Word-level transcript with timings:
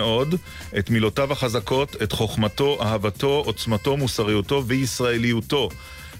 מאוד 0.00 0.34
את 0.78 0.90
מילותיו 0.90 1.32
החזקות, 1.32 2.02
את 2.02 2.12
חוכמתו, 2.12 2.78
אהבתו, 2.82 3.42
עוצמתו, 3.46 3.96
מוסריותו 3.96 4.64
וישראליותו. 4.66 5.68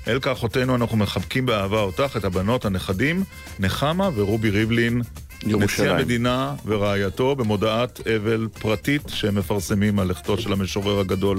אל 0.09 0.19
כך 0.23 0.43
אותנו 0.43 0.75
אנחנו 0.75 0.97
מחבקים 0.97 1.47
באהבה 1.47 1.81
אותך, 1.81 2.17
את 2.17 2.25
הבנות, 2.25 2.65
הנכדים, 2.65 3.25
נחמה 3.59 4.11
ורובי 4.15 4.51
ריבלין, 4.51 5.03
נשיא 5.45 5.91
המדינה 5.91 6.55
ורעייתו, 6.67 7.37
במודעת 7.37 8.01
אבל 8.07 8.49
פרטית 8.61 9.03
שהם 9.09 9.35
מפרסמים 9.35 9.99
על 9.99 10.09
לכתו 10.09 10.39
של 10.39 10.53
המשורר 10.53 11.01
הגדול. 11.01 11.39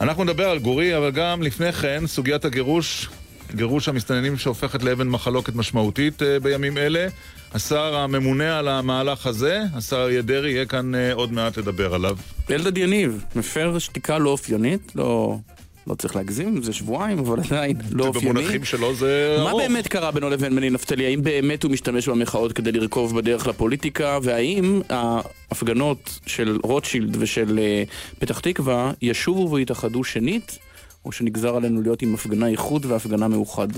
אנחנו 0.00 0.24
נדבר 0.24 0.48
על 0.48 0.58
גורי, 0.58 0.96
אבל 0.96 1.10
גם 1.10 1.42
לפני 1.42 1.72
כן, 1.72 2.06
סוגיית 2.06 2.44
הגירוש, 2.44 3.08
גירוש 3.54 3.88
המסתננים 3.88 4.36
שהופכת 4.38 4.82
לאבן 4.82 5.08
מחלוקת 5.08 5.54
משמעותית 5.54 6.22
אה, 6.22 6.40
בימים 6.40 6.78
אלה. 6.78 7.08
השר 7.52 7.96
הממונה 7.96 8.58
על 8.58 8.68
המהלך 8.68 9.26
הזה, 9.26 9.62
השר 9.74 9.96
אריה 9.96 10.22
דרעי, 10.22 10.50
יהיה 10.50 10.66
כאן 10.66 10.94
אה, 10.94 11.12
עוד 11.12 11.32
מעט 11.32 11.56
לדבר 11.56 11.94
עליו. 11.94 12.16
אלדד 12.50 12.78
יניב, 12.78 13.24
מפר 13.34 13.78
שתיקה 13.78 14.18
לא 14.18 14.30
אופיינית, 14.30 14.92
לא... 14.94 15.38
לא 15.86 15.94
צריך 15.94 16.16
להגזים, 16.16 16.62
זה 16.62 16.72
שבועיים, 16.72 17.18
אבל 17.18 17.40
עדיין 17.40 17.76
לא 17.90 18.06
אופייני. 18.06 18.28
במונחים 18.28 18.64
שלו 18.64 18.94
זה 18.94 19.36
ארוך. 19.38 19.52
מה 19.52 19.58
באמת 19.58 19.88
קרה 19.88 20.10
בינו 20.10 20.30
לבין 20.30 20.54
מני 20.54 20.70
נפתלי? 20.70 21.06
האם 21.06 21.22
באמת 21.22 21.62
הוא 21.62 21.72
משתמש 21.72 22.08
במחאות 22.08 22.52
כדי 22.52 22.72
לרכוב 22.72 23.16
בדרך 23.16 23.46
לפוליטיקה? 23.46 24.18
והאם 24.22 24.80
ההפגנות 24.90 26.20
של 26.26 26.58
רוטשילד 26.62 27.16
ושל 27.18 27.58
אה, 27.58 27.82
פתח 28.18 28.38
תקווה 28.38 28.92
ישובו 29.02 29.50
ויתאחדו 29.50 30.04
שנית? 30.04 30.58
או 31.04 31.12
שנגזר 31.12 31.56
עלינו 31.56 31.82
להיות 31.82 32.02
עם 32.02 32.14
הפגנה 32.14 32.46
איחוד 32.46 32.86
והפגנה 32.86 33.28
מאוחד? 33.28 33.68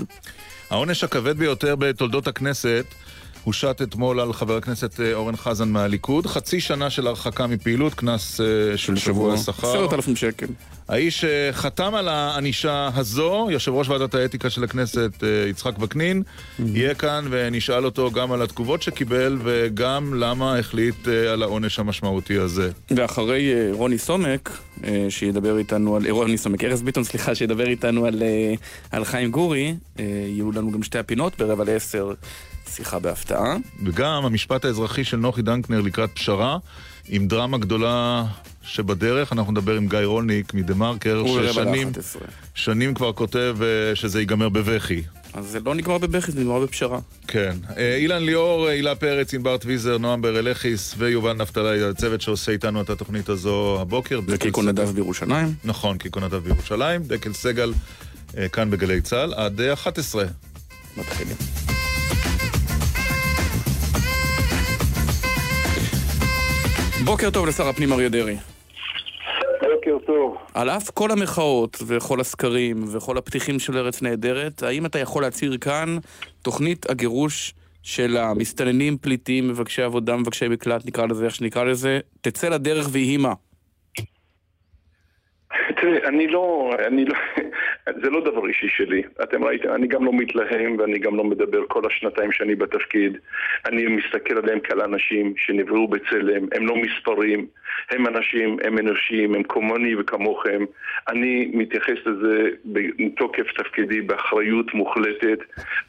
העונש 0.69 1.03
הכבד 1.03 1.37
ביותר 1.37 1.75
בתולדות 1.75 2.27
הכנסת 2.27 2.85
הושת 3.43 3.81
אתמול 3.83 4.19
על 4.19 4.33
חבר 4.33 4.57
הכנסת 4.57 4.99
אה, 4.99 5.13
אורן 5.13 5.35
חזן 5.35 5.69
מהליכוד. 5.69 6.27
חצי 6.27 6.59
שנה 6.59 6.89
של 6.89 7.07
הרחקה 7.07 7.47
מפעילות, 7.47 7.93
קנס 7.93 8.41
אה, 8.41 8.77
של 8.77 8.95
שבוע 8.95 9.37
שכר. 9.37 9.67
עשרת 9.67 9.93
אלפים 9.93 10.15
שקל. 10.15 10.47
האיש 10.87 11.25
שחתם 11.25 11.95
על 11.95 12.07
הענישה 12.07 12.89
הזו, 12.95 13.47
יושב 13.51 13.71
ראש 13.71 13.89
ועדת 13.89 14.15
האתיקה 14.15 14.49
של 14.49 14.63
הכנסת 14.63 15.23
אה, 15.23 15.49
יצחק 15.49 15.71
וקנין, 15.79 16.23
mm-hmm. 16.23 16.63
יהיה 16.73 16.95
כאן 16.95 17.25
ונשאל 17.29 17.85
אותו 17.85 18.11
גם 18.11 18.31
על 18.31 18.41
התגובות 18.41 18.81
שקיבל 18.81 19.37
וגם 19.43 20.13
למה 20.13 20.57
החליט 20.57 21.07
על 21.07 21.43
העונש 21.43 21.79
המשמעותי 21.79 22.37
הזה. 22.37 22.71
ואחרי 22.91 23.71
רוני 23.71 23.97
סומק, 23.97 24.49
שידבר 25.09 25.57
איתנו 25.57 25.95
על... 25.95 26.09
רוני 26.09 26.37
סומק, 26.37 26.63
ארז 26.63 26.81
ביטון, 26.81 27.03
סליחה, 27.03 27.35
שידבר 27.35 27.67
איתנו 27.67 28.05
על, 28.05 28.23
על 28.91 29.05
חיים 29.05 29.31
גורי, 29.31 29.75
יהיו 29.99 30.51
לנו 30.51 30.71
גם 30.71 30.83
שתי 30.83 30.99
הפינות 30.99 31.37
ברבע 31.37 31.63
לעשר. 31.63 32.13
שיחה 32.69 32.99
בהפתעה. 32.99 33.57
וגם 33.85 34.25
המשפט 34.25 34.65
האזרחי 34.65 35.03
של 35.03 35.17
נוחי 35.17 35.41
דנקנר 35.41 35.81
לקראת 35.81 36.09
פשרה, 36.13 36.57
עם 37.09 37.27
דרמה 37.27 37.57
גדולה 37.57 38.25
שבדרך. 38.63 39.33
אנחנו 39.33 39.51
נדבר 39.51 39.75
עם 39.75 39.87
גיא 39.87 39.99
רולניק 39.99 40.53
מדה 40.53 40.73
מרקר, 40.73 41.23
ששנים 41.27 41.91
שנים 42.55 42.93
כבר 42.93 43.13
כותב 43.13 43.57
uh, 43.59 43.95
שזה 43.95 44.19
ייגמר 44.19 44.49
בבכי. 44.49 45.03
אז 45.33 45.45
זה 45.45 45.59
לא 45.65 45.75
נגמר 45.75 45.97
בבכי, 45.97 46.31
זה 46.31 46.39
נגמר 46.39 46.59
בפשרה. 46.59 46.99
כן. 47.27 47.55
Uh, 47.69 47.77
אילן 47.97 48.23
ליאור, 48.23 48.67
אה, 48.67 48.71
הילה 48.71 48.95
פרץ, 48.95 49.33
ענבר 49.33 49.57
טוויזר, 49.57 49.97
נועם 49.97 50.21
ברלכיס 50.21 50.95
ויובל 50.97 51.33
נפתלי, 51.33 51.83
הצוות 51.83 52.21
שעושה 52.21 52.51
איתנו 52.51 52.81
את 52.81 52.89
התוכנית 52.89 53.29
הזו 53.29 53.77
הבוקר. 53.81 54.19
וקיקו 54.27 54.61
נדב 54.61 54.89
בירושלים. 54.89 55.53
נכון, 55.63 55.97
קיקו 55.97 56.19
נדב 56.19 56.35
בירושלים. 56.35 57.03
דקל 57.03 57.33
סגל 57.33 57.73
כאן 58.51 58.71
בגלי 58.71 59.01
צה"ל 59.01 59.33
עד 59.33 59.61
11. 59.61 60.25
מתחילים. 60.97 61.35
בוקר 67.03 67.29
טוב 67.29 67.47
לשר 67.47 67.67
הפנים 67.67 67.93
אריה 67.93 68.09
דרעי. 68.09 68.37
בוקר 69.61 70.05
טוב. 70.05 70.37
על 70.53 70.69
אף 70.69 70.89
כל 70.89 71.11
המחאות 71.11 71.77
וכל 71.87 72.21
הסקרים 72.21 72.83
וכל 72.87 73.17
הפתיחים 73.17 73.59
של 73.59 73.77
ארץ 73.77 74.01
נהדרת, 74.01 74.63
האם 74.63 74.85
אתה 74.85 74.99
יכול 74.99 75.23
להצהיר 75.23 75.57
כאן 75.57 75.97
תוכנית 76.41 76.89
הגירוש 76.89 77.53
של 77.83 78.17
המסתננים, 78.17 78.97
פליטים, 78.97 79.47
מבקשי 79.47 79.81
עבודה, 79.81 80.15
מבקשי 80.15 80.47
מקלט, 80.47 80.85
נקרא 80.85 81.05
לזה 81.05 81.25
איך 81.25 81.35
שנקרא 81.35 81.63
לזה, 81.63 81.99
תצא 82.21 82.49
לדרך 82.49 82.87
ויהי 82.91 83.17
מה? 83.17 83.33
תראה, 85.81 86.07
אני 86.07 86.27
לא, 86.27 86.71
אני 86.87 87.05
לא, 87.05 87.15
זה 88.03 88.09
לא 88.09 88.21
דבר 88.21 88.47
אישי 88.47 88.69
שלי. 88.69 89.03
אתם 89.23 89.43
ראיתם, 89.43 89.73
אני 89.73 89.87
גם 89.87 90.05
לא 90.05 90.13
מתלהם 90.13 90.75
ואני 90.79 90.99
גם 90.99 91.17
לא 91.17 91.23
מדבר 91.23 91.67
כל 91.67 91.81
השנתיים 91.85 92.31
שאני 92.31 92.55
בתפקיד. 92.55 93.17
אני 93.65 93.85
מסתכל 93.85 94.37
עליהם 94.37 94.59
כעל 94.63 94.81
אנשים 94.81 95.33
שנבראו 95.37 95.87
בצלם, 95.87 96.45
הם 96.51 96.67
לא 96.67 96.75
מספרים, 96.75 97.47
הם 97.89 98.07
אנשים, 98.07 98.57
הם 98.63 98.77
אנושיים, 98.77 99.35
הם 99.35 99.43
כמוני 99.43 99.95
וכמוכם. 99.95 100.65
אני 101.09 101.51
מתייחס 101.53 101.97
לזה 102.05 102.49
מתוקף 102.99 103.51
תפקידי 103.57 104.01
באחריות 104.01 104.73
מוחלטת. 104.73 105.39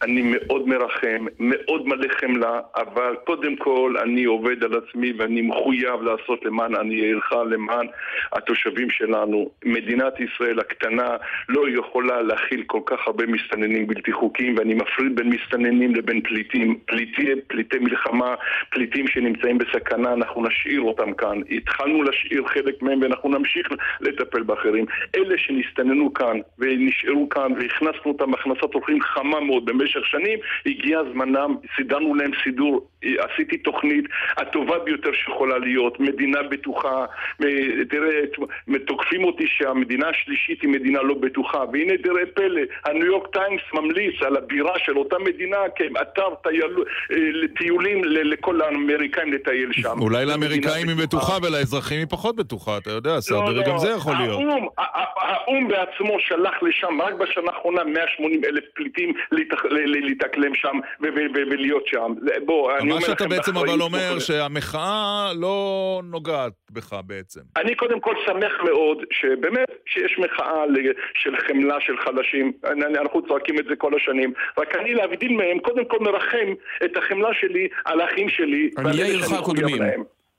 אני 0.03 0.23
מאוד 0.25 0.69
מרחם, 0.69 1.27
מאוד 1.39 1.89
מלא 1.89 2.09
חמלה, 2.21 2.61
אבל 2.77 3.17
קודם 3.25 3.57
כל 3.57 3.95
אני 4.03 4.25
עובד 4.25 4.65
על 4.65 4.73
עצמי 4.75 5.13
ואני 5.19 5.43
מחויב 5.43 6.03
לעשות 6.03 6.45
למען 6.45 6.75
עניי 6.75 7.01
עירך, 7.01 7.33
למען 7.33 7.87
התושבים 8.33 8.91
שלנו. 8.91 9.51
מדינת 9.65 10.21
ישראל 10.21 10.61
הקטנה 10.61 11.17
לא 11.49 11.69
יכולה 11.69 12.23
להכיל 12.23 12.63
כל 12.67 12.81
כך 12.87 13.07
הרבה 13.07 13.27
מסתננים 13.27 13.87
בלתי 13.87 14.13
חוקיים 14.13 14.55
ואני 14.59 14.75
מפריד 14.75 15.17
בין 15.17 15.29
מסתננים 15.29 15.95
לבין 15.95 16.21
פליטים. 16.21 16.79
פליטי, 16.87 17.27
פליטי 17.47 17.79
מלחמה, 17.79 18.35
פליטים 18.71 19.09
שנמצאים 19.09 19.59
בסכנה, 19.59 20.13
אנחנו 20.13 20.47
נשאיר 20.47 20.81
אותם 20.81 21.13
כאן. 21.13 21.41
התחלנו 21.51 22.03
להשאיר 22.03 22.47
חלק 22.47 22.83
מהם 22.83 23.03
ואנחנו 23.03 23.29
נמשיך 23.29 23.69
לטפל 24.01 24.43
באחרים. 24.43 24.85
אלה 25.17 25.39
שנסתננו 25.39 26.15
כאן 26.15 26.37
ונשארו 26.59 27.29
כאן 27.29 27.53
והכנסנו 27.53 28.07
אותם 28.07 28.35
הכנסת 28.35 28.75
אורחים 28.75 29.01
חמה 29.03 29.41
מאוד 29.41 29.65
במשך 29.65 30.07
שנים, 30.07 30.39
הגיע 30.67 31.01
זמנם, 31.13 31.57
סידרנו 31.77 32.15
להם 32.15 32.31
סידור, 32.45 32.89
עשיתי 33.19 33.57
תוכנית 33.57 34.05
הטובה 34.37 34.79
ביותר 34.79 35.13
שיכולה 35.13 35.59
להיות, 35.59 36.01
מדינה 36.01 36.43
בטוחה, 36.43 37.05
תראה, 37.89 38.21
תוקפים 38.87 39.25
אותי 39.25 39.47
שהמדינה 39.59 40.09
השלישית 40.09 40.63
היא 40.63 40.71
מדינה 40.71 41.03
לא 41.03 41.15
בטוחה, 41.15 41.65
והנה 41.73 41.93
תראה 42.03 42.27
פלא, 42.35 42.61
הניו 42.85 43.07
יורק 43.07 43.27
טיימס 43.33 43.63
ממליץ 43.75 44.23
על 44.23 44.37
הבירה 44.37 44.73
של 44.79 44.97
אותה 44.99 45.17
מדינה 45.19 45.57
כאתר 45.77 46.35
טייל, 46.43 46.77
אה, 47.13 47.17
לטיולים 47.33 48.05
לכל 48.05 48.61
האמריקאים 48.61 49.33
לטייל 49.33 49.73
שם. 49.73 50.01
אולי 50.01 50.27
לאמריקאים 50.27 50.89
היא 50.89 50.97
בטוחה 50.97 51.37
ולאזרחים 51.43 51.99
היא 51.99 52.07
פחות 52.11 52.37
בטוחה, 52.37 52.79
אתה 52.79 52.91
יודע, 52.91 53.17
לא, 53.31 53.63
גם 53.67 53.73
לא. 53.73 53.79
זה 53.79 53.91
יכול 53.91 54.15
להיות. 54.21 54.41
האו"ם 55.23 55.69
בעצמו 55.69 56.17
שלח 56.21 56.63
לשם 56.63 57.03
רק 57.03 57.15
בשנה 57.15 57.51
האחרונה 57.53 57.85
180 57.85 58.41
אלף 58.45 58.65
פליטים 58.75 59.13
להתאקלם 59.81 60.55
שם 60.55 60.79
ולהיות 61.01 61.87
שם. 61.87 62.15
בוא, 62.45 62.73
אני 62.73 62.81
אומר 62.81 62.97
לכם... 62.97 63.11
מה 63.11 63.19
שאתה 63.19 63.29
בעצם 63.29 63.57
אבל 63.57 63.83
אומר 63.83 64.19
שהמחאה 64.19 65.31
לא 65.41 66.01
נוגעת 66.05 66.53
בך 66.71 66.97
בעצם. 67.07 67.41
אני 67.57 67.75
קודם 67.75 68.01
כל 68.01 68.15
שמח 68.27 68.53
מאוד 68.65 68.99
שבאמת 69.33 69.69
שיש 69.87 70.19
מחאה 70.19 70.65
של 71.15 71.37
חמלה 71.37 71.81
של 71.81 71.97
חלשים, 71.97 72.53
אנחנו 73.01 73.27
צועקים 73.29 73.59
את 73.59 73.65
זה 73.65 73.77
כל 73.77 73.93
השנים, 73.97 74.33
רק 74.59 74.77
אני 74.77 74.95
להבדיל 74.95 75.33
מהם 75.33 75.59
קודם 75.59 75.85
כל 75.85 75.99
מרחם 76.01 76.55
את 76.85 76.97
החמלה 76.97 77.29
שלי 77.41 77.69
על 77.85 78.01
האחים 78.01 78.29
שלי. 78.29 78.71
עניי 78.79 79.03
עירך 79.03 79.33
קודמים. 79.45 79.83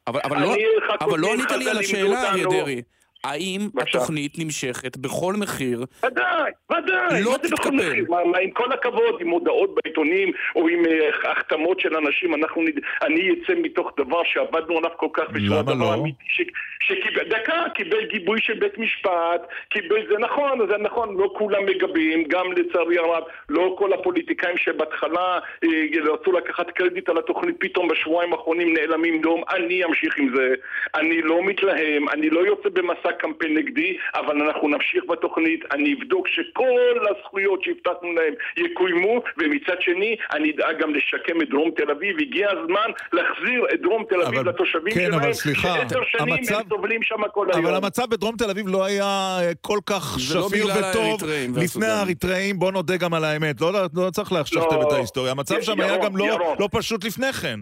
אבל, 0.08 0.20
אבל, 0.24 0.42
לא, 0.42 0.56
אבל 1.02 1.20
לא 1.20 1.34
ענית 1.34 1.52
לי 1.52 1.70
על 1.70 1.78
השאלה, 1.78 2.32
אריה 2.32 2.46
דרעי. 2.46 2.82
האם 3.24 3.62
בבקשה. 3.74 3.98
התוכנית 3.98 4.40
נמשכת 4.40 4.98
בכל 4.98 5.34
מחיר? 5.34 5.86
ודאי, 6.06 6.52
ודאי. 6.72 7.24
לא 7.24 7.36
תתקבל. 7.42 8.02
מה, 8.10 8.24
מה, 8.26 8.38
עם 8.38 8.52
כל 8.52 8.72
הכבוד, 8.72 9.16
עם 9.20 9.30
הודעות 9.30 9.76
בעיתונים 9.76 10.32
או 10.56 10.68
עם 10.68 10.86
uh, 10.86 11.28
החתמות 11.28 11.80
של 11.80 11.96
אנשים, 11.96 12.36
אנחנו 12.36 12.62
נד... 12.62 12.80
אני 13.02 13.30
אצא 13.32 13.54
מתוך 13.62 13.92
דבר 13.98 14.22
שעבדנו 14.24 14.78
עליו 14.78 14.90
כל 14.98 15.08
כך 15.14 15.30
בשביל 15.30 15.54
הדבר 15.54 15.74
לא? 15.74 15.94
אמיתי, 15.94 16.24
ש... 16.28 16.42
שקיבל, 16.84 17.24
דקה, 17.24 17.64
קיבל 17.76 18.06
גיבוי 18.06 18.42
של 18.42 18.54
בית 18.54 18.78
משפט, 18.78 19.48
קיבל, 19.70 20.08
זה 20.08 20.18
נכון, 20.20 20.60
זה 20.70 20.78
נכון, 20.78 21.18
לא 21.18 21.34
כולם 21.38 21.66
מגבים, 21.66 22.24
גם 22.28 22.52
לצערי 22.52 22.98
הרב, 22.98 23.24
לא 23.50 23.76
כל 23.78 23.94
הפוליטיקאים 23.94 24.58
שבהתחלה 24.58 25.40
אה, 25.64 26.14
רצו 26.14 26.32
לקחת 26.32 26.72
קרדיט 26.72 27.10
על 27.10 27.18
התוכנית, 27.18 27.56
פתאום 27.60 27.88
בשבועיים 27.88 28.34
האחרונים 28.34 28.74
נעלמים 28.74 29.22
דום, 29.22 29.44
אני 29.50 29.86
אמשיך 29.86 30.18
עם 30.18 30.36
זה, 30.36 30.54
אני 30.96 31.22
לא 31.22 31.44
מתלהם, 31.44 32.10
אני 32.10 32.30
לא 32.30 32.40
יוצא 32.40 32.70
במסע 32.70 33.12
קמפיין 33.20 33.58
נגדי, 33.58 33.98
אבל 34.16 34.42
אנחנו 34.42 34.68
נמשיך 34.68 35.04
בתוכנית, 35.10 35.62
אני 35.72 35.94
אבדוק 35.94 36.28
שכל 36.28 37.06
הזכויות 37.10 37.64
שהבטחנו 37.64 38.14
להם 38.14 38.34
יקוימו, 38.58 39.22
ומצד 39.38 39.76
שני, 39.80 40.16
אני 40.34 40.52
אדאג 40.52 40.82
גם 40.82 40.94
לשקם 40.96 41.42
את 41.42 41.50
דרום 41.50 41.72
תל 41.78 41.92
אביב. 41.92 42.18
הגיע 42.20 42.50
הזמן 42.52 42.90
להחזיר 43.14 43.66
את 43.74 43.82
דרום 43.82 44.04
תל 44.10 44.22
אביב 44.22 44.40
אבל, 44.40 44.50
לתושבים 44.50 44.94
כן, 44.94 45.06
שלהם, 45.08 45.20
אבל 45.20 45.34
סליחה, 45.34 45.74
שעשר 45.82 46.00
שנים 46.04 46.34
המצב, 46.34 46.56
הם 46.56 46.62
סובלים 46.70 47.04
שם 47.04 47.28
כל 47.34 47.48
היום. 47.54 47.66
אבל 47.66 47.76
המצב 47.76 48.10
בדרום 48.10 48.36
תל 48.38 48.50
אביב 48.50 48.68
לא 48.68 48.86
היה 48.86 49.38
אה, 49.42 49.52
כל 49.62 49.80
כך 49.86 50.18
לא 50.36 50.48
שפיר 50.50 50.66
לא 50.66 50.74
וטוב 50.74 51.22
לפני 51.58 51.86
האריתראים, 51.86 52.60
בוא 52.60 52.72
נודה 52.72 52.98
גם 52.98 53.14
על 53.14 53.24
האמת. 53.24 53.62
לא, 53.62 53.74
לא, 53.74 53.80
לא 53.94 54.10
צריך 54.10 54.32
להשכתם 54.32 54.76
לא, 54.76 54.88
את 54.88 54.92
ההיסטוריה. 54.92 55.32
המצב 55.32 55.62
שם 55.62 55.80
היה 55.80 55.98
גם 55.98 56.18
לא, 56.18 56.56
לא 56.60 56.70
פשוט 56.72 57.04
לפני 57.04 57.34
כן. 57.34 57.60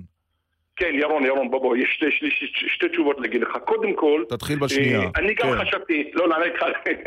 כן, 0.76 0.92
ירון, 0.94 1.26
ירון, 1.26 1.52
בוא 1.52 1.60
בוא, 1.62 1.78
יש 1.78 1.90
שתי, 1.94 2.12
שתי, 2.12 2.30
שתי, 2.68 2.90
תשובות 2.90 3.20
להגיד 3.20 3.42
לך. 3.42 3.58
קודם 3.66 3.94
כל... 3.94 4.24
תתחיל 4.30 4.60
בשנייה. 4.60 5.00
אה, 5.00 5.06
אני 5.16 5.34
גם 5.34 5.48
כן. 5.52 5.66
חשבתי, 5.66 6.12
לא, 6.14 6.30
לא, 6.30 6.36
אני- 6.36 6.50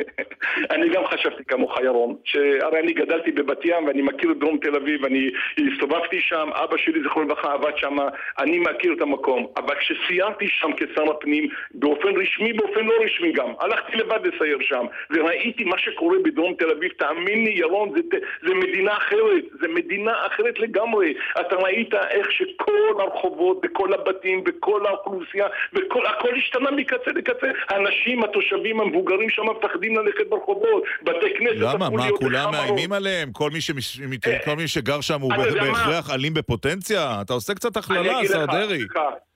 אני 0.75 0.89
גם 0.89 1.07
חשבתי 1.07 1.45
כמוך, 1.45 1.79
ירון, 1.85 2.17
שהרי 2.25 2.81
אני 2.81 2.93
גדלתי 2.93 3.33
בבת 3.33 3.65
ים 3.65 3.87
ואני 3.87 4.03
מכיר 4.03 4.31
את 4.31 4.39
דרום 4.39 4.59
תל 4.59 4.77
אביב, 4.77 5.05
אני 5.05 5.31
הסתובבתי 5.73 6.21
שם, 6.21 6.49
אבא 6.53 6.77
שלי, 6.77 7.03
זכרונו 7.05 7.29
לברכה, 7.29 7.53
עבד 7.53 7.73
שם, 7.77 7.97
אני 8.39 8.59
מכיר 8.59 8.93
את 8.93 9.01
המקום. 9.01 9.47
אבל 9.57 9.75
כשסיירתי 9.75 10.49
שם 10.49 10.71
כשר 10.77 11.11
הפנים, 11.11 11.49
באופן 11.75 12.09
רשמי, 12.17 12.53
באופן 12.53 12.85
לא 12.85 12.95
רשמי 13.05 13.33
גם, 13.33 13.53
הלכתי 13.61 13.97
לבד 13.97 14.21
לסייר 14.27 14.59
שם, 14.61 14.85
וראיתי 15.11 15.65
מה 15.65 15.79
שקורה 15.79 16.17
בדרום 16.25 16.55
תל 16.59 16.71
אביב, 16.71 16.93
תאמין 16.99 17.45
לי, 17.45 17.51
ירון, 17.51 17.91
זה, 17.95 18.01
זה 18.49 18.55
מדינה 18.55 18.97
אחרת, 18.97 19.45
זה 19.61 19.69
מדינה 19.69 20.13
אחרת 20.27 20.59
לגמרי. 20.59 21.15
אתה 21.41 21.57
ראית 21.57 21.95
איך 21.95 22.33
שכל 22.33 22.73
הרחובות, 23.01 23.54
וכל 23.65 23.95
הבתים, 23.95 24.45
וכל 24.47 24.87
האוכלוסייה, 24.87 25.47
וכל, 25.73 26.07
הכל 26.07 26.35
השתנה 26.37 26.71
מקצה 26.71 27.11
לקצה. 27.15 27.47
האנשים, 27.69 28.25
התושבים, 28.25 28.81
המבוגרים 28.81 29.31
שם 29.31 29.43
מפחדים 29.51 29.97
ללכת 29.97 30.29
ברחובות, 30.29 30.83
בתי 31.03 31.27
כנסת 31.39 31.57
למה? 31.57 31.91
מה, 31.91 32.09
כולם. 32.17 32.51
מאיימים 32.53 32.93
עליהם? 32.93 33.33
כל 33.33 33.51
מי 33.51 33.61
שמש- 33.61 34.01
אה, 34.27 34.39
כל 34.45 34.57
מי 34.57 34.69
שגר 34.69 35.01
שם 35.01 35.21
הוא? 35.21 35.33
בהכרח 35.55 36.11
אלים 36.11 36.35
בפוטנציה? 36.35 37.19
אתה 37.21 37.33
עושה 37.33 37.55
קצת 37.55 37.77
הכללה, 37.77 38.19
השר 38.19 38.47
דרעי. 38.47 38.85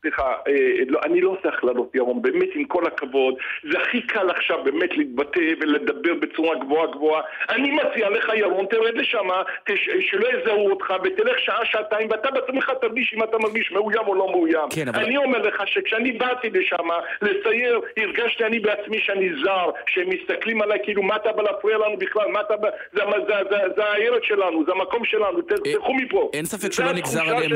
סליחה, 0.03 0.23
אה, 0.49 0.53
לא, 0.89 1.00
אני 1.05 1.21
לא 1.21 1.31
עושה 1.31 1.49
הכללות 1.49 1.95
ירון, 1.95 2.23
באמת 2.23 2.49
עם 2.55 2.65
כל 2.65 2.87
הכבוד, 2.87 3.35
זה 3.73 3.79
הכי 3.79 4.00
קל 4.03 4.31
עכשיו 4.31 4.65
באמת 4.65 4.97
להתבטא 4.97 5.41
ולדבר 5.61 6.15
בצורה 6.15 6.59
גבוהה 6.59 6.87
גבוהה. 6.87 7.23
אני 7.50 7.71
מציע 7.71 8.11
לך 8.11 8.31
ירון, 8.37 8.67
תרד 8.67 8.95
לשם, 8.95 9.29
תש- 9.65 9.89
שלא 10.11 10.29
יזהו 10.29 10.71
אותך 10.71 10.93
ותלך 11.05 11.39
שעה, 11.39 11.65
שעתיים, 11.65 12.09
ואתה 12.11 12.31
בעצמך 12.31 12.73
תרגיש 12.81 13.15
אם 13.17 13.23
אתה 13.23 13.39
מרגיש 13.39 13.73
מאוים 13.73 14.03
או 14.06 14.15
לא 14.15 14.31
מאוים. 14.31 14.69
כן, 14.75 14.89
אבל- 14.89 15.05
אני 15.05 15.17
אומר 15.17 15.39
לך 15.43 15.62
שכשאני 15.67 16.12
באתי 16.12 16.50
לשם 16.50 16.89
לסייר, 17.23 17.81
הרגשתי 17.97 18.45
אני 18.45 18.59
בעצמי 18.59 18.99
שאני 19.00 19.31
זר, 19.45 19.71
שהם 19.87 20.09
מסתכלים 20.09 20.62
עליי 20.62 20.79
כאילו 20.83 21.03
מה 21.03 21.17
אתה 21.17 21.33
בא 21.33 21.43
להפריע 21.43 21.79
לנו 21.79 21.97
בכלל, 21.99 22.29
מה 22.33 22.41
אתה 22.41 22.56
בא... 22.56 22.69
זה, 22.93 23.00
זה, 23.29 23.35
זה, 23.50 23.56
זה 23.77 23.85
הארץ 23.85 24.23
שלנו, 24.23 24.65
זה 24.67 24.73
המקום 24.73 25.05
שלנו, 25.05 25.39
אה, 25.39 25.43
תלכו 25.73 25.95
מפה. 25.95 26.31
אין 26.35 26.45
ספק 26.45 26.73
זה 26.73 26.73
שלא 26.73 26.93
נגזר 26.93 27.21
עליהם, 27.37 27.53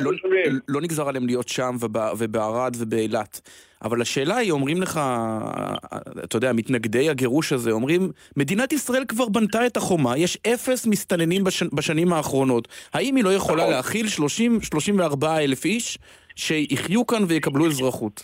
לא. 0.00 0.10
לא 0.68 0.80
נגזר 0.80 1.08
עליהם 1.08 1.26
להיות 1.26 1.48
שם 1.48 1.67
וב- 1.80 2.12
ובערד 2.18 2.76
ובאילת. 2.78 3.40
אבל 3.82 4.02
השאלה 4.02 4.36
היא, 4.36 4.50
אומרים 4.52 4.82
לך, 4.82 5.00
אתה 6.24 6.36
יודע, 6.36 6.52
מתנגדי 6.52 7.10
הגירוש 7.10 7.52
הזה, 7.52 7.70
אומרים, 7.70 8.10
מדינת 8.36 8.72
ישראל 8.72 9.04
כבר 9.08 9.28
בנתה 9.28 9.66
את 9.66 9.76
החומה, 9.76 10.18
יש 10.18 10.38
אפס 10.54 10.86
מסתננים 10.86 11.44
בש, 11.44 11.62
בשנים 11.62 12.12
האחרונות. 12.12 12.68
האם 12.92 13.16
היא 13.16 13.24
לא 13.24 13.34
יכולה 13.34 13.62
נכון. 13.62 13.74
להכיל 13.74 14.06
30-34 15.20 15.26
אלף 15.38 15.64
איש 15.64 15.98
שיחיו 16.36 17.06
כאן 17.06 17.22
ויקבלו 17.28 17.66
אזרחות? 17.66 18.22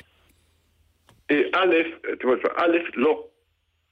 אה, 1.31 1.37
א', 1.55 1.75
א', 2.57 2.77
לא. 2.95 3.25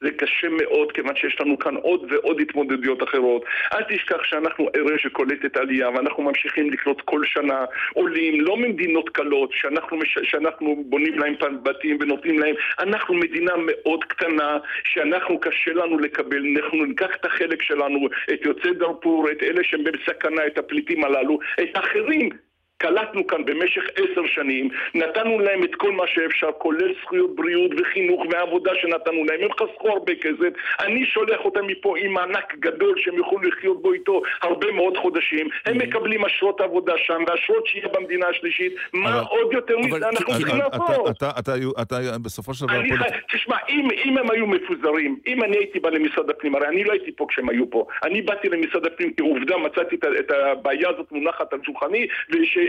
זה 0.03 0.11
קשה 0.11 0.49
מאוד, 0.49 0.93
כיוון 0.93 1.17
שיש 1.17 1.41
לנו 1.41 1.59
כאן 1.59 1.77
עוד 1.77 2.07
ועוד 2.11 2.41
התמודדויות 2.41 3.03
אחרות. 3.03 3.45
אל 3.73 3.83
תשכח 3.89 4.25
שאנחנו 4.25 4.69
ערב 4.75 4.97
שקולטת 4.97 5.57
עלייה, 5.57 5.91
ואנחנו 5.91 6.23
ממשיכים 6.23 6.71
לקלוט 6.71 7.01
כל 7.01 7.21
שנה 7.25 7.65
עולים, 7.95 8.41
לא 8.41 8.57
ממדינות 8.57 9.09
קלות, 9.09 9.51
שאנחנו, 9.53 9.97
מש... 9.97 10.19
שאנחנו 10.23 10.85
בונים 10.87 11.19
להם 11.19 11.35
בתים 11.63 11.99
ונותנים 12.01 12.39
להם. 12.39 12.55
אנחנו 12.81 13.15
מדינה 13.15 13.53
מאוד 13.67 14.05
קטנה, 14.05 14.59
שאנחנו 14.85 15.41
קשה 15.41 15.73
לנו 15.73 15.99
לקבל, 15.99 16.43
אנחנו 16.57 16.85
ניקח 16.85 17.11
את 17.21 17.25
החלק 17.25 17.63
שלנו, 17.63 18.09
את 18.33 18.45
יוצאי 18.45 18.75
דארפור, 18.75 19.31
את 19.31 19.43
אלה 19.43 19.65
שהם 19.65 19.85
בסכנה, 19.85 20.47
את 20.47 20.59
הפליטים 20.59 21.05
הללו, 21.05 21.39
את 21.63 21.77
האחרים. 21.77 22.29
קלטנו 22.83 23.27
כאן 23.27 23.45
במשך 23.45 23.83
עשר 23.97 24.27
שנים, 24.27 24.69
נתנו 24.95 25.39
להם 25.39 25.65
את 25.65 25.75
כל 25.75 25.93
מה 25.93 26.07
שאפשר, 26.07 26.49
כולל 26.59 26.93
זכויות 27.03 27.37
בריאות 27.37 27.71
וחינוך 27.81 28.23
ועבודה 28.31 28.71
שנתנו 28.81 29.25
להם, 29.25 29.41
הם 29.43 29.53
חסכו 29.53 29.89
הרבה 29.89 30.15
כסף, 30.15 30.53
אני 30.81 31.07
שולח 31.07 31.41
אותם 31.45 31.67
מפה 31.67 31.95
עם 31.99 32.13
מענק 32.13 32.55
גדול 32.59 32.95
שהם 32.99 33.15
יוכלו 33.15 33.39
לחיות 33.43 33.83
בו 33.83 33.93
איתו 33.93 34.23
הרבה 34.43 34.73
מאוד 34.73 34.97
חודשים, 34.97 35.49
הם 35.67 35.79
מקבלים 35.79 36.25
אשרות 36.25 36.61
עבודה 36.61 36.93
שם 36.97 37.23
ואשרות 37.27 37.67
שהייה 37.67 37.89
במדינה 37.89 38.27
השלישית, 38.29 38.73
מה 38.93 39.21
עוד 39.21 39.53
יותר 39.53 39.79
מזה? 39.79 39.97
אנחנו 40.09 40.27
כי- 40.27 40.33
צריכים 40.33 40.57
לעשות? 40.59 41.23
אתה- 41.23 41.31
בסופו 42.23 42.55
של 42.55 42.67
דבר... 42.67 42.83
תשמע, 43.33 43.57
אם, 43.69 44.19
הם 44.19 44.31
היו 44.31 44.47
מפוזרים, 44.47 45.19
אם 45.27 45.45
אני 45.45 45.57
הייתי 45.57 45.81
בא 45.81 45.91
למשרד 45.91 46.31
הפנים, 46.31 46.55
הרי 46.55 46.69
אני 46.69 46.85
לא 46.85 46.93
הייתי 46.93 47.13
פה 47.17 47.27
כשהם 47.29 47.49
היו 47.49 47.71
פה. 47.71 47.87
אני 48.05 48.23
באתי 48.23 48.49
למשרד 48.49 48.87
הפנים 48.87 49.13
כעובדה, 49.17 49.57
מצאתי 49.57 49.97
את 50.19 50.31
הבעיה 50.31 50.89
הזאת 50.89 51.13
מונחת 51.13 51.53
על 51.53 51.59
שולחני, 51.65 52.07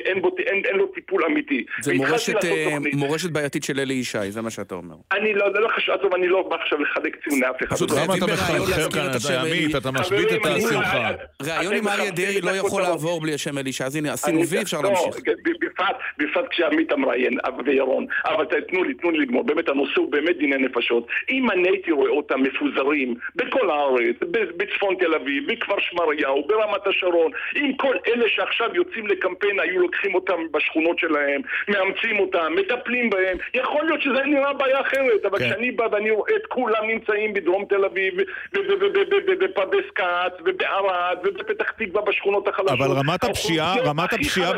ושאין 0.04 0.22
בו, 0.22 0.36
אין, 0.48 0.62
אין 0.66 0.76
לו 0.76 0.88
טיפול 0.88 1.26
אמיתי. 1.26 1.66
זה 1.82 1.94
מורשת, 1.94 2.46
אה. 2.46 2.78
מורשת 2.94 3.30
בעייתית 3.32 3.64
של 3.64 3.80
אלי 3.80 3.94
ישי, 3.94 4.32
זה 4.32 4.42
מה 4.42 4.50
שאתה 4.50 4.76
אומר. 4.76 4.96
אני 5.12 5.34
לא, 5.34 5.46
זה 5.54 5.60
לא 5.60 5.68
חשוב, 5.76 5.96
עזוב, 6.00 6.14
אני 6.16 6.28
לא 6.28 6.42
בא 6.50 6.56
עכשיו 6.56 6.82
לחלק 6.82 7.16
ציון 7.24 7.40
לאף 7.42 7.56
אחד. 7.64 7.76
פשוט 7.76 7.92
אבל- 7.92 8.02
למה 8.04 8.16
אתה 8.18 8.36
חייבים 8.36 8.62
להזכיר 8.70 8.90
כאן, 8.90 9.40
עמית. 9.40 9.76
אתה 9.76 9.92
משבית 9.92 10.28
את 10.32 10.46
השמחה. 10.46 11.12
ראיון 11.44 11.74
עם 11.74 11.88
אריה 11.88 12.12
דרעי 12.12 12.42
לא 12.42 12.52
יכול. 12.52 12.82
לעבור 12.82 13.22
בלי 13.22 13.34
השם 13.34 13.58
אלי 13.58 13.70
ישי, 13.70 13.84
אז 13.84 13.96
הנה, 13.96 14.14
עשינו 14.14 14.48
וי, 14.48 14.62
אפשר 14.62 14.82
לא, 14.82 14.90
להמשיך. 14.90 15.16
בפרט, 15.62 15.96
בפרט 16.18 16.46
כשעמית 16.50 16.92
המראיין, 16.92 17.34
וירון, 17.66 18.06
אבל 18.26 18.46
תנו 18.70 18.84
לי, 18.84 18.94
תנו 18.94 19.12
לי 19.12 19.18
לגמור, 19.20 19.44
באמת 19.44 19.70
הנושא 19.70 20.00
הוא 20.00 20.12
באמת 20.12 20.38
דיני 20.38 20.58
נפשות. 20.58 21.08
אם 21.30 21.52
אני 21.52 21.70
הייתי 21.70 21.92
רואה 21.92 22.10
אותם 22.12 22.40
מפוזרים 22.44 23.16
בכל 23.36 23.70
הארץ, 23.72 24.16
ב- 24.32 24.52
בצפון 24.58 24.96
תל 25.00 25.14
אביב, 25.16 25.52
בכפר 25.52 25.76
שמריהו, 25.80 26.48
ברמת 26.48 26.88
השרון, 26.88 27.32
אם 27.56 27.72
כל 27.78 27.96
אלה 28.08 28.26
שעכשיו 28.28 28.70
יוצאים 28.74 29.08
לקמפיין 29.08 29.60
היו 29.60 29.82
לוקחים 29.84 30.16
אותם 30.16 30.40
בשכונות 30.52 31.00
שלהם, 31.00 31.42
מאמצים 31.68 32.20
אותם, 32.20 32.50
מטפלים 32.60 33.10
בהם, 33.10 33.38
יכול 33.54 33.86
להיות 33.86 34.02
שזה 34.02 34.22
נראה 34.26 34.54
בעיה 34.54 34.82
אחרת, 34.82 35.26
אבל 35.26 35.40
כן. 35.40 35.46
כשאני 35.46 35.72
בא 35.72 35.86
ואני 35.92 36.12
רואה 36.12 36.36
את 36.36 36.46
כולם 36.50 36.84
נמצאים 36.88 37.34
בדרום 37.34 37.66
תל 37.70 37.86
אביב, 37.86 38.14
ו- 38.18 38.22
ו- 38.56 38.60
ו- 38.60 38.86
ו- 38.96 39.04
ו- 39.12 39.24
ו- 39.28 39.40
בפרדס 39.44 39.88
כץ, 39.96 40.34
ובערד, 40.46 41.18
ובפתח 41.24 41.72
תקווה 41.72 42.02
בשכונות 42.02 42.48
החלשות. 42.48 42.72
אבל 42.72 42.92
רמת 42.92 43.24
הפשיעה, 43.24 43.68
האוכלוסיות 43.68 43.88
רמת 43.88 44.14
הפשיעה, 44.14 44.52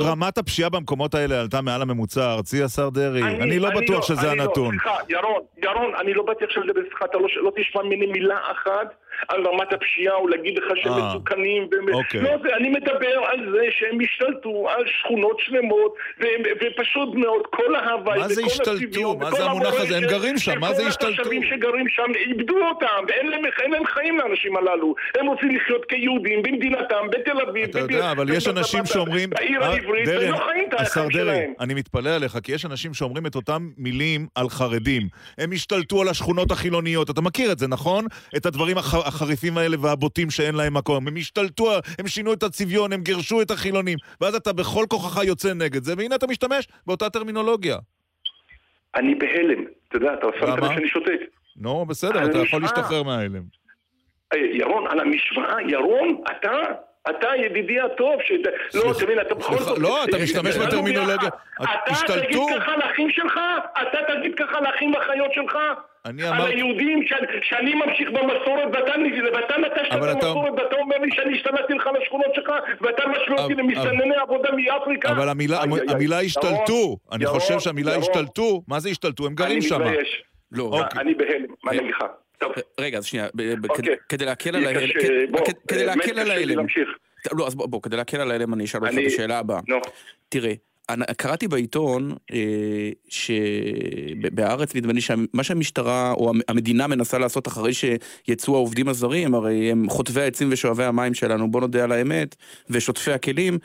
רמת 0.00 0.38
הפשיעה 0.38 0.70
במקומות 0.70 1.14
האלה 1.14 1.40
עלתה 1.40 1.60
מעל 1.60 1.82
הממוצע 1.82 2.24
הארצי, 2.24 2.62
השר 2.62 2.88
דרעי. 2.88 3.22
אני 3.22 3.58
לא 3.58 3.70
בטוח 3.70 4.06
שזה 4.08 4.32
אני 4.32 4.40
הנתון. 4.40 4.74
לא, 4.74 4.80
סליחה, 4.80 4.96
ירון, 5.08 5.42
ירון, 5.62 5.94
אני 6.00 6.14
לא 6.14 6.22
באתי 6.22 6.44
עכשיו 6.44 6.62
לדבר 6.62 6.80
איתך, 6.80 7.02
אתה 7.04 7.18
לא, 7.18 7.28
לא 7.36 7.52
תשמע 7.56 7.82
ממני 7.82 8.06
מילה 8.06 8.38
אחת 8.52 8.94
על 9.28 9.46
רמת 9.46 9.72
הפשיעה 9.72 10.14
או 10.14 10.28
להגיד 10.28 10.58
לך 10.58 10.64
שהם 10.82 10.92
אה, 10.92 11.08
מסוכנים. 11.08 11.68
והם- 11.72 11.94
אוקיי. 11.94 12.20
לא, 12.20 12.30
זה, 12.42 12.56
אני 12.56 12.68
מדבר 12.68 13.18
על 13.32 13.52
זה 13.52 13.62
שהם 13.70 13.98
השתלטו 14.00 14.68
על 14.70 14.84
שכונות 14.86 15.36
שלמות, 15.40 15.94
והם, 16.20 16.40
ופשוט 16.60 17.14
מאוד, 17.14 17.42
כל 17.50 17.74
ההוואי 17.74 18.18
מה 18.18 18.28
זה 18.28 18.40
וכל 18.42 18.50
השתלטו? 18.50 18.70
הצביון 18.72 19.18
מה 19.18 19.30
זה 19.30 19.44
המונח 19.44 19.74
הזה? 19.80 19.96
הם 19.96 20.02
גרים 20.04 20.38
שם, 20.38 20.60
מה 20.60 20.74
זה 20.74 20.86
השתלטו? 20.86 21.12
התושבים 21.14 21.42
שגרים 21.42 21.88
שם 21.88 22.10
איבדו 22.14 22.56
אותם, 22.68 22.86
ואין 23.08 23.26
להם, 23.30 23.42
להם 23.72 23.86
חיים 23.86 24.18
לאנשים 24.18 24.56
הללו. 24.56 24.94
הם 25.18 25.26
רוצים 25.26 25.56
לחיות 25.56 25.84
כיהודים 25.88 26.42
במדינתם, 26.42 27.06
בתל 27.10 27.40
אביב. 27.48 27.68
אתה 27.68 27.78
יודע, 27.78 28.10
אבל 28.10 28.30
יש 28.36 28.48
אנשים 28.48 28.86
שאומרים... 28.86 29.30
בעיר 29.30 29.62
אה, 29.62 29.68
העברית, 29.68 30.08
והם 30.08 30.32
לא 30.32 30.38
חיים 30.38 30.64
את 30.68 30.80
החיים 30.80 31.10
שלהם. 31.10 31.52
אני 31.60 31.74
מתפלא 31.74 32.10
עליך, 32.10 32.38
כי 32.42 32.52
יש 32.52 32.64
אנשים 32.66 32.94
שאומרים 32.94 33.26
את 33.26 33.34
אותם 33.34 33.68
מילים 33.78 34.26
על 34.34 34.48
חרדים. 34.48 35.02
הם 35.38 35.52
השתלטו 35.52 36.00
על 36.02 36.08
השכונות 36.08 36.50
החילוניות. 36.50 37.10
אתה 37.10 37.20
מכיר 37.20 37.52
את 37.52 37.58
זה, 37.58 37.68
נכון? 37.68 38.04
את 38.36 38.46
הדברים 38.46 38.78
הח- 38.78 39.05
החריפים 39.06 39.58
האלה 39.58 39.76
והבוטים 39.80 40.30
שאין 40.30 40.54
להם 40.54 40.74
מקום. 40.74 41.08
הם 41.08 41.16
השתלטו, 41.16 41.72
הם 41.98 42.06
שינו 42.06 42.32
את 42.32 42.42
הצביון, 42.42 42.92
הם 42.92 43.02
גירשו 43.02 43.42
את 43.42 43.50
החילונים. 43.50 43.98
ואז 44.20 44.34
אתה 44.34 44.52
בכל 44.52 44.84
כוחך 44.88 45.24
יוצא 45.24 45.54
נגד 45.54 45.82
זה, 45.82 45.94
והנה 45.98 46.14
אתה 46.14 46.26
משתמש 46.26 46.68
באותה 46.86 47.10
טרמינולוגיה. 47.10 47.76
אני 48.94 49.14
בהלם. 49.14 49.64
אתה 49.88 49.96
יודע, 49.96 50.14
אתה 50.14 50.26
שם 50.40 50.46
למה? 50.46 50.56
לב 50.56 50.74
שאני 50.74 50.88
שותק. 50.88 51.20
נו, 51.56 51.86
בסדר, 51.86 52.18
על 52.18 52.30
אתה 52.30 52.38
יכול. 52.38 52.62
להשתחרר 52.62 53.02
מההלם. 53.02 53.42
אה, 54.32 54.38
ירון, 54.38 54.86
על 54.86 55.00
המשוואה, 55.00 55.62
ירון, 55.68 56.22
אתה, 56.30 56.50
אתה 57.10 57.28
ידידי 57.46 57.80
הטוב, 57.80 58.14
ש... 58.22 58.30
לא, 58.30 58.50
סליחה, 58.70 59.00
תבין, 59.04 59.20
אתה 59.20 59.34
בכל 59.34 59.58
זאת... 59.58 59.78
לא, 59.78 60.04
אתה 60.04 60.16
משתמש 60.22 60.56
בטרמינולוגיה. 60.56 61.28
אתה? 61.62 61.94
תגיד 62.06 62.38
ככה 62.56 62.76
לאחים 62.76 63.10
שלך? 63.10 63.40
אתה 63.82 63.98
תגיד 64.14 64.34
ככה 64.34 64.60
לאחים 64.60 64.94
ואחיות 64.94 65.32
שלך? 65.32 65.56
אני 66.06 66.22
על 66.22 66.32
אמרתי... 66.32 66.52
היהודים 66.54 67.02
ש... 67.06 67.12
שאני 67.42 67.74
ממשיך 67.74 68.08
במסורת 68.10 68.68
ואתה, 68.72 68.92
ואתה 69.34 69.54
נטשת 69.58 69.92
את 69.92 70.16
אתה- 70.18 70.26
המסורת 70.26 70.52
ואתה 70.56 70.76
אומר 70.76 70.96
לי 70.98 71.10
שאני 71.14 71.36
השתלטתי 71.36 71.74
לך 71.74 71.88
לשכונות 72.02 72.34
שלך 72.34 72.50
ואתה 72.80 73.02
משווה 73.08 73.42
אותי 73.42 73.54
אבל- 73.54 73.62
למסתנני 73.62 74.16
עבודה 74.16 74.48
מאפריקה? 74.52 75.08
אבל 75.10 75.28
המילה, 75.28 75.62
איי, 75.62 75.70
איי, 75.72 75.80
איי. 75.80 75.94
המילה 75.94 76.14
ירון, 76.16 76.24
השתלטו, 76.26 76.96
אני 77.12 77.26
חושב 77.26 77.58
שהמילה 77.60 77.94
השתלטו, 77.96 78.62
מה 78.68 78.80
זה 78.80 78.88
השתלטו? 78.88 79.26
הם 79.26 79.34
גרים 79.34 79.62
שם. 79.62 79.82
אני 79.82 79.90
מתבייש. 79.90 80.22
לא, 80.52 80.62
אוקיי. 80.62 81.00
אני 81.00 81.14
בהלם, 81.14 81.46
מה 81.64 81.70
אני 81.70 81.80
אגיד 81.80 81.90
לך? 81.90 82.04
טוב, 82.38 82.52
רגע, 82.80 82.98
אז 82.98 83.04
שנייה, 83.04 83.26
אוקיי. 83.68 83.96
כדי- 84.08 84.24
להקל 84.24 84.56
על 84.56 84.62
יהיה 84.62 84.68
ההלם, 84.78 84.92
כדי- 85.68 85.84
להקל 85.86 86.18
על 86.18 86.30
ההלם. 86.30 86.66
לא, 87.38 87.46
אז 87.46 87.54
בוא, 87.54 87.82
כדי 87.82 87.96
להקל 87.96 88.20
על 88.20 88.30
ההלם 88.30 88.54
אני 88.54 88.64
אשאל 88.64 88.80
אותך 88.80 88.94
את 88.98 89.06
השאלה 89.06 89.38
הבאה. 89.38 89.60
תראה, 90.28 90.52
קראתי 91.16 91.48
בעיתון 91.48 92.12
אה, 92.32 92.90
שבהארץ 93.08 94.74
נדמה 94.74 94.92
לי 94.92 95.00
שמה 95.00 95.42
שהמשטרה 95.42 96.12
או 96.12 96.30
המ- 96.30 96.40
המדינה 96.48 96.86
מנסה 96.86 97.18
לעשות 97.18 97.48
אחרי 97.48 97.72
שיצאו 97.74 98.54
העובדים 98.54 98.88
הזרים, 98.88 99.34
הרי 99.34 99.70
הם 99.70 99.90
חוטבי 99.90 100.20
העצים 100.20 100.48
ושואבי 100.52 100.84
המים 100.84 101.14
שלנו, 101.14 101.50
בוא 101.50 101.60
נודה 101.60 101.84
על 101.84 101.92
האמת, 101.92 102.36
ושוטפי 102.70 103.12
הכלים, 103.12 103.58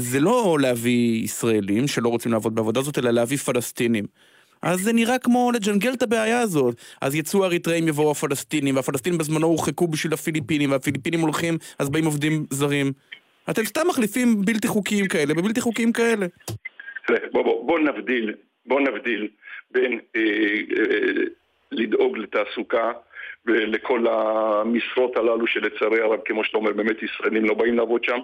זה 0.00 0.20
לא 0.20 0.58
להביא 0.60 1.24
ישראלים 1.24 1.88
שלא 1.88 2.08
רוצים 2.08 2.32
לעבוד 2.32 2.54
בעבודה 2.54 2.80
הזאת, 2.80 2.98
אלא 2.98 3.10
להביא 3.10 3.36
פלסטינים. 3.36 4.04
אז 4.62 4.80
זה 4.80 4.92
נראה 4.92 5.18
כמו 5.18 5.50
לג'נגל 5.54 5.92
את 5.92 6.02
הבעיה 6.02 6.40
הזאת. 6.40 6.76
אז 7.00 7.14
יצאו 7.14 7.42
האריתראים, 7.44 7.88
יבואו 7.88 8.10
הפלסטינים, 8.10 8.76
והפלסטינים 8.76 9.18
בזמנו 9.18 9.46
הורחקו 9.46 9.88
בשביל 9.88 10.12
הפיליפינים, 10.12 10.70
והפיליפינים 10.70 11.20
הולכים, 11.20 11.58
אז 11.78 11.88
באים 11.88 12.04
עובדים 12.04 12.46
זרים. 12.50 12.92
אתם 13.50 13.64
סתם 13.64 13.88
מחליפים 13.88 14.42
בלתי 14.44 14.68
חוקיים 14.68 15.08
כאלה 15.08 15.34
בבלתי 15.34 15.60
חוקיים 15.60 15.92
כאלה. 15.92 16.26
בוא, 17.32 17.42
בוא, 17.42 17.66
בוא 17.66 17.78
נבדיל, 17.78 18.34
בוא 18.66 18.80
נבדיל 18.80 19.28
בין 19.70 20.00
אה, 20.16 20.20
אה, 20.78 21.22
לדאוג 21.72 22.18
לתעסוקה 22.18 22.92
ולכל 23.46 24.06
המשרות 24.10 25.16
הללו 25.16 25.46
שלצערי 25.46 26.00
הרב, 26.00 26.20
כמו 26.24 26.44
שאתה 26.44 26.58
אומר, 26.58 26.72
באמת 26.72 27.02
ישראלים 27.02 27.44
לא 27.44 27.54
באים 27.54 27.76
לעבוד 27.76 28.04
שם. 28.04 28.18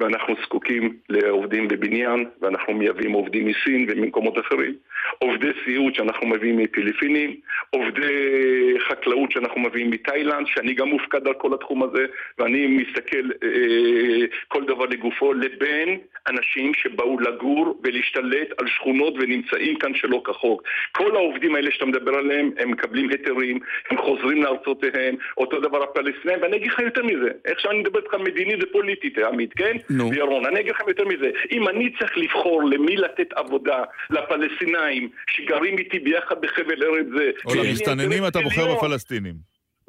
ואנחנו 0.00 0.34
זקוקים 0.44 0.96
לעובדים 1.08 1.68
בבניין, 1.68 2.24
ואנחנו 2.40 2.74
מייבאים 2.74 3.12
עובדים 3.12 3.46
מסין 3.46 3.86
וממקומות 3.88 4.38
אחרים. 4.38 4.74
עובדי 5.18 5.50
סיעוד 5.64 5.94
שאנחנו 5.94 6.26
מביאים 6.26 6.56
מפיליפינים, 6.56 7.36
עובדי 7.70 8.74
חקלאות 8.88 9.32
שאנחנו 9.32 9.60
מביאים 9.60 9.90
מתאילנד, 9.90 10.46
שאני 10.46 10.74
גם 10.74 10.88
מופקד 10.88 11.26
על 11.26 11.34
כל 11.34 11.54
התחום 11.54 11.82
הזה, 11.82 12.06
ואני 12.38 12.66
מסתכל 12.66 13.30
אה, 13.42 14.26
כל 14.48 14.64
דבר 14.64 14.84
לגופו, 14.84 15.32
לבין 15.32 15.98
אנשים 16.28 16.74
שבאו 16.74 17.20
לגור 17.20 17.80
ולהשתלט 17.84 18.48
על 18.58 18.66
שכונות 18.66 19.14
ונמצאים 19.18 19.78
כאן 19.78 19.94
שלא 19.94 20.22
כחוק. 20.24 20.62
כל 20.92 21.16
העובדים 21.16 21.54
האלה 21.54 21.70
שאתה 21.70 21.86
מדבר 21.86 22.14
עליהם, 22.14 22.50
הם 22.58 22.70
מקבלים 22.70 23.08
היתרים, 23.08 23.58
הם 23.90 23.98
חוזרים 23.98 24.42
לארצותיהם, 24.42 25.14
אותו 25.36 25.60
דבר 25.60 25.82
הפלסטינים, 25.82 26.38
ואני 26.42 26.56
אגיד 26.56 26.70
לך 26.70 26.78
יותר 26.78 27.02
מזה, 27.02 27.30
איך 27.44 27.60
שאני 27.60 27.78
מדבר 27.78 28.00
איתך 28.00 28.14
מדינית 28.14 28.58
ופוליטית, 28.62 29.18
עמית, 29.18 29.52
כן? 29.52 29.76
נו. 29.90 30.10
וירון, 30.10 30.46
אני 30.46 30.60
אגיד 30.60 30.72
לכם 30.72 30.88
יותר 30.88 31.04
מזה, 31.04 31.30
אם 31.52 31.68
אני 31.68 31.92
צריך 31.98 32.18
לבחור 32.18 32.62
למי 32.62 32.96
לתת 32.96 33.32
עבודה, 33.32 33.82
לפלסטינאים 34.10 35.08
שגרים 35.30 35.78
איתי 35.78 35.98
ביחד 35.98 36.40
בחבל 36.40 36.82
ארץ 36.84 37.06
זה, 37.16 37.30
או 37.44 37.54
למסתננים 37.54 38.26
אתה 38.26 38.40
בוחר 38.40 38.74
בפלסטינים. 38.74 39.34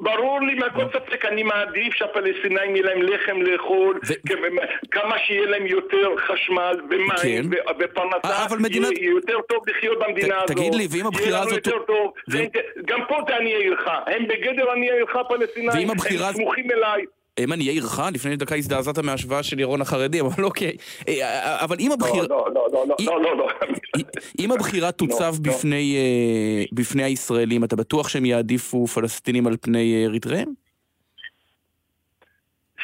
ברור 0.02 0.40
לי 0.40 0.54
מהכל 0.54 0.84
ספק, 0.92 1.24
אני 1.24 1.42
מעדיף 1.42 1.94
שהפלסטינאים 1.94 2.76
יהיה 2.76 2.86
להם 2.86 3.02
לחם 3.02 3.42
לאכול, 3.42 4.00
כמה 4.90 5.18
שיהיה 5.18 5.46
להם 5.46 5.66
יותר 5.66 6.08
חשמל 6.18 6.76
כן. 6.80 6.86
ומים 6.86 7.50
אה, 7.54 7.72
ופרנסה, 7.78 8.56
מדינת- 8.60 8.98
יהיה 8.98 9.10
יותר 9.10 9.40
טוב 9.48 9.62
לחיות 9.68 9.98
במדינה 9.98 10.36
הזאת. 10.36 10.56
תגיד 10.56 10.74
לי, 10.74 10.86
ואם 10.90 11.06
הבחירה 11.06 11.28
יהיה 11.30 11.40
לנו 11.40 11.50
הזאת- 11.50 11.66
יותר 11.66 11.78
טוב, 11.86 12.12
גם 12.86 13.00
פה 13.08 13.16
זה 13.28 13.36
עניי 13.36 13.54
עירך, 13.54 13.88
הם 14.06 14.26
בגדר 14.28 14.70
עניי 14.70 14.90
עירך 14.92 15.16
הפלסטינאים, 15.16 15.90
הם 15.90 15.96
סמוכים 16.32 16.70
אליי. 16.70 17.04
הם 17.38 17.52
עניי 17.52 17.68
עירך? 17.68 18.00
לפני 18.14 18.36
דקה 18.36 18.54
הזדעזעת 18.54 18.98
מההשוואה 18.98 19.42
של 19.42 19.60
ירון 19.60 19.80
החרדי, 19.80 20.20
אבל 20.20 20.44
אוקיי. 20.44 20.72
אה, 21.08 21.64
אבל 21.64 21.76
אם 21.80 21.92
הבחירה... 21.92 22.26
לא, 22.30 22.46
לא, 22.54 22.66
לא, 22.72 22.84
לא, 22.88 22.96
לא, 23.22 23.22
לא, 23.22 23.36
לא. 23.36 23.48
אם 24.38 24.52
הבחירה 24.52 24.92
תוצב 24.92 25.34
לא. 25.44 25.52
בפני, 25.52 25.96
אה, 25.96 26.64
הישראלים, 27.04 27.64
אתה 27.64 27.76
בטוח 27.76 28.08
שהם 28.08 28.24
יעדיפו 28.24 28.86
פלסטינים 28.86 29.46
על 29.46 29.56
פני 29.60 29.94
אה, 30.02 30.06
אריתריאים? 30.08 30.54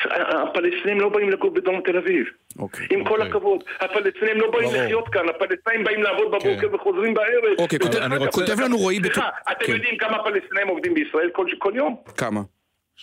הפלסטינים 0.04 1.00
לא 1.00 1.08
באים 1.08 1.30
לגור 1.30 1.50
בדרום 1.50 1.80
תל 1.84 1.96
אביב. 1.96 2.26
אוקיי. 2.58 2.86
עם 2.90 3.04
כל 3.04 3.10
אוקיי. 3.10 3.26
הכבוד, 3.28 3.64
הפלסטינים 3.80 4.36
לא 4.40 4.50
באים. 4.50 4.68
לחיות 4.74 5.08
כאן, 5.08 5.28
הפלסטינים 5.28 5.84
באים 5.84 6.02
לעבוד 6.02 6.26
בבוקר 6.28 6.68
כן. 6.68 6.74
וחוזרים 6.74 7.14
בערב. 7.14 7.58
אוקיי, 7.58 7.78
כותב- 7.78 7.96
אני 7.96 8.18
לנו 8.60 8.76
רועי 8.78 8.98
סליחה, 9.14 9.28
אתם 9.52 9.66
כן. 9.66 9.72
יודעים 9.72 9.96
כמה 9.98 10.18
פלסטינים 10.24 10.68
עובדים 10.68 10.94
בישראל 10.94 11.30
כל- 11.32 11.46
כל 11.58 11.72
יום? 11.76 11.96
כמה? 12.16 12.40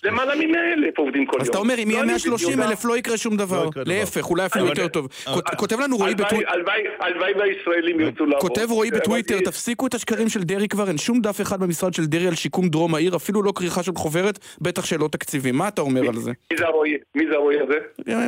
למעלה 0.04 0.36
מ-100 0.36 0.58
אלף 0.78 0.98
עובדים 0.98 1.26
כל 1.26 1.34
יום. 1.36 1.42
אז 1.42 1.48
אתה 1.48 1.58
אומר, 1.58 1.74
אם 1.84 1.90
יהיה 1.90 2.00
לא, 2.00 2.04
אני 2.04 2.12
130 2.12 2.48
בדיוק- 2.50 2.70
אלף 2.70 2.86
לא 2.86 2.98
יקרה 2.98 3.18
שום 3.18 3.38
דבר. 3.38 3.64
לא. 3.76 3.84
להפך, 3.86 4.30
אולי 4.30 4.46
אפילו 4.46 4.66
יותר 4.68 4.88
טוב. 4.88 5.08
כות- 5.34 5.50
כותב 5.58 5.80
לנו 5.80 5.98
רועי 5.98 6.16
בטוויטר... 6.16 6.50
הלוואי 7.00 7.34
והישראלים 7.34 8.00
ירצו 8.00 8.26
לעבוד. 8.26 8.42
כותב 8.50 8.68
רועי 8.72 8.90
אבל 8.90 9.00
בטוויטר, 9.00 9.40
תפסיקו 9.46 9.88
את 9.88 9.94
השקרים 9.94 10.30
של 10.30 10.44
דרעי 10.44 10.68
כבר, 10.68 10.88
אין 10.88 10.98
שום 10.98 11.22
דף 11.22 11.42
אחד 11.42 11.60
במשרד 11.60 11.94
של 11.94 12.06
דרעי 12.06 12.28
על 12.28 12.36
שיקום 12.36 12.70
דרום 12.70 12.96
העיר, 12.96 13.16
אפילו 13.16 13.44
לא 13.44 13.52
כריכה 13.56 13.84
של 13.84 13.92
חוברת, 13.96 14.40
בטח 14.62 14.86
שלא 14.86 15.08
תקציבים. 15.12 15.56
מה 15.56 15.68
אתה 15.68 15.82
אומר 15.82 16.08
על 16.08 16.16
זה? 16.18 16.32
מי 16.52 16.58
זה 16.58 16.66
הרועי? 16.66 16.94
מי 17.16 17.24
זה 17.30 17.36
הרועי 17.36 17.58
הזה? 17.60 17.78
אה, 18.10 18.28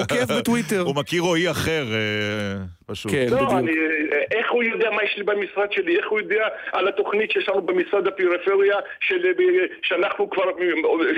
עוקב 0.00 0.32
בטוויטר. 0.38 0.80
הוא 0.80 0.94
מכיר 0.94 1.22
רועי 1.22 1.50
אחר, 1.50 1.84
אה, 1.92 2.64
פשוט. 2.86 3.12
כן. 3.12 3.26
לא, 3.30 3.36
בדיוק. 3.36 3.52
אני, 3.52 3.72
איך 4.32 4.50
הוא 4.50 4.62
יודע 4.62 4.90
מה 4.90 5.02
יש 5.04 5.16
לי 5.16 5.22
במשרד 5.24 5.72
שלי? 5.72 5.96
איך 5.96 6.08
הוא 6.08 6.20
יודע 6.20 6.46
על 6.72 6.88
התוכנית 6.88 7.30
שיש 7.30 7.48
לנו 7.48 7.62
במשרד 7.62 8.06
הפריפריה, 8.06 8.76
של, 9.00 9.32
שאנחנו 9.82 10.30
כבר 10.30 10.44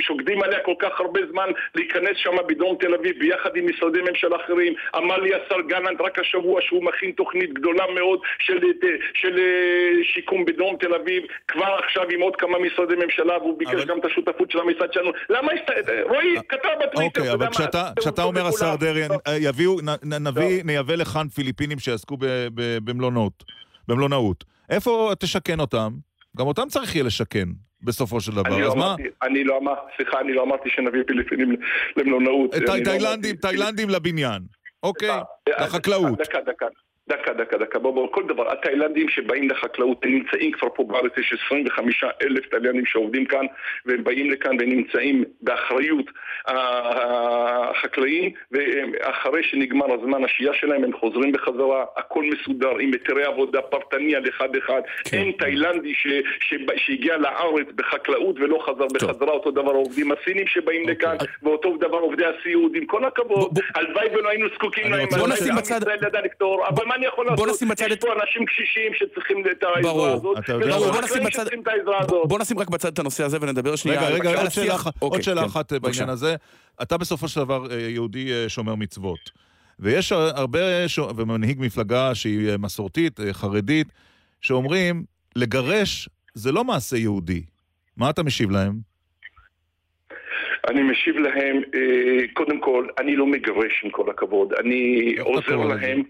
שוקדים 0.00 0.42
עליה 0.42 0.58
כל 0.60 0.74
כך 0.78 1.00
הרבה 1.00 1.20
זמן, 1.30 1.48
להיכנס 1.74 2.16
שם 2.16 2.36
בדרום 2.48 2.76
תל 2.80 2.94
אביב 2.94 3.18
ביחד 3.18 3.56
עם 3.56 3.66
משרדי 3.70 4.00
ממשלה 4.08 4.36
אחרים. 4.44 4.74
אמר 4.96 5.16
לי 5.18 5.30
השר 5.34 5.60
גלנט 5.60 6.00
רק 6.00 6.18
השבוע 6.18 6.60
שהוא 6.62 6.84
מכין 6.84 7.10
תוכנית 7.12 7.52
גדולה 7.52 7.84
מאוד 7.94 8.20
של, 8.38 8.58
של 9.14 9.38
אה, 9.38 10.04
שיקום 10.04 10.44
בדרום 10.44 10.76
תל 10.80 10.94
אביב, 10.94 11.22
כבר 11.48 11.76
עכשיו 11.84 12.02
עם 12.10 12.20
עוד 12.20 12.36
כמה 12.36 12.58
משרדי 12.58 12.94
ממשלה, 13.04 13.38
והוא 13.38 13.58
ביקש 13.58 13.74
אבל- 13.74 13.84
גם 13.84 13.98
את 13.98 14.04
השותפות 14.04 14.50
של 14.50 14.58
המשרד 14.58 14.92
שלנו. 14.92 15.10
למה 15.30 15.54
יש... 15.54 15.60
רועי, 16.02 16.34
כתב 16.48 16.68
בטוויטר, 16.82 16.94
אוקיי, 16.94 17.08
אתה 17.08 17.20
יודע 17.20 17.32
אבל 17.34 17.46
מה? 17.46 17.50
כשאתה, 18.00 18.22
אומר. 18.22 18.46
השר 18.46 18.76
דרעי. 18.80 19.02
אה, 19.26 19.36
יביאו, 19.40 19.76
נביא, 20.20 20.62
נייבא 20.64 20.94
לכאן 20.94 21.26
פיליפינים 21.56 21.78
שיעסקו 21.78 22.16
במלונות, 22.84 23.44
במלונאות. 23.88 24.44
איפה 24.70 25.12
תשכן 25.18 25.60
אותם? 25.60 25.92
גם 26.36 26.46
אותם 26.46 26.68
צריך 26.68 26.94
יהיה 26.94 27.04
לשכן, 27.04 27.48
בסופו 27.82 28.20
של 28.20 28.32
אני 28.32 28.42
דבר. 28.42 28.58
לא 28.58 28.66
אז 28.66 28.74
מה? 28.74 28.86
אמרתי, 28.86 29.02
אני 29.22 29.44
לא 29.44 29.58
אמרתי, 29.58 29.80
סליחה, 29.96 30.20
אני 30.20 30.32
לא 30.32 30.42
אמרתי 30.42 30.68
שנביא 30.70 31.00
פיליפינים 31.06 31.56
למלונאות. 31.96 32.54
אני 32.54 32.64
לא 32.64 32.84
תאילנדים. 32.84 33.36
תאילנדים 33.36 33.90
לבניין. 33.90 34.42
אוקיי, 34.82 35.10
לחקלאות. 35.60 36.18
דקה, 36.18 36.38
דקה. 36.46 36.66
דקה, 37.08 37.32
דקה, 37.32 37.58
דקה, 37.58 37.78
בוא, 37.78 37.92
בוא, 37.94 38.08
כל 38.12 38.22
דבר. 38.28 38.52
התאילנדים 38.52 39.08
שבאים 39.08 39.48
לחקלאות, 39.50 40.04
הם 40.04 40.10
נמצאים 40.10 40.52
כבר 40.52 40.68
פה 40.74 40.84
בארץ, 40.84 41.12
יש 41.18 41.34
25 41.46 42.04
אלף 42.22 42.46
תאילנדים 42.46 42.86
שעובדים 42.86 43.24
כאן, 43.24 43.46
והם 43.86 44.04
באים 44.04 44.30
לכאן 44.30 44.56
ונמצאים 44.60 45.24
באחריות 45.40 46.06
החקלאים, 46.46 48.30
ואחרי 48.52 49.42
שנגמר 49.42 49.86
הזמן 49.94 50.24
השהייה 50.24 50.54
שלהם, 50.54 50.84
הם 50.84 50.92
חוזרים 50.92 51.32
בחזרה, 51.32 51.84
הכל 51.96 52.24
מסודר, 52.24 52.78
עם 52.80 52.92
היתרי 52.92 53.24
עבודה 53.24 53.62
פרטני 53.62 54.16
על 54.16 54.28
אחד-אחד. 54.28 54.80
כן. 55.04 55.16
אין 55.16 55.32
תאילנדי 55.38 55.94
ש, 55.94 56.06
ש, 56.40 56.54
שהגיע 56.76 57.16
לארץ 57.16 57.66
בחקלאות 57.74 58.36
ולא 58.38 58.58
חזר 58.62 58.86
בחזרה, 58.94 59.32
אותו 59.32 59.50
דבר 59.50 59.70
העובדים 59.70 60.12
הסינים 60.12 60.46
שבאים 60.46 60.88
לכאן, 60.88 61.16
ואותו 61.42 61.76
דבר 61.76 61.98
עובדי 61.98 62.24
הסיעוד, 62.24 62.72
עם 62.74 62.86
כל 62.86 63.04
הכבוד. 63.04 63.58
הלוואי 63.74 64.08
ולא 64.16 64.28
היינו 64.28 64.46
זקוקים 64.54 64.92
להם. 64.92 65.08
הלוואי 65.12 65.38
ועם 65.46 65.58
ישראל 65.58 65.98
ידע 66.06 66.20
לפתור, 66.20 66.68
אבל 66.68 66.86
מה 66.86 66.95
אני 66.96 67.06
יכול 67.06 67.26
בוא 67.36 67.46
לעשות? 67.46 67.56
נשים 67.56 67.68
בצד 67.68 67.86
יש 67.90 67.96
פה 68.00 68.08
אנשים 68.12 68.46
קשישים 68.46 68.92
שצריכים 68.94 69.38
את 69.50 69.64
ברור. 69.82 70.06
העזרה 70.06 70.12
הזאת, 70.14 70.38
אתה 70.38 70.52
יודע? 70.52 70.76
בוא 70.78 71.02
נשים 71.02 71.24
בצד... 71.24 71.44
בוא 72.28 72.38
נשים 72.38 72.58
רק 72.58 72.70
בצד 72.70 72.92
את 72.92 72.98
הנושא 72.98 73.24
הזה 73.24 73.38
ונדבר 73.40 73.76
שנייה 73.76 74.08
רגע, 74.08 74.30
רגע, 74.30 74.40
עוד 74.40 74.48
שאלה. 74.50 74.74
אחת- 74.74 74.94
אוקיי, 75.02 75.08
עוד 75.16 75.22
שאלה 75.22 75.40
כן, 75.40 75.46
אחת 75.46 75.72
אה. 75.72 75.78
בעניין 75.78 76.08
הזה. 76.08 76.36
אתה 76.82 76.96
בסופו 76.98 77.28
של 77.28 77.40
דבר 77.40 77.66
אה, 77.70 77.80
יהודי 77.80 78.32
אה, 78.32 78.48
שומר 78.48 78.74
מצוות. 78.74 79.18
ויש 79.78 80.12
הרבה, 80.12 80.58
ומנהיג 81.16 81.56
מפלגה 81.60 82.14
שהיא 82.14 82.50
מסורתית, 82.58 83.20
חרדית, 83.32 83.86
שאומרים, 84.40 85.04
לגרש 85.36 86.08
זה 86.34 86.52
לא 86.52 86.64
מעשה 86.64 86.96
יהודי. 86.96 87.42
מה 87.96 88.10
אתה 88.10 88.22
משיב 88.22 88.50
להם? 88.50 88.72
אני 90.70 90.82
משיב 90.82 91.16
להם, 91.16 91.62
קודם 92.34 92.60
כל, 92.60 92.86
אני 92.98 93.16
לא 93.16 93.26
מגרש 93.26 93.82
עם 93.84 93.90
כל 93.90 94.10
הכבוד, 94.10 94.52
אני 94.52 95.14
עוזר? 95.20 95.56
להם, 95.56 96.02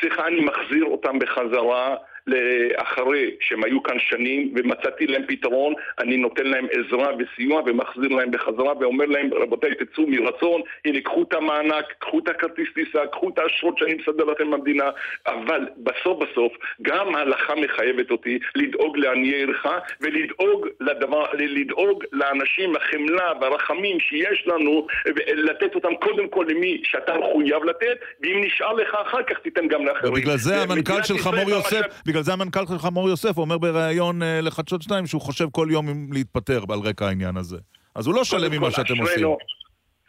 סליחה, 0.00 0.26
אני 0.26 0.40
מחזיר 0.44 0.84
אותם 0.84 1.18
בחזרה 1.18 1.96
לאחרי 2.26 3.30
שהם 3.40 3.64
היו 3.64 3.82
כאן 3.82 3.96
שנים 3.98 4.54
ומצאתי 4.56 5.06
להם 5.06 5.22
פתרון, 5.28 5.74
אני 5.98 6.16
נותן 6.16 6.46
להם 6.46 6.66
עזרה 6.72 7.10
וסיוע 7.18 7.62
ומחזיר 7.66 8.08
להם 8.08 8.30
בחזרה 8.30 8.72
ואומר 8.80 9.04
להם, 9.04 9.34
רבותיי, 9.34 9.74
תצאו 9.74 10.06
מרצון, 10.06 10.60
הנה, 10.84 11.00
קחו 11.00 11.22
את 11.22 11.32
המענק, 11.34 11.84
קחו 11.98 12.18
את 12.18 12.28
הכרטיס 12.28 12.68
טיסה, 12.74 13.06
קחו 13.06 13.28
את 13.28 13.38
האשרות 13.38 13.78
שאני 13.78 13.94
מסדר 13.94 14.24
לכם 14.24 14.50
במדינה, 14.50 14.90
אבל 15.26 15.68
בסוף 15.76 16.18
בסוף, 16.22 16.52
גם 16.82 17.14
ההלכה 17.14 17.54
מחייבת 17.54 18.10
אותי 18.10 18.38
לדאוג 18.54 18.96
לעניי 18.96 19.34
עירך 19.34 19.66
ולדאוג 20.00 20.68
לדבר, 20.80 21.24
לדאוג 21.38 22.04
לאנשים, 22.12 22.76
החמלה 22.76 23.32
והרחמים 23.40 24.00
שיש 24.00 24.44
לנו, 24.46 24.86
ולתת 25.06 25.74
אותם 25.74 25.94
קודם 25.94 26.28
כל 26.28 26.46
למי 26.48 26.80
שאתה 26.84 27.12
מחויב 27.18 27.64
לתת, 27.64 27.98
ואם 28.20 28.40
נשאר 28.44 28.72
לך 28.72 28.94
אחר 28.94 29.22
כך 29.22 29.38
תיתן 29.38 29.68
גם 29.68 29.86
לאחרים. 29.86 30.12
ובגלל 30.12 30.36
זה 30.36 30.54
המנכ"ל 30.56 30.72
ומדינת 30.72 31.06
שלך 31.06 31.18
ישראל 31.20 31.36
מור 31.36 31.44
במשאב- 31.44 31.74
יוסף, 31.74 32.02
בגלל 32.12 32.22
זה 32.22 32.32
המנכ"ל 32.32 32.66
שלך 32.66 32.84
מור 32.92 33.08
יוסף 33.08 33.38
אומר 33.38 33.58
בריאיון 33.58 34.22
אה, 34.22 34.40
לחדשות 34.40 34.82
2 34.82 35.06
שהוא 35.06 35.20
חושב 35.20 35.46
כל 35.52 35.68
יום 35.70 36.12
להתפטר 36.12 36.60
על 36.72 36.78
רקע 36.78 37.06
העניין 37.06 37.36
הזה. 37.36 37.56
אז 37.94 38.06
הוא 38.06 38.14
לא 38.14 38.24
שלם 38.24 38.52
ממה 38.52 38.70
שאתם 38.70 38.98
עושים. 39.00 39.26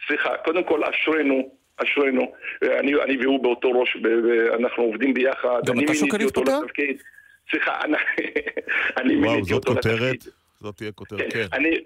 סליחה, 0.08 0.30
קודם 0.46 0.64
כל 0.64 0.82
אשרינו, 0.84 1.50
אשרינו. 1.78 2.22
אה, 2.64 2.80
אני, 2.80 2.92
אני 3.06 3.18
והוא 3.18 3.44
באותו 3.44 3.72
ראש, 3.72 3.98
ב- 4.02 4.08
ב- 4.08 4.54
אנחנו 4.60 4.84
עובדים 4.84 5.14
ביחד. 5.14 5.62
גם 5.66 5.80
אתה 5.80 5.94
שוקל 5.94 6.18
מיניתי 6.18 6.24
אותו 6.26 6.42
להתפטר? 6.42 6.60
לתפקיד. 6.60 6.98
סליחה, 7.52 7.82
אני, 7.84 7.94
אני 9.02 9.16
וואו, 9.18 9.32
מיניתי 9.32 9.54
זאת 9.54 9.68
אותו 9.70 9.76
כותרת. 9.76 10.02
לתפקיד. 10.14 10.34
זאת 10.64 10.76
תהיה 10.76 10.92
כותרת, 10.92 11.34
כן. 11.34 11.46
אני, 11.54 11.78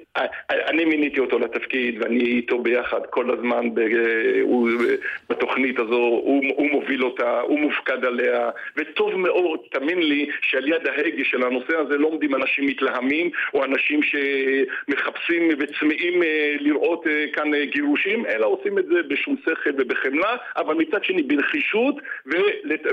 אני 0.50 0.86
מיניתי 0.86 1.20
אותו 1.20 1.40
לתפקיד, 1.40 2.02
ואני 2.02 2.24
איתו 2.24 2.60
ביחד 2.60 3.00
כל 3.10 3.32
הזמן 3.32 3.76
ב, 3.76 3.80
הוא, 4.42 4.70
בתוכנית 5.30 5.80
הזו, 5.80 5.96
הוא, 5.96 6.44
הוא 6.56 6.70
מוביל 6.72 7.04
אותה, 7.04 7.40
הוא 7.40 7.60
מופקד 7.60 8.06
עליה, 8.06 8.50
וטוב 8.78 9.16
מאוד, 9.16 9.60
תאמין 9.72 10.00
לי, 10.00 10.30
שעל 10.42 10.68
יד 10.68 10.88
ההגה 10.88 11.24
של 11.24 11.44
הנושא 11.44 11.78
הזה 11.78 11.98
לא 11.98 12.08
עומדים 12.08 12.36
אנשים 12.36 12.66
מתלהמים, 12.66 13.30
או 13.54 13.64
אנשים 13.64 14.00
שמחפשים 14.04 15.50
וצמאים 15.60 16.24
אה, 16.24 16.56
לראות 16.60 17.08
אה, 17.08 17.26
כאן 17.34 17.54
אה, 17.54 17.66
גירושים, 17.66 18.26
אלא 18.26 18.46
עושים 18.46 18.80
את 18.80 18.86
זה 18.86 18.96
בשום 19.08 19.36
שכל 19.46 19.70
ובחמלה, 19.78 20.36
אבל 20.58 20.76
מצד 20.76 21.04
שני 21.04 21.24
בנחישות, 21.24 21.96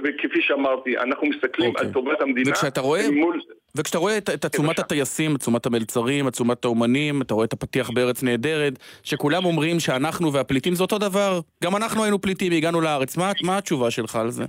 וכפי 0.05 0.43
שאמרתי, 0.43 0.99
אנחנו 0.99 1.27
מסתכלים 1.27 1.71
okay. 1.71 1.81
על 1.81 1.87
אוקיי. 1.87 2.03
טובת 2.03 2.21
המדינה. 2.21 2.51
וכשאתה 2.51 2.81
רואה... 2.81 3.11
מול... 3.11 3.41
וכשאתה 3.77 3.99
רואה 3.99 4.19
את, 4.19 4.31
את 4.31 4.45
עצומת 4.45 4.79
הטייסים, 4.79 5.35
עצומת 5.35 5.67
המלצרים, 5.67 6.27
עצומת 6.27 6.65
האומנים, 6.65 7.23
אתה 7.23 7.35
רואה 7.35 7.45
את 7.45 7.53
הפתיח 7.53 7.91
בארץ 7.91 8.23
נהדרת, 8.23 8.73
שכולם 9.03 9.45
אומרים 9.45 9.81
שאנחנו 9.81 10.33
והפליטים 10.33 10.75
זה 10.75 10.83
אותו 10.83 10.99
דבר. 10.99 11.41
גם 11.65 11.77
אנחנו 11.77 12.03
היינו 12.03 12.21
פליטים, 12.21 12.53
הגענו 12.53 12.81
לארץ. 12.81 13.17
מה, 13.17 13.33
מה 13.43 13.59
התשובה 13.59 13.91
שלך 13.91 14.17
על 14.17 14.31
זה? 14.31 14.45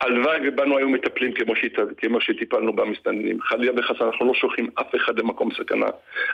הלוואי 0.00 0.48
ובנו 0.48 0.78
היו 0.78 0.88
מטפלים 0.88 1.32
כמו, 1.32 1.56
שית, 1.56 1.72
כמו 1.98 2.20
שטיפלנו 2.20 2.72
במסתננים. 2.72 3.40
חלילה 3.42 3.72
וחסר, 3.76 4.06
אנחנו 4.06 4.26
לא 4.26 4.34
שולחים 4.34 4.70
אף 4.80 4.94
אחד 4.96 5.18
למקום 5.18 5.48
סכנה. 5.58 5.86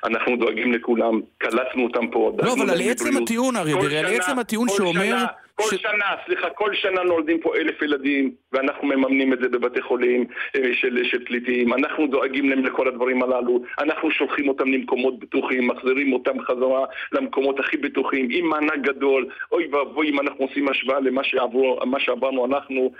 אנחנו 0.05 0.37
דואגים 0.37 0.73
לכולם, 0.73 1.21
קלטנו 1.39 1.85
אותם 1.85 2.11
פה. 2.11 2.33
לא, 2.43 2.53
אבל 2.53 2.71
על 2.71 2.81
עצם 2.81 3.23
הטיעון, 3.23 3.57
אריה 3.57 3.77
דרעי, 3.77 3.99
על 3.99 4.07
עצם 4.07 4.39
הטיעון 4.39 4.69
שאומר... 4.69 5.25
כל 5.59 5.77
ש... 5.77 5.83
שנה, 5.83 6.07
סליחה, 6.27 6.51
כל 6.51 6.75
שנה 6.75 7.03
נולדים 7.03 7.41
פה 7.41 7.57
אלף 7.57 7.83
ילדים 7.83 8.31
ואנחנו 8.53 8.89
מממנים 8.89 9.33
את 9.33 9.39
זה 9.43 9.49
בבתי 9.49 9.83
חולים 9.83 10.25
אה, 10.57 10.61
של, 10.75 11.05
של 11.05 11.25
פליטים. 11.25 11.73
אנחנו 11.73 12.07
דואגים 12.07 12.51
להם 12.51 12.65
לכל 12.65 12.89
הדברים 12.89 13.23
הללו. 13.23 13.63
אנחנו 13.79 14.11
שולחים 14.11 14.49
אותם 14.49 14.69
למקומות 14.69 15.19
בטוחים, 15.19 15.67
מחזירים 15.67 16.13
אותם 16.13 16.41
חזרה 16.41 16.85
למקומות 17.13 17.61
הכי 17.61 17.77
בטוחים 17.77 18.29
עם 18.31 18.49
מענק 18.49 18.81
גדול. 18.81 19.29
אוי 19.53 19.67
ואבוי 19.67 20.11
אם 20.11 20.21
אנחנו 20.21 20.45
עושים 20.45 20.69
השוואה 20.69 21.01
למה 21.01 21.25
שעבור, 21.25 21.81
שעברנו 21.99 22.47
אנחנו 22.47 22.93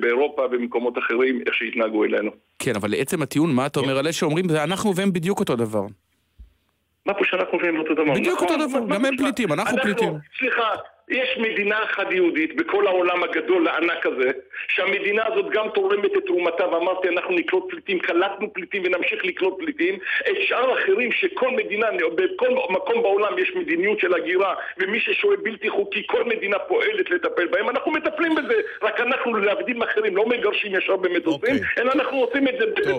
באירופה 0.00 0.44
ובמקומות 0.44 0.98
אחרים, 0.98 1.40
איך 1.46 1.54
שהתנהגו 1.54 2.04
אלינו. 2.04 2.30
כן, 2.58 2.72
אבל 2.76 2.90
לעצם 2.90 3.22
הטיעון, 3.22 3.54
מה 3.54 3.66
אתה 3.66 3.80
אומר 3.80 3.98
על 3.98 4.04
אלה 4.04 4.12
שאומרים 4.12 4.48
זה 4.48 4.64
אנחנו 4.64 4.96
והם 4.96 5.12
בדיוק 5.12 5.40
אותו 5.40 5.56
דבר 5.56 5.82
מה 7.06 7.14
פה 7.14 7.24
שאנחנו 7.24 7.58
והם 7.62 7.78
אותו 7.78 7.94
דבר? 7.94 8.14
בדיוק 8.14 8.40
אותו 8.40 8.56
נכון, 8.56 8.68
דבר, 8.68 8.94
גם 8.94 9.04
הם 9.04 9.16
פליטים, 9.16 9.52
אנחנו 9.52 9.78
פליטים. 9.82 10.12
סליחה, 10.38 10.68
יש 11.08 11.38
מדינה 11.38 11.84
אחת 11.84 12.12
יהודית 12.12 12.56
בכל 12.56 12.86
העולם 12.86 13.22
הגדול 13.22 13.68
הענק 13.68 14.06
הזה, 14.06 14.30
שהמדינה 14.68 15.26
הזאת 15.26 15.46
גם 15.50 15.66
תורמת 15.74 16.16
את 16.16 16.26
תרומתה, 16.26 16.68
ואמרתי 16.68 17.08
אנחנו 17.08 17.34
נקלוט 17.34 17.64
פליטים, 17.70 17.98
קלטנו 17.98 18.52
פליטים 18.52 18.82
ונמשיך 18.84 19.24
לקלוט 19.24 19.54
פליטים. 19.58 19.94
את 20.30 20.36
שאר 20.40 20.70
האחרים 20.70 21.12
שכל 21.12 21.50
מדינה, 21.50 21.86
בכל 22.14 22.48
מקום 22.70 23.02
בעולם 23.02 23.38
יש 23.38 23.52
מדיניות 23.56 23.98
של 23.98 24.14
הגירה, 24.14 24.54
ומי 24.78 25.00
ששוהה 25.00 25.36
בלתי 25.42 25.70
חוקי, 25.70 26.02
כל 26.06 26.24
מדינה 26.24 26.58
פועלת 26.58 27.10
לטפל 27.10 27.46
בהם, 27.46 27.68
אנחנו 27.68 27.92
מטפלים 27.92 28.34
בזה, 28.34 28.54
רק 28.82 29.00
אנחנו 29.00 29.34
להבדיל 29.34 29.76
מאחרים 29.76 30.16
לא 30.16 30.26
מגרשים 30.26 30.74
ישר 30.74 30.96
במטוסים, 30.96 31.54
okay. 31.54 31.58
אוקיי. 31.58 31.82
אלא 31.82 31.92
אנחנו 31.92 32.16
עושים 32.16 32.48
את 32.48 32.54
זה 32.58 32.92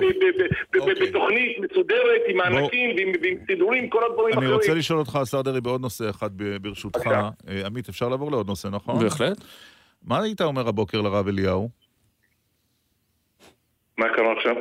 אוקיי. 0.79 1.07
בתוכנית 1.07 1.60
מסודרת, 1.60 2.22
עם 2.27 2.38
מענקים 2.38 2.95
ועם 3.22 3.36
סידורים, 3.48 3.89
כל 3.89 4.03
הדברים 4.03 4.33
האחרים. 4.33 4.50
אני 4.50 4.55
רוצה 4.55 4.74
לשאול 4.74 5.00
אותך, 5.00 5.15
השר 5.15 5.41
דרעי, 5.41 5.62
בעוד 5.62 5.81
נושא 5.81 6.10
אחד 6.10 6.29
ברשותך. 6.62 7.07
אה, 7.07 7.65
עמית, 7.65 7.89
אפשר 7.89 8.02
לעבור 8.10 8.31
לעוד 8.31 8.48
נושא, 8.48 8.67
נכון? 8.67 9.03
בהחלט. 9.03 9.38
מה 10.03 10.19
היית 10.24 10.41
אומר 10.41 10.67
הבוקר 10.67 11.01
לרב 11.01 11.27
אליהו? 11.27 11.69
מה 13.98 14.05
קרה 14.15 14.33
עכשיו? 14.38 14.55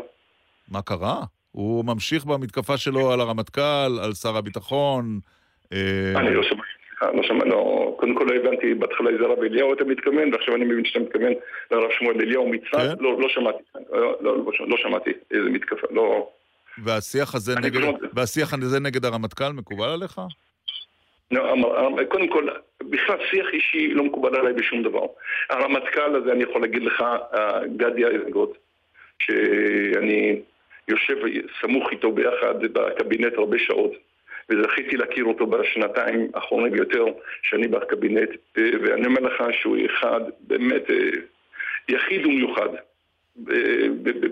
מה 0.69 0.83
קרה? 0.83 1.21
הוא 1.53 1.85
ממשיך 1.85 2.25
במתקפה 2.25 2.77
שלו 2.77 3.13
על 3.13 3.21
הרמטכ"ל, 3.21 3.99
על 4.03 4.15
שר 4.15 4.37
הביטחון. 4.37 5.21
אה, 5.73 6.13
אני 6.17 6.35
לא 6.35 6.43
שמעתי, 6.43 7.17
לא 7.17 7.23
שמעתי, 7.23 7.49
לא, 7.49 7.95
קודם 8.01 8.15
כל 8.15 8.25
לא 8.25 8.35
הבנתי, 8.35 8.75
בהתחלה 8.75 9.11
איזה 9.11 9.25
רב 9.25 9.39
אליהו 9.43 9.75
אתה 9.75 9.85
מתכוון, 9.85 10.33
ועכשיו 10.33 10.55
אני 10.55 10.65
מבין 10.65 10.85
שאתה 10.85 10.99
מתכוון 10.99 11.33
לרב 11.71 11.91
שמואל 11.99 12.17
אליהו 12.21 12.49
מצפת, 12.49 12.73
כן? 12.73 13.05
לא, 13.05 13.21
לא 13.21 13.29
שמעתי, 13.29 13.63
לא, 13.93 14.17
לא, 14.21 14.37
לא 14.69 14.77
שמעתי 14.77 15.11
איזה 15.31 15.51
מתקפה, 15.51 15.87
לא... 15.91 16.29
והשיח 16.79 17.35
הזה 17.35 17.55
נגד, 17.55 17.81
והשיח 18.13 18.55
הזה 18.55 18.81
נגד 18.81 19.05
הרמטכ"ל 19.05 19.53
מקובל 19.53 19.89
עליך? 19.89 20.21
קודם 22.09 22.29
כל, 22.29 22.49
בכלל 22.83 23.19
שיח 23.31 23.47
אישי 23.53 23.95
לא 23.95 24.05
מקובל 24.05 24.37
עליי 24.37 24.53
בשום 24.53 24.83
דבר. 24.83 25.07
הרמטכ"ל 25.51 26.17
הזה, 26.17 26.33
אני 26.33 26.43
יכול 26.43 26.61
להגיד 26.61 26.83
לך, 26.83 27.05
גדי 27.77 28.05
איזנגוט, 28.07 28.59
שאני 29.19 30.41
יושב 30.89 31.17
סמוך 31.61 31.91
איתו 31.91 32.13
ביחד 32.13 32.63
בקבינט 32.63 33.35
הרבה 33.35 33.59
שעות, 33.59 33.93
וזכיתי 34.49 34.97
להכיר 34.97 35.25
אותו 35.25 35.47
בשנתיים 35.47 36.31
האחרונות 36.35 36.71
ביותר 36.71 37.05
שאני 37.43 37.69
בקבינט, 37.69 38.31
ואני 38.57 39.07
אומר 39.07 39.21
לך 39.21 39.43
שהוא 39.53 39.77
אחד 39.87 40.21
באמת 40.41 40.83
יחיד 41.89 42.27
ומיוחד. 42.27 42.69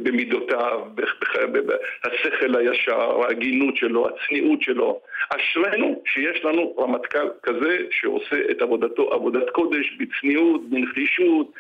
במידותיו, 0.02 0.80
השכל 2.04 2.56
הישר, 2.56 3.22
ההגינות 3.22 3.76
שלו, 3.76 4.08
הצניעות 4.08 4.62
שלו. 4.62 5.00
אשרינו 5.30 6.02
שיש 6.06 6.44
לנו 6.44 6.76
רמטכ"ל 6.78 7.28
כזה 7.42 7.76
שעושה 7.90 8.36
את 8.50 8.62
עבודתו 8.62 9.12
עבודת 9.12 9.50
קודש 9.50 9.96
בצניעות, 9.98 10.70
בנחישות, 10.70 11.52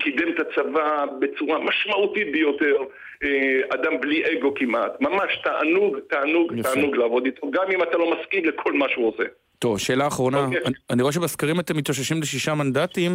קידם 0.00 0.28
את 0.28 0.40
הצבא 0.40 1.04
בצורה 1.18 1.58
משמעותית 1.58 2.32
ביותר, 2.32 2.76
אה, 3.24 3.60
אדם 3.74 4.00
בלי 4.00 4.22
אגו 4.32 4.54
כמעט. 4.54 5.00
ממש 5.00 5.40
תענוג, 5.44 5.98
תענוג, 6.08 6.52
תענוג 6.62 6.96
לעבוד 6.96 7.24
איתו, 7.26 7.50
גם 7.50 7.64
אם 7.74 7.82
אתה 7.82 7.98
לא 7.98 8.14
מסכים 8.14 8.44
לכל 8.44 8.72
מה 8.72 8.88
שהוא 8.88 9.08
עושה. 9.08 9.24
טוב, 9.58 9.78
שאלה 9.78 10.06
אחרונה, 10.06 10.38
okay. 10.38 10.46
אוקיי. 10.46 10.60
אני, 10.66 10.74
אני 10.90 11.02
רואה 11.02 11.12
שבסקרים 11.12 11.60
אתם 11.60 11.76
מתאוששים 11.76 12.20
לשישה 12.20 12.54
מנדטים. 12.54 13.12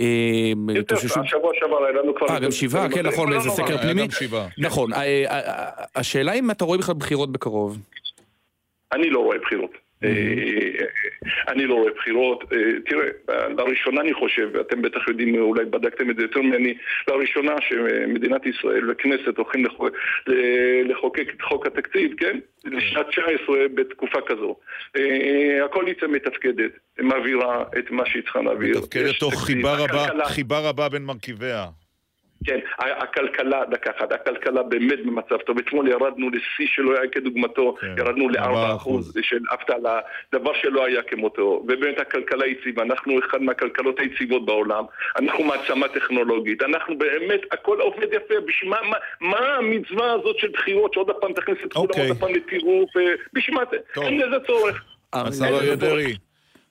אה, 0.00 0.52
יותר, 0.74 0.96
שבוע 0.96 1.52
שעבר 1.54 1.84
היה 1.84 1.92
לנו 2.02 2.14
כבר... 2.14 2.26
אה, 2.30 2.38
גם 2.40 2.50
שבעה, 2.50 2.88
כן, 2.88 3.06
נכון, 3.06 3.32
איזה 3.32 3.50
סקר 3.50 3.78
פנימי. 3.78 4.08
נכון, 4.58 4.92
אה, 4.92 5.24
השאלה 5.96 6.32
אם 6.32 6.50
אתה 6.50 6.64
רואה 6.64 6.78
בכלל 6.78 6.94
בחירות 6.94 7.32
בקרוב. 7.32 7.78
אני 8.92 9.10
לא 9.10 9.18
רואה 9.18 9.38
בחירות. 9.38 9.83
אה, 10.04 10.86
אני 11.48 11.66
לא 11.66 11.74
רואה 11.74 11.92
בחירות. 11.92 12.44
אה, 12.52 12.58
תראה, 12.86 13.08
לראשונה 13.58 14.00
אני 14.00 14.14
חושב, 14.14 14.48
ואתם 14.52 14.82
בטח 14.82 15.08
יודעים, 15.08 15.34
אולי 15.34 15.64
בדקתם 15.64 16.10
את 16.10 16.16
זה 16.16 16.22
יותר 16.22 16.42
ממני, 16.42 16.74
לראשונה 17.08 17.54
שמדינת 17.60 18.46
ישראל 18.46 18.90
וכנסת 18.90 19.36
הולכים 19.36 19.64
לחוקק 20.84 21.28
את 21.36 21.42
חוק 21.42 21.66
התקציב, 21.66 22.12
כן? 22.16 22.38
לשנת 22.64 23.06
19 23.08 23.56
בתקופה 23.74 24.18
כזו. 24.26 24.56
אה, 24.96 25.64
הקואליציה 25.64 26.08
מתפקדת, 26.08 26.70
מעבירה 26.98 27.64
את 27.78 27.90
מה 27.90 28.06
שהיא 28.06 28.22
צריכה 28.22 28.42
להעביר. 28.42 28.78
מתפקדת 28.78 29.14
תוך 29.20 29.44
חיבה 30.26 30.58
רבה 30.58 30.88
בין 30.88 31.02
מרכיביה. 31.02 31.66
כן, 32.44 32.58
הכלכלה, 32.78 33.64
דקה 33.70 33.90
אחת, 33.98 34.12
הכלכלה 34.12 34.62
באמת 34.62 35.06
במצב 35.06 35.36
טוב. 35.36 35.58
אתמול 35.58 35.88
ירדנו 35.88 36.30
לשיא 36.30 36.66
שלא 36.66 36.98
היה 36.98 37.10
כדוגמתו, 37.10 37.74
כן, 37.80 37.94
ירדנו 37.98 38.28
ל-4% 38.28 38.90
של 39.22 39.40
אבטלה, 39.52 40.00
דבר 40.34 40.52
שלא 40.62 40.84
היה 40.84 41.02
כמותו. 41.02 41.62
ובאמת 41.64 42.00
הכלכלה 42.00 42.46
יציבה, 42.46 42.82
אנחנו 42.82 43.18
אחד 43.18 43.42
מהכלכלות 43.42 43.98
היציבות 43.98 44.46
בעולם, 44.46 44.84
אנחנו 45.18 45.44
מעצמה 45.44 45.88
טכנולוגית, 45.88 46.62
אנחנו 46.62 46.98
באמת, 46.98 47.40
הכל 47.52 47.80
עובד 47.80 48.12
יפה. 48.12 48.34
בשביל 48.46 48.70
מה, 48.70 48.76
מה, 48.90 48.96
מה 49.20 49.38
המצווה 49.38 50.12
הזאת 50.12 50.38
של 50.38 50.48
בחירות, 50.48 50.94
שעוד 50.94 51.10
פעם 51.20 51.32
תכניס 51.32 51.58
את 51.64 51.72
כולם 51.72 51.86
אוקיי. 51.86 52.08
עוד 52.08 52.18
פעם 52.18 52.34
לטירוף, 52.34 52.96
אה, 52.96 53.02
בשביל 53.32 53.56
מה 53.56 53.62
זה? 53.70 54.02
אין 54.02 54.20
לזה 54.20 54.36
צורך. 54.46 54.84
השר 55.12 55.44
אריה 55.44 55.76
דרעי. 55.76 56.16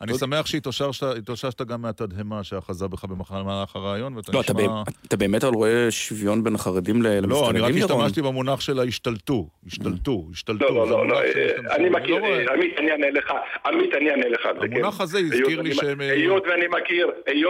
אני 0.01 0.13
שמח 0.13 0.45
שהתאוששת 0.45 1.62
גם 1.62 1.82
מהתדהמה 1.82 2.43
שאחזה 2.43 2.88
בך 2.88 3.06
במהלך 3.06 3.75
הרעיון, 3.75 4.15
ואתה 4.15 4.32
לא, 4.32 4.39
נשמע... 4.39 4.84
אתה 5.08 5.17
באמת 5.17 5.43
רואה 5.43 5.91
שוויון 5.91 6.43
בין 6.43 6.56
החרדים 6.56 7.01
למסתננים, 7.01 7.29
לא, 7.29 7.49
אני 7.49 7.60
רק 7.60 7.71
השתמשתי 7.84 8.21
במונח 8.21 8.60
של 8.60 8.79
ההשתלטו, 8.79 9.49
השתלטו, 9.67 10.27
השתלטו. 10.32 10.65
לא, 10.65 10.89
לא, 10.89 11.08
לא, 11.08 11.21
אה, 11.21 11.75
אני 11.75 11.89
מכיר, 11.89 12.15
לא 12.15 12.53
עמית, 12.53 12.77
אני 12.77 12.91
אענה 12.91 13.10
לך, 13.10 13.34
עמית, 13.65 13.93
אני 13.95 14.10
אענה 14.10 14.29
לך. 14.29 14.41
כן. 14.41 14.73
המונח 14.73 15.01
הזה 15.01 15.19
הזכיר 15.19 15.62
לי 15.62 15.73
שהם... 15.73 16.01
אה, 16.01 16.12
היות 16.12 16.43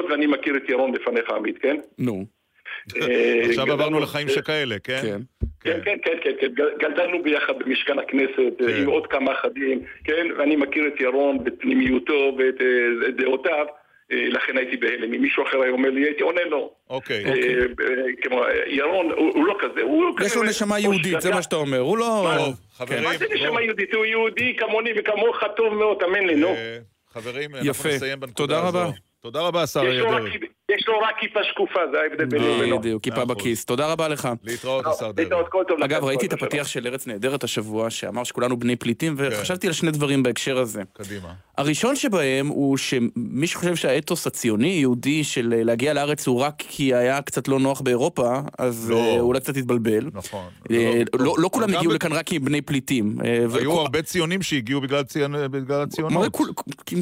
ואני 0.10 0.28
מכיר 0.28 0.58
את 0.58 0.70
ירון 0.70 0.94
לפניך, 0.96 1.30
עמית, 1.30 1.58
כן? 1.58 1.78
נו. 1.98 2.26
אה, 3.02 3.42
עכשיו 3.50 3.72
עברנו 3.72 4.00
לחיים 4.00 4.30
שכאלה, 4.30 4.80
כן? 4.80 5.02
כן. 5.04 5.22
כן, 5.62 5.80
כן, 5.86 5.98
כן, 6.04 6.18
כן, 6.24 6.32
כן, 6.40 6.64
גדלנו 6.80 7.24
ביחד 7.24 7.54
במשכן 7.60 8.00
הכנסת 8.00 8.58
כן. 8.60 8.82
עם 8.82 8.88
עוד 8.88 9.08
כמה 9.08 9.32
אחדים, 9.32 9.82
כן, 10.04 10.28
ואני 10.38 10.56
מכיר 10.56 10.88
את 10.88 11.02
ירון 11.02 11.44
בפנימיותו 11.44 12.38
ואת 12.38 12.62
דעותיו. 13.16 13.66
לכן 14.10 14.58
הייתי 14.58 14.78
בהלם. 14.78 15.14
אם 15.14 15.22
מישהו 15.22 15.44
אחר 15.44 15.62
היה 15.62 15.72
אומר 15.72 15.90
לי, 15.90 16.04
הייתי 16.04 16.24
עונה 16.24 16.44
לו. 16.44 16.74
אוקיי. 16.90 17.24
כמו 18.22 18.42
ירון, 18.68 19.12
הוא 19.12 19.46
לא 19.46 19.56
כזה, 19.60 19.82
הוא 19.82 20.18
כזה... 20.18 20.28
יש 20.28 20.36
לו 20.36 20.44
נשמה 20.44 20.80
יהודית, 20.80 21.22
זה 21.22 21.32
מה 21.32 21.42
שאתה 21.42 21.56
אומר, 21.56 21.80
הוא 21.80 21.98
לא... 21.98 22.30
חברים, 22.74 23.04
מה 23.04 23.18
זה 23.18 23.26
נשמה 23.34 23.62
יהודית? 23.62 23.94
הוא 23.94 24.06
יהודי 24.06 24.56
כמוני 24.58 24.90
וכמוך 24.98 25.44
טוב 25.56 25.74
מאוד, 25.74 26.04
אמן 26.04 26.28
לי, 26.28 26.36
נו. 26.36 26.56
חברים, 27.14 27.56
אנחנו 27.56 27.90
נסיים 27.90 28.20
בנקודה 28.20 28.58
הזו. 28.58 28.72
תודה 28.72 28.84
רבה. 28.84 28.92
תודה 29.22 29.42
רבה, 29.42 29.64
השר 29.64 29.82
דרעי. 29.82 30.38
יש 30.80 30.88
לו 30.88 31.00
רק 31.00 31.16
כיפה 31.20 31.40
שקופה, 31.44 31.80
זה 31.92 31.98
ההבדל 32.02 32.26
ביני 32.26 32.50
ובינו. 32.50 32.80
בדיוק, 32.80 33.04
כיפה 33.04 33.18
אחוז. 33.24 33.28
בכיס. 33.38 33.66
תודה 33.66 33.92
רבה 33.92 34.08
לך. 34.08 34.30
להתראות, 34.44 34.86
השר 34.88 35.12
דרעי. 35.12 35.26
להתראות, 35.26 35.46
כל 35.50 35.64
טוב 35.68 35.84
אגב, 35.84 36.04
ראיתי 36.04 36.26
את. 36.26 36.34
הפתיח 36.34 36.68
של 36.68 36.88
ארץ 36.88 37.08
נהדרת 37.08 37.44
השבוע, 37.44 37.90
שאמר 37.90 38.24
שכולנו 38.24 38.58
בני 38.60 38.76
פליטים, 38.76 39.18
כן. 39.18 39.24
וחשבתי 39.32 39.68
על 39.68 39.74
שני 39.74 39.92
דברים 39.92 40.24
בהקשר 40.24 40.58
הזה. 40.58 40.82
קדימה. 40.94 41.34
הראשון 41.58 41.96
שבהם 41.96 42.48
הוא 42.48 42.78
שמי 42.78 43.48
שחושב 43.48 43.76
שהאתוס 43.76 44.28
הציוני-יהודי 44.28 45.24
של 45.24 45.54
אה, 45.58 45.64
להגיע 45.64 45.94
לארץ 45.94 46.28
הוא 46.28 46.40
רק 46.40 46.54
כי 46.68 46.94
היה 46.94 47.22
קצת 47.22 47.48
לא 47.48 47.60
נוח 47.60 47.82
באירופה, 47.82 48.40
אז 48.58 48.90
לא. 48.90 48.96
אה, 48.98 49.20
אולי 49.20 49.40
קצת 49.40 49.58
התבלבל. 49.58 50.10
נכון. 50.14 50.46
אה, 50.72 51.02
לא- 51.14 51.26
לא 51.26 51.36
לא 51.38 51.50
כולם 51.54 51.68
גם 51.72 51.78
הגיעו 51.78 51.92
ב- 51.92 51.96
לכאן 51.96 52.14
רק 52.14 52.26
כי 52.26 52.36
הם 52.36 52.46
בני 52.46 52.62
פליטים. 52.62 53.16
היו 53.60 53.72
הרבה 53.80 54.02
ציונים 54.02 54.42
שהגיעו 54.42 54.82
בגלל 54.82 55.04
ציון- 55.04 55.48
בגלל 55.52 55.82
הציונות. 55.82 56.38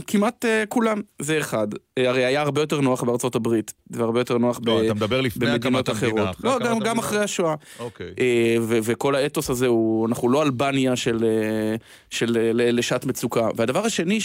כמעט 0.07 0.45
כולם, 0.69 1.01
זה 1.19 1.38
אחד. 1.39 1.67
הרי 1.99 2.25
היה 2.25 2.41
הרבה 2.41 2.62
יותר 2.62 2.81
נוח 2.81 3.03
בארצות 3.03 3.36
הברית, 3.36 3.61
והרבה 3.89 4.19
יותר 4.19 4.38
נוח 4.38 4.60
ב- 4.60 4.67
לא, 4.69 4.84
אתה 4.86 4.93
מדבר 4.93 5.21
לפני 5.21 5.45
במדינות 5.45 5.89
המדינה, 5.89 6.10
אחרות. 6.21 6.36
אחרי 6.36 6.50
לא, 6.50 6.60
גם- 6.60 6.65
גם 6.65 6.71
המדינה? 6.76 7.00
אחרי 7.00 7.19
השואה. 7.19 7.56
אוקיי. 7.80 8.08
אה, 8.19 8.56
ו- 8.62 8.78
וכל 8.84 9.15
האתוס 9.15 9.50
הזה 9.50 9.67
הוא, 9.67 10.08
אנחנו 10.08 10.30
לא 10.30 10.43
אלבניה 10.43 10.95
של, 10.95 11.24
אה, 11.24 11.76
של 12.10 12.38
אה, 12.38 12.52
ל- 12.54 12.80
לשעת 12.80 13.06
מצוקה. 13.06 13.47
והדבר 13.56 13.86
השני 13.86 14.19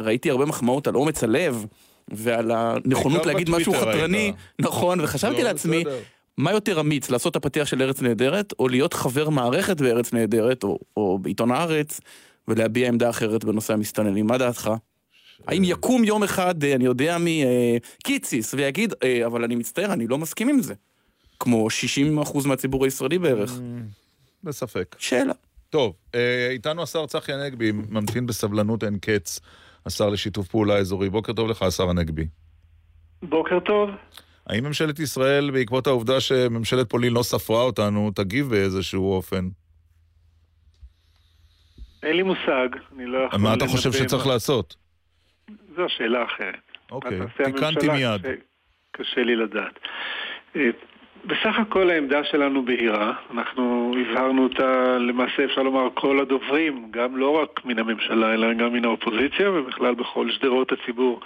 שראיתי 0.00 0.30
הרבה 0.30 0.44
מחמאות 0.44 0.86
על 0.88 0.94
אומץ 0.96 1.24
הלב 1.24 1.66
ועל 2.08 2.50
הנכונות 2.54 3.26
להגיד 3.26 3.50
משהו 3.50 3.72
חתרני. 3.74 4.32
נכון, 4.58 5.00
וחשבתי 5.00 5.42
לא, 5.42 5.48
לעצמי, 5.48 5.84
בסדר. 5.84 5.98
מה 6.38 6.52
יותר 6.52 6.80
אמיץ, 6.80 7.10
לעשות 7.10 7.30
את 7.30 7.36
הפתיח 7.36 7.66
של 7.66 7.82
ארץ 7.82 8.02
נהדרת, 8.02 8.52
או 8.58 8.68
להיות 8.68 8.94
חבר 8.94 9.28
מערכת 9.28 9.80
בארץ 9.80 10.12
נהדרת, 10.12 10.64
או, 10.64 10.78
או 10.96 11.18
בעיתון 11.22 11.50
הארץ, 11.50 12.00
ולהביע 12.48 12.88
עמדה 12.88 13.10
אחרת 13.10 13.44
בנושא 13.44 13.72
המסתננים, 13.72 14.26
מה 14.26 14.38
דעתך? 14.38 14.70
האם 15.46 15.64
יקום 15.64 16.04
יום 16.04 16.22
אחד, 16.22 16.64
אה, 16.64 16.74
אני 16.74 16.84
יודע 16.84 17.18
מי, 17.18 17.44
אה, 17.44 17.76
קיציס, 18.04 18.54
ויגיד, 18.54 18.94
אה, 19.02 19.26
אבל 19.26 19.44
אני 19.44 19.56
מצטער, 19.56 19.92
אני 19.92 20.06
לא 20.06 20.18
מסכים 20.18 20.48
עם 20.48 20.62
זה. 20.62 20.74
כמו 21.40 21.70
60% 21.70 22.46
מהציבור 22.46 22.84
הישראלי 22.84 23.18
בערך. 23.18 23.52
בספק. 24.44 24.96
שאלה. 24.98 25.32
טוב, 25.70 25.94
איתנו 26.50 26.82
השר 26.82 27.06
צחי 27.06 27.32
הנגבי, 27.32 27.72
ממתין 27.72 28.26
בסבלנות 28.26 28.84
אין 28.84 28.98
קץ, 28.98 29.40
השר 29.86 30.08
לשיתוף 30.08 30.48
פעולה 30.48 30.76
אזורי. 30.76 31.10
בוקר 31.10 31.32
טוב 31.32 31.48
לך, 31.48 31.62
השר 31.62 31.90
הנגבי. 31.90 32.26
בוקר 33.22 33.60
טוב. 33.60 33.90
האם 34.46 34.64
ממשלת 34.64 34.98
ישראל, 34.98 35.50
בעקבות 35.50 35.86
העובדה 35.86 36.20
שממשלת 36.20 36.90
פולין 36.90 37.12
לא 37.12 37.22
ספרה 37.22 37.62
אותנו, 37.62 38.10
תגיב 38.14 38.48
באיזשהו 38.48 39.12
אופן? 39.12 39.48
אין 42.02 42.16
לי 42.16 42.22
מושג, 42.22 42.68
אני 42.94 43.06
לא 43.06 43.18
יכול... 43.26 43.40
מה 43.40 43.54
אתה 43.54 43.66
חושב 43.66 43.92
שצריך 43.92 44.26
לעשות? 44.26 44.76
זו 45.82 45.88
שאלה 45.88 46.24
אחרת. 46.24 46.60
אוקיי, 46.92 47.18
תיקנתי? 47.44 47.88
מיד. 47.88 48.20
קשה- 48.20 48.34
קשה 48.92 49.22
לי 49.22 49.36
לדעת. 49.36 49.78
אה, 50.56 50.70
בסך 51.24 51.58
הכל 51.58 51.90
העמדה 51.90 52.24
שלנו 52.24 52.64
בהירה, 52.64 53.12
אנחנו 53.34 53.94
הבהרנו 54.00 54.42
אותה, 54.44 54.98
למעשה 54.98 55.44
אפשר 55.44 55.62
לומר 55.62 55.88
כל 55.94 56.20
הדוברים, 56.20 56.86
גם 56.90 57.16
לא 57.16 57.30
רק 57.42 57.64
מן 57.64 57.78
הממשלה 57.78 58.34
אלא 58.34 58.52
גם 58.54 58.72
מן 58.72 58.84
האופוזיציה 58.84 59.50
ובכלל 59.50 59.94
בכל 59.94 60.30
שדרות 60.30 60.72
הציבור, 60.72 61.20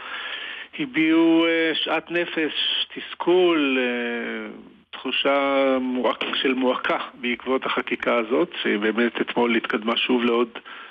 הביעו 0.79 1.47
אה, 1.47 1.73
שאט 1.75 2.11
נפש, 2.11 2.53
תסכול, 2.95 3.79
אה, 3.81 4.51
תחושה 4.91 5.39
מועק, 5.81 6.25
של 6.35 6.55
מועקה 6.55 6.99
בעקבות 7.15 7.67
החקיקה 7.67 8.15
הזאת, 8.17 8.51
שבאמת 8.63 9.21
אתמול 9.21 9.57
התקדמה 9.57 9.97
שוב 9.97 10.25
לעוד 10.25 10.49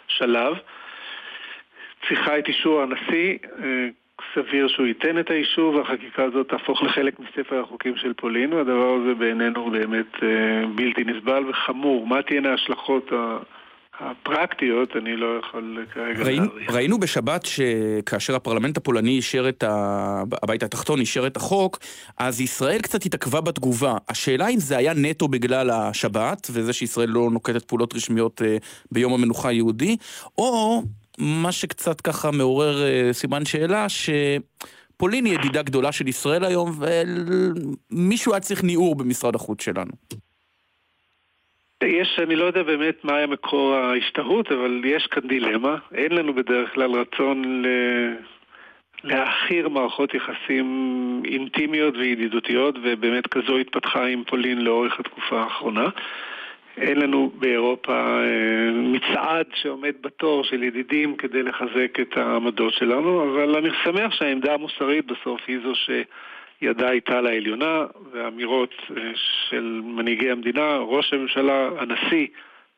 שלב. 0.07 0.53
צריכה 2.07 2.39
את 2.39 2.47
אישור 2.47 2.81
הנשיא, 2.81 3.37
אה, 3.63 3.87
סביר 4.35 4.67
שהוא 4.67 4.85
ייתן 4.85 5.19
את 5.19 5.29
האישור 5.29 5.75
והחקיקה 5.75 6.23
הזאת 6.23 6.49
תהפוך 6.49 6.83
לחלק 6.83 7.19
מספר 7.19 7.59
החוקים 7.59 7.95
של 7.95 8.13
פולין 8.13 8.53
והדבר 8.53 8.97
הזה 9.01 9.13
בעינינו 9.13 9.71
באמת 9.71 10.23
אה, 10.23 10.67
בלתי 10.75 11.03
נסבל 11.03 11.49
וחמור. 11.49 12.07
מה 12.07 12.21
תהיינה 12.21 12.51
ההשלכות 12.51 13.11
ה- 13.11 13.37
הפרקטיות, 13.99 14.95
אני 14.95 15.15
לא 15.15 15.39
יכול 15.39 15.85
כרגע 15.93 16.23
ראינו, 16.23 16.45
להעריך. 16.45 16.71
ראינו 16.71 16.99
בשבת 16.99 17.45
שכאשר 17.45 18.35
הפרלמנט 18.35 18.77
הפולני 18.77 19.11
אישר 19.11 19.49
את 19.49 19.63
ה... 19.63 20.23
הבית 20.43 20.63
התחתון 20.63 20.99
אישר 20.99 21.27
את 21.27 21.37
החוק, 21.37 21.79
אז 22.17 22.41
ישראל 22.41 22.81
קצת 22.81 23.05
התעכבה 23.05 23.41
בתגובה. 23.41 23.93
השאלה 24.09 24.47
אם 24.47 24.59
זה 24.59 24.77
היה 24.77 24.93
נטו 24.95 25.27
בגלל 25.27 25.69
השבת, 25.69 26.47
וזה 26.51 26.73
שישראל 26.73 27.09
לא 27.09 27.29
נוקטת 27.31 27.65
פעולות 27.65 27.95
רשמיות 27.95 28.41
אה, 28.41 28.57
ביום 28.91 29.13
המנוחה 29.13 29.49
היהודי, 29.49 29.97
או 30.37 30.81
מה 31.17 31.51
שקצת 31.51 32.01
ככה 32.01 32.31
מעורר 32.31 32.83
אה, 32.83 33.13
סימן 33.13 33.45
שאלה, 33.45 33.85
שפולין 33.89 35.25
היא 35.25 35.33
ידידה 35.33 35.61
גדולה 35.61 35.91
של 35.91 36.07
ישראל 36.07 36.43
היום, 36.43 36.71
ומישהו 37.91 38.33
היה 38.33 38.39
צריך 38.39 38.63
ניעור 38.63 38.95
במשרד 38.95 39.35
החוץ 39.35 39.61
שלנו. 39.63 39.91
יש, 41.83 42.19
אני 42.23 42.35
לא 42.35 42.45
יודע 42.45 42.63
באמת 42.63 42.95
מה 43.03 43.15
היה 43.15 43.27
מקור 43.27 43.75
ההשתהות, 43.75 44.51
אבל 44.51 44.81
יש 44.85 45.07
כאן 45.07 45.27
דילמה. 45.27 45.77
אין 45.93 46.11
לנו 46.11 46.33
בדרך 46.33 46.73
כלל 46.73 46.91
רצון 46.91 47.63
ל... 47.63 47.67
להעכיר 49.03 49.69
מערכות 49.69 50.13
יחסים 50.13 50.67
אינטימיות 51.25 51.95
וידידותיות, 51.97 52.75
ובאמת 52.83 53.27
כזו 53.27 53.57
התפתחה 53.57 54.05
עם 54.05 54.23
פולין 54.23 54.61
לאורך 54.61 54.99
התקופה 54.99 55.41
האחרונה. 55.41 55.89
אין 56.77 56.99
לנו 56.99 57.31
באירופה 57.39 57.93
אה, 57.93 58.71
מצעד 58.71 59.45
שעומד 59.55 59.93
בתור 60.01 60.43
של 60.43 60.63
ידידים 60.63 61.15
כדי 61.17 61.43
לחזק 61.43 61.99
את 62.01 62.17
העמדות 62.17 62.73
שלנו, 62.73 63.23
אבל 63.23 63.55
אני 63.57 63.69
שמח 63.83 64.13
שהעמדה 64.13 64.53
המוסרית 64.53 65.05
בסוף 65.05 65.41
היא 65.47 65.57
זו 65.63 65.73
שידה 65.75 66.89
הייתה 66.89 67.21
לעליונה, 67.21 67.85
והאמירות 68.13 68.73
אה, 68.97 69.01
של 69.49 69.81
מנהיגי 69.83 70.31
המדינה, 70.31 70.77
ראש 70.77 71.13
הממשלה, 71.13 71.69
הנשיא, 71.79 72.27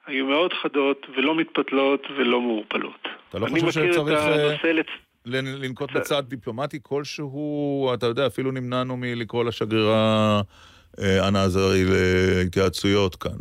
היו 0.08 0.26
מאוד 0.26 0.54
חדות 0.54 1.08
ולא 1.18 1.36
מתפתלות 1.36 2.08
ולא 2.18 2.42
מעורפלות. 2.42 3.08
אתה 3.30 3.40
לא 3.40 3.48
חושב 3.48 3.72
שצריך, 3.72 4.20
את 4.60 4.66
אה, 4.66 4.74
לצ... 4.74 4.88
לנ- 5.26 5.64
לנקוט 5.64 5.92
בצעד 5.92 6.30
דיפלומטי 6.30 6.80
כלשהו, 6.84 7.92
אתה 7.94 8.06
יודע, 8.06 8.28
אפילו 8.28 8.52
נמנענו 8.52 8.98
מלקרוא 8.98 9.44
לשגרירה 9.44 10.42
אנה 11.00 11.44
עזרי 11.44 11.84
להתייעצויות 11.86 13.16
כאן. 13.16 13.32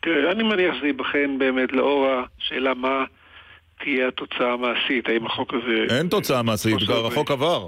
תראה, 0.00 0.32
אני 0.32 0.42
מניח 0.42 0.74
שזה 0.74 0.86
ייבחן 0.86 1.38
באמת 1.38 1.72
לאור 1.72 2.06
השאלה 2.38 2.74
מה 2.74 3.04
תהיה 3.80 4.08
התוצאה 4.08 4.52
המעשית, 4.52 5.08
האם 5.08 5.26
החוק 5.26 5.54
הזה... 5.54 5.96
אין 5.96 6.08
תוצאה 6.08 6.42
מעשית, 6.42 6.78
כבר 6.78 7.06
החוק 7.06 7.30
עבר. 7.30 7.66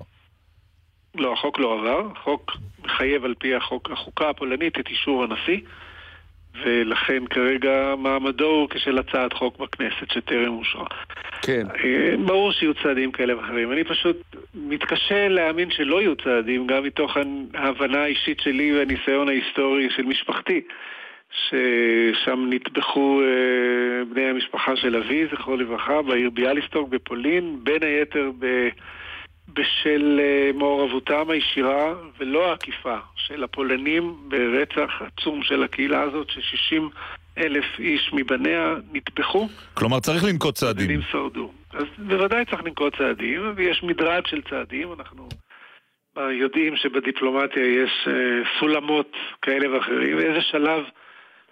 לא, 1.15 1.33
החוק 1.33 1.59
לא 1.59 1.79
עבר, 1.79 2.09
החוק 2.17 2.53
מחייב 2.85 3.25
על 3.25 3.35
פי 3.39 3.55
החוק, 3.55 3.91
החוקה 3.91 4.31
הפולנית 4.31 4.79
את 4.79 4.89
אישור 4.89 5.25
הנשיא, 5.25 5.61
ולכן 6.63 7.27
כרגע 7.27 7.95
מעמדו 7.99 8.47
הוא 8.47 8.69
כשל 8.69 8.99
הצעת 8.99 9.33
חוק 9.33 9.59
בכנסת 9.59 10.11
שטרם 10.11 10.53
אושרה. 10.59 10.87
כן. 11.43 11.67
אה, 11.85 12.15
ברור 12.27 12.53
שיהיו 12.53 12.75
צעדים 12.75 13.13
כאלה 13.13 13.37
ואחרים. 13.37 13.73
אני 13.73 13.85
פשוט 13.85 14.17
מתקשה 14.55 15.29
להאמין 15.29 15.71
שלא 15.71 16.01
יהיו 16.01 16.17
צעדים, 16.17 16.67
גם 16.67 16.83
מתוך 16.83 17.17
ההבנה 17.55 18.03
האישית 18.03 18.41
שלי 18.41 18.79
והניסיון 18.79 19.29
ההיסטורי 19.29 19.91
של 19.91 20.03
משפחתי. 20.03 20.61
ששם 21.31 22.47
נטבחו 22.51 23.21
אה, 23.23 24.05
בני 24.05 24.25
המשפחה 24.25 24.77
של 24.77 24.97
אבי, 24.97 25.27
זכרו 25.33 25.57
לברכה, 25.57 26.03
בעיר 26.03 26.31
ביאליסטוק 26.31 26.89
בפולין, 26.89 27.57
בין 27.63 27.83
היתר 27.83 28.31
ב... 28.39 28.69
בשל 29.49 30.21
אה, 30.23 30.51
מעורבותם 30.55 31.31
הישירה 31.31 31.95
ולא 32.19 32.51
העקיפה 32.51 32.97
של 33.17 33.45
הפולנים 33.45 34.17
ברצח 34.29 35.03
עצום 35.03 35.43
של 35.43 35.63
הקהילה 35.63 36.03
הזאת, 36.03 36.31
ש-60 36.31 36.83
אלף 37.39 37.65
איש 37.79 38.11
מבניה 38.13 38.75
נטבחו. 38.93 39.49
כלומר, 39.75 40.01
צריך 40.01 40.25
לנקוט 40.25 40.55
צעדים. 40.55 40.87
צעדים 40.87 41.03
שרדו. 41.11 41.53
אז 41.73 41.85
בוודאי 41.99 42.45
צריך 42.45 42.65
לנקוט 42.65 42.97
צעדים, 42.97 43.53
ויש 43.57 43.83
מדרג 43.83 44.27
של 44.27 44.43
צעדים, 44.43 44.93
אנחנו 44.93 45.29
יודעים 46.17 46.77
שבדיפלומטיה 46.77 47.83
יש 47.83 48.09
אה, 48.09 48.13
סולמות 48.61 49.13
כאלה 49.43 49.77
ואחרים, 49.77 50.17
ואיזה 50.17 50.41
שלב 50.41 50.85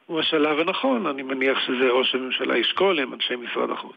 הוא 0.06 0.20
השלב 0.20 0.58
הנכון, 0.58 1.06
אני 1.06 1.22
מניח 1.22 1.58
שזה 1.66 1.90
ראש 1.90 2.14
הממשלה 2.14 2.58
ישקול 2.58 3.00
עם 3.00 3.14
אנשי 3.14 3.36
משרד 3.36 3.70
החוץ. 3.70 3.96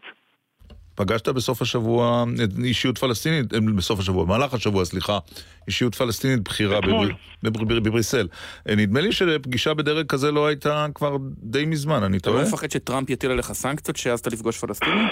פגשת 0.96 1.28
בסוף 1.28 1.62
השבוע 1.62 2.24
אישיות 2.64 2.98
פלסטינית, 2.98 3.54
אה, 3.54 3.58
בסוף 3.76 4.00
השבוע, 4.00 4.24
במהלך 4.24 4.54
השבוע, 4.54 4.84
סליחה, 4.84 5.18
אישיות 5.66 5.94
פלסטינית 5.94 6.40
בכירה 6.40 6.78
אתמול. 6.78 7.12
בבר- 7.42 7.64
בבר- 7.64 7.80
בבריסל. 7.80 8.26
אה, 8.68 8.74
נדמה 8.74 9.00
לי 9.00 9.12
שפגישה 9.12 9.74
בדרג 9.74 10.06
כזה 10.06 10.32
לא 10.32 10.46
הייתה 10.46 10.86
כבר 10.94 11.16
די 11.42 11.64
מזמן, 11.66 12.02
אני 12.02 12.16
אתה 12.16 12.30
לא 12.30 12.34
טועה? 12.34 12.46
מפחד 12.46 12.70
שטראמפ 12.70 13.10
יטיל 13.10 13.30
עליך 13.30 13.46
סנקציות 13.52 13.96
שהעזת 13.96 14.26
לפגוש 14.32 14.58
פלסטינים? 14.58 15.06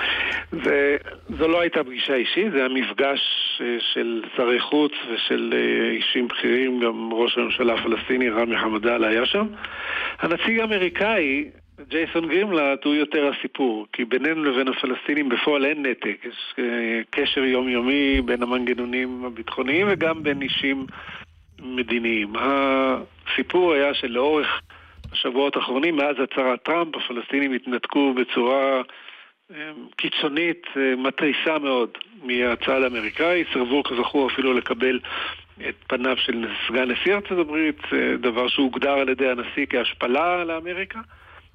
זה, 0.64 0.96
זו 1.38 1.48
לא 1.48 1.60
הייתה 1.60 1.84
פגישה 1.84 2.14
אישית, 2.14 2.52
זה 2.52 2.58
היה 2.58 2.68
מפגש 2.68 3.20
אה, 3.60 3.66
של 3.94 4.22
שרי 4.36 4.60
חוץ 4.60 4.92
ושל 5.14 5.54
אישים 5.98 6.28
בכירים, 6.28 6.80
גם 6.80 7.10
ראש 7.12 7.38
הממשלה 7.38 7.74
הפלסטיני 7.74 8.28
רמי 8.30 8.56
חמדאל 8.58 9.04
היה 9.04 9.26
שם. 9.26 9.46
הנציג 10.20 10.58
האמריקאי 10.60 11.44
ג'ייסון 11.86 12.28
גרימלט 12.28 12.84
הוא 12.84 12.94
יותר 12.94 13.30
הסיפור, 13.30 13.86
כי 13.92 14.04
בינינו 14.04 14.44
לבין 14.44 14.68
הפלסטינים 14.68 15.28
בפועל 15.28 15.64
אין 15.64 15.86
נתק, 15.86 16.24
יש 16.24 16.54
אה, 16.58 17.00
קשר 17.10 17.44
יומיומי 17.44 18.20
בין 18.24 18.42
המנגנונים 18.42 19.24
הביטחוניים 19.24 19.86
וגם 19.90 20.22
בין 20.22 20.42
אישים 20.42 20.86
מדיניים. 21.62 22.32
הסיפור 22.36 23.72
היה 23.72 23.94
שלאורך 23.94 24.60
השבועות 25.12 25.56
האחרונים, 25.56 25.96
מאז 25.96 26.16
הצהרת 26.22 26.62
טראמפ, 26.62 26.96
הפלסטינים 26.96 27.52
התנתקו 27.52 28.14
בצורה 28.14 28.82
אה, 29.54 29.70
קיצונית, 29.96 30.66
אה, 30.76 30.96
מתריסה 30.96 31.58
מאוד 31.58 31.90
מהצעד 32.22 32.82
האמריקאי, 32.82 33.44
סירבו 33.52 33.82
כזכור 33.82 34.30
אפילו 34.30 34.52
לקבל 34.54 35.00
את 35.68 35.74
פניו 35.86 36.16
של 36.16 36.48
סגן 36.68 36.90
נשיא 36.90 37.14
ארצות 37.14 37.38
הברית, 37.38 37.80
דבר 38.20 38.48
שהוגדר 38.48 38.92
על 38.92 39.08
ידי 39.08 39.28
הנשיא 39.28 39.66
כהשפלה 39.70 40.44
לאמריקה. 40.44 41.00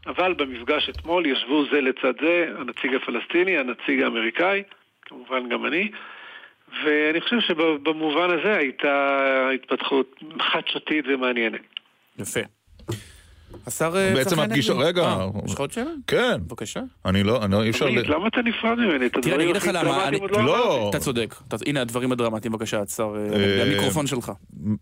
אבל 0.07 0.33
במפגש 0.33 0.89
אתמול 0.89 1.25
ישבו 1.25 1.65
זה 1.71 1.81
לצד 1.81 2.13
זה 2.21 2.47
הנציג 2.57 2.95
הפלסטיני, 2.95 3.57
הנציג 3.57 4.01
האמריקאי, 4.01 4.63
כמובן 5.01 5.49
גם 5.49 5.65
אני, 5.65 5.91
ואני 6.83 7.21
חושב 7.21 7.39
שבמובן 7.39 8.39
הזה 8.39 8.57
הייתה 8.57 9.49
התפתחות 9.55 10.19
חדשותית 10.39 11.05
ומעניינת. 11.07 11.61
יפה. 12.19 12.39
השר 13.67 13.89
צחי 13.89 13.99
הנגבי. 13.99 14.23
בעצם 14.23 14.39
הפגישה, 14.39 14.73
רגע. 14.73 15.03
אה, 15.03 15.27
יש 15.45 15.53
לך 15.53 15.59
עוד 15.59 15.71
שאלה? 15.71 15.91
כן. 16.07 16.41
בבקשה. 16.47 16.79
אני 17.05 17.23
לא, 17.23 17.43
אני 17.45 17.61
אי 17.61 17.69
אפשר... 17.69 17.85
למה 17.85 18.27
אתה 18.27 18.41
נפרד 18.41 18.77
ממני? 18.77 19.09
תראה, 19.09 19.35
אני 19.35 19.43
אגיד 19.43 19.55
לך 19.55 19.69
למה, 19.73 20.07
אני... 20.07 20.19
לא. 20.31 20.87
אתה 20.89 20.99
צודק. 20.99 21.35
הנה 21.65 21.81
הדברים 21.81 22.11
הדרמטיים, 22.11 22.51
בבקשה, 22.51 22.81
השר, 22.81 23.13
אה, 23.33 23.61
המיקרופון 23.61 24.07
שלך. 24.07 24.31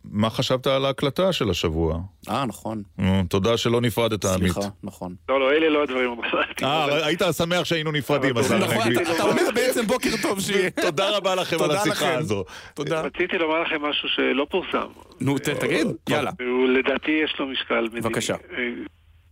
מה 0.04 0.30
חשבת 0.30 0.68
על 0.68 0.86
ההקלטה 0.86 1.34
של 1.34 1.50
השבוע? 1.50 2.00
אה, 2.30 2.46
נכון. 2.46 2.84
תודה 3.30 3.58
שלא 3.58 3.82
נפרדת, 3.82 4.26
עמית. 4.26 4.52
סליחה, 4.54 4.70
נכון. 4.84 5.16
לא, 5.30 5.40
לא, 5.40 5.52
אלה 5.52 5.70
לא 5.70 5.84
הדברים. 5.84 6.16
אה, 6.64 7.06
היית 7.06 7.22
שמח 7.38 7.64
שהיינו 7.64 7.92
נפרדים, 7.92 8.38
השר 8.38 8.58
נכון. 8.58 8.94
אתה 9.16 9.24
אומר 9.24 9.44
בעצם 9.56 9.88
בוקר 9.88 10.10
טוב 10.22 10.40
שיהיה. 10.40 10.70
תודה 10.70 11.18
רבה 11.18 11.36
לכם 11.36 11.64
על 11.64 11.72
השיחה. 11.72 12.14
הזו. 12.14 12.44
תודה. 12.74 13.02
רציתי 13.02 13.38
לומר 13.38 13.62
לכם 13.62 13.82
משהו 13.82 14.10
שלא 14.10 14.48
פורסם. 14.50 14.88
נו, 15.22 15.38
תגיד, 15.40 15.88
יאללה. 16.10 16.32
לדעתי 16.68 17.12
יש 17.12 17.40
לו 17.40 17.48
משקל 17.48 17.82
מדיני. 17.82 18.02
בבקשה. 18.02 18.36
אה, 18.58 18.70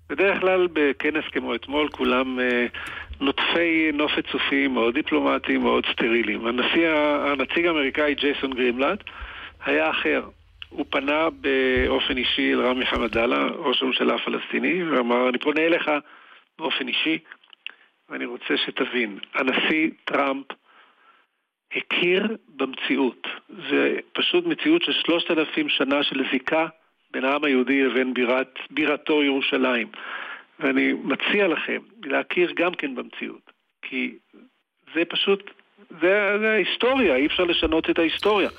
בדרך 0.09 0.39
כלל 0.39 0.67
בכנס 0.73 1.23
כמו 1.31 1.55
אתמול 1.55 1.89
כולם 1.89 2.39
אה, 2.39 2.65
נוטפי 3.21 3.91
נופת 3.93 4.23
צופים, 4.31 4.73
מאוד 4.73 4.93
דיפלומטיים, 4.93 5.61
מאוד 5.61 5.85
סטריליים. 5.91 6.47
הנשיא, 6.47 6.89
הנציג 7.31 7.65
האמריקאי 7.65 8.15
ג'ייסון 8.15 8.53
גרימלד 8.53 8.97
היה 9.65 9.89
אחר. 9.89 10.21
הוא 10.69 10.85
פנה 10.89 11.27
באופן 11.29 12.17
אישי 12.17 12.53
אל 12.53 12.61
רמי 12.61 12.85
חמדאללה, 12.85 13.47
ראש 13.55 13.83
הממשלה 13.83 14.15
הפלסטיני, 14.15 14.83
ואמר, 14.83 15.29
אני 15.29 15.37
פונה 15.37 15.61
אליך 15.61 15.91
באופן 16.59 16.87
אישי, 16.87 17.17
ואני 18.09 18.25
רוצה 18.25 18.57
שתבין, 18.65 19.19
הנשיא 19.33 19.89
טראמפ 20.05 20.45
הכיר 21.75 22.37
במציאות. 22.55 23.27
זה 23.69 23.99
פשוט 24.13 24.45
מציאות 24.45 24.83
של 24.83 24.91
שלושת 24.91 25.31
אלפים 25.31 25.69
שנה 25.69 26.03
של 26.03 26.23
זיקה 26.31 26.67
בין 27.11 27.25
העם 27.25 27.43
היהודי 27.43 27.83
לבין 27.83 28.13
בירת, 28.13 28.59
בירתו 28.71 29.23
ירושלים. 29.23 29.87
ואני 30.59 30.93
מציע 30.93 31.47
לכם 31.47 31.79
להכיר 32.05 32.51
גם 32.55 32.73
כן 32.73 32.95
במציאות, 32.95 33.51
כי 33.81 34.15
זה 34.95 35.05
פשוט, 35.09 35.51
זה, 35.89 36.37
זה 36.39 36.51
ההיסטוריה, 36.51 37.15
אי 37.15 37.25
אפשר 37.25 37.43
לשנות 37.43 37.89
את 37.89 37.99
ההיסטוריה. 37.99 38.49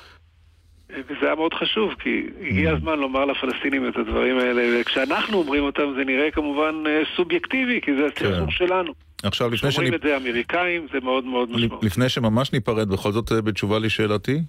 וזה 0.88 1.26
היה 1.26 1.34
מאוד 1.34 1.54
חשוב, 1.54 1.94
כי 1.94 2.26
הגיע 2.40 2.72
הזמן 2.72 2.98
לומר 2.98 3.24
לפלסטינים 3.24 3.88
את 3.88 3.96
הדברים 3.96 4.38
האלה, 4.38 4.80
וכשאנחנו 4.80 5.38
אומרים 5.38 5.62
אותם 5.62 5.94
זה 5.96 6.04
נראה 6.04 6.30
כמובן 6.30 6.74
אה, 6.86 7.02
סובייקטיבי, 7.16 7.80
כי 7.80 7.94
זה 7.94 8.06
הסכסוך 8.06 8.52
שלנו. 8.52 8.92
עכשיו, 9.22 9.50
לפני 9.50 9.72
שאני... 9.72 9.96
את 9.96 10.00
זה 10.02 10.14
האמריקאים, 10.14 10.86
זה 10.92 11.00
מאוד 11.00 11.24
מאוד 11.24 11.50
משמעות. 11.50 11.84
לפני 11.84 12.08
שממש 12.08 12.52
ניפרד, 12.52 12.88
בכל 12.88 13.12
זאת 13.12 13.32
אה, 13.32 13.42
בתשובה 13.42 13.78
לשאלתי? 13.78 14.40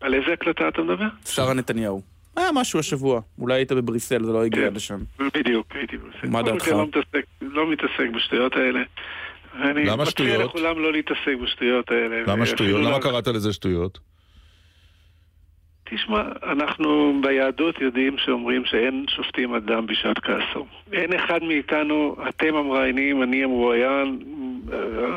על 0.00 0.14
איזה 0.14 0.32
הקלטה 0.32 0.68
אתה 0.68 0.82
מדבר? 0.82 1.06
שרה 1.24 1.54
נתניהו. 1.54 2.02
היה 2.36 2.48
משהו 2.54 2.78
השבוע, 2.78 3.20
אולי 3.38 3.54
היית 3.54 3.72
בבריסל, 3.72 4.24
זה 4.24 4.32
לא 4.32 4.44
הגיע 4.44 4.68
כן. 4.68 4.74
לשם. 4.74 4.98
בדיוק, 5.34 5.66
הייתי 5.74 5.96
בסדר. 5.96 6.30
מה 6.30 6.42
דעתך? 6.42 6.68
לא 6.68 6.86
מתעסק, 6.86 7.24
לא 7.40 7.70
מתעסק 7.70 8.06
בשטויות 8.16 8.52
האלה. 8.56 8.80
למה 9.54 9.96
מציע 9.96 10.06
שטויות? 10.06 10.44
לכולם 10.44 10.78
לא 10.78 10.92
להתעסק 10.92 11.34
בשטויות 11.44 11.90
האלה. 11.90 12.22
למה 12.26 12.46
שטויות? 12.46 12.80
לא- 12.80 12.90
למה 12.90 13.00
קראת 13.00 13.28
לזה 13.28 13.52
שטויות? 13.52 13.98
תשמע, 15.94 16.22
אנחנו 16.42 17.20
ביהדות 17.22 17.80
יודעים 17.80 18.16
שאומרים 18.18 18.64
שאין 18.64 19.04
שופטים 19.08 19.54
אדם 19.54 19.86
בשעת 19.86 20.18
כעסו. 20.18 20.66
אין 20.92 21.12
אחד 21.12 21.42
מאיתנו, 21.42 22.16
אתם 22.28 22.54
המראיינים, 22.54 23.22
אני 23.22 23.44
המרואיין, 23.44 24.18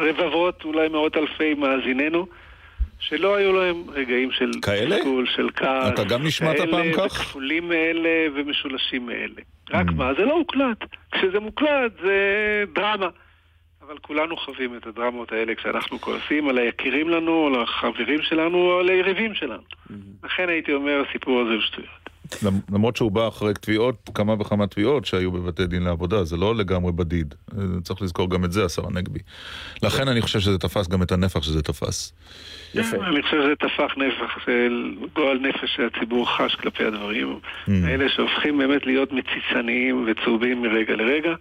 רבבות, 0.02 0.66
אולי 0.66 0.88
מאות 0.88 1.18
אלפי 1.18 1.54
מאזיננו, 1.54 2.28
שלא 3.00 3.36
היו 3.36 3.54
להם 3.54 3.84
רגעים 3.94 4.32
של 4.32 4.52
כאלה? 4.62 4.98
תסכול, 4.98 5.26
של 5.36 5.50
כעס. 5.56 5.94
אתה 5.94 6.04
גם 6.04 6.24
נשמעת 6.24 6.58
כאלה 6.58 6.72
פעם 6.72 6.92
כך? 6.94 7.20
וכפולים 7.22 7.70
מאלה 7.70 8.28
ומשולשים 8.36 9.06
מאלה. 9.06 9.42
רק 9.72 9.90
Mm. 9.90 9.94
מה, 9.94 10.14
זה 10.14 10.26
לא 10.26 10.34
הוקלט. 10.34 10.84
כשזה 11.12 11.40
מוקלט 11.40 11.92
זה 12.02 12.18
דרמה. 12.76 13.08
אבל 13.88 13.98
כולנו 14.02 14.38
חווים 14.38 14.76
את 14.78 14.88
הדרמות 14.88 15.32
האלה 15.32 15.56
כשאנחנו 15.56 16.02
כועסים 16.02 16.50
על 16.50 16.58
היקירים 16.58 17.10
לנו, 17.10 17.48
על 17.48 17.62
החברים 17.64 18.22
שלנו, 18.22 18.58
או 18.58 18.80
על 18.80 18.90
היריבים 18.90 19.36
שלנו. 19.36 19.62
לכן 20.24 20.50
הייתי 20.50 20.74
אומר, 20.74 21.04
הסיפור 21.10 21.42
הזה 21.42 21.54
הוא 21.54 21.62
שטויות. 21.62 21.90
למ- 22.44 22.76
למרות 22.76 22.96
שהוא 22.96 23.12
בא 23.12 23.28
אחרי 23.28 23.54
תביעות, 23.54 23.96
כמה 24.14 24.34
וכמה 24.34 24.68
תביעות 24.68 25.06
שהיו 25.06 25.32
בבתי 25.32 25.68
דין 25.68 25.84
לעבודה, 25.84 26.24
זה 26.24 26.38
לא 26.38 26.56
לגמרי 26.56 26.92
בדיד. 26.92 27.36
אה, 27.58 27.64
צריך 27.84 28.02
לזכור 28.02 28.30
גם 28.30 28.46
את 28.46 28.52
זה, 28.52 28.66
השר 28.66 28.82
הנגבי. 28.88 29.20
לכן 29.84 30.08
אני 30.08 30.22
חושב 30.22 30.40
שזה 30.40 30.58
תפס 30.58 30.88
גם 30.88 31.02
את 31.04 31.12
הנפח 31.12 31.44
שזה 31.44 31.62
תפס. 31.64 32.14
יפה. 32.76 32.98
אני 33.08 33.22
חושב 33.22 33.38
שזה 33.42 33.56
טפח 33.56 33.94
נפח 33.98 34.46
של 34.46 34.96
גועל 35.16 35.38
נפש 35.38 35.76
שהציבור 35.76 36.38
חש 36.38 36.56
כלפי 36.56 36.84
הדברים. 36.84 37.40
האלה 37.68 38.10
שהופכים 38.10 38.58
באמת 38.58 38.86
להיות 38.86 39.10
מציצניים 39.12 40.06
וצהובים 40.08 40.62
מרגע 40.62 40.96
לרגע. 40.96 41.36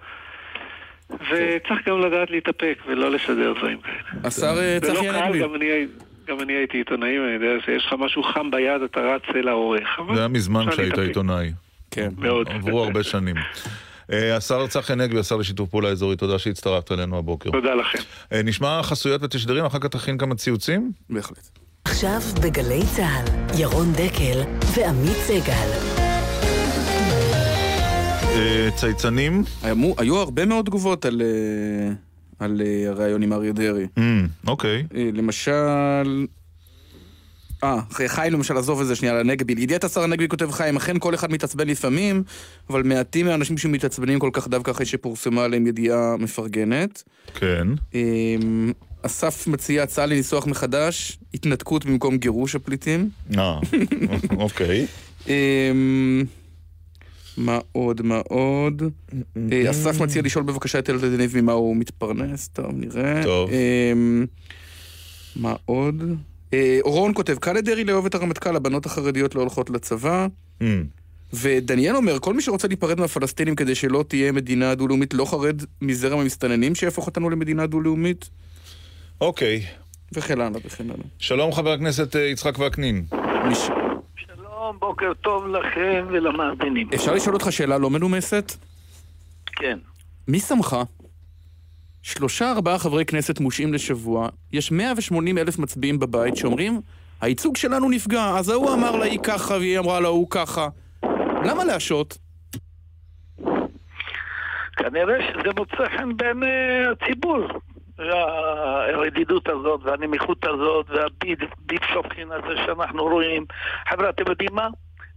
וצריך 1.11 1.89
גם 1.89 2.01
לדעת 2.01 2.31
להתאפק 2.31 2.79
ולא 2.87 3.11
לשדר 3.11 3.53
דברים 3.53 3.79
כאלה. 3.81 4.21
השר 4.25 4.59
אה, 4.59 4.79
זה 4.83 4.93
לא 4.93 4.99
צחי 4.99 5.09
קל, 5.09 5.15
הנגבי. 5.15 5.39
גם 5.39 5.55
אני, 5.55 5.87
גם 6.29 6.41
אני 6.41 6.53
הייתי 6.53 6.77
עיתונאי, 6.79 7.19
ואני 7.21 7.33
יודע 7.33 7.65
שיש 7.65 7.87
לך 7.87 7.95
משהו 7.99 8.23
חם 8.23 8.51
ביד, 8.51 8.83
אתה 8.83 9.01
רץ 9.01 9.23
אל 9.35 9.49
העורך. 9.49 9.89
זה 10.15 10.19
היה 10.21 10.29
מזמן 10.29 10.67
להתאפק. 10.67 10.99
עיתונאי. 10.99 11.53
כן. 11.91 12.09
מאוד. 12.19 12.49
עברו 12.49 12.85
הרבה 12.85 13.03
שנים. 13.03 13.37
אה, 14.13 14.37
השר 14.37 14.67
צחי 14.67 14.93
הנגבי, 14.93 15.19
השר 15.19 15.37
לשיתוף 15.37 15.71
פעולה 15.71 15.89
אזורי, 15.89 16.17
תודה 16.17 16.39
שהצטרפת 16.39 16.93
אלינו 16.93 17.19
הבוקר. 17.19 17.51
תודה 17.51 17.75
לכם. 17.75 17.99
אה, 18.33 18.43
נשמע 18.43 18.83
חסויות 18.83 19.23
ותשדרים, 19.23 19.65
אחר 19.65 19.79
כך 19.79 19.87
תכין 19.87 20.19
כמה 20.19 20.35
ציוצים? 20.35 20.93
בהחלט. 21.11 21.49
עכשיו 21.85 22.21
בגלי 22.43 22.81
צה"ל, 22.97 23.61
ירון 23.61 23.93
דקל 23.93 24.41
ועמית 24.77 25.17
סגל. 25.17 25.94
אה, 28.35 28.69
צייצנים? 28.77 29.43
היו- 29.63 29.95
היו 29.99 30.17
הרבה 30.17 30.47
מאוד 30.47 30.67
תגובות 30.67 31.05
על, 31.05 31.23
אה, 31.23 31.93
על 32.39 32.63
אה, 32.65 32.91
הריאיון 32.91 33.23
עם 33.23 33.33
אריה 33.33 33.53
דרעי. 33.53 33.87
אמ, 33.99 34.27
אוקיי. 34.47 34.83
למשל... 35.13 36.27
אה, 37.65 37.79
חיים 38.07 38.33
למשל, 38.33 38.57
עזוב 38.57 38.81
את 38.81 38.87
זה 38.87 38.97
שנייה, 38.97 39.15
לנגבי. 39.15 39.55
לידיעת 39.55 39.85
השר 39.85 40.01
הנגבי 40.03 40.29
כותב 40.29 40.51
חיים, 40.51 40.77
אכן 40.77 40.99
כל 40.99 41.15
אחד 41.15 41.33
מתעצבן 41.33 41.69
לפעמים, 41.69 42.23
אבל 42.71 42.83
מעטים 42.83 43.27
מהאנשים 43.27 43.59
שמתעצבנים 43.59 44.19
כל 44.19 44.31
כך 44.33 44.49
דווקא 44.49 44.71
אחרי 44.71 44.87
שפורסמה 44.87 45.45
עליהם 45.45 45.67
ידיעה 45.67 46.17
מפרגנת. 46.19 47.03
כן. 47.35 47.67
אמ, 47.95 48.73
אסף 49.03 49.47
מציע 49.47 49.83
הצעה 49.83 50.07
לניסוח 50.07 50.47
מחדש, 50.47 51.19
התנתקות 51.35 51.87
במקום 51.87 52.17
גירוש 52.17 52.55
הפליטים. 52.55 53.09
אה, 53.39 53.59
אוקיי. 54.39 54.87
מה 57.37 57.59
עוד, 57.73 58.03
מה 58.03 58.21
עוד? 58.29 58.83
אה, 59.53 59.71
אסף 59.71 60.01
מציע 60.01 60.23
לשאול 60.23 60.45
בבקשה 60.45 60.79
את 60.79 60.91
אלדד 60.91 61.13
יניב 61.13 61.41
ממה 61.41 61.53
הוא 61.53 61.77
מתפרנס, 61.77 62.49
טוב, 62.49 62.73
נראה. 62.75 63.23
טוב. 63.23 63.51
אמ, 63.51 64.27
מה 65.37 65.55
עוד? 65.65 66.03
אה, 66.55 66.79
אורון 66.83 67.15
כותב, 67.15 67.37
קל 67.41 67.53
לדרעי 67.53 67.85
לאהוב 67.85 68.07
את 68.07 68.15
הרמטכ"ל, 68.15 68.57
הבנות 68.57 68.87
החרדיות 68.87 69.35
לא 69.35 69.41
הולכות 69.41 69.71
לצבא. 69.71 70.27
אמ, 70.61 70.85
ודניאל 71.33 71.97
אומר, 71.97 72.19
כל 72.19 72.35
מי 72.35 72.43
שרוצה 72.43 72.69
להיפרד 72.69 73.01
מהפלסטינים 73.01 73.55
כדי 73.55 73.75
שלא 73.75 74.05
תהיה 74.09 74.33
מדינה 74.33 74.75
דו-לאומית, 74.75 75.15
לא 75.15 75.25
חרד 75.25 75.63
מזרם 75.83 76.19
המסתננים 76.19 76.75
שיהפוך 76.75 77.07
אותנו 77.07 77.31
למדינה 77.31 77.67
דו-לאומית, 77.67 78.29
אוקיי. 79.21 79.63
וכן 80.13 80.41
הלאה 80.41 80.59
וכן 80.65 80.85
הלאה. 80.85 81.07
שלום 81.19 81.53
חבר 81.53 81.73
הכנסת 81.73 82.17
אה, 82.17 82.21
יצחק 82.21 82.59
וקנין. 82.59 83.05
מש... 83.51 83.59
שלום, 84.65 84.79
בוקר 84.79 85.13
טוב 85.15 85.47
לכם 85.47 86.07
ולמאזינים. 86.09 86.89
אפשר 86.95 87.15
לשאול 87.15 87.35
אותך 87.35 87.53
שאלה 87.53 87.79
לא 87.79 87.91
מנומסת? 87.91 88.53
כן. 89.47 89.79
מי 90.29 90.41
שמך? 90.41 90.77
שלושה 92.03 92.51
ארבעה 92.51 92.79
חברי 92.79 93.05
כנסת 93.05 93.41
מושעים 93.41 93.75
לשבוע, 93.75 94.29
יש 94.53 94.73
180 94.73 95.39
אלף 95.39 95.59
מצביעים 95.59 95.99
בבית 95.99 96.37
שאומרים, 96.37 96.81
הייצוג 97.21 97.57
שלנו 97.57 97.91
נפגע, 97.91 98.25
אז 98.39 98.49
ההוא 98.49 98.73
אמר 98.73 98.97
לה 98.97 99.05
היא 99.05 99.19
ככה 99.23 99.55
והיא 99.55 99.79
אמרה 99.79 100.01
לה 100.01 100.09
הוא 100.09 100.27
ככה. 100.31 100.69
למה 101.45 101.65
להשעות? 101.65 102.19
כנראה 104.77 105.19
שזה 105.29 105.51
מוצא 105.57 105.97
חן 105.97 106.17
בעיני 106.17 106.87
הציבור. 106.93 107.49
הרדידות 107.99 109.49
הזאת 109.49 109.81
והנמיכות 109.85 110.45
הזאת 110.45 110.87
והביט 110.91 111.83
שופכין 111.93 112.33
הזה 112.33 112.57
שאנחנו 112.67 113.05
רואים. 113.05 113.45
חבר'ה, 113.89 114.09
אתם 114.09 114.25
יודעים 114.29 114.51
מה? 114.53 114.69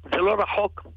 זה 0.03 0.17
לא 0.17 0.41
רחוק 0.41 0.87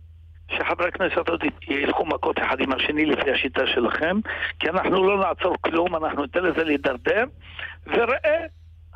שחברי 0.51 0.89
הכנסת 0.89 1.29
עוד 1.29 1.45
ילכו 1.69 2.07
מכות 2.07 2.39
אחד 2.39 2.61
עם 2.61 2.73
השני 2.73 3.07
לפי 3.07 3.31
השיטה 3.31 3.67
שלכם, 3.67 4.17
כי 4.59 4.69
אנחנו 4.71 5.05
לא 5.09 5.19
נעצור 5.19 5.57
כלום, 5.61 5.97
אנחנו 5.97 6.23
ניתן 6.23 6.43
לזה 6.43 6.65
להידרדר. 6.65 7.25
וראה, 7.87 8.47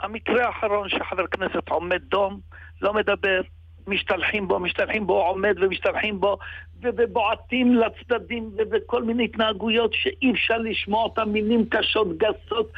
המקרה 0.01 0.47
האחרון 0.47 0.88
שחבר 0.88 1.27
כנסת 1.27 1.68
עומד 1.68 2.03
דום, 2.03 2.40
לא 2.83 2.94
מדבר, 2.94 3.40
משתלחים 3.87 4.49
בו, 4.49 4.59
משתלחים 4.59 5.07
בו, 5.07 5.27
עומד 5.27 5.55
ומשתלחים 5.61 6.20
בו, 6.20 6.38
ובועטים 6.83 7.75
לצדדים, 7.75 8.51
ובכל 8.57 9.03
מיני 9.03 9.25
התנהגויות 9.25 9.91
שאי 9.95 10.33
אפשר 10.33 10.59
לשמוע 10.59 11.05
אותם, 11.05 11.29
מילים 11.29 11.67
קשות, 11.71 12.19
גסות. 12.19 12.73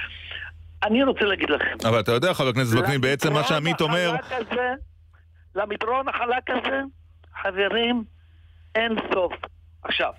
אני 0.82 1.04
רוצה 1.04 1.24
להגיד 1.24 1.50
לכם. 1.50 1.88
אבל 1.88 2.00
אתה 2.00 2.12
יודע, 2.12 2.34
חבר 2.34 2.48
הכנסת 2.48 2.78
וקנין, 2.78 3.00
בעצם 3.00 3.32
מה 3.32 3.44
שעמית 3.44 3.80
אומר... 3.80 4.14
הזה, 4.30 4.74
למדרון 5.54 6.08
החלק 6.08 6.50
הזה, 6.50 6.80
חברים, 7.42 8.04
אין 8.74 8.92
סוף. 9.14 9.32
עכשיו, 9.82 10.12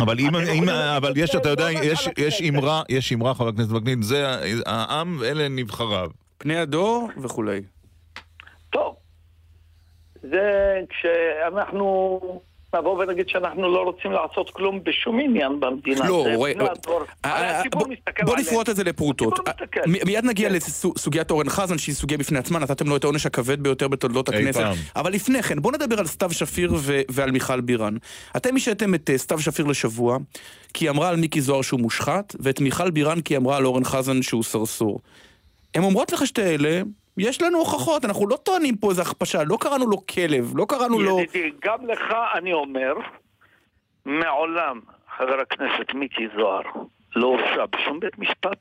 אבל 0.00 0.18
אם, 0.18 0.36
אם, 0.36 0.68
אבל 0.68 1.12
יש, 1.16 1.34
אתה 1.34 1.48
יודע, 1.48 1.72
יש, 1.72 2.08
יש 2.18 2.42
אמרה, 2.42 2.82
יש 2.88 3.12
אמרה, 3.12 3.34
חבר 3.34 3.48
הכנסת 3.48 3.72
וקנין, 3.72 4.02
זה 4.02 4.36
העם 4.66 5.16
ואלה 5.20 5.48
נבחריו. 5.48 6.10
פני 6.38 6.56
הדור 6.56 7.10
וכולי. 7.22 7.62
טוב, 8.70 8.96
זה 10.22 10.80
כשאנחנו 10.88 12.20
נבוא 12.78 13.02
ונגיד 13.04 13.28
שאנחנו 13.28 13.72
לא 13.72 13.82
רוצים 13.82 14.12
לעשות 14.12 14.50
כלום 14.50 14.80
בשום 14.84 15.20
עניין 15.20 15.60
במדינה. 15.60 16.08
לא. 16.08 16.26
אה, 17.24 17.30
אה, 17.30 17.60
הציבור 17.60 17.86
בוא-. 18.24 18.36
נפרוט 18.36 18.68
את 18.68 18.76
זה 18.76 18.84
לפרוטות. 18.84 19.38
מיד 19.86 20.24
נגיע 20.24 20.48
כן. 20.48 20.54
לסוגיית 20.54 21.30
אורן 21.30 21.48
חזן, 21.48 21.78
שהיא 21.78 21.94
סוגיה 21.94 22.18
בפני 22.18 22.38
עצמה, 22.38 22.58
נתתם 22.58 22.88
לו 22.88 22.96
את 22.96 23.04
העונש 23.04 23.26
הכבד 23.26 23.62
ביותר 23.62 23.88
בתולדות 23.88 24.28
הכנסת. 24.28 24.60
פעם. 24.60 24.76
אבל 24.96 25.12
לפני 25.12 25.42
כן, 25.42 25.60
בוא 25.60 25.72
נדבר 25.72 25.98
על 25.98 26.06
סתיו 26.06 26.32
שפיר 26.32 26.72
ו- 26.76 27.00
ועל 27.08 27.30
מיכל 27.30 27.60
בירן. 27.60 27.96
אתם 28.36 28.56
השעיתם 28.56 28.94
את 28.94 29.10
אה, 29.10 29.18
סתיו 29.18 29.40
שפיר 29.40 29.66
לשבוע, 29.66 30.18
כי 30.74 30.84
היא 30.84 30.90
אמרה 30.90 31.08
על 31.08 31.16
מיקי 31.16 31.40
זוהר 31.40 31.62
שהוא 31.62 31.80
מושחת, 31.80 32.36
ואת 32.40 32.60
מיכל 32.60 32.90
בירן 32.90 33.20
כי 33.20 33.34
היא 33.34 33.38
אמרה 33.38 33.56
על 33.56 33.66
אורן 33.66 33.84
חזן 33.84 34.22
שהוא 34.22 34.42
סרסור. 34.42 35.00
הן 35.74 35.82
אומרות 35.82 36.12
לך 36.12 36.26
שתי 36.26 36.42
אלה, 36.42 36.82
יש 37.18 37.42
לנו 37.42 37.58
הוכחות, 37.58 38.04
אנחנו 38.04 38.26
לא 38.28 38.36
טוענים 38.36 38.76
פה 38.76 38.90
איזה 38.90 39.02
הכפשה, 39.02 39.44
לא 39.44 39.56
קראנו 39.60 39.86
לו 39.86 40.06
כלב, 40.06 40.52
לא 40.56 40.66
קראנו 40.68 40.98
לו... 41.00 41.20
ידידי, 41.20 41.50
גם 41.64 41.86
לך 41.86 42.00
אני 42.34 42.52
אומר, 42.52 42.92
מעולם 44.04 44.80
חבר 45.18 45.40
הכנסת 45.40 45.94
מיקי 45.94 46.26
זוהר 46.36 46.62
לא 47.16 47.26
הורשע 47.26 47.64
בשום 47.66 48.00
בית 48.00 48.18
משפט 48.18 48.58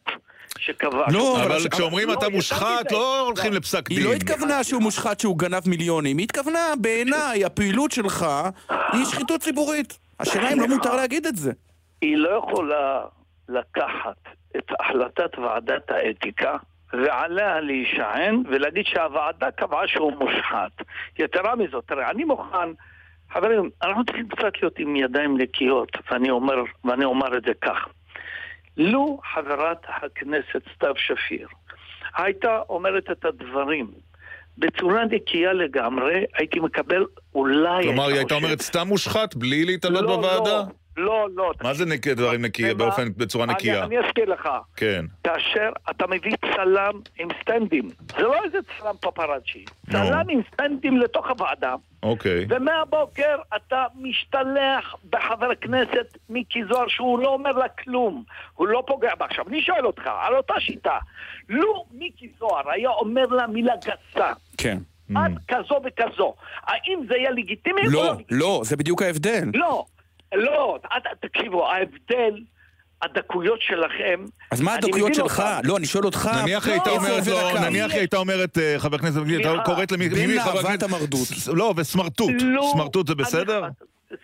שקבע... 0.57 1.05
לא, 1.11 1.37
אבל 1.43 1.51
אבל- 1.51 1.69
כשאומרים 1.69 2.07
לא, 2.07 2.13
אתה 2.13 2.29
מושחת. 2.29 2.91
לא 2.91 3.19
הולכים 3.19 3.53
לפסק 3.53 3.89
דין. 3.89 3.97
היא 3.97 4.05
לא 4.05 4.13
התכוונה 4.13 4.63
שהוא 4.63 4.81
מושחת 4.81 5.19
שהוא 5.19 5.37
גנב 5.37 5.69
מיליונים, 5.69 6.17
היא 6.17 6.23
התכוונה, 6.23 6.59
בעיניי, 6.81 7.45
הפעילות 7.45 7.91
שלך 7.91 8.25
היא 8.69 9.05
שחיתות 9.05 9.41
ציבורית. 9.41 9.97
השאלה 10.19 10.53
אם 10.53 10.59
לא 10.59 10.67
מותר 10.67 10.95
להגיד 10.95 11.25
את 11.25 11.35
זה. 11.35 11.51
היא 12.01 12.17
לא 12.17 12.29
יכולה 12.43 13.01
לקחת 13.49 14.17
את 14.57 14.71
החלטת 14.79 15.37
ועדת 15.37 15.89
האתיקה 15.91 16.57
ועליה 16.93 17.59
להישען 17.59 18.43
ולהגיד 18.49 18.85
שהוועדה 18.85 19.51
קבעה 19.51 19.87
שהוא 19.87 20.13
מושחת. 20.19 20.71
יתרה 21.19 21.55
מזאת, 21.55 21.83
תראה, 21.87 22.09
אני 22.11 22.23
מוכן, 22.23 22.69
חברים, 23.31 23.69
אנחנו 23.83 24.05
צריכים 24.05 24.27
קצת 24.27 24.51
להיות 24.61 24.79
עם 24.79 24.95
ידיים 24.95 25.37
נקיות, 25.37 25.91
ואני 26.11 26.29
אומר, 26.29 26.55
ואני 26.83 27.05
אומר 27.05 27.37
את 27.37 27.43
זה 27.43 27.53
כך. 27.61 27.87
לו 28.77 29.19
חברת 29.33 29.85
הכנסת 29.87 30.61
סתיו 30.75 30.93
שפיר 30.97 31.47
הייתה 32.17 32.59
אומרת 32.69 33.11
את 33.11 33.25
הדברים 33.25 33.91
בצורה 34.57 35.05
נקייה 35.05 35.53
לגמרי, 35.53 36.25
הייתי 36.33 36.59
מקבל 36.59 37.05
אולי... 37.35 37.83
כלומר, 37.83 38.07
היא 38.07 38.15
הייתה 38.15 38.35
אומרת 38.35 38.61
סתם 38.61 38.87
מושחת, 38.87 39.35
בלי 39.35 39.65
להתעלות 39.65 40.01
לא, 40.01 40.15
בוועדה? 40.15 40.57
לא, 40.57 40.63
לא. 40.97 41.51
מה 41.63 41.73
זה 41.73 41.85
נק- 41.85 42.07
דברים 42.07 42.41
ומה? 42.41 42.73
באופן, 42.73 43.07
בצורה 43.17 43.45
אני- 43.45 43.53
נקייה? 43.53 43.83
אני 43.83 43.97
אזכיר 43.99 44.25
לך. 44.29 44.49
כן. 44.75 45.05
כאשר 45.23 45.69
אתה 45.89 46.07
מביא 46.07 46.35
צלם 46.55 46.91
עם 47.19 47.27
סטנדים, 47.41 47.87
זה 48.17 48.21
לא 48.23 48.43
איזה 48.43 48.57
צלם 48.79 48.95
פפראצ'י, 49.01 49.65
צלם 49.91 50.23
עם 50.29 50.41
סטנדים 50.53 50.97
לתוך 50.97 51.27
הוועדה, 51.29 51.75
אוקיי. 52.03 52.45
ומהבוקר 52.49 53.35
אתה 53.55 53.85
משתלח 53.95 54.95
בחבר 55.09 55.51
הכנסת 55.51 56.17
מיקי 56.29 56.63
זוהר 56.69 56.87
שהוא 56.87 57.19
לא 57.19 57.27
אומר 57.33 57.51
לה 57.51 57.67
כלום, 57.67 58.23
הוא 58.53 58.67
לא 58.67 58.83
פוגע 58.87 59.15
בה. 59.15 59.25
עכשיו, 59.25 59.45
אני 59.47 59.61
שואל 59.61 59.85
אותך, 59.85 60.09
על 60.21 60.35
אותה 60.35 60.53
שיטה, 60.59 60.97
לו 61.49 61.85
מיקי 61.91 62.29
זוהר 62.39 62.69
היה 62.71 62.89
אומר 62.89 63.25
לה 63.25 63.47
מילה 63.47 63.73
גסה, 63.85 64.31
כן. 64.57 64.77
את 65.11 65.17
כזו 65.47 65.79
וכזו, 65.85 66.33
האם 66.63 66.99
זה 67.07 67.15
יהיה 67.15 67.31
לגיטימי 67.31 67.81
או 67.87 67.91
לא, 67.91 68.13
לגיטימי? 68.13 68.39
לא, 68.39 68.61
זה 68.63 68.77
בדיוק 68.77 69.01
ההבדל. 69.01 69.43
לא, 69.53 69.85
לא, 70.35 70.77
את- 70.97 71.25
תקשיבו, 71.25 71.67
ההבדל, 71.71 72.39
הדקויות 73.01 73.61
שלכם... 73.61 74.25
אז 74.51 74.61
מה 74.61 74.73
הדקויות 74.73 75.13
שלך? 75.13 75.39
אותם. 75.39 75.67
לא, 75.67 75.77
אני 75.77 75.85
שואל 75.85 76.05
אותך, 76.05 76.29
נניח 76.41 76.67
היא 76.67 76.73
איפה 76.75 76.89
הייתה 76.89 76.89
אומרת 76.89 77.27
לו, 77.27 77.39
הקו? 77.39 77.59
נניח 77.69 77.91
הייתה 77.93 78.17
אומרת, 78.17 78.57
אה, 78.57 78.75
חבר 78.77 78.95
הכנסת 78.95 79.17
הייתה 79.27 79.49
סליחה, 79.49 79.63
קוראת 79.63 79.91
למי 79.91 80.09
חבר 80.39 80.59
הכנסת... 80.59 80.83
המרדות. 80.83 81.27
לא, 81.53 81.73
וסמרטוט. 81.77 82.31
לא, 82.41 82.69
סמרטוט 82.73 83.07
זה 83.07 83.15
בסדר? 83.15 83.63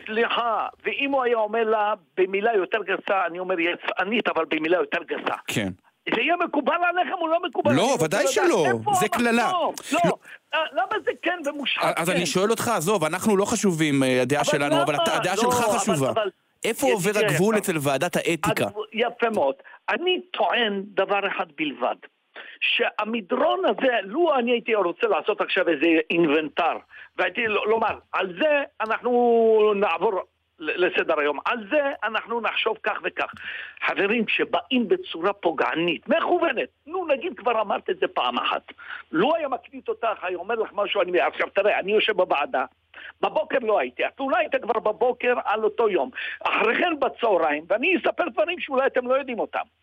סליחה, 0.05 0.67
ואם 0.85 1.11
הוא 1.11 1.23
היה 1.23 1.37
אומר 1.37 1.63
לה 1.63 1.93
במילה 2.17 2.51
יותר 2.55 2.77
גסה, 2.83 3.25
אני 3.27 3.39
אומר 3.39 3.55
יצאנית, 3.59 4.27
אבל 4.27 4.45
במילה 4.49 4.77
יותר 4.77 4.99
גסה. 5.07 5.35
כן. 5.47 5.69
זה 6.15 6.21
יהיה 6.21 6.35
מקובל 6.45 6.73
עליכם 6.89 7.17
או 7.21 7.27
לא 7.27 7.39
מקובל? 7.49 7.73
לא, 7.73 7.97
ודאי 8.03 8.27
שלא, 8.27 8.65
זה? 8.99 9.07
קללה. 9.09 9.51
לא, 9.51 9.73
לא. 10.05 10.15
למה 10.53 10.99
זה 11.05 11.11
כן 11.21 11.39
ומושחת 11.45 11.99
אז 11.99 12.09
כן? 12.09 12.15
אני 12.15 12.25
שואל 12.25 12.49
אותך, 12.51 12.67
עזוב, 12.67 13.03
אנחנו 13.03 13.37
לא 13.37 13.45
חשובים, 13.45 14.03
אה, 14.03 14.21
הדעה 14.21 14.43
שלנו, 14.43 14.81
אבל 14.81 14.95
הדעה 14.95 15.35
לא, 15.35 15.41
שלך 15.41 15.55
חשובה. 15.55 16.13
איפה 16.63 16.87
עובר 16.87 17.11
הגבול. 17.15 17.57
אצל 17.57 17.75
ועדת 17.81 18.15
האתיקה? 18.15 18.65
יפה 18.93 19.29
מאוד. 19.33 19.55
אני 19.89 20.21
טוען 20.31 20.83
דבר 20.85 21.27
אחד 21.27 21.45
בלבד, 21.57 21.95
שהמדרון 22.61 23.61
הזה, 23.65 23.93
לו 24.03 24.35
אני 24.35 24.51
הייתי 24.51 24.75
רוצה 24.75 25.07
לעשות 25.07 25.41
עכשיו 25.41 25.69
איזה 25.69 25.87
אינבנטר, 26.09 26.77
והייתי 27.17 27.41
לומר, 27.47 27.99
על 28.11 28.37
זה 28.41 28.63
אנחנו 28.81 29.73
נעבור 29.75 30.21
לסדר 30.61 31.19
היום, 31.19 31.39
על 31.45 31.57
זה 31.69 31.81
אנחנו 32.03 32.41
נחשוב 32.41 32.77
כך 32.83 32.99
וכך. 33.03 33.31
חברים, 33.87 34.25
כשבאים 34.25 34.87
בצורה 34.87 35.33
פוגענית, 35.33 36.09
מכוונת, 36.09 36.69
נו 36.87 37.07
נגיד 37.07 37.37
כבר 37.37 37.61
אמרת 37.61 37.89
את 37.89 37.99
זה 37.99 38.07
פעם 38.07 38.37
אחת, 38.37 38.61
לו 39.11 39.35
היה 39.35 39.47
מקליט 39.47 39.89
אותך, 39.89 40.23
היה 40.23 40.37
אומר 40.37 40.55
לך 40.55 40.69
משהו, 40.73 41.01
אני... 41.01 41.21
עכשיו 41.21 41.47
תראה, 41.53 41.79
אני 41.79 41.91
יושב 41.91 42.13
בוועדה, 42.13 42.65
בבוקר 43.21 43.57
לא 43.61 43.79
הייתי, 43.79 44.05
את 44.05 44.19
אולי 44.19 44.37
היית 44.37 44.55
כבר 44.61 44.79
בבוקר 44.79 45.33
על 45.45 45.63
אותו 45.63 45.89
יום. 45.89 46.09
אחרי 46.43 46.75
כן 46.75 46.99
בצהריים, 46.99 47.63
ואני 47.67 47.97
אספר 47.97 48.29
דברים 48.29 48.59
שאולי 48.59 48.87
אתם 48.87 49.07
לא 49.07 49.13
יודעים 49.13 49.39
אותם. 49.39 49.80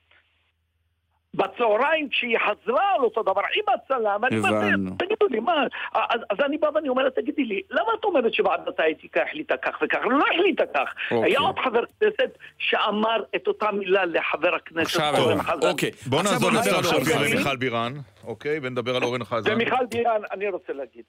בצהריים 1.34 2.08
כשהיא 2.08 2.38
חזרה 2.38 2.94
על 2.94 3.04
אותו 3.04 3.22
דבר 3.22 3.40
עם 3.54 3.74
הצלם, 3.74 4.24
אני 4.24 4.38
אומר. 4.38 4.90
תגידו 4.98 5.26
לי, 5.30 5.40
מה? 5.40 5.64
אז, 5.94 6.20
אז 6.30 6.36
אני 6.44 6.58
בא 6.58 6.68
ואני 6.74 6.88
אומר, 6.88 7.08
תגידי 7.08 7.44
לי, 7.44 7.62
למה 7.70 7.88
את 8.00 8.04
אומרת 8.04 8.34
שוועדת 8.34 8.80
האתיקה 8.80 9.22
החליטה 9.22 9.56
כך 9.56 9.78
וכך? 9.82 9.98
לא 10.10 10.24
החליטה 10.34 10.64
כך. 10.74 10.94
אוקיי. 11.10 11.30
היה 11.30 11.40
עוד 11.40 11.58
חבר 11.58 11.82
כנסת 12.00 12.38
שאמר 12.58 13.22
את 13.36 13.46
אותה 13.46 13.72
מילה 13.72 14.04
לחבר 14.04 14.54
הכנסת 14.54 14.86
עכשיו, 14.86 15.14
אורן 15.18 15.42
חזן. 15.42 15.68
אוקיי. 15.68 15.90
בוא 16.06 16.22
נעזור 16.22 16.38
בוא 16.38 16.50
נדבר 16.50 16.60
לסתיו 16.60 16.78
על 16.78 16.84
אורן 16.84 17.04
שפיר 17.04 17.16
חזן. 17.16 17.36
ומיכל 17.36 17.56
בירן, 17.56 17.92
אוקיי? 18.24 18.60
ונדבר 18.62 18.96
על 18.96 19.02
אורן 19.02 19.24
חזן. 19.24 19.52
ומיכל 19.52 19.86
בירן, 19.90 20.20
אני 20.32 20.48
רוצה 20.48 20.72
להגיד. 20.72 21.04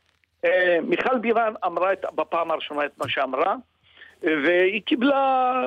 אה, 0.45 0.77
מיכל 0.83 1.17
בירן 1.17 1.53
אמרה 1.65 1.93
את, 1.93 2.05
בפעם 2.15 2.51
הראשונה 2.51 2.85
את 2.85 2.91
מה 2.97 3.09
שאמרה, 3.09 3.55
והיא 4.21 4.81
קיבלה... 4.85 5.63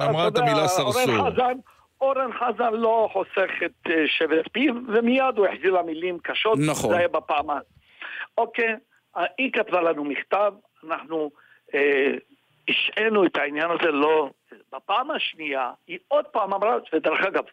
אמרה 0.00 0.28
את 0.28 0.38
המילה 0.38 0.68
סרסור. 0.68 1.28
אורן 2.00 2.32
חזן, 2.32 2.72
לא 2.72 3.08
חוסך 3.12 3.50
את 3.64 3.90
אה, 3.90 4.04
שבט 4.06 4.48
פיו, 4.52 4.74
ומיד 4.88 5.36
הוא 5.38 5.46
החזיר 5.46 5.72
לה 5.72 5.82
מילים 5.82 6.18
קשות. 6.18 6.58
נכון. 6.66 6.90
זה 6.90 6.98
היה 6.98 7.08
בפעם 7.08 7.50
ה... 7.50 7.58
אוקיי, 8.38 8.76
היא 9.38 9.52
כתבה 9.52 9.80
לנו 9.80 10.04
מכתב, 10.04 10.52
אנחנו 10.86 11.30
אה, 11.74 12.12
השעינו 12.68 13.26
את 13.26 13.36
העניין 13.36 13.70
הזה, 13.70 13.90
לא... 13.90 14.30
בפעם 14.72 15.10
השנייה, 15.10 15.72
היא 15.86 15.98
עוד 16.08 16.24
פעם 16.24 16.52
אמרה, 16.52 16.76
ודרך 16.92 17.20
אגב, 17.20 17.44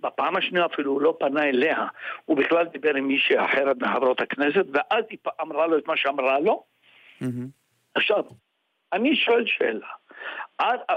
בפעם 0.00 0.36
השנייה 0.36 0.66
אפילו 0.66 0.92
הוא 0.92 1.02
לא 1.02 1.16
פנה 1.20 1.48
אליה, 1.48 1.86
הוא 2.24 2.36
בכלל 2.36 2.66
דיבר 2.66 2.94
עם 2.94 3.08
מישהי 3.08 3.44
אחרת 3.44 3.76
מחברות 3.76 4.20
הכנסת, 4.20 4.64
ואז 4.72 5.04
היא 5.10 5.18
אמרה 5.40 5.66
לו 5.66 5.78
את 5.78 5.86
מה 5.86 5.96
שאמרה 5.96 6.40
לו. 6.40 6.64
מהמם. 7.20 7.46
עכשיו, 7.94 8.24
אני 8.92 9.16
שואל 9.16 9.46
שאלה, 9.46 9.88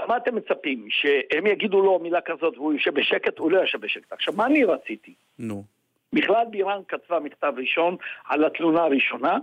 מה 0.08 0.16
אתם 0.16 0.34
מצפים? 0.36 0.86
שהם 0.90 1.46
יגידו 1.46 1.80
לו 1.82 1.98
מילה 1.98 2.20
כזאת 2.20 2.56
והוא 2.58 2.72
יושב 2.72 2.94
בשקט? 2.94 3.38
הוא 3.38 3.50
לא 3.52 3.58
יושב 3.60 3.80
בשקט. 3.80 4.12
עכשיו, 4.12 4.34
מה 4.36 4.46
אני 4.46 4.64
רציתי? 4.64 5.14
נו. 5.38 5.64
בכלל 6.12 6.44
בירן 6.50 6.80
כתבה 6.88 7.20
מכתב 7.20 7.52
ראשון 7.56 7.96
על 8.28 8.44
התלונה 8.44 8.82
הראשונה, 8.82 9.38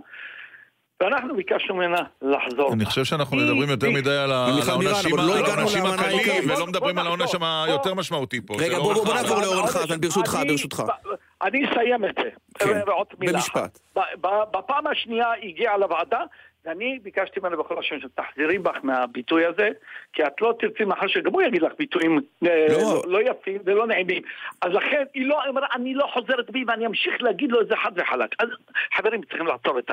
ואנחנו 1.02 1.36
ביקשנו 1.36 1.74
ממנה 1.74 1.98
לחזור. 2.22 2.72
אני 2.72 2.84
חושב 2.84 3.04
שאנחנו 3.04 3.36
מדברים 3.36 3.70
יותר 3.70 3.90
מדי 3.90 4.16
על 4.16 4.32
העונשים 4.32 4.80
לא 5.16 5.94
הקלים. 5.94 6.50
ולא 6.50 6.66
מדברים 6.66 6.98
על 6.98 7.06
העונש. 7.06 7.34
היותר 7.66 7.94
משמעותי 7.94 8.40
פה. 8.46 8.54
רגע, 8.58 8.78
לא 8.78 8.82
בוא-. 8.82 9.14
נעבור 9.14 9.40
לאורן 9.42 9.66
חזן, 9.66 10.00
ברשותך, 10.00 10.38
ברשותך. 10.48 10.82
ב- 10.86 11.10
אני 11.42 11.70
אסיים 11.70 12.04
את 12.04 12.14
זה. 12.22 12.30
כן, 12.58 12.80
ועוד 12.86 13.06
מילה 13.18 13.32
במשפט. 13.32 13.56
אחת. 13.56 13.78
ב- 13.96 14.26
ב- 14.26 14.56
בפעם 14.58 14.86
השנייה 14.86 15.26
הגיעה 15.42 15.76
לוועדה, 15.78 16.20
ואני 16.64 16.98
ביקשתי 17.02 17.40
ממנה 17.40 17.56
בכל 17.56 17.78
השם 17.78 18.00
שתחזירי 18.00 18.58
בך 18.58 18.76
מהביטוי 18.82 19.46
הזה, 19.46 19.68
כי 20.12 20.26
את 20.26 20.40
לא 20.40 20.54
תרצי 20.58 20.84
מחר 20.84 21.06
שגם 21.06 21.32
הוא 21.32 21.42
יגיד 21.42 21.62
לך 21.62 21.72
ביטויים 21.78 22.20
אה, 22.46 22.66
לא. 22.68 22.78
לא, 22.78 23.02
לא 23.06 23.30
יפים 23.30 23.60
ולא 23.64 23.86
נעימים. 23.86 24.22
אז 24.60 24.72
לכן 24.72 25.04
היא 25.14 25.26
לא 25.26 25.48
אמרה, 25.48 25.66
אני 25.74 25.94
לא 25.94 26.06
חוזרת 26.12 26.50
בי 26.50 26.64
ואני 26.66 26.86
אמשיך 26.86 27.22
להגיד 27.22 27.52
לו 27.52 27.60
את 27.60 27.68
זה 27.68 27.76
חד 27.76 27.92
וחלק. 27.96 28.30
אז 28.38 28.48
חברים, 28.96 29.22
צריכים 29.22 29.46
לעצור 29.46 29.78
את 29.78 29.90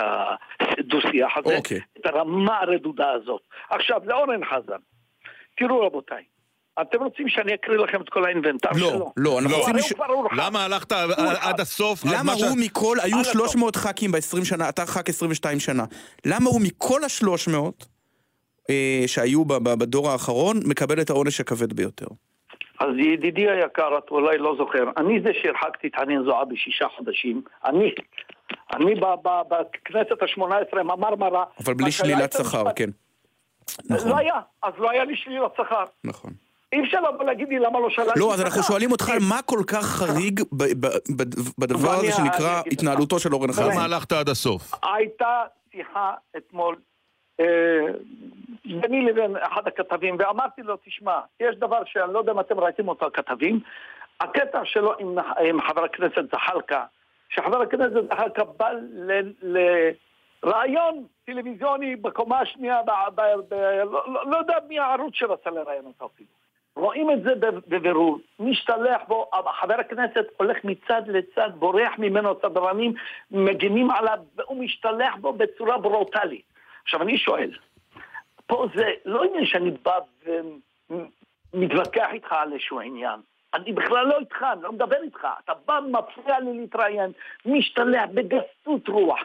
הדו-שיח 0.60 1.38
הזה, 1.38 1.58
אוקיי. 1.58 1.80
את 2.00 2.06
הרמה 2.06 2.60
הרדודה 2.60 3.12
הזאת. 3.12 3.42
עכשיו, 3.70 4.02
לאורן 4.06 4.46
חזן, 4.46 4.80
תראו 5.58 5.82
רבותיי, 5.82 6.24
אתם 6.82 7.04
רוצים 7.04 7.30
שאני 7.30 7.54
אקריא 7.54 7.78
לכם 7.78 8.02
את 8.02 8.10
כל 8.10 8.26
האינבנטר 8.26 8.70
לא, 8.76 8.90
שלו? 8.90 9.12
לא, 9.18 9.40
אנחנו 9.40 9.58
לא. 9.58 9.58
רוצים... 9.58 9.76
הוא 10.08 10.16
הורחב. 10.16 10.36
למה 10.36 10.66
הלכת 10.66 10.92
עד 11.42 11.60
הסוף? 11.60 12.06
עד 12.06 12.12
למה 12.12 12.24
מה 12.24 12.38
ש- 12.38 12.42
הוא 12.44 12.58
מכל, 12.58 12.98
היו 13.04 13.16
עד 13.16 13.22
הסוף. 13.22 13.34
300 13.34 13.76
ח"כים 13.76 14.12
ב-20 14.12 14.46
שנה, 14.46 14.70
אתה 14.70 14.86
ח"כ 14.86 15.10
22 15.10 15.60
שנה, 15.60 15.84
למה 16.26 16.50
הוא 16.50 16.62
מכל 16.62 17.04
ה-300 17.04 17.86
אה, 18.70 19.04
שהיו 19.08 19.46
ב- 19.46 19.54
ב- 19.54 19.74
בדור 19.80 20.10
האחרון, 20.10 20.58
מקבל 20.66 21.02
את 21.02 21.10
העונש 21.10 21.40
הכבד 21.40 21.74
ביותר? 21.74 22.06
אז 22.80 22.90
ידידי 22.98 23.50
היקר, 23.50 23.98
את 23.98 24.12
אולי 24.12 24.38
לא 24.38 24.56
זוכר, 24.58 24.84
אני 24.98 25.20
זה 25.22 25.30
שהרחקתי 25.42 25.88
את 25.88 25.96
חנין 25.96 26.24
זועבי 26.26 26.58
שישה 26.58 26.86
חודשים, 26.98 27.42
אני, 27.66 27.92
אני 28.74 28.96
ב- 28.96 29.06
ב- 29.28 29.42
בכנסת 29.50 30.22
השמונה 30.24 30.56
עשרה, 30.58 30.84
במרמרה, 30.84 31.44
אבל 31.66 31.74
בלי 31.74 31.92
שלילת 31.92 32.34
שכר, 32.34 32.64
כן. 32.76 32.90
נכון, 33.90 34.10
לא 34.10 34.18
היה, 34.18 34.34
אז 34.64 34.74
לא 34.78 34.92
היה 34.92 35.04
לי 35.06 35.16
שלילת 35.16 35.52
שכר. 35.58 35.84
נכון. 36.04 36.32
אי 36.74 36.84
אפשר 36.84 37.02
לבוא 37.02 37.26
להגיד 37.26 37.50
לי 37.50 37.60
למה 37.60 37.80
לא 37.80 37.90
שללתי 37.90 38.20
לא, 38.20 38.34
אז 38.34 38.42
אנחנו. 38.42 38.64
שואלים 38.64 38.92
אותך, 38.92 39.10
מה 39.30 39.42
כל 39.42 39.60
כך 39.68 39.86
חריג 39.86 40.42
בדבר 41.60 41.90
הזה 41.90 42.12
שנקרא. 42.12 42.62
התנהלותו 42.72 43.20
של 43.20 43.34
אורן 43.34 43.52
חזן? 43.52 43.72
למה 43.72 43.84
הלכת 43.84 44.12
עד 44.12 44.30
הסוף? 44.30 44.72
הייתה 44.84 45.44
שיחה 45.72 46.14
אתמול 46.38 46.76
אה, 47.40 47.46
ביני 48.66 49.02
לבין 49.02 49.36
אחד 49.38 49.68
הכתבים, 49.68 50.16
ואמרתי 50.20 50.62
לו, 50.62 50.78
תשמע, 50.86 51.20
יש 51.40 51.56
דבר 51.56 51.82
שאני 51.86 52.14
לא 52.14 52.20
יודע 52.20 52.32
אם 52.32 52.40
אתם 52.40 52.60
ראיתם 52.60 52.88
אותו 52.88 53.06
הכתבים, 53.06 53.60
הקטע 54.22 54.62
שלו 54.66 54.94
עם, 55.00 55.16
עם 55.50 55.62
חבר 55.62 55.84
הכנסת 55.84 56.22
זחאלקה, 56.32 56.86
שחבר 57.30 57.62
הכנסת 57.62 57.92
זחאלקה 58.12 58.44
בא 58.44 58.70
ל- 58.94 59.32
לרעיון 60.44 61.04
טלוויזיוני 61.26 61.96
בקומה 61.96 62.40
השנייה, 62.40 62.82
ב, 62.84 62.92
ב, 63.16 63.22
ב, 63.50 63.54
לא, 63.92 64.04
לא, 64.14 64.32
לא 64.32 64.38
יודע 64.38 64.54
מי 64.68 64.80
הערוץ 64.80 65.14
שרצה 65.16 65.50
לראיין 65.50 65.86
אותו 65.86 66.10
אפילו. 66.16 66.30
רואים 66.78 67.12
את 67.12 67.24
זה 67.24 67.34
בבירור, 67.68 68.20
משתלח 68.40 69.02
בו, 69.08 69.30
חבר 69.62 69.80
הכנסת 69.80 70.26
הולך 70.38 70.58
מצד 70.64 71.02
לצד, 71.08 71.50
בורח 71.56 71.94
ממנו 71.98 72.36
סדרנים, 72.42 72.94
מגינים 73.32 73.92
עליו, 73.92 74.18
והוא 74.36 74.58
משתלח 74.58 75.16
בו 75.22 75.34
בצורה 75.34 75.78
ברוטלית. 75.78 76.46
עכשיו 76.84 77.02
אני 77.02 77.18
שואל, 77.18 77.52
פה 78.48 78.68
זה 78.76 78.92
לא 79.06 79.24
עניין 79.24 79.46
שאני 79.46 79.72
בא 79.72 80.00
ומתווכח 81.54 82.08
איתך 82.12 82.32
על 82.32 82.54
איזשהו 82.54 82.80
עניין. 82.80 83.20
אני 83.54 83.74
בכלל 83.74 84.08
לא 84.08 84.20
איתך, 84.20 84.46
אני 84.54 84.62
לא 84.62 84.72
מדבר 84.72 85.02
איתך. 85.04 85.28
אתה 85.44 85.54
בא, 85.66 85.80
מפריע 85.92 86.40
לי 86.40 86.54
להתראיין, 86.54 87.12
משתלח 87.46 88.04
בגסות 88.14 88.88
רוח. 88.88 89.20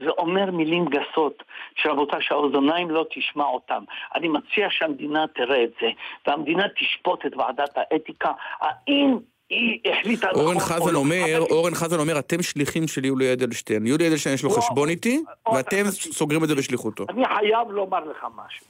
ואומר 0.00 0.50
מילים 0.50 0.84
גסות, 0.84 1.42
שרבותיי, 1.74 2.22
שהאוזניים 2.22 2.90
לא 2.90 3.06
תשמע 3.14 3.44
אותם. 3.44 3.84
אני 4.14 4.28
מציע 4.28 4.66
שהמדינה 4.70 5.24
תראה 5.34 5.64
את 5.64 5.70
זה, 5.80 5.86
והמדינה 6.26 6.64
תשפוט 6.68 7.26
את 7.26 7.36
ועדת 7.36 7.70
האתיקה, 7.76 8.32
האם 8.60 9.18
היא 9.50 9.80
החליטה... 9.92 10.30
אורן 10.30 10.56
נכון 10.56 10.60
חזן 10.60 10.92
לא. 10.92 10.98
אומר, 10.98 11.38
אורן 11.50 11.74
חזן 11.74 11.98
אומר, 11.98 12.18
אתם 12.18 12.42
שליחים 12.42 12.88
של 12.88 13.04
יולי 13.04 13.32
אדלשטיין. 13.32 13.86
יולי 13.86 14.08
אדלשטיין 14.08 14.34
יש 14.34 14.44
לו 14.44 14.50
לא, 14.50 14.54
חשבון 14.54 14.88
איתי, 14.88 15.22
ואתם. 15.54 15.84
סוגרים 15.90 16.44
את 16.44 16.48
זה 16.48 16.54
בשליחותו. 16.54 17.04
אני 17.08 17.24
חייב 17.24 17.70
לומר 17.70 18.04
לך 18.04 18.26
משהו. 18.36 18.66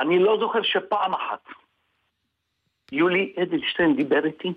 אני 0.00 0.18
לא 0.18 0.36
זוכר 0.40 0.62
שפעם 0.62 1.14
אחת 1.14 1.40
יולי 2.92 3.32
אדלשטיין 3.42 3.96
דיבר 3.96 4.24
איתי 4.24 4.52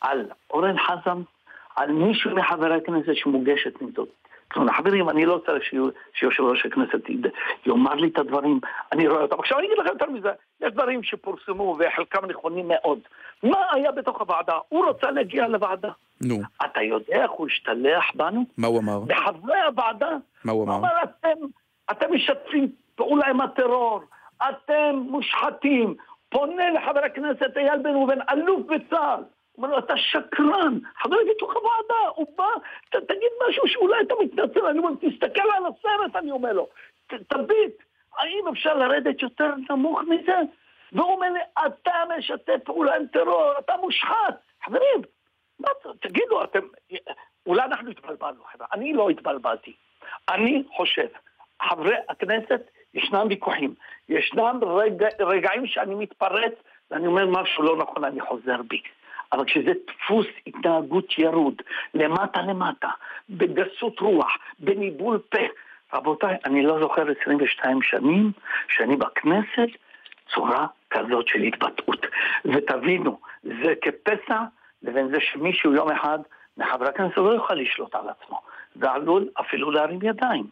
על 0.00 0.30
אורן 0.50 0.76
חזן, 0.78 1.22
על 1.76 1.92
מישהו 1.92 2.30
מחברי 2.36 2.76
הכנסת 2.76 3.14
שמוגשת 3.14 3.82
נגדו. 3.82 4.06
חברים, 4.76 5.08
אני 5.08 5.26
לא 5.26 5.40
צריך 5.46 5.64
שיו- 5.64 5.88
שיושב 6.14 6.42
ראש 6.42 6.66
הכנסת 6.66 7.00
יאמר 7.66 7.94
לי 7.94 8.08
את 8.08 8.18
הדברים, 8.18 8.60
אני 8.92 9.08
רואה 9.08 9.22
אותם. 9.22 9.38
עכשיו 9.38 9.58
אני 9.58 9.66
אגיד 9.66 9.78
לכם 9.78 9.88
יותר 9.92 10.10
מזה, 10.10 10.30
יש 10.60 10.72
דברים 10.72 11.02
שפורסמו 11.02 11.76
וחלקם 11.78 12.26
נכונים 12.26 12.68
מאוד. 12.68 12.98
מה 13.42 13.58
היה 13.72 13.92
בתוך 13.92 14.20
הוועדה? 14.20 14.58
הוא 14.68 14.86
רצה 14.88 15.10
להגיע 15.10 15.48
לוועדה. 15.48 15.90
נו, 16.20 16.40
אתה 16.64 16.82
יודע 16.82 17.22
איך 17.22 17.30
הוא 17.30 17.46
השתלח 17.46 18.04
בנו? 18.14 18.44
מה 18.58 18.66
הוא 18.66 18.78
אמר? 18.78 19.00
בחברי 19.00 19.60
הוועדה. 19.60 20.10
מה 20.44 20.52
הוא 20.52 20.64
אמר? 20.64 20.72
הוא 20.72 20.80
אמר, 20.80 21.02
אתם, 21.04 21.40
אתם 21.90 22.14
משתפים 22.14 22.68
פעולה 22.94 23.26
עם 23.26 23.40
הטרור, 23.40 24.00
אתם 24.48 24.96
מושחתים. 25.10 25.94
פונה 26.28 26.70
לחבר 26.70 27.00
הכנסת 27.04 27.56
אייל 27.56 27.78
בן 27.82 27.90
ראובן, 27.90 28.18
אלוף 28.32 28.60
בצה"ל. 28.66 29.22
אומר 29.58 29.68
לו, 29.68 29.78
אתה 29.78 29.96
שקרן, 29.96 30.78
חבר 31.02 31.16
בתוך 31.30 31.56
הוועדה, 31.56 32.08
הוא 32.14 32.26
בא, 32.36 32.48
ת, 32.90 32.96
תגיד 32.96 33.30
משהו 33.48 33.68
שאולי 33.68 33.96
אתה 34.06 34.14
מתנצל, 34.20 34.66
אני 34.66 34.78
אומר, 34.78 34.90
תסתכל 35.00 35.48
על 35.56 35.66
הסרט, 35.66 36.16
אני 36.16 36.30
אומר 36.30 36.52
לו, 36.52 36.68
ת, 37.06 37.14
תביט, 37.14 37.82
האם 38.18 38.48
אפשר 38.52 38.74
לרדת 38.74 39.22
יותר 39.22 39.54
נמוך 39.70 40.00
מזה? 40.00 40.38
והוא 40.92 41.12
אומר 41.12 41.30
לי, 41.30 41.40
אתה 41.66 41.92
משתף 42.18 42.58
פעולה 42.64 42.96
עם 42.96 43.06
טרור, 43.06 43.52
אתה 43.58 43.72
מושחת. 43.76 44.40
חברים, 44.64 45.02
מה, 45.60 45.68
תגידו, 46.00 46.44
אתם, 46.44 46.60
אולי 47.46 47.64
אנחנו 47.64 47.90
התבלבלנו, 47.90 48.44
חבר'ה, 48.44 48.66
אני 48.72 48.92
לא 48.92 49.10
התבלבלתי. 49.10 49.72
אני 50.28 50.62
חושב, 50.76 51.06
חברי 51.62 51.96
הכנסת, 52.08 52.70
ישנם 52.94 53.26
ויכוחים, 53.28 53.74
ישנם 54.08 54.60
רגע, 54.62 55.08
רגעים 55.20 55.66
שאני 55.66 55.94
מתפרץ 55.94 56.52
ואני 56.90 57.06
אומר 57.06 57.26
משהו 57.26 57.62
לא 57.62 57.76
נכון, 57.76 58.04
אני 58.04 58.20
חוזר 58.20 58.62
בי. 58.62 58.82
אבל 59.32 59.44
כשזה 59.44 59.72
דפוס 59.86 60.26
התנהגות 60.46 61.18
ירוד, 61.18 61.62
למטה 61.94 62.42
למטה, 62.42 62.88
בגסות 63.30 64.00
רוח, 64.00 64.36
בניבול 64.58 65.18
פה, 65.28 65.38
רבותיי, 65.94 66.36
אני 66.44 66.62
לא 66.62 66.80
זוכר 66.80 67.04
22 67.20 67.82
שנים 67.82 68.32
שאני 68.68 68.96
בכנסת 68.96 69.68
צורה 70.34 70.66
כזאת 70.90 71.28
של 71.28 71.42
התבטאות. 71.42 72.06
ותבינו, 72.44 73.18
זה 73.42 73.74
כפסע 73.82 74.42
לבין 74.82 75.08
זה 75.08 75.18
שמישהו 75.20 75.74
יום 75.74 75.90
אחד 75.90 76.18
מחברי 76.56 76.88
הכנסת 76.88 77.16
לא 77.16 77.30
יוכל 77.30 77.54
לשלוט 77.54 77.94
על 77.94 78.08
עצמו. 78.08 78.40
ועלול 78.76 79.28
אפילו 79.40 79.70
להרים 79.70 79.98
ידיים. 80.02 80.46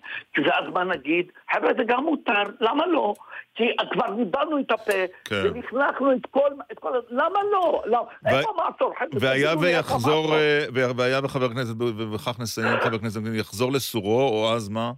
ואז 0.47 0.65
מה 0.73 0.85
נגיד? 0.85 1.27
חבר'ה, 1.53 1.71
זה 1.79 1.85
גם 1.87 2.05
מותר, 2.05 2.43
למה 2.61 2.87
לא? 2.87 3.15
כי 3.55 3.65
כבר 3.93 4.11
ניבלנו 4.11 4.59
את 4.61 4.71
הפה, 4.71 4.93
כן. 5.25 5.35
ולכלכנו 5.45 6.13
את 6.13 6.27
כל... 6.31 6.49
את 6.73 6.79
כל... 6.79 6.93
למה 7.11 7.39
לא? 7.53 7.83
למה? 7.87 8.03
איפה 8.27 8.51
המעצור? 8.59 8.95
והיה 9.21 9.57
ויחזור? 9.61 10.35
אה, 10.35 10.65
וה- 10.75 10.93
והיה 10.97 11.21
בחבר 11.21 11.45
הכנסת, 11.45 11.75
ובכך 11.81 12.41
נסיים, 12.41 12.81
חבר 12.81 12.95
הכנסת, 12.97 13.21
יחזור 13.35 13.73
לסורו, 13.73 14.21
או 14.29 14.53
אז 14.55 14.69
מה? 14.69 14.93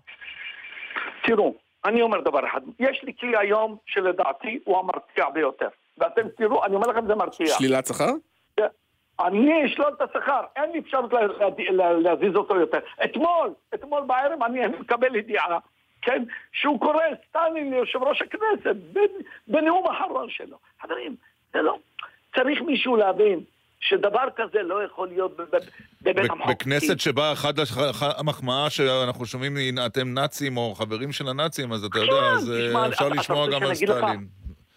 תראו, 1.26 1.54
אני 1.84 2.02
אומר 2.02 2.20
דבר 2.20 2.46
אחד, 2.46 2.60
יש 2.78 3.00
לי 3.02 3.12
כלי 3.20 3.36
היום 3.38 3.76
שלדעתי 3.86 4.58
הוא 4.64 4.78
המרתיע 4.78 5.24
ביותר. 5.34 5.68
ואתם 5.98 6.22
תראו, 6.36 6.64
אני 6.64 6.74
אומר 6.74 6.86
לכם 6.86 7.06
זה 7.06 7.14
מרתיע. 7.14 7.46
שלילת 7.46 7.86
שכר? 7.86 8.10
אני 9.26 9.66
אשלול 9.66 9.88
את 9.96 10.10
השכר, 10.10 10.40
אין 10.56 10.70
לי 10.72 10.78
אפשרות 10.78 11.12
לה- 11.12 11.26
לה- 11.26 11.48
לה- 11.72 11.92
להזיז 11.92 12.34
אותו 12.36 12.56
יותר. 12.56 12.78
אתמול, 13.04 13.50
אתמול 13.74 14.02
בערב 14.06 14.42
אני 14.42 14.60
מקבל 14.80 15.16
ידיעה, 15.16 15.58
כן, 16.02 16.22
שהוא 16.52 16.80
קורא 16.80 17.02
סטלין 17.28 17.70
ליושב 17.70 18.02
ראש 18.02 18.22
הכנסת 18.22 18.76
בנ- 18.94 19.22
בנאום 19.48 19.86
האחרון 19.86 20.26
שלו. 20.30 20.56
חברים, 20.82 21.16
זה 21.54 21.62
לא... 21.62 21.78
צריך 22.36 22.60
מישהו 22.62 22.96
להבין 22.96 23.40
שדבר 23.80 24.24
כזה 24.36 24.62
לא 24.62 24.84
יכול 24.84 25.08
להיות 25.08 25.36
בב- 25.36 25.58
בבית 26.02 26.30
המחוקקים. 26.30 26.46
בכנסת 26.56 27.00
שבה 27.00 27.32
אחד- 27.32 27.58
המחמאה 28.18 28.70
שאנחנו 28.70 29.26
שומעים, 29.26 29.56
"הנה, 29.56 29.86
אתם 29.86 30.14
נאצים 30.14 30.56
או 30.56 30.74
חברים 30.74 31.12
של 31.12 31.28
הנאצים, 31.28 31.72
אז 31.72 31.84
אתה 31.84 31.98
יודע, 31.98 32.26
אז 32.34 32.52
אפשר 32.88 33.08
לשמוע 33.08 33.46
גם 33.50 33.62
על? 33.62 33.74
סטלין. 33.74 34.26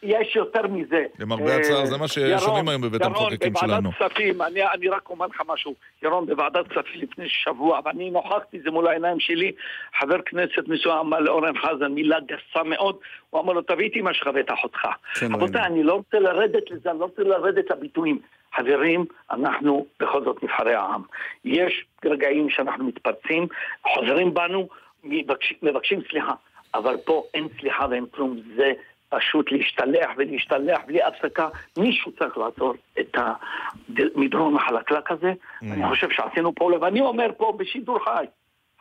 יש 0.05 0.35
יותר 0.35 0.67
מזה. 0.67 1.05
למרבה 1.19 1.47
אה, 1.47 1.57
הצער, 1.57 1.85
זה 1.85 1.97
מה 1.97 2.07
ששומעים 2.07 2.37
ירון, 2.37 2.67
היום 2.69 2.81
בבית 2.81 3.01
ירון, 3.01 3.15
המחוקקים 3.15 3.53
שלנו. 3.55 3.91
בוועדת 3.91 4.13
כספים, 4.13 4.41
אני, 4.41 4.63
אני 4.73 4.87
רק 4.87 5.09
אומר 5.09 5.25
לך 5.27 5.41
משהו. 5.47 5.75
ירון, 6.03 6.25
בוועדת 6.25 6.67
כספים 6.67 7.01
לפני 7.01 7.25
שבוע, 7.29 7.79
ואני 7.85 8.09
נוכחתי 8.09 8.59
זה 8.63 8.71
מול 8.71 8.87
העיניים 8.87 9.19
שלי, 9.19 9.51
חבר 9.99 10.21
כנסת 10.25 10.67
מסוים 10.67 10.97
אמר 10.97 11.19
לאורן 11.19 11.57
חזן 11.57 11.91
מילה 11.91 12.19
גסה 12.19 12.63
מאוד, 12.63 12.97
הוא 13.29 13.41
אמר 13.41 13.53
לו, 13.53 13.61
תביא 13.61 13.85
איתי 13.85 14.01
מה 14.01 14.13
שחווה 14.13 14.41
את 14.41 14.51
אחותך. 14.51 14.79
כן, 15.19 15.33
רבותיי. 15.33 15.61
אני 15.61 15.83
לא 15.83 15.93
רוצה 15.93 16.19
לרדת 16.19 16.71
לזה, 16.71 16.91
אני 16.91 16.99
לא 16.99 17.05
רוצה 17.05 17.23
לרדת 17.23 17.71
לביטויים. 17.71 18.19
חברים, 18.55 19.05
אנחנו 19.31 19.85
בכל 19.99 20.23
זאת 20.23 20.43
נבחרי 20.43 20.73
העם. 20.73 21.01
יש 21.45 21.85
רגעים 22.05 22.49
שאנחנו 22.49 22.85
מתפרצים, 22.85 23.47
חוזרים 23.93 24.33
בנו, 24.33 24.67
מבקשים, 25.03 25.57
מבקשים 25.61 26.01
סליחה. 26.09 26.33
אבל 26.73 26.97
פה 27.05 27.23
אין 27.33 27.47
סליחה 27.59 27.85
ואין 27.89 28.05
כלום, 28.11 28.39
זה 28.55 28.73
פשוט 29.09 29.51
להשתלח 29.51 30.09
ולהשתלח 30.17 30.81
בלי 30.87 31.03
הפסקה. 31.03 31.49
מישהו 31.77 32.11
צריך 32.11 32.37
לעצור 32.37 32.73
את 32.99 33.15
המדרון 33.15 34.55
החלקלק 34.55 35.11
הזה. 35.11 35.31
Mm. 35.31 35.65
אני 35.71 35.89
חושב 35.89 36.07
שעשינו 36.09 36.55
פעולה, 36.55 36.77
ואני 36.81 37.01
אומר 37.01 37.27
פה 37.37 37.53
בשידור 37.57 37.99
חי, 38.03 38.25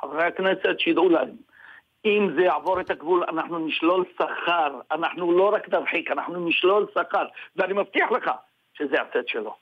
חברי 0.01 0.25
הכנסת 0.25 0.79
שידעו 0.79 1.09
להם. 1.09 1.31
אם 2.05 2.29
זה 2.37 2.43
יעבור 2.43 2.81
את 2.81 2.91
הגבול, 2.91 3.25
אנחנו 3.29 3.67
נשלול 3.67 4.05
שכר. 4.15 4.81
אנחנו 4.93 5.39
לא 5.39 5.55
רק 5.55 5.69
נרחיק, 5.69 6.11
אנחנו 6.11 6.49
נשלול 6.49 6.87
שכר. 6.95 7.27
ואני 7.57 7.73
מבטיח 7.73 8.11
לך 8.11 8.31
שזה 8.79 8.97
הסט 9.03 9.29
שלו. 9.29 9.55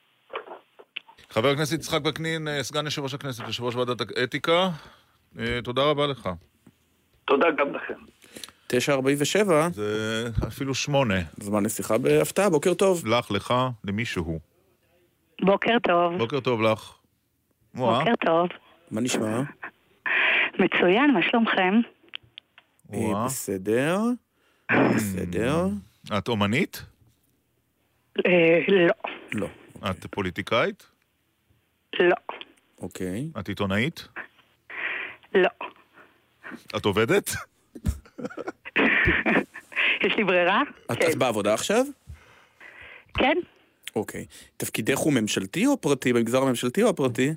חבר 1.30 1.48
הכנסת 1.48 1.72
יצחק 1.72 2.00
וקנין, 2.06 2.48
אה, 2.48 2.62
סגן 2.62 2.84
יושב 2.84 3.02
ראש 3.02 3.14
הכנסת, 3.14 3.46
יושב 3.46 3.64
ראש 3.64 3.74
ועדת 3.74 4.00
האתיקה, 4.16 4.68
אה, 5.38 5.58
תודה 5.64 5.82
רבה 5.82 6.06
לך. 6.06 6.28
תודה 7.24 7.50
גם 7.50 7.74
לכם. 7.74 7.94
9.47. 8.72 9.50
זה 9.72 10.28
אפילו 10.48 10.74
שמונה. 10.74 11.14
זמן 11.36 11.64
לשיחה 11.64 11.98
בהפתעה, 11.98 12.50
בוקר 12.50 12.74
טוב. 12.74 13.06
לך, 13.06 13.30
לך, 13.30 13.54
למישהו. 13.84 14.40
בוקר 15.42 15.78
טוב. 15.82 16.18
בוקר 16.18 16.40
טוב 16.40 16.62
לך. 16.62 16.94
בוקר 17.74 18.14
טוב. 18.26 18.48
מה 18.90 19.00
נשמע? 19.00 19.42
מצוין, 20.58 21.10
מה 21.10 21.20
שלומכם? 21.30 21.80
אה, 22.94 23.24
בסדר. 23.24 23.98
בסדר. 24.94 25.66
את 26.18 26.28
אומנית? 26.28 26.82
אה, 28.26 28.58
לא. 28.68 28.94
לא. 29.32 29.48
את 29.90 30.06
פוליטיקאית? 30.10 30.86
לא. 32.00 32.16
אוקיי. 32.80 33.28
את 33.40 33.48
עיתונאית? 33.48 34.08
לא. 35.34 35.48
את 36.76 36.84
עובדת? 36.84 37.30
יש 40.04 40.16
לי 40.16 40.24
ברירה? 40.24 40.62
את 40.92 40.98
כן. 40.98 41.10
את 41.10 41.16
בעבודה 41.16 41.54
עכשיו? 41.54 41.84
כן, 43.18 43.36
אוקיי. 43.96 44.26
תפקידך 44.56 44.98
הוא 44.98 45.12
ממשלתי 45.12 45.66
או 45.66 45.80
פרטי? 45.80 46.12
במגזר 46.12 46.42
הממשלתי 46.42 46.82
או 46.82 46.88
הפרטי? 46.88 47.30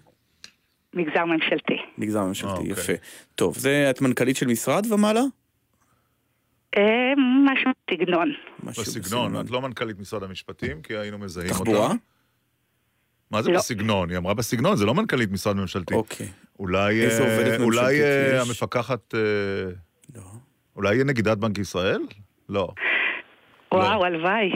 מגזר 0.93 1.26
ממשלתי. 1.26 1.78
מגזר 1.97 2.24
ממשלתי, 2.24 2.51
אוקיי. 2.51 2.72
יפה. 2.72 2.93
טוב, 3.36 3.57
זה 3.57 3.88
את 3.89 4.01
מנכ"לית 4.01 4.38
של 4.38 4.47
משרד 4.47 4.91
ומעלה? 4.91 5.22
אה, 6.78 7.13
משהו 7.45 7.72
בסגנון. 7.89 8.34
משהו 8.63 8.84
בסגנון. 8.84 9.39
את 9.39 9.51
לא 9.51 9.61
מנכ"לית 9.61 9.99
משרד 9.99 10.24
המשפטים, 10.24 10.82
כי 10.82 10.97
היינו 10.97 11.18
מזהים 11.18 11.49
אותה. 11.49 11.59
תחבורה? 11.59 11.93
מה 13.32 13.41
זה 13.41 13.51
לא. 13.51 13.57
בסגנון? 13.57 14.09
היא 14.09 14.18
אמרה 14.18 14.34
בסגנון, 14.34 14.76
זה 14.76 14.86
לא 14.86 14.93
מנכ"לית 14.93 15.32
משרד 15.32 15.55
ממשלתי. 15.55 15.93
אוקיי. 15.93 16.28
אולי 16.59 17.01
איזה 17.01 17.24
אה, 17.24 17.34
עובדת 17.34 17.59
אולי 17.59 17.80
ממשלתית 17.82 18.01
אה, 18.01 18.41
יש? 18.41 18.47
המפקחת... 18.47 19.16
אה, 19.16 19.20
לא. 20.16 20.22
אולי 20.76 20.93
יהיה 20.95 21.03
נגידת 21.03 21.38
בנק 21.38 21.57
ישראל? 21.57 22.01
לא. 22.49 22.67
וואו, 23.73 24.05
הלוואי. 24.05 24.51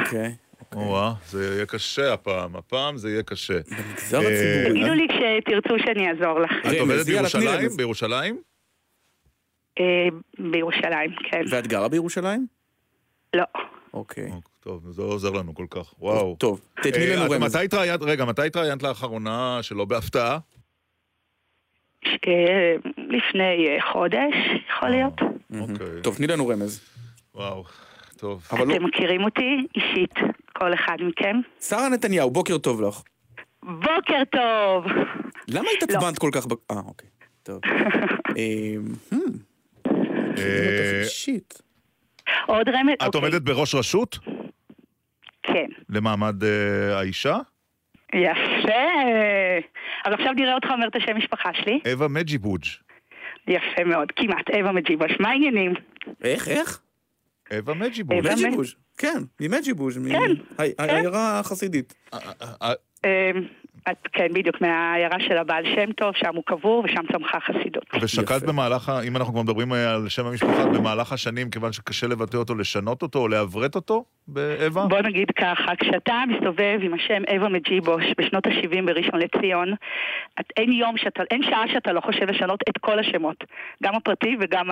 אוקיי. 0.00 0.34
או-אה, 0.74 1.12
זה 1.26 1.54
יהיה 1.54 1.66
קשה 1.66 2.12
הפעם. 2.12 2.56
הפעם 2.56 2.96
זה 2.96 3.10
יהיה 3.10 3.22
קשה. 3.22 3.54
במגזר 3.54 4.20
אה, 4.20 4.28
הציבורי. 4.28 4.80
תגידו 4.80 4.94
לי 4.94 5.06
כשתרצו 5.08 5.74
שאני 5.84 6.08
אעזור 6.10 6.40
לכם. 6.40 6.54
את 6.60 6.64
רמז, 6.66 6.80
עובדת 6.80 7.06
בירושלים? 7.06 7.68
בירושלים? 7.76 8.38
אה, 9.80 9.84
בירושלים, 10.38 11.10
כן. 11.30 11.42
ואת 11.50 11.66
גרה 11.66 11.88
בירושלים? 11.88 12.46
לא. 13.34 13.44
אוקיי. 13.94 14.30
טוב, 14.60 14.82
זה 14.90 15.02
לא 15.02 15.06
עוזר 15.06 15.30
לנו 15.30 15.54
כל 15.54 15.66
כך. 15.70 15.94
וואו. 15.98 16.36
טוב, 16.40 16.60
תתני 16.82 17.10
אה, 17.10 17.16
לנו 17.16 17.26
את- 17.26 17.30
רמז. 17.40 17.56
מתי 17.56 17.64
התראיינת, 17.64 18.02
רגע, 18.02 18.24
מתי 18.24 18.46
התראיינת 18.46 18.82
לאחרונה, 18.82 19.58
שלא 19.62 19.84
בהפתעה? 19.84 20.38
אה, 22.06 22.74
לפני 22.96 23.68
אה, 23.68 23.92
חודש, 23.92 24.34
יכול 24.68 24.88
להיות. 24.88 25.14
אוקיי. 25.60 26.02
טוב, 26.02 26.16
תני 26.16 26.26
לנו 26.26 26.48
רמז. 26.48 26.80
וואו, 27.34 27.64
טוב. 28.16 28.48
אבל 28.52 28.66
לא... 28.66 28.74
אתם 28.74 28.84
מכירים 28.84 29.24
אותי 29.24 29.66
אישית, 29.76 30.14
כל 30.52 30.74
אחד 30.74 30.96
מכם? 31.00 31.40
שרה 31.60 31.88
נתניהו, 31.88 32.30
בוקר 32.30 32.58
טוב 32.58 32.80
לך. 32.80 33.02
בוקר 33.62 34.22
טוב! 34.32 34.84
למה 35.48 35.64
לא. 35.64 35.70
התעצבנת 35.76 36.18
כל 36.18 36.30
כך 36.32 36.46
ב... 36.46 36.52
אה, 36.70 36.76
אוקיי. 36.76 37.08
טוב. 37.42 37.60
אמ, 38.36 38.94
hmm, 39.12 39.90
אה, 40.38 41.04
שיט. 41.08 41.54
עוד 42.46 42.68
רמז? 42.68 42.92
את 42.94 43.02
אוקיי. 43.02 43.20
עומדת 43.20 43.42
בראש 43.42 43.74
רשות 43.74 44.18
כן. 45.42 45.66
למעמד 45.88 46.44
אה, 46.44 46.98
האישה? 46.98 47.38
יפה. 48.14 48.84
אז 50.04 50.12
עכשיו 50.12 50.32
נראה 50.32 50.54
אותך 50.54 50.68
אומר 50.70 50.88
את 50.88 50.96
השם 50.96 51.16
משפחה 51.16 51.50
שלי. 51.54 51.80
אווה 51.92 52.08
מג'יבוג'. 52.08 52.64
יפה 53.48 53.84
מאוד, 53.86 54.12
כמעט, 54.16 54.50
אווה 54.50 54.72
מג'יבוש. 54.72 55.12
מה 55.20 55.28
העניינים? 55.28 55.72
איך, 56.24 56.48
איך? 56.48 56.80
אווה 57.52 57.74
מג'יבוג'. 57.74 58.18
אווה 58.18 58.32
מג'יבוז'. 58.34 58.74
כן, 58.98 59.18
ממג'יבוז'. 59.40 59.98
מ- 59.98 60.08
כן, 60.08 60.18
הי- 60.58 60.72
כן. 60.78 61.02
החסידית. 61.14 61.94
את, 63.90 64.08
כן, 64.12 64.26
בדיוק, 64.34 64.60
מהעיירה 64.60 65.16
של 65.20 65.36
הבעל 65.38 65.64
שם 65.64 65.92
טוב, 65.92 66.14
שם 66.14 66.34
הוא 66.34 66.42
קבור 66.46 66.84
ושם 66.84 67.02
צמחה 67.12 67.38
חסידות. 67.40 67.84
ושקלת 68.00 68.42
יפה. 68.42 68.52
במהלך, 68.52 68.92
אם 69.06 69.16
אנחנו 69.16 69.32
כבר 69.32 69.42
מדברים 69.42 69.72
אה, 69.72 69.94
על 69.94 70.08
שם 70.08 70.26
המשפחה, 70.26 70.66
במהלך 70.66 71.12
השנים, 71.12 71.50
כיוון 71.50 71.72
שקשה 71.72 72.06
לבטא 72.06 72.36
אותו, 72.36 72.54
לשנות 72.54 73.02
אותו 73.02 73.18
או 73.18 73.28
לעברת 73.28 73.74
אותו 73.74 74.04
באווה? 74.28 74.86
בוא 74.86 75.00
נגיד 75.00 75.30
ככה, 75.30 75.76
כשאתה 75.80 76.22
מסתובב 76.28 76.78
עם 76.82 76.94
השם 76.94 77.22
אווה 77.34 77.48
מג'יבוש 77.48 78.04
בשנות 78.18 78.46
ה-70 78.46 78.86
בראשון 78.86 79.20
לציון, 79.20 79.74
את, 80.40 80.46
אין 80.56 80.72
יום 80.72 80.96
שאתה, 80.96 81.22
אין 81.30 81.42
שעה 81.42 81.64
שאתה 81.72 81.92
לא 81.92 82.00
חושב 82.00 82.30
לשנות 82.30 82.60
את 82.68 82.78
כל 82.78 82.98
השמות, 82.98 83.44
גם 83.82 83.94
הפרטי 83.94 84.36
וגם 84.40 84.68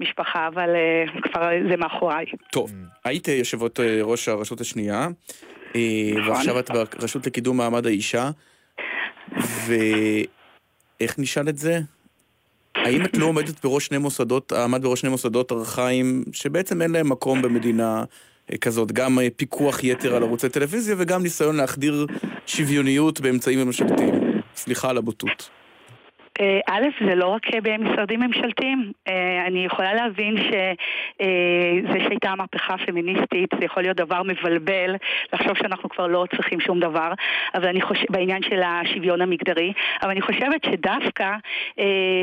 המשפחה, 0.00 0.48
אבל 0.48 0.68
uh, 0.68 1.22
כבר 1.22 1.48
זה 1.70 1.76
מאחוריי. 1.76 2.24
טוב, 2.52 2.72
היית 3.04 3.28
יושבות 3.28 3.80
אה, 3.80 3.98
ראש 4.02 4.28
הרשות 4.28 4.60
השנייה, 4.60 5.08
אה, 5.76 5.80
ועכשיו 6.28 6.58
את 6.58 6.70
ברשות 6.70 7.26
לקידום 7.26 7.56
מעמד 7.56 7.86
האישה, 7.86 8.30
ואיך 9.66 11.18
נשאל 11.18 11.48
את 11.48 11.58
זה? 11.58 11.80
האם 12.74 13.04
את 13.04 13.16
לא 13.16 13.26
עומדת 13.26 13.64
בראש 13.64 13.86
שני 13.86 13.98
מוסדות, 13.98 14.52
עמד 14.52 14.82
בראש 14.82 15.00
שני 15.00 15.10
מוסדות 15.10 15.52
ארכאיים, 15.52 16.24
שבעצם 16.32 16.82
אין 16.82 16.90
להם 16.90 17.08
מקום 17.08 17.42
במדינה 17.42 18.04
אה, 18.52 18.56
כזאת, 18.56 18.92
גם 18.92 19.18
אה, 19.18 19.28
פיקוח 19.36 19.84
יתר 19.84 20.16
על 20.16 20.22
ערוצי 20.22 20.48
טלוויזיה 20.48 20.94
וגם 20.98 21.22
ניסיון 21.22 21.56
להחדיר 21.56 22.06
שוויוניות 22.46 23.20
באמצעים 23.20 23.58
ממשלתיים. 23.66 24.14
סליחה 24.56 24.90
על 24.90 24.98
הבוטות. 24.98 25.50
אה, 26.40 26.60
א', 26.66 26.82
זה 27.06 27.14
לא 27.14 27.26
רק 27.26 27.54
אה, 27.54 27.60
במשרדים 27.60 28.20
ממשלתיים. 28.20 28.92
אה, 29.08 29.46
אני 29.46 29.64
יכולה 29.64 29.94
להבין 29.94 30.36
שזה 30.36 31.98
שהייתה 32.04 32.30
המהפכה 32.30 32.74
הפמיניסטית, 32.74 33.50
זה 33.58 33.64
יכול 33.64 33.82
להיות 33.82 33.96
דבר 33.96 34.22
מבלבל, 34.22 34.96
לחשוב 35.32 35.56
שאנחנו 35.56 35.88
כבר 35.88 36.06
לא 36.06 36.24
צריכים 36.36 36.60
שום 36.60 36.80
דבר, 36.80 37.12
אבל 37.54 37.68
אני 37.68 37.80
חושבת, 37.80 38.10
בעניין 38.10 38.42
של 38.42 38.62
השוויון 38.62 39.20
המגדרי, 39.20 39.72
אבל 40.02 40.10
אני 40.10 40.20
חושבת 40.22 40.64
שדווקא, 40.64 41.36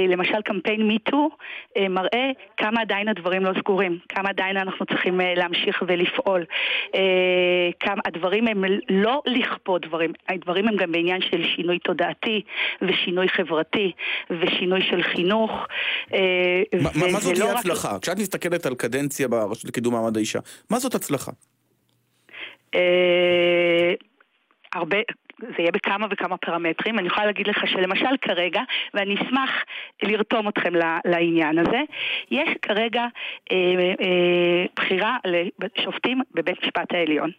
למשל 0.10 0.42
קמפיין 0.42 0.88
מיטו, 0.88 1.30
מראה 1.90 2.32
כמה 2.58 2.82
עדיין 2.82 3.08
הדברים 3.08 3.46
לא 3.46 3.52
סגורים, 3.60 3.98
כמה 4.10 4.30
עדיין 4.30 4.58
אנחנו 4.58 4.86
צריכים 4.86 5.22
להמשיך 5.36 5.84
ולפעול. 5.88 6.46
כמה 7.80 8.02
הדברים 8.06 8.48
הם 8.48 8.64
לא 8.90 9.22
לכפות 9.26 9.86
דברים, 9.86 10.14
הדברים 10.30 10.68
הם 10.68 10.76
גם 10.76 10.92
בעניין 10.92 11.22
של 11.22 11.44
שינוי 11.56 11.80
תודעתי 11.80 12.42
ושינוי 12.82 13.30
חברתי 13.30 13.92
ושינוי 14.30 14.80
של 14.90 15.04
חינוך. 15.04 15.52
אה, 16.14 16.20
מה- 16.82 17.08
מה 17.12 17.20
זאת 17.20 17.32
לא 17.38 17.44
תהיה 17.44 17.54
רק- 17.54 17.60
הצלחה? 17.60 17.98
כשאת 18.02 18.18
מסתכלת 18.20 18.66
על 18.66 18.76
קדנציה 18.76 19.28
ברשות 19.28 19.66
לקידום 19.66 19.94
מעמד 19.94 20.18
האישה, 20.18 20.40
מה 20.70 20.80
זאת 20.80 20.96
הצלחה? 20.96 21.32
אה, 22.76 23.94
הרבה, 24.74 24.98
זה 25.42 25.54
יהיה 25.60 25.72
בכמה 25.72 26.08
וכמה 26.12 26.38
פרמטרים. 26.38 27.00
אני 27.00 27.08
יכולה 27.08 27.26
להגיד 27.26 27.48
לך 27.48 27.68
שלמשל 27.68 28.18
כרגע, 28.22 28.62
ואני 28.94 29.16
אשמח 29.16 29.50
לרתום 30.04 30.48
אתכם 30.48 30.74
לעניין 31.06 31.58
הזה, 31.60 31.82
יש 32.32 32.50
כרגע 32.62 33.06
אה, 33.52 33.58
אה, 34.02 34.66
בחירה 34.76 35.18
לשופטים 35.78 36.22
בבית 36.34 36.64
משפט 36.64 36.94
העליון. 36.94 37.32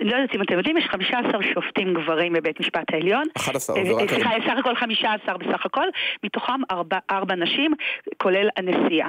אני 0.00 0.10
לא 0.10 0.16
יודעת 0.16 0.34
אם 0.36 0.42
אתם 0.42 0.58
יודעים, 0.58 0.76
יש 0.76 0.84
15 0.84 1.22
שופטים 1.54 1.94
גברים 1.94 2.32
בבית 2.32 2.60
משפט 2.60 2.92
העליון. 2.92 3.24
11, 3.36 3.76
אה, 3.76 3.84
זה 3.84 3.92
רק... 4.02 4.10
סליחה, 4.10 4.30
סך 4.46 4.58
הכל 4.58 4.74
15 4.76 5.38
בסך 5.38 5.66
הכל, 5.66 5.86
מתוכם 6.24 6.60
ארבע, 6.70 6.98
ארבע 7.10 7.34
נשים, 7.34 7.74
כולל 8.16 8.48
הנשיאה. 8.56 9.08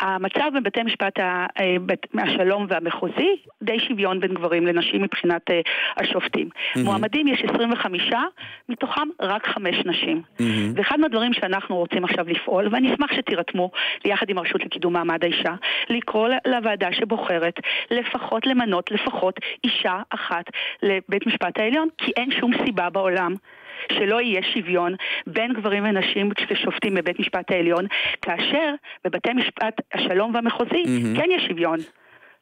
המצב 0.00 0.50
בבתי 0.54 0.82
משפט 0.82 1.18
ה- 1.18 1.46
אה, 1.60 1.76
בית- 1.80 2.06
השלום 2.18 2.66
והמחוזי, 2.68 3.36
די 3.62 3.78
שוויון 3.88 4.20
בין 4.20 4.34
גברים 4.34 4.66
לנשים 4.66 5.02
מבחינת 5.02 5.50
אה, 5.50 5.60
השופטים. 5.96 6.48
מועמדים 6.84 7.28
יש 7.28 7.42
25, 7.54 8.10
מתוכם 8.68 9.08
רק 9.20 9.46
חמש 9.46 9.76
נשים. 9.84 10.22
ואחד 10.74 11.00
מהדברים 11.00 11.32
שאנחנו 11.32 11.76
רוצים 11.76 12.04
עכשיו 12.04 12.24
לפעול, 12.28 12.68
ואני 12.70 12.94
אשמח 12.94 13.12
שתירתמו 13.12 13.70
יחד 14.04 14.30
עם 14.30 14.38
הרשות 14.38 14.64
לקידום 14.64 14.92
מעמד 14.92 15.24
האישה, 15.24 15.54
לקרוא 15.88 16.28
לוועדה 16.46 16.92
שבוחרת 16.92 17.60
לפחות 17.90 18.46
למנות 18.46 18.90
לפחות 18.90 19.40
אישה 19.64 20.02
אחת 20.10 20.44
לבית 20.82 21.26
משפט 21.26 21.58
העליון, 21.58 21.88
כי 21.98 22.12
אין 22.16 22.30
שום 22.40 22.50
סיבה 22.64 22.90
בעולם. 22.90 23.34
שלא 23.92 24.20
יהיה 24.20 24.42
שוויון 24.54 24.94
בין 25.26 25.52
גברים 25.52 25.84
ונשים 25.84 26.30
כששופטים 26.34 26.94
בבית 26.94 27.20
משפט 27.20 27.50
העליון, 27.50 27.86
כאשר 28.22 28.74
בבתי 29.04 29.32
משפט 29.32 29.80
השלום 29.94 30.34
והמחוזי 30.34 30.82
מהמם. 30.86 31.16
כן 31.16 31.30
יש 31.30 31.42
שוויון. 31.48 31.78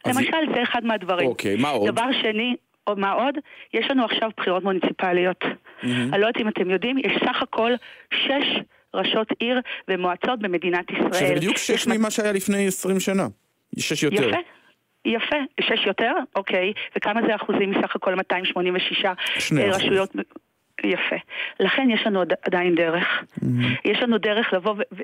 למשל, 0.07 0.55
זה 0.55 0.63
אחד 0.63 0.85
מהדברים. 0.85 1.29
אוקיי, 1.29 1.57
מה 1.57 1.69
עוד? 1.69 1.91
דבר 1.91 2.13
שני, 2.23 2.57
מה 2.97 3.13
עוד? 3.13 3.35
יש 3.75 3.91
לנו 3.91 4.05
עכשיו 4.05 4.31
בחירות 4.37 4.65
מוניציפליות. 4.65 5.45
מהמם. 5.83 6.15
אני 6.15 6.21
לא 6.21 6.27
יודעת 6.27 6.43
אם 6.43 6.49
אתם 6.49 6.71
יודעים, 6.71 6.99
יש 6.99 7.13
סך 7.25 7.43
הכל 7.43 7.73
שש 8.15 8.61
ראשות 8.95 9.29
עיר 9.39 9.61
ומועצות 9.89 10.39
במדינת 10.41 10.91
ישראל. 10.91 11.13
שזה 11.13 11.35
בדיוק 11.35 11.57
שש 11.57 11.87
ממה 11.87 12.11
שהיה 12.11 12.33
לפני 12.33 12.67
20 12.67 13.01
שנה. 13.01 13.27
שש 13.79 14.03
יותר. 14.03 14.29
יפה. 14.29 14.39
יפה, 15.05 15.37
שש 15.61 15.87
יותר, 15.87 16.13
אוקיי, 16.37 16.73
וכמה 16.97 17.21
זה 17.27 17.35
אחוזים 17.37 17.71
מסך 17.71 17.97
הכל 17.97 18.15
286 18.15 19.05
שני 19.39 19.63
אה, 19.65 19.71
אחוז. 19.71 20.09
יפה. 20.85 21.17
לכן 21.61 21.89
יש 21.91 22.01
לנו 22.07 22.21
עד- 22.21 22.33
עדיין 22.43 22.75
דרך. 22.75 23.05
יש 23.85 23.99
לנו 24.03 24.19
דרך 24.19 24.53
לבוא 24.53 24.73
ו... 24.73 24.83
ו- 24.93 25.03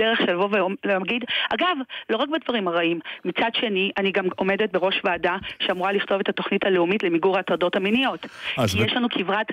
דרך 0.00 0.18
של 0.18 0.32
לבוא 0.32 0.48
ולהגיד, 0.84 1.24
אגב, 1.54 1.76
לא 2.10 2.16
רק 2.16 2.28
בדברים 2.28 2.68
הרעים, 2.68 3.00
מצד 3.24 3.50
שני, 3.54 3.90
אני 3.98 4.12
גם 4.12 4.24
עומדת 4.36 4.72
בראש 4.72 5.00
ועדה 5.04 5.36
שאמורה 5.62 5.92
לכתוב 5.92 6.20
את 6.20 6.28
התוכנית 6.28 6.64
הלאומית 6.64 7.02
למיגור 7.02 7.36
ההטרדות 7.36 7.76
המיניות. 7.76 8.20
כי 8.20 8.28
ב- 8.78 8.86
יש 8.86 8.92
לנו 8.92 9.08
כברת, 9.10 9.46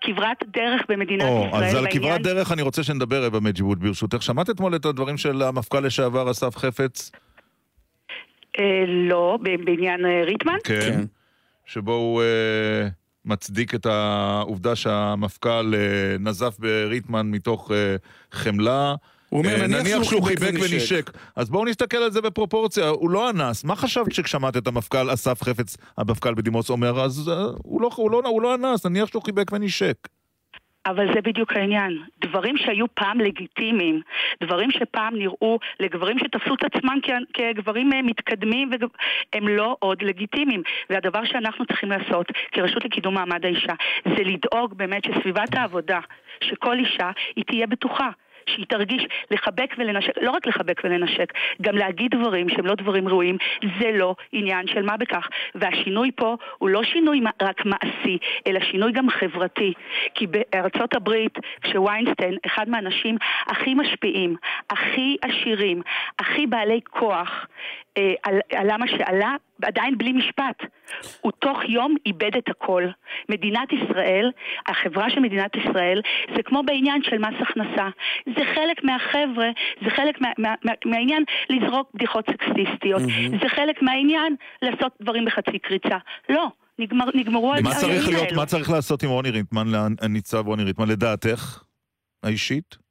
כברת 0.00 0.36
דרך 0.46 0.82
במדינת 0.88 1.22
או, 1.22 1.44
ישראל 1.48 1.64
אז 1.64 1.74
על 1.74 1.84
בעניין- 1.84 2.02
כברת 2.02 2.22
דרך 2.22 2.52
אני 2.52 2.62
רוצה 2.62 2.82
שנדבר, 2.82 3.26
אווה 3.26 3.40
מג'יבוט, 3.40 3.78
ברשותך. 3.78 4.22
שמעת 4.22 4.50
אתמול 4.50 4.76
את 4.76 4.84
הדברים 4.84 5.16
של 5.16 5.42
המפכ"ל 5.42 5.80
לשעבר 5.80 6.30
אסף 6.30 6.56
חפץ? 6.56 7.12
אה, 8.58 8.64
לא, 8.88 9.38
ב- 9.42 9.64
בעניין 9.64 10.06
אה, 10.06 10.22
ריטמן? 10.24 10.56
כן. 10.64 11.00
שבו 11.66 11.92
הוא 11.92 12.22
אה, 12.22 12.88
מצדיק 13.24 13.74
את 13.74 13.86
העובדה 13.86 14.76
שהמפכ"ל 14.76 15.74
אה, 15.74 16.18
נזף 16.18 16.56
בריטמן 16.58 17.30
מתוך 17.30 17.70
אה, 17.70 17.96
חמלה. 18.32 18.94
הוא 19.28 19.38
אומר, 19.38 19.60
אה, 19.60 19.66
נניח 19.66 20.02
שהוא 20.02 20.22
חיבק 20.22 20.52
ונשק. 20.52 21.10
אז 21.36 21.50
בואו 21.50 21.64
נסתכל 21.64 21.96
על 21.96 22.12
זה 22.12 22.20
בפרופורציה, 22.20 22.88
הוא 22.88 23.10
לא 23.10 23.30
אנס. 23.30 23.64
מה 23.64 23.76
חשבת 23.76 24.08
כששמעת 24.08 24.56
את 24.56 24.66
המפכ"ל 24.66 25.14
אסף 25.14 25.42
חפץ, 25.42 25.76
המפכ"ל 25.98 26.34
בדימוס, 26.34 26.70
אומר, 26.70 27.04
אז 27.04 27.30
הוא 27.62 27.80
לא, 27.80 27.90
הוא, 27.96 28.10
לא, 28.10 28.22
הוא 28.26 28.42
לא 28.42 28.54
אנס, 28.54 28.86
נניח 28.86 29.08
שהוא 29.08 29.22
חיבק 29.22 29.52
ונשק. 29.52 30.08
אבל 30.86 31.14
זה 31.14 31.20
בדיוק 31.20 31.52
העניין. 31.52 32.02
דברים 32.20 32.56
שהיו 32.56 32.86
פעם 32.94 33.20
לגיטימיים, 33.20 34.00
דברים 34.42 34.70
שפעם 34.70 35.16
נראו 35.16 35.58
לגברים 35.80 36.18
שתפסו 36.18 36.54
את 36.54 36.64
עצמם 36.64 36.98
כגברים 37.34 37.92
אה, 37.92 38.02
מתקדמים, 38.02 38.70
הם 39.32 39.48
לא 39.48 39.76
עוד 39.78 40.02
לגיטימיים. 40.02 40.62
והדבר 40.90 41.24
שאנחנו 41.24 41.66
צריכים 41.66 41.90
לעשות 41.90 42.26
כרשות 42.52 42.84
לקידום 42.84 43.14
מעמד 43.14 43.44
האישה, 43.44 43.72
זה 44.04 44.24
לדאוג 44.24 44.74
באמת 44.74 45.04
שסביבת 45.04 45.54
העבודה, 45.54 46.00
שכל 46.44 46.78
אישה, 46.78 47.10
היא 47.36 47.44
תהיה 47.44 47.66
בטוחה. 47.66 48.10
שהיא 48.46 48.66
תרגיש 48.68 49.06
לחבק 49.30 49.74
ולנשק, 49.78 50.12
לא 50.22 50.30
רק 50.30 50.46
לחבק 50.46 50.80
ולנשק, 50.84 51.32
גם 51.62 51.76
להגיד 51.76 52.10
דברים 52.14 52.48
שהם 52.48 52.66
לא 52.66 52.74
דברים 52.74 53.08
ראויים, 53.08 53.36
זה 53.80 53.90
לא 53.92 54.14
עניין 54.32 54.66
של 54.66 54.82
מה 54.82 54.96
בכך. 54.96 55.28
והשינוי 55.54 56.10
פה 56.16 56.36
הוא 56.58 56.68
לא 56.68 56.82
שינוי 56.82 57.20
רק 57.42 57.64
מעשי, 57.64 58.18
אלא 58.46 58.60
שינוי 58.60 58.92
גם 58.92 59.10
חברתי. 59.10 59.72
כי 60.14 60.26
בארצות 60.26 60.94
הברית, 60.94 61.38
כשוויינסטיין, 61.62 62.36
אחד 62.46 62.68
מהאנשים 62.68 63.16
הכי 63.46 63.74
משפיעים, 63.74 64.36
הכי 64.70 65.16
עשירים, 65.22 65.82
הכי 66.18 66.46
בעלי 66.46 66.80
כוח, 66.90 67.46
על- 68.22 68.40
עלה 68.52 68.76
מה 68.76 68.88
שעלה, 68.88 69.34
עדיין 69.62 69.98
בלי 69.98 70.12
משפט. 70.12 70.62
הוא 71.20 71.32
תוך 71.38 71.58
יום 71.68 71.96
איבד 72.06 72.36
את 72.38 72.48
הכל. 72.48 72.84
מדינת 73.28 73.68
ישראל, 73.72 74.30
החברה 74.66 75.10
של 75.10 75.20
מדינת 75.20 75.50
ישראל, 75.56 76.00
זה 76.36 76.42
כמו 76.42 76.62
בעניין 76.62 77.02
של 77.02 77.18
מס 77.18 77.34
הכנסה. 77.40 77.88
זה 78.26 78.44
חלק 78.54 78.84
מהחבר'ה, 78.84 79.50
זה 79.84 79.90
חלק 79.90 80.20
מה, 80.20 80.28
מה, 80.38 80.54
מה, 80.64 80.72
מהעניין 80.84 81.24
לזרוק 81.50 81.90
בדיחות 81.94 82.24
סקסיסטיות. 82.30 83.02
זה 83.42 83.48
חלק 83.48 83.82
מהעניין 83.82 84.36
לעשות 84.62 84.92
דברים 85.02 85.24
בחצי 85.24 85.58
קריצה. 85.58 85.96
לא, 86.28 86.46
נגמר, 86.78 87.04
נגמרו 87.14 87.54
מה 87.62 87.70
צריך 87.74 88.08
להיות. 88.08 88.32
מה 88.32 88.46
צריך 88.46 88.70
לעשות 88.70 89.02
עם 89.02 89.10
רוני 89.10 89.30
ריטמן, 89.30 89.66
הניצב 90.00 90.46
רוני 90.46 90.64
ריטמן, 90.64 90.88
לדעתך, 90.88 91.62
האישית? 92.22 92.83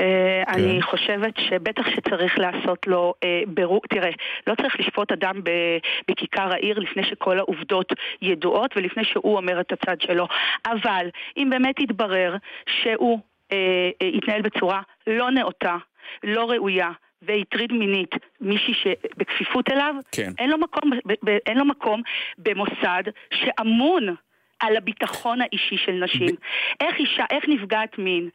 אה, 0.00 0.42
כן. 0.46 0.52
אני 0.54 0.82
חושבת 0.82 1.34
שבטח 1.48 1.90
שצריך 1.90 2.38
לעשות 2.38 2.86
לו 2.86 3.14
אה, 3.24 3.42
בירור, 3.46 3.80
תראה, 3.88 4.10
לא 4.46 4.54
צריך 4.54 4.80
לשפוט 4.80 5.12
אדם 5.12 5.40
ב- 5.44 5.78
בכיכר 6.10 6.52
העיר 6.52 6.78
לפני 6.78 7.04
שכל 7.04 7.38
העובדות 7.38 7.92
ידועות 8.22 8.76
ולפני 8.76 9.04
שהוא 9.04 9.36
אומר 9.36 9.60
את 9.60 9.72
הצד 9.72 10.00
שלו. 10.00 10.26
אבל 10.66 11.06
אם 11.36 11.50
באמת 11.50 11.80
יתברר 11.80 12.36
שהוא 12.82 13.18
אה, 13.52 13.90
יתנהל 14.02 14.42
בצורה 14.42 14.80
לא 15.06 15.30
נאותה, 15.30 15.76
לא 16.24 16.50
ראויה, 16.50 16.90
והטריד 17.22 17.72
מינית 17.72 18.14
מישהי 18.40 18.74
שבכפיפות 18.74 19.70
אליו, 19.72 19.94
כן. 20.12 20.32
אין 20.38 20.50
לו 20.50 20.58
מקום, 20.58 20.90
ב- 21.06 21.12
ב- 21.30 21.38
אין 21.46 21.58
לו 21.58 21.64
מקום 21.64 22.02
במוסד 22.38 23.02
שאמון 23.34 24.14
על 24.60 24.76
הביטחון 24.76 25.40
האישי 25.40 25.76
של 25.84 25.92
נשים. 25.92 26.36
איך 26.80 26.96
אישה, 26.98 27.24
איך 27.30 27.44
נפגעת 27.48 27.98
מין, 27.98 28.28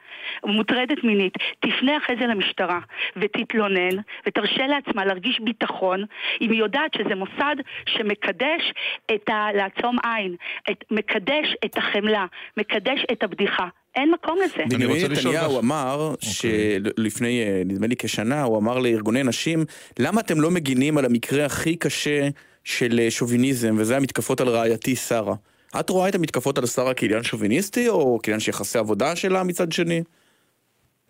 מוטרדת 0.45 1.03
מינית, 1.03 1.33
תפנה 1.59 1.97
אחרי 1.97 2.15
זה 2.19 2.25
למשטרה 2.27 2.79
ותתלונן 3.15 3.95
ותרשה 4.25 4.67
לעצמה 4.67 5.05
להרגיש 5.05 5.39
ביטחון 5.39 6.05
אם 6.41 6.51
היא 6.51 6.59
יודעת 6.59 6.93
שזה 6.97 7.15
מוסד 7.15 7.55
שמקדש 7.85 8.73
את 9.15 9.29
ה... 9.29 9.47
לעצום 9.53 9.97
עין, 10.03 10.35
את, 10.71 10.83
מקדש 10.91 11.55
את 11.65 11.77
החמלה, 11.77 12.25
מקדש 12.57 13.05
את 13.11 13.23
הבדיחה. 13.23 13.67
אין 13.95 14.11
מקום 14.11 14.37
לזה. 14.45 14.63
אני 14.63 14.69
בנימין 14.69 14.95
רוצה 14.95 15.07
לשאול 15.07 15.35
נתניהו. 15.35 15.59
אמר 15.59 16.13
שלפני, 16.21 17.41
אה, 17.41 17.61
נדמה 17.65 17.87
לי 17.87 17.95
כשנה, 17.95 18.43
הוא 18.43 18.57
אמר 18.57 18.79
לארגוני 18.79 19.23
נשים, 19.23 19.65
למה 19.99 20.21
אתם 20.21 20.41
לא 20.41 20.51
מגינים 20.51 20.97
על 20.97 21.05
המקרה 21.05 21.45
הכי 21.45 21.75
קשה 21.75 22.27
של 22.63 22.99
אה, 22.99 23.11
שוביניזם, 23.11 23.75
וזה 23.77 23.97
המתקפות 23.97 24.41
על 24.41 24.47
רעייתי 24.47 24.95
שרה. 24.95 25.35
את 25.79 25.89
רואה 25.89 26.09
את 26.09 26.15
המתקפות 26.15 26.57
על 26.57 26.65
שרה 26.65 26.93
כעניין 26.93 27.23
שוביניסטי, 27.23 27.89
או 27.89 28.19
כעניין 28.23 28.39
שיחסי 28.39 28.77
עבודה 28.77 29.15
שלה 29.15 29.43
מצד 29.43 29.71
שני? 29.71 30.03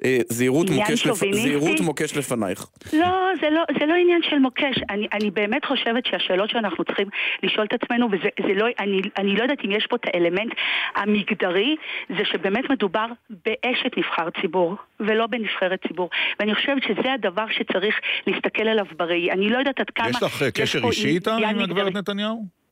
אה, 0.05 0.18
זהירות 0.30 0.70
מוקש, 0.70 1.07
לפ... 1.07 1.24
זהירות 1.32 1.80
מוקש 1.80 2.18
לפנייך. 2.18 2.66
לא, 2.93 3.07
זה 3.41 3.49
לא, 3.49 3.61
זה 3.80 3.86
לא 3.86 3.93
עניין 3.93 4.22
של 4.30 4.39
מוקש. 4.39 4.76
אני, 4.89 5.07
אני 5.14 5.32
באמת 5.32 5.66
חושבת 5.66 6.05
שהשאלות 6.05 6.49
שאנחנו 6.49 6.84
צריכים 6.84 7.07
לשאול 7.43 7.66
את 7.66 7.84
עצמנו, 7.84 8.07
וזה 8.11 8.30
זה 8.47 8.53
לא, 8.53 8.68
אני, 8.80 9.01
אני 9.18 9.36
לא 9.36 9.41
יודעת 9.41 9.57
אם 9.66 9.72
יש 9.72 9.88
פה 9.89 9.95
את 9.95 10.01
האלמנט 10.05 10.51
המגדרי, 10.95 11.76
זה 12.09 12.26
שבאמת 12.32 12.70
מדובר 12.70 13.05
באשת 13.30 13.97
נבחר 13.97 14.30
ציבור, 14.41 14.76
ולא 14.99 15.28
בנבחרת 15.28 15.88
ציבור. 15.88 16.09
ואני 16.39 16.55
חושבת 16.55 16.84
שזה 16.84 17.14
הדבר 17.14 17.45
שצריך 17.51 17.95
להסתכל 18.28 18.68
עליו 18.68 18.86
בראי. 18.97 19.32
אני 19.32 19.49
לא 19.49 19.57
יודעת 19.57 19.80
עד 19.80 19.89
כמה... 19.89 20.09
יש 20.09 20.24
לך 20.24 20.41
אה, 20.41 20.51
קשר 20.51 20.80
אישי 20.88 21.07
איתה, 21.07 21.36
עם 21.36 21.59
הגברת. 21.59 21.93
נתניהו? 21.93 22.62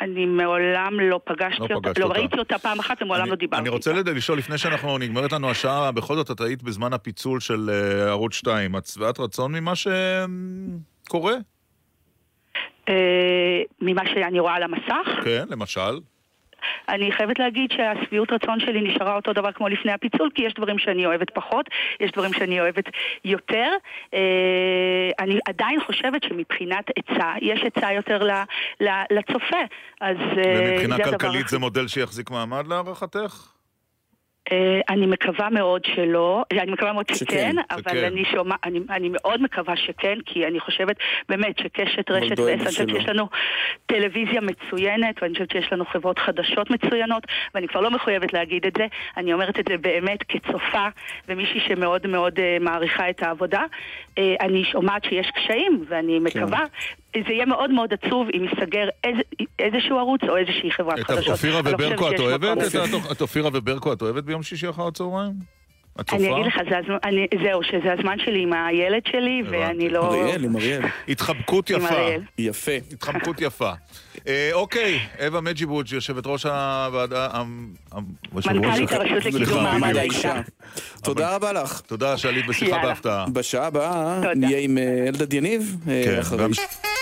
אני 0.00 0.26
מעולם 0.26 1.00
לא 1.00 1.20
פגשתי 1.24 1.60
לא 1.70 1.74
אותה, 1.74 1.90
לא 2.00 2.04
אותה. 2.06 2.18
ראיתי 2.18 2.38
אותה 2.38 2.58
פעם 2.58 2.78
אחת 2.78 3.02
ומעולם 3.02 3.22
אני- 3.22 3.30
לא 3.30 3.36
דיברתי 3.36 3.60
אני 3.60 3.68
רוצה 3.68 3.90
איתה. 3.98 4.10
לשאול, 4.12 4.38
לפני 4.38 4.58
שאנחנו, 4.58 4.98
נגמרת 4.98 5.32
לנו 5.32 5.50
השעה, 5.50 5.92
בכל 5.92 6.16
זאת 6.16 6.30
את 6.30 6.40
היית 6.40 6.62
בזמן 6.62 6.92
הפיצול 6.92 7.40
של 7.40 7.70
אה, 7.70 8.08
ערוץ 8.10 8.34
2. 8.34 8.76
את 8.76 8.86
שבעת 8.86 9.20
רצון 9.20 9.52
ממה 9.52 9.72
שקורה? 9.76 11.34
אה, 12.88 12.94
ממה 13.82 14.02
שאני 14.14 14.40
רואה 14.40 14.54
על 14.54 14.62
המסך, 14.62 15.24
כן, 15.24 15.44
למשל. 15.50 15.98
אני 16.88 17.12
חייבת 17.12 17.38
להגיד 17.38 17.70
שהשביעות 17.72 18.32
רצון 18.32 18.60
שלי 18.60 18.80
נשארה 18.80 19.16
אותו 19.16 19.32
דבר 19.32 19.52
כמו 19.52 19.68
לפני 19.68 19.92
הפיצול, 19.92 20.30
כי 20.34 20.42
יש 20.42 20.54
דברים 20.54 20.78
שאני 20.78 21.06
אוהבת 21.06 21.30
פחות, 21.30 21.66
יש 22.00 22.10
דברים 22.10 22.32
שאני 22.32 22.60
אוהבת 22.60 22.84
יותר. 23.24 23.70
אה, 24.14 24.20
אני 25.18 25.38
עדיין 25.48 25.80
חושבת 25.86 26.22
שמבחינת 26.22 26.84
היצע, 26.96 27.32
יש 27.42 27.60
היצע 27.62 27.92
יותר 27.92 28.24
ל- 28.24 28.30
ל- 28.80 29.04
לצופה. 29.10 29.56
אז 30.00 30.16
אה, 30.16 30.54
ומבחינה 30.70 30.96
זה 30.96 31.02
הדבר 31.02 31.18
כלכלית 31.18 31.40
הכי- 31.40 31.50
זה 31.50 31.58
מודל 31.58 31.88
שיחזיק 31.88 32.30
מעמד 32.30 32.66
להערכתך? 32.66 33.55
אה, 34.52 34.80
אני 34.88 35.06
מקווה 35.06 35.50
מאוד 35.50 35.84
שלא, 35.84 36.42
אני 36.52 36.72
מקווה 36.72 36.92
מאוד 36.92 37.06
שכן, 37.08 37.24
שכן, 37.24 37.56
אבל 37.70 37.82
שכן. 37.82 38.04
אני 38.04 38.24
שומע, 38.24 38.54
אני, 38.64 38.80
אני 38.90 39.08
מאוד 39.12 39.42
מקווה 39.42 39.76
שכן, 39.76 40.18
כי 40.26 40.46
אני 40.46 40.60
חושבת 40.60 40.96
באמת 41.28 41.58
שקשת 41.58 42.10
רשת 42.10 42.38
ועשר, 42.38 42.52
אני 42.52 42.64
חושבת. 42.64 42.88
שיש 42.88 43.08
לנו 43.08 43.28
טלוויזיה 43.86 44.40
מצוינת, 44.40 45.22
ואני 45.22 45.34
חושבת 45.34 45.50
שיש 45.50 45.72
לנו 45.72 45.84
חברות 45.84 46.18
חדשות 46.18 46.70
מצוינות, 46.70 47.26
ואני 47.54 47.68
כבר 47.68 47.80
לא 47.80 47.90
מחויבת 47.90 48.32
להגיד 48.32 48.66
את 48.66 48.72
זה, 48.78 48.86
אני 49.16 49.32
אומרת 49.32 49.60
את 49.60 49.64
זה 49.68 49.78
באמת 49.78 50.22
כצופה 50.28 50.86
ומישהי 51.28 51.60
שמאוד 51.68 52.06
מאוד 52.06 52.38
אה, 52.38 52.56
מעריכה 52.60 53.10
את 53.10 53.22
העבודה. 53.22 53.62
אה, 54.18 54.34
אני 54.40 54.64
שומעת 54.64 55.04
שיש 55.04 55.30
קשיים, 55.30 55.84
ואני 55.88 56.18
מקווה 56.18 56.64
זה 57.26 57.32
יהיה 57.32 57.46
מאוד 57.46 57.70
מאוד 57.70 57.90
עצוב 57.92 58.28
אם 58.34 58.44
ייסגר 58.44 58.88
איזה, 59.04 59.20
איזשהו 59.58 59.98
ערוץ 59.98 60.20
או 60.28 60.36
איזושהי 60.36 60.70
חברת 60.70 60.98
את 60.98 61.04
חדשות. 61.04 61.28
אופירה 61.28 61.60
אני 61.60 61.70
לא 61.70 61.74
וברקו 61.74 62.10
את 62.10 62.20
אוהבת? 62.20 62.58
את 62.58 63.12
את 63.12 63.20
אופירה 63.20 63.50
וברקו 63.52 63.92
את 63.92 64.02
אוהבת 64.02 64.24
ביום 64.24 64.42
שישי 64.42 64.70
אחר 64.70 64.86
הצהריים? 64.86 65.32
את 66.00 66.12
אני? 66.12 66.32
אגיד 66.32 66.46
לך, 66.46 66.54
זה 66.70 66.78
הזמן, 66.78 66.96
אני, 67.04 67.26
זהו, 67.44 67.62
שזה 67.62 67.92
הזמן 67.98 68.16
שלי 68.24 68.42
עם 68.42 68.52
הילד 68.52 69.02
שלי. 69.10 69.42
ואני 69.50 69.88
לא... 69.88 70.14
אריאל, 70.14 70.44
עם 70.44 70.56
אריאל. 70.56 70.82
התחמקות 71.08 71.70
עם 71.70 71.76
יפה. 71.76 71.94
יפה. 72.38 72.72
התחמקות 72.92 73.40
יפה. 73.40 73.70
אה, 74.28 74.50
אוקיי, 74.52 74.98
אווה 75.26 75.40
מג'יבוץ', 75.40 75.92
יושבת 75.92 76.26
ראש 76.26 76.46
הוועדה... 76.46 77.28
יושב 77.32 77.42
ראש- 78.34 78.46
מנכ"לית 78.46 78.92
הרשות 78.92 79.24
לקידום 79.24 79.62
מעמד. 79.62 79.96
האישה. 79.96 80.40
תודה 81.02 81.34
רבה 81.34 81.52
לך. 81.52 81.80
תודה 81.80 82.16
שעלית 82.16 82.46
בשיחה. 82.46 82.78
בהפתעה. 82.82 83.24
בשעה 83.32 83.66
הבאה. 83.66 84.20
נהיה 84.34 84.58
עם 84.58 84.78
אה, 84.78 85.04
אלדד 85.08 85.32
יניב. 85.34 85.76
אה, 85.88 86.02
כן, 86.04 86.95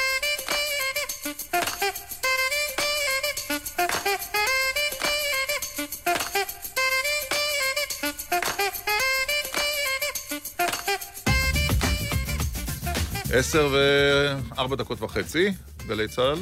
עשר 13.34 13.68
וארבע 13.72 14.76
דקות 14.76 15.02
וחצי, 15.02 15.50
גלי 15.86 16.08
צה"ל. 16.08 16.38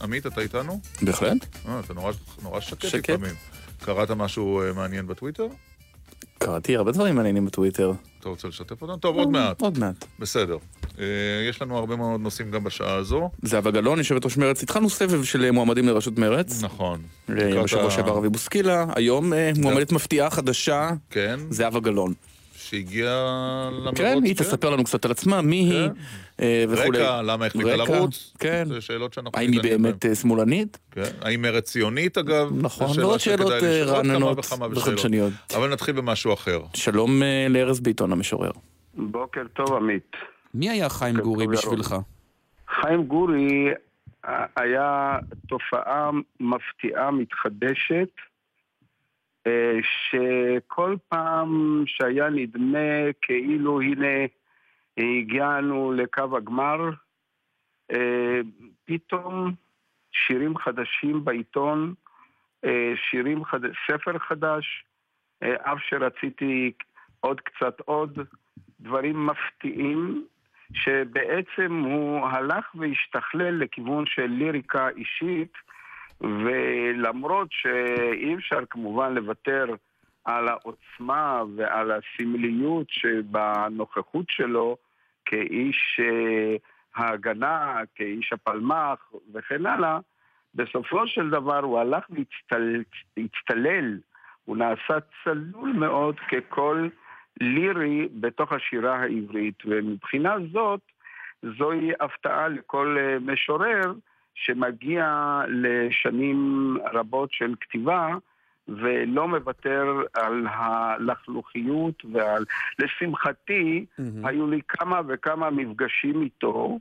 עמית, 0.00 0.26
אתה 0.26 0.40
איתנו? 0.40 0.80
בהחלט. 1.02 1.46
אה, 1.68 1.80
אתה 1.80 1.94
נורא, 1.94 2.12
נורא 2.42 2.60
שקט, 2.60 2.88
שקט. 2.88 3.10
לפעמים. 3.10 3.34
קראת 3.84 4.10
משהו 4.10 4.62
אה, 4.62 4.72
מעניין 4.72 5.06
בטוויטר? 5.06 5.46
קראתי 6.38 6.76
הרבה 6.76 6.92
דברים 6.92 7.14
מעניינים 7.14 7.46
בטוויטר. 7.46 7.92
אתה 8.20 8.28
רוצה 8.28 8.48
לשתף 8.48 8.82
אותנו? 8.82 8.96
טוב, 8.96 9.16
עוד 9.16 9.28
מעט. 9.28 9.60
עוד 9.60 9.78
מעט. 9.78 10.04
בסדר. 10.18 10.56
אה, 10.98 11.04
יש 11.48 11.62
לנו 11.62 11.78
הרבה 11.78 11.96
מאוד 11.96 12.20
נושאים 12.20 12.50
גם 12.50 12.64
בשעה 12.64 12.94
הזו. 12.94 13.30
זהבה 13.42 13.70
גלאון, 13.70 13.98
יושבת 13.98 14.24
ראש 14.24 14.36
מרצ, 14.36 14.62
התחלנו 14.62 14.90
סבב 14.90 15.24
של 15.24 15.44
אה, 15.44 15.52
מועמדים 15.52 15.86
לראשות 15.88 16.18
מרצ. 16.18 16.62
נכון. 16.62 17.00
אה, 17.30 17.62
בשבוע 17.62 17.90
שעבר 17.90 18.18
אבי 18.18 18.28
בוסקילה, 18.28 18.86
היום 18.96 19.32
אה, 19.32 19.50
מועמדת 19.56 19.92
מפתיעה 19.92 20.30
חדשה, 20.30 20.90
כן, 21.10 21.40
זהבה 21.50 21.80
גלאון. 21.80 22.12
שהגיעה 22.66 23.68
למרוץ. 23.72 23.98
כן, 23.98 24.18
היא 24.24 24.36
תספר 24.36 24.70
לנו 24.70 24.84
קצת 24.84 25.04
על 25.04 25.10
עצמה, 25.10 25.42
מי 25.42 25.56
היא 25.56 25.88
כן. 25.88 25.94
אה, 26.40 26.64
וכולי. 26.68 26.98
רקע, 26.98 27.22
למה 27.22 27.46
החליטה 27.46 27.76
לרוץ. 27.76 28.32
כן. 28.38 28.64
זה 28.68 28.80
שאלות 28.80 29.12
שאנחנו... 29.12 29.40
האם 29.40 29.52
היא 29.52 29.62
באמת 29.62 30.06
אה, 30.06 30.14
שמאלנית? 30.14 30.78
כן. 30.90 31.02
האם 31.20 31.42
מרצ 31.42 31.64
ציונית, 31.64 32.18
אגב? 32.18 32.50
נכון, 32.62 33.00
ועוד 33.00 33.20
שאלות 33.20 33.52
שכדאי 33.52 33.80
אה, 33.80 33.84
רעננות. 33.84 34.38
וחדשניות. 34.72 35.32
אבל 35.54 35.72
נתחיל 35.72 35.94
במשהו 35.94 36.32
אחר. 36.32 36.60
שלום 36.74 37.22
לארז 37.50 37.80
ביטון 37.80 38.12
המשורר. 38.12 38.50
בוקר 38.94 39.42
טוב, 39.54 39.74
עמית. 39.74 40.12
מי 40.54 40.70
היה 40.70 40.88
חיים 40.88 41.16
כן, 41.16 41.22
גורי. 41.22 41.46
בשבילך? 41.46 41.96
חיים 42.80 43.04
גורי 43.04 43.68
היה 44.56 45.18
תופעה 45.48 46.10
מפתיעה, 46.40 47.10
מתחדשת, 47.10 48.08
שכל 49.82 50.96
פעם 51.08 51.82
שהיה 51.86 52.30
נדמה 52.30 53.12
כאילו 53.22 53.80
הנה 53.80 54.26
הגענו 54.98 55.92
לקו 55.92 56.36
הגמר, 56.36 56.90
אה, 57.92 58.40
פתאום 58.84 59.52
שירים 60.12 60.58
חדשים 60.58 61.24
בעיתון, 61.24 61.94
אה, 62.64 62.92
שירים 63.10 63.44
חד... 63.44 63.60
ספר 63.86 64.18
חדש, 64.18 64.84
אה, 65.42 65.72
אף 65.72 65.78
שרציתי 65.88 66.72
עוד 67.20 67.40
קצת 67.40 67.80
עוד, 67.80 68.18
דברים 68.80 69.26
מפתיעים, 69.26 70.26
שבעצם 70.72 71.74
הוא 71.74 72.26
הלך 72.26 72.74
והשתכלל 72.74 73.54
לכיוון 73.54 74.04
של 74.06 74.26
ליריקה 74.26 74.88
אישית, 74.88 75.52
ולמרות 76.20 77.48
שאי 77.50 78.34
אפשר 78.34 78.60
כמובן 78.70 79.14
לוותר 79.14 79.66
על 80.24 80.48
העוצמה 80.48 81.42
ועל 81.56 81.90
הסמליות 81.92 82.86
שבנוכחות 82.90 84.26
שלו 84.28 84.76
כאיש 85.24 86.00
אה, 86.00 86.56
ההגנה, 86.94 87.80
כאיש 87.94 88.32
הפלמ"ח 88.32 89.12
וכן 89.34 89.66
הלאה, 89.66 89.98
בסופו 90.54 91.06
של 91.06 91.30
דבר 91.30 91.58
הוא 91.58 91.78
הלך 91.78 92.04
והצטלל, 93.16 93.98
הוא 94.44 94.56
נעשה 94.56 94.94
צלול 95.24 95.72
מאוד 95.72 96.20
כקול 96.28 96.90
לירי 97.40 98.08
בתוך 98.20 98.52
השירה 98.52 98.96
העברית, 98.96 99.62
ומבחינה 99.66 100.36
זאת 100.52 100.80
זוהי 101.58 101.90
הפתעה 102.00 102.48
לכל 102.48 102.96
אה, 102.98 103.18
משורר 103.20 103.92
שמגיע 104.36 105.40
לשנים 105.48 106.76
רבות 106.92 107.32
של 107.32 107.54
כתיבה 107.60 108.14
ולא 108.68 109.28
מוותר 109.28 110.02
על 110.14 110.46
הלכלוכיות 110.50 112.04
ועל... 112.12 112.44
לשמחתי, 112.78 113.86
היו 114.24 114.50
לי 114.50 114.60
כמה 114.68 115.00
וכמה 115.06 115.50
מפגשים 115.50 116.22
איתו 116.22 116.78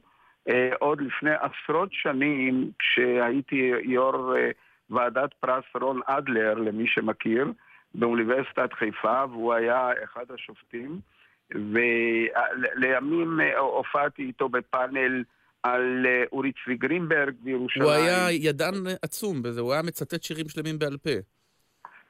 אה, 0.49 0.69
עוד 0.79 1.01
לפני 1.01 1.31
עשרות 1.31 1.89
שנים 1.91 2.71
כשהייתי 2.79 3.71
יו"ר 3.83 4.35
אה, 4.37 4.51
ועדת 4.89 5.33
פרס 5.33 5.63
רון 5.81 5.99
אדלר, 6.05 6.53
למי 6.53 6.87
שמכיר, 6.87 7.51
באוניברסיטת 7.95 8.73
חיפה, 8.73 9.23
והוא 9.29 9.53
היה 9.53 9.89
אחד 10.03 10.25
השופטים, 10.33 10.99
ולימים 11.51 13.41
אה, 13.41 13.57
הופעתי 13.57 14.21
איתו 14.21 14.49
בפאנל 14.49 15.23
על 15.65 16.05
אה, 16.05 16.23
אורי 16.31 16.51
צבי 16.63 16.75
גרינברג 16.75 17.33
בירושלים. 17.39 17.85
הוא 17.85 17.91
היה 17.91 18.31
ידען 18.31 18.73
עצום 19.01 19.43
בזה, 19.43 19.61
הוא 19.61 19.73
היה 19.73 19.81
מצטט 19.81 20.23
שירים 20.23 20.49
שלמים 20.49 20.79
בעל 20.79 20.97
פה. 20.97 21.09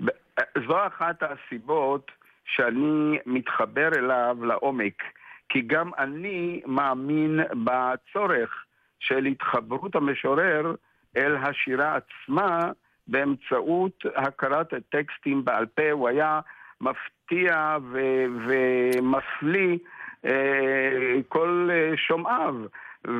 ב- 0.05 0.41
זו 0.67 0.87
אחת 0.87 1.23
הסיבות 1.23 2.11
שאני 2.45 3.17
מתחבר 3.25 3.87
אליו 3.95 4.37
לעומק, 4.41 5.03
כי 5.49 5.61
גם 5.61 5.91
אני 5.97 6.61
מאמין 6.65 7.39
בצורך 7.63 8.65
של 8.99 9.25
התחברות 9.25 9.95
המשורר 9.95 10.75
אל 11.17 11.35
השירה 11.35 11.97
עצמה 11.97 12.59
באמצעות 13.07 14.03
הכרת 14.15 14.73
הטקסטים 14.73 15.45
בעל 15.45 15.65
פה. 15.65 15.91
הוא 15.91 16.09
היה 16.09 16.39
מפתיע 16.81 17.77
ו- 17.91 18.25
ומפליא 18.47 19.77
אה, 20.25 21.21
כל 21.27 21.69
אה, 21.71 21.97
שומעיו, 21.97 22.55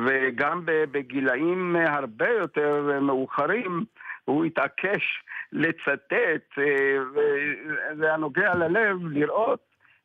וגם 0.06 0.62
בגילאים 0.66 1.76
הרבה 1.88 2.28
יותר 2.28 2.98
מאוחרים 3.02 3.84
הוא 4.24 4.44
התעקש 4.44 5.04
לצטט, 5.52 6.58
אה, 6.58 6.64
וזה 7.12 8.04
היה 8.06 8.16
נוגע 8.16 8.54
ללב 8.54 9.06
לראות 9.06 9.58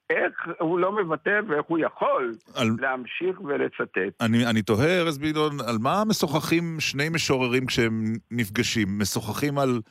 איך 0.10 0.34
הוא 0.60 0.80
לא 0.80 0.92
מוותר 1.04 1.40
ואיך 1.48 1.66
הוא 1.68 1.80
יכול 1.80 2.32
על- 2.56 2.76
להמשיך 2.80 3.42
ולצטט. 3.42 4.22
אני, 4.22 4.46
אני 4.46 4.62
תוהה, 4.62 5.00
ארז 5.00 5.18
בידון, 5.18 5.52
על 5.68 5.78
מה 5.82 6.04
משוחחים 6.08 6.76
שני 6.80 7.10
משוררים 7.10 7.66
כשהם 7.66 8.04
נפגשים? 8.32 8.88
משוחחים 9.00 9.58
על 9.60 9.82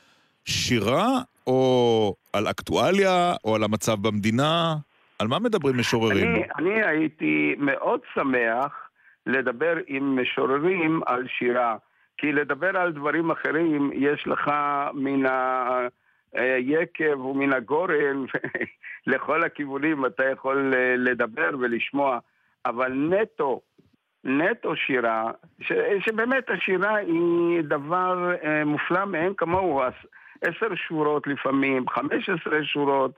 שירה, 0.45 1.07
או 1.47 2.15
על 2.33 2.47
אקטואליה, 2.49 3.33
או 3.45 3.55
על 3.55 3.63
המצב 3.63 3.97
במדינה? 4.01 4.75
על 5.19 5.27
מה 5.27 5.39
מדברים 5.39 5.77
משוררים? 5.77 6.27
אני, 6.35 6.43
אני 6.59 6.85
הייתי 6.85 7.55
מאוד 7.57 7.99
שמח 8.13 8.80
לדבר 9.25 9.73
עם 9.87 10.21
משוררים 10.21 11.01
על 11.05 11.27
שירה, 11.27 11.75
כי 12.17 12.31
לדבר 12.31 12.77
על 12.77 12.91
דברים 12.91 13.31
אחרים 13.31 13.91
יש 13.93 14.27
לך 14.27 14.51
מן 14.93 15.25
היקב 16.33 17.19
ומן 17.25 17.53
הגורן, 17.53 18.25
לכל 19.07 19.43
הכיוונים 19.43 20.05
אתה 20.05 20.25
יכול 20.25 20.73
אה, 20.75 20.95
לדבר 20.97 21.49
ולשמוע, 21.59 22.19
אבל 22.65 22.93
נטו, 22.93 23.61
נטו 24.23 24.75
שירה, 24.75 25.31
ש, 25.61 25.71
שבאמת 25.99 26.49
השירה 26.49 26.95
היא 26.95 27.61
דבר 27.61 28.31
אה, 28.43 28.65
מופלא 28.65 29.05
מאין 29.05 29.33
כמוהו, 29.37 29.81
עש- 29.81 30.05
עשר 30.41 30.75
שורות 30.75 31.27
לפעמים, 31.27 31.89
חמש 31.89 32.29
עשרה 32.29 32.63
שורות, 32.63 33.11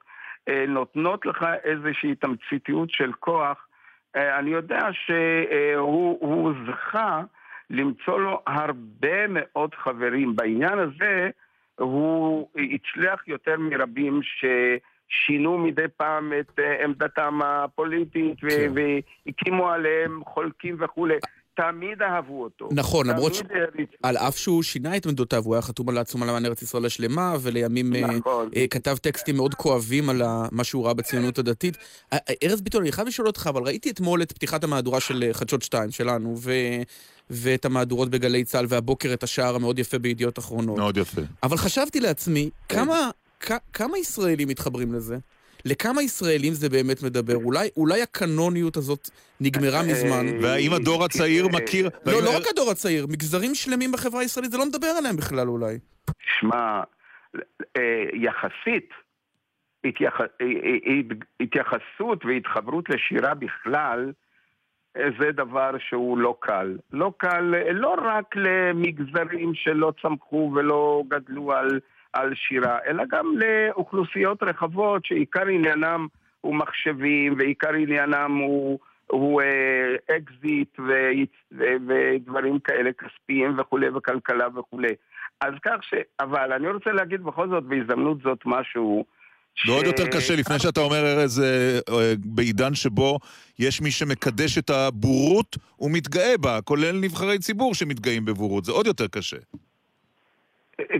אה, 0.50 0.66
נותנות 0.68 1.26
לך 1.26 1.46
איזושהי 1.64 2.16
תמציתיות 2.16 2.90
של 2.90 3.12
כוח. 3.20 3.68
אה, 4.16 4.40
אני 4.40 4.50
יודע 4.50 4.88
שהוא 4.94 6.18
הוא 6.22 6.54
זכה 6.68 7.22
למצוא 7.70 8.20
לו 8.20 8.42
הרבה 8.48 9.28
מאוד 9.30 9.76
חברים. 9.76 10.36
בעניין 10.36 10.80
הזה 10.80 11.30
הוא 11.76 12.50
הצליח 12.56 13.28
יותר 13.28 13.56
מרבים 13.58 14.22
ששינו 14.24 15.58
מדי 15.58 15.86
פעם 15.98 16.34
את 16.40 16.60
אה, 16.60 16.84
עמדתם 16.84 17.40
הפוליטית 17.44 18.40
כן. 18.40 18.72
והקימו 18.76 19.70
עליהם 19.70 20.24
חולקים 20.26 20.76
וכולי. 20.80 21.18
תמיד 21.56 22.02
אהבו 22.02 22.44
אותו. 22.44 22.70
נכון, 22.72 23.08
למרות 23.08 23.34
ש... 23.36 23.42
על 24.04 24.18
אף 24.18 24.38
שהוא 24.38 24.64
שינה 24.64 24.98
את 24.98 25.06
עמדותיו, 25.06 25.44
הוא 25.46 25.56
היה 25.56 25.62
חתום 25.62 25.90
על 25.90 25.98
העצומה 25.98 26.26
למען 26.26 26.46
ארץ 26.46 26.62
ישראל 26.62 26.86
השלמה, 26.86 27.36
ולימים 27.42 27.96
אה, 27.96 28.02
נכון. 28.08 28.50
אה, 28.56 28.66
כתב 28.70 28.98
טקסטים 29.02 29.36
מאוד 29.36 29.54
כואבים 29.56 30.10
על 30.10 30.22
מה 30.52 30.64
שהוא 30.64 30.86
ראה 30.86 30.94
בציונות 30.94 31.38
הדתית. 31.40 31.78
אה, 32.14 32.18
ארז 32.44 32.62
ביטון, 32.62 32.82
אני 32.82 32.92
חייב 32.92 33.08
לשאול 33.08 33.28
אותך, 33.28 33.48
אבל 33.50 33.62
ראיתי 33.64 33.90
אתמול 33.90 34.22
את 34.22 34.32
פתיחת 34.32 34.64
המהדורה 34.64 35.00
של 35.00 35.30
חדשות 35.34 35.62
2 35.62 35.92
שלנו, 35.92 36.36
ואת 37.30 37.66
המהדורות 37.66 38.10
בגלי 38.10 38.44
צה"ל, 38.44 38.66
והבוקר 38.70 39.14
את 39.14 39.24
השער 39.24 39.56
המאוד 39.56 39.80
יפה 39.80 40.00
בידיעות 40.00 40.40
אחרונות. 40.40 40.78
מאוד 40.78 40.98
יפה. 40.98 41.22
אבל 41.44 41.58
חשבתי 41.58 42.00
לעצמי, 42.00 42.50
כמה, 42.70 43.10
כ- 43.40 43.52
כמה 43.74 43.98
ישראלים 43.98 44.48
מתחברים 44.48 44.94
לזה? 44.94 45.18
לכמה 45.66 46.02
ישראלים 46.02 46.54
זה 46.54 46.70
באמת 46.70 47.04
מדבר? 47.04 47.36
אולי, 47.36 47.70
אולי 47.78 48.02
הקנוניות 48.02 48.78
הזאת 48.78 49.10
נגמרה 49.42 49.82
מזמן? 49.84 50.26
והאם 50.42 50.74
הדור 50.74 51.04
הצעיר 51.04 51.48
מכיר... 51.48 51.90
לא, 52.06 52.22
לא 52.24 52.38
רק 52.38 52.44
הדור 52.50 52.72
הצעיר, 52.72 53.08
מגזרים 53.08 53.56
שלמים 53.56 53.92
בחברה 53.92 54.22
הישראלית, 54.22 54.52
זה 54.52 54.58
לא 54.58 54.66
מדבר 54.66 54.88
עליהם 54.88 55.16
בכלל 55.18 55.48
אולי. 55.48 55.80
שמע, 56.40 56.82
אה, 57.78 58.06
יחסית, 58.14 58.90
התייח... 59.86 60.22
אה, 60.22 60.26
אה, 60.42 61.16
התייחסות 61.40 62.26
והתחברות 62.26 62.90
לשירה 62.90 63.34
בכלל, 63.34 64.12
אה, 64.98 65.08
זה 65.20 65.32
דבר 65.32 65.72
שהוא 65.80 66.18
לא 66.18 66.36
קל. 66.40 66.78
לא 66.94 67.14
קל 67.18 67.56
אה, 67.56 67.74
לא 67.74 67.96
רק 68.02 68.36
למגזרים 68.36 69.52
שלא 69.56 69.94
צמחו 70.02 70.52
ולא 70.56 71.04
גדלו 71.08 71.52
על, 71.52 71.80
על 72.14 72.34
שירה, 72.36 72.78
אלא 72.88 73.04
גם 73.10 73.34
לאוכלוסיות 73.38 74.44
רחבות 74.44 75.06
שעיקר 75.06 75.48
עניינם 75.48 76.08
הוא 76.42 76.56
מחשבים 76.56 77.36
ועיקר 77.38 77.74
עניינם 77.74 78.38
הוא, 78.38 78.80
הוא 79.08 79.42
אה, 79.42 80.16
אקזיט 80.18 80.80
ו, 80.80 80.92
ו, 81.52 81.64
ודברים 81.88 82.60
כאלה 82.60 82.90
כספיים 82.94 83.60
וכולי 83.60 83.90
וכלכלה 83.90 84.48
וכולי. 84.60 84.94
אז 85.42 85.54
כך 85.66 85.84
ש... 85.84 85.94
אבל 86.20 86.54
אני 86.54 86.70
רוצה 86.70 86.92
להגיד 86.92 87.24
בכל 87.24 87.50
זאת 87.50 87.64
בהזדמנות 87.64 88.18
זאת 88.24 88.40
משהו 88.46 89.06
ועוד 89.68 89.86
יותר 89.86 90.08
קשה, 90.08 90.36
לפני 90.36 90.60
שאתה 90.60 90.80
אומר, 90.80 91.06
ארז, 91.06 91.40
אה, 91.40 91.80
אה, 91.90 92.14
בעידן 92.26 92.76
שבו 92.76 93.20
יש 93.60 93.82
מי 93.82 93.92
שמקדש 93.92 94.58
את 94.58 94.70
הבורות 94.70 95.58
ומתגאה 95.80 96.38
בה, 96.38 96.62
כולל 96.62 97.00
נבחרי 97.02 97.40
ציבור 97.40 97.76
שמתגאים 97.76 98.26
בבורות, 98.26 98.66
זה 98.66 98.72
עוד 98.72 98.88
יותר 98.88 99.08
קשה. 99.08 99.38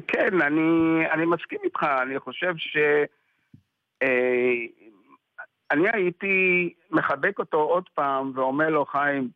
כן, 0.08 0.42
אני, 0.42 1.04
אני 1.12 1.26
מסכים 1.26 1.60
איתך, 1.64 1.84
אני 2.02 2.20
חושב 2.20 2.54
ש... 2.58 2.78
אה, 4.04 4.54
אני 5.72 5.88
הייתי 5.94 6.74
מחבק 6.92 7.40
אותו 7.40 7.58
עוד 7.58 7.90
פעם 7.94 8.32
ואומר 8.36 8.70
לו, 8.70 8.86
חיים, 8.86 9.30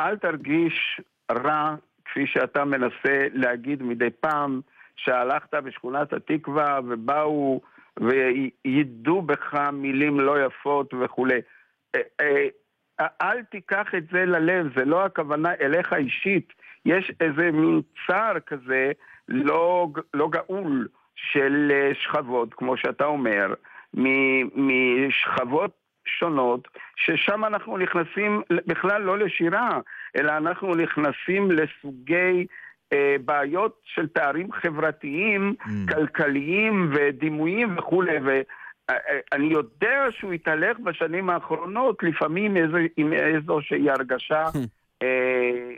אל 0.00 0.16
תרגיש 0.16 1.00
רע 1.30 1.74
כפי 2.04 2.26
שאתה 2.26 2.64
מנסה 2.64 3.26
להגיד 3.32 3.82
מדי 3.82 4.10
פעם 4.20 4.60
שהלכת 4.96 5.54
בשכונת 5.54 6.12
התקווה 6.12 6.80
ובאו 6.84 7.60
ויידו 8.00 9.22
בך 9.22 9.54
מילים 9.72 10.20
לא 10.20 10.46
יפות 10.46 10.94
וכולי. 10.94 11.40
אה, 11.94 12.00
אה, 12.20 13.06
אל 13.22 13.42
תיקח 13.42 13.86
את 13.96 14.04
זה 14.12 14.24
ללב, 14.24 14.78
זה 14.78 14.84
לא 14.84 15.04
הכוונה 15.04 15.54
אליך 15.60 15.92
אישית. 15.92 16.52
יש 16.84 17.12
איזה 17.20 17.50
מין 17.50 17.80
צער 18.06 18.40
כזה 18.40 18.92
לא, 19.32 19.88
לא 20.14 20.28
גאול 20.28 20.88
של 21.14 21.68
אה, 21.70 21.90
שכבות, 21.94 22.54
כמו 22.54 22.76
שאתה 22.76 23.04
אומר, 23.04 23.54
משכבות 24.54 25.70
שונות, 26.04 26.68
ששם 26.96 27.44
אנחנו 27.44 27.78
נכנסים 27.78 28.42
בכלל 28.66 29.02
לא 29.02 29.18
לשירה, 29.18 29.80
אלא 30.16 30.36
אנחנו 30.36 30.74
נכנסים 30.74 31.50
לסוגי 31.50 32.46
אה, 32.92 33.16
בעיות 33.24 33.80
של 33.84 34.06
פערים 34.06 34.52
חברתיים, 34.52 35.54
mm. 35.60 35.94
כלכליים 35.94 36.90
ודימויים 36.94 37.78
וכולי. 37.78 38.16
ואני 38.24 39.46
יודע 39.46 40.06
שהוא 40.10 40.32
התהלך 40.32 40.78
בשנים 40.78 41.30
האחרונות 41.30 42.02
לפעמים 42.02 42.56
איזו, 42.56 42.76
עם 42.96 43.12
איזושהי 43.12 43.90
הרגשה. 43.90 44.44
אה, 45.02 45.72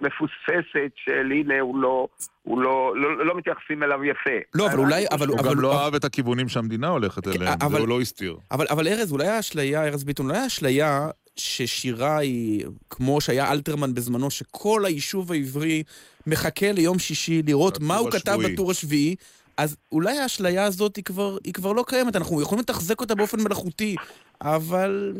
מפוספסת 0.00 0.92
של 1.04 1.32
הנה 1.32 1.60
הוא 1.60 1.78
לא, 1.78 2.08
הוא 2.42 2.60
לא, 2.60 2.92
לא, 2.96 3.26
לא 3.26 3.36
מתייחסים 3.36 3.82
אליו 3.82 4.04
יפה. 4.04 4.30
לא, 4.54 4.66
אבל 4.66 4.78
אולי... 4.78 5.04
אבל, 5.12 5.28
הוא 5.28 5.40
אבל, 5.40 5.50
גם 5.50 5.60
לא 5.60 5.84
אהב 5.84 5.94
את 5.94 6.04
הכיוונים 6.04 6.48
שהמדינה 6.48 6.88
הולכת 6.88 7.28
אליהם, 7.28 7.56
אבל, 7.60 7.72
זה 7.72 7.78
הוא 7.78 7.88
לא 7.88 8.00
הסתיר. 8.00 8.36
אבל, 8.50 8.66
אבל 8.70 8.88
ארז, 8.88 9.12
אולי 9.12 9.28
האשליה, 9.28 9.84
ארז 9.84 10.04
ביטון, 10.04 10.26
אולי 10.26 10.38
האשליה 10.38 11.08
ששירה 11.36 12.18
היא, 12.18 12.66
כמו 12.90 13.20
שהיה 13.20 13.52
אלתרמן 13.52 13.94
בזמנו, 13.94 14.30
שכל 14.30 14.84
היישוב 14.84 15.32
העברי 15.32 15.82
מחכה 16.26 16.72
ליום 16.72 16.98
שישי 16.98 17.42
לראות 17.46 17.78
מה 17.80 17.96
הוא 17.96 18.10
כתב 18.10 18.36
בטור 18.44 18.70
השביעי, 18.70 19.16
אז 19.56 19.76
אולי 19.92 20.18
האשליה 20.18 20.64
הזאת 20.64 20.96
היא 20.96 21.04
כבר, 21.04 21.36
היא 21.44 21.52
כבר 21.54 21.72
לא 21.72 21.84
קיימת, 21.86 22.16
אנחנו 22.16 22.42
יכולים 22.42 22.60
לתחזק 22.60 23.00
אותה 23.00 23.14
באופן 23.14 23.40
מלאכותי, 23.40 23.96
אבל... 24.42 25.12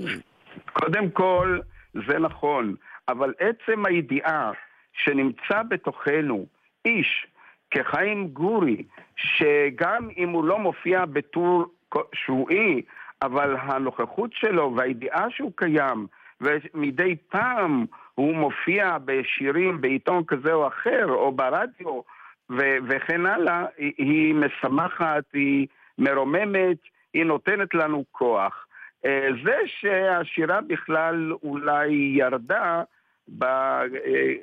קודם 0.72 1.10
כל, 1.10 1.58
זה 1.94 2.18
נכון, 2.18 2.74
אבל 3.08 3.32
עצם 3.38 3.86
הידיעה 3.86 4.52
שנמצא 4.94 5.62
בתוכנו 5.68 6.46
איש 6.84 7.26
כחיים 7.70 8.28
גורי, 8.28 8.82
שגם 9.16 10.08
אם 10.16 10.28
הוא 10.28 10.44
לא 10.44 10.58
מופיע 10.58 11.04
בטור 11.04 11.64
שבועי, 12.14 12.82
אבל 13.22 13.56
הנוכחות 13.60 14.30
שלו 14.32 14.74
והידיעה 14.76 15.30
שהוא 15.30 15.52
קיים, 15.54 16.06
ומדי 16.40 17.16
פעם 17.28 17.84
הוא 18.14 18.34
מופיע 18.34 18.96
בשירים 19.04 19.80
בעיתון 19.80 20.24
כזה 20.24 20.52
או 20.52 20.66
אחר, 20.68 21.06
או 21.08 21.32
ברדיו, 21.32 22.00
ו- 22.50 22.76
וכן 22.88 23.26
הלאה, 23.26 23.64
היא, 23.76 23.92
היא 23.98 24.34
משמחת, 24.34 25.24
היא 25.32 25.66
מרוממת, 25.98 26.76
היא 27.14 27.24
נותנת 27.24 27.74
לנו 27.74 28.04
כוח. 28.12 28.66
אה, 29.04 29.28
זה 29.44 29.56
שהשירה 29.66 30.60
בכלל 30.60 31.32
אולי 31.42 31.92
ירדה, 31.92 32.82
ב- 33.28 33.44
אה, 33.44 34.34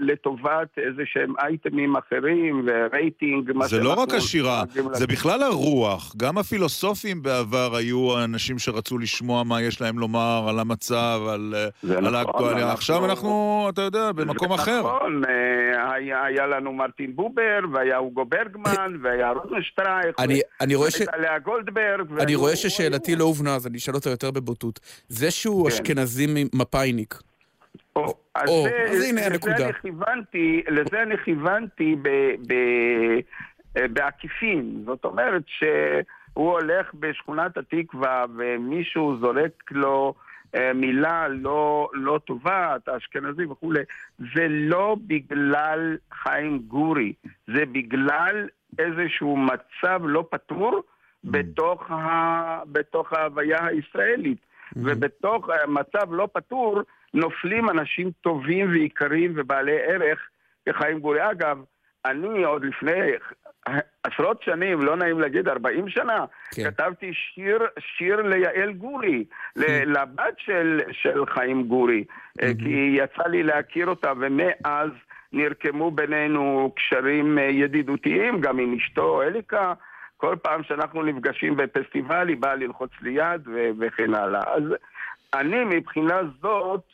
לטובת 0.00 0.68
איזה 0.76 1.02
שהם 1.04 1.34
אייטמים 1.38 1.96
אחרים 1.96 2.66
ורייטינג. 2.66 3.50
זה 3.64 3.82
לא 3.82 3.94
רק 4.02 4.14
השירה, 4.14 4.62
זה 4.92 5.06
בכלל 5.06 5.42
הרוח. 5.42 6.14
גם 6.16 6.38
הפילוסופים 6.38 7.22
בעבר 7.22 7.76
היו 7.76 8.24
אנשים 8.24 8.58
שרצו 8.58 8.98
לשמוע 8.98 9.42
מה 9.44 9.62
יש 9.62 9.80
להם 9.80 9.98
לומר 9.98 10.46
על 10.48 10.58
המצב, 10.58 11.20
על, 11.28 11.54
על 11.54 12.00
נכון, 12.00 12.14
האקטואליה. 12.14 12.62
אנחנו... 12.62 12.72
עכשיו 12.72 13.04
אנחנו, 13.04 13.66
אתה 13.72 13.82
יודע, 13.82 14.12
במקום 14.12 14.52
אחר. 14.52 14.80
נכון, 14.80 15.22
אה, 15.24 15.92
היה, 15.92 16.24
היה 16.24 16.46
לנו 16.46 16.72
מרטין 16.72 17.16
בובר, 17.16 17.60
והיה 17.72 17.98
אוגו 17.98 18.24
ברגמן, 18.24 18.96
והיה 19.02 19.30
רוזנשטרייך, 19.30 20.16
אני 20.60 20.74
רואה 20.74 20.90
ש... 20.90 21.00
לאה 21.00 21.38
גולדברג. 21.38 22.20
אני 22.20 22.34
רואה 22.34 22.56
ששאלתי 22.56 23.16
לא 23.16 23.24
הובנה, 23.24 23.54
אז 23.54 23.66
אני 23.66 23.78
אשאל 23.78 23.94
אותה 23.94 24.10
יותר 24.10 24.30
בבוטות. 24.30 24.80
זה 25.08 25.30
שהוא 25.30 25.68
כן. 25.70 25.74
אשכנזי 25.74 26.26
מפאיניק, 26.54 27.14
או, 27.96 28.14
אז, 28.34 28.48
או, 28.48 28.62
זה, 28.62 28.86
אז 28.90 29.04
הנה 29.08 29.26
הנקודה. 29.26 29.54
לזה 29.54 29.64
אני 29.64 29.72
כיוונתי, 29.72 30.62
לזה 30.68 31.02
אני 31.02 31.16
כיוונתי 31.24 31.96
ב, 32.02 32.08
ב, 32.48 32.52
אה, 33.76 33.88
בעקיפין. 33.88 34.82
זאת 34.86 35.04
אומרת 35.04 35.42
שהוא 35.46 36.52
הולך 36.52 36.94
בשכונת 36.94 37.56
התקווה 37.56 38.24
ומישהו 38.36 39.16
זורק 39.20 39.70
לו 39.70 40.14
אה, 40.54 40.72
מילה 40.72 41.28
לא, 41.28 41.88
לא 41.92 42.20
טובה, 42.24 42.76
אתה 42.76 42.96
אשכנזי 42.96 43.44
וכולי, 43.44 43.80
זה 44.18 44.46
לא 44.48 44.96
בגלל 45.06 45.96
חיים 46.12 46.58
גורי, 46.58 47.12
זה 47.46 47.64
בגלל 47.72 48.48
איזשהו 48.78 49.36
מצב 49.36 50.00
לא 50.04 50.24
פתור 50.30 50.78
mm. 50.78 51.30
בתוך, 51.30 51.90
ה, 51.90 52.62
בתוך 52.72 53.12
ההוויה 53.12 53.66
הישראלית. 53.66 54.38
Mm-hmm. 54.38 54.78
ובתוך 54.82 55.48
מצב 55.68 56.12
לא 56.12 56.28
פתור, 56.32 56.82
נופלים 57.14 57.70
אנשים 57.70 58.10
טובים 58.20 58.70
ויקרים 58.70 59.32
ובעלי 59.36 59.78
ערך 59.82 60.18
כחיים 60.68 60.98
גורי. 60.98 61.30
אגב, 61.30 61.58
אני 62.04 62.44
עוד 62.44 62.64
לפני 62.64 63.00
עשרות 64.04 64.42
שנים, 64.42 64.80
לא 64.80 64.96
נעים 64.96 65.20
להגיד 65.20 65.48
40 65.48 65.88
שנה, 65.88 66.24
כן. 66.54 66.64
כתבתי 66.64 67.12
שיר, 67.14 67.58
שיר 67.78 68.22
ליעל 68.22 68.72
גורי, 68.72 69.24
כן. 69.54 69.82
לבת 69.86 70.34
של, 70.38 70.80
של 70.92 71.26
חיים 71.26 71.62
גורי, 71.62 72.04
mm-hmm. 72.04 72.44
כי 72.58 72.96
יצא 72.98 73.28
לי 73.28 73.42
להכיר 73.42 73.86
אותה, 73.86 74.12
ומאז 74.20 74.90
נרקמו 75.32 75.90
בינינו 75.90 76.72
קשרים 76.76 77.38
אה, 77.38 77.42
ידידותיים, 77.42 78.40
גם 78.40 78.58
עם 78.58 78.74
אשתו 78.74 79.22
אליקה. 79.22 79.72
כל 80.16 80.36
פעם 80.42 80.62
שאנחנו 80.62 81.02
נפגשים 81.02 81.56
בפסטיבל, 81.56 82.28
היא 82.28 82.36
באה 82.36 82.54
ללחוץ 82.54 82.90
לי 83.02 83.10
יד 83.10 83.48
וכן 83.78 84.14
הלאה. 84.14 84.54
אז 84.54 84.62
אני 85.34 85.64
מבחינה 85.64 86.20
זאת, 86.40 86.80
אה, 86.80 86.91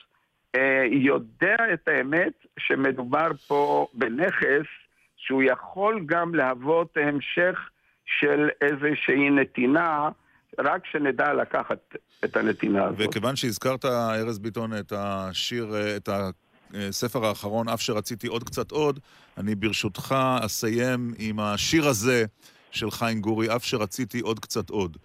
יודע 0.90 1.56
את 1.74 1.88
האמת 1.88 2.32
שמדובר 2.58 3.28
פה 3.46 3.86
בנכס 3.94 4.66
שהוא 5.16 5.42
יכול 5.42 6.02
גם 6.06 6.34
להוות 6.34 6.96
המשך 6.96 7.58
של 8.20 8.48
איזושהי 8.60 9.30
נתינה, 9.30 10.08
רק 10.58 10.86
שנדע 10.86 11.34
לקחת 11.34 11.94
את 12.24 12.36
הנתינה 12.36 12.84
הזאת. 12.84 13.08
וכיוון 13.08 13.36
שהזכרת, 13.36 13.84
ארז 13.84 14.38
ביטון, 14.38 14.72
את 14.78 14.92
השיר, 14.96 15.74
את 15.96 16.08
הספר 16.74 17.26
האחרון, 17.26 17.68
אף 17.68 17.80
שרציתי 17.80 18.26
עוד 18.26 18.44
קצת 18.44 18.70
עוד, 18.70 19.00
אני 19.38 19.54
ברשותך 19.54 20.14
אסיים 20.40 21.14
עם 21.18 21.40
השיר 21.40 21.88
הזה 21.88 22.24
של 22.70 22.90
חיים 22.90 23.20
גורי, 23.20 23.56
אף 23.56 23.64
שרציתי 23.64 24.20
עוד 24.20 24.40
קצת 24.40 24.70
עוד. 24.70 24.96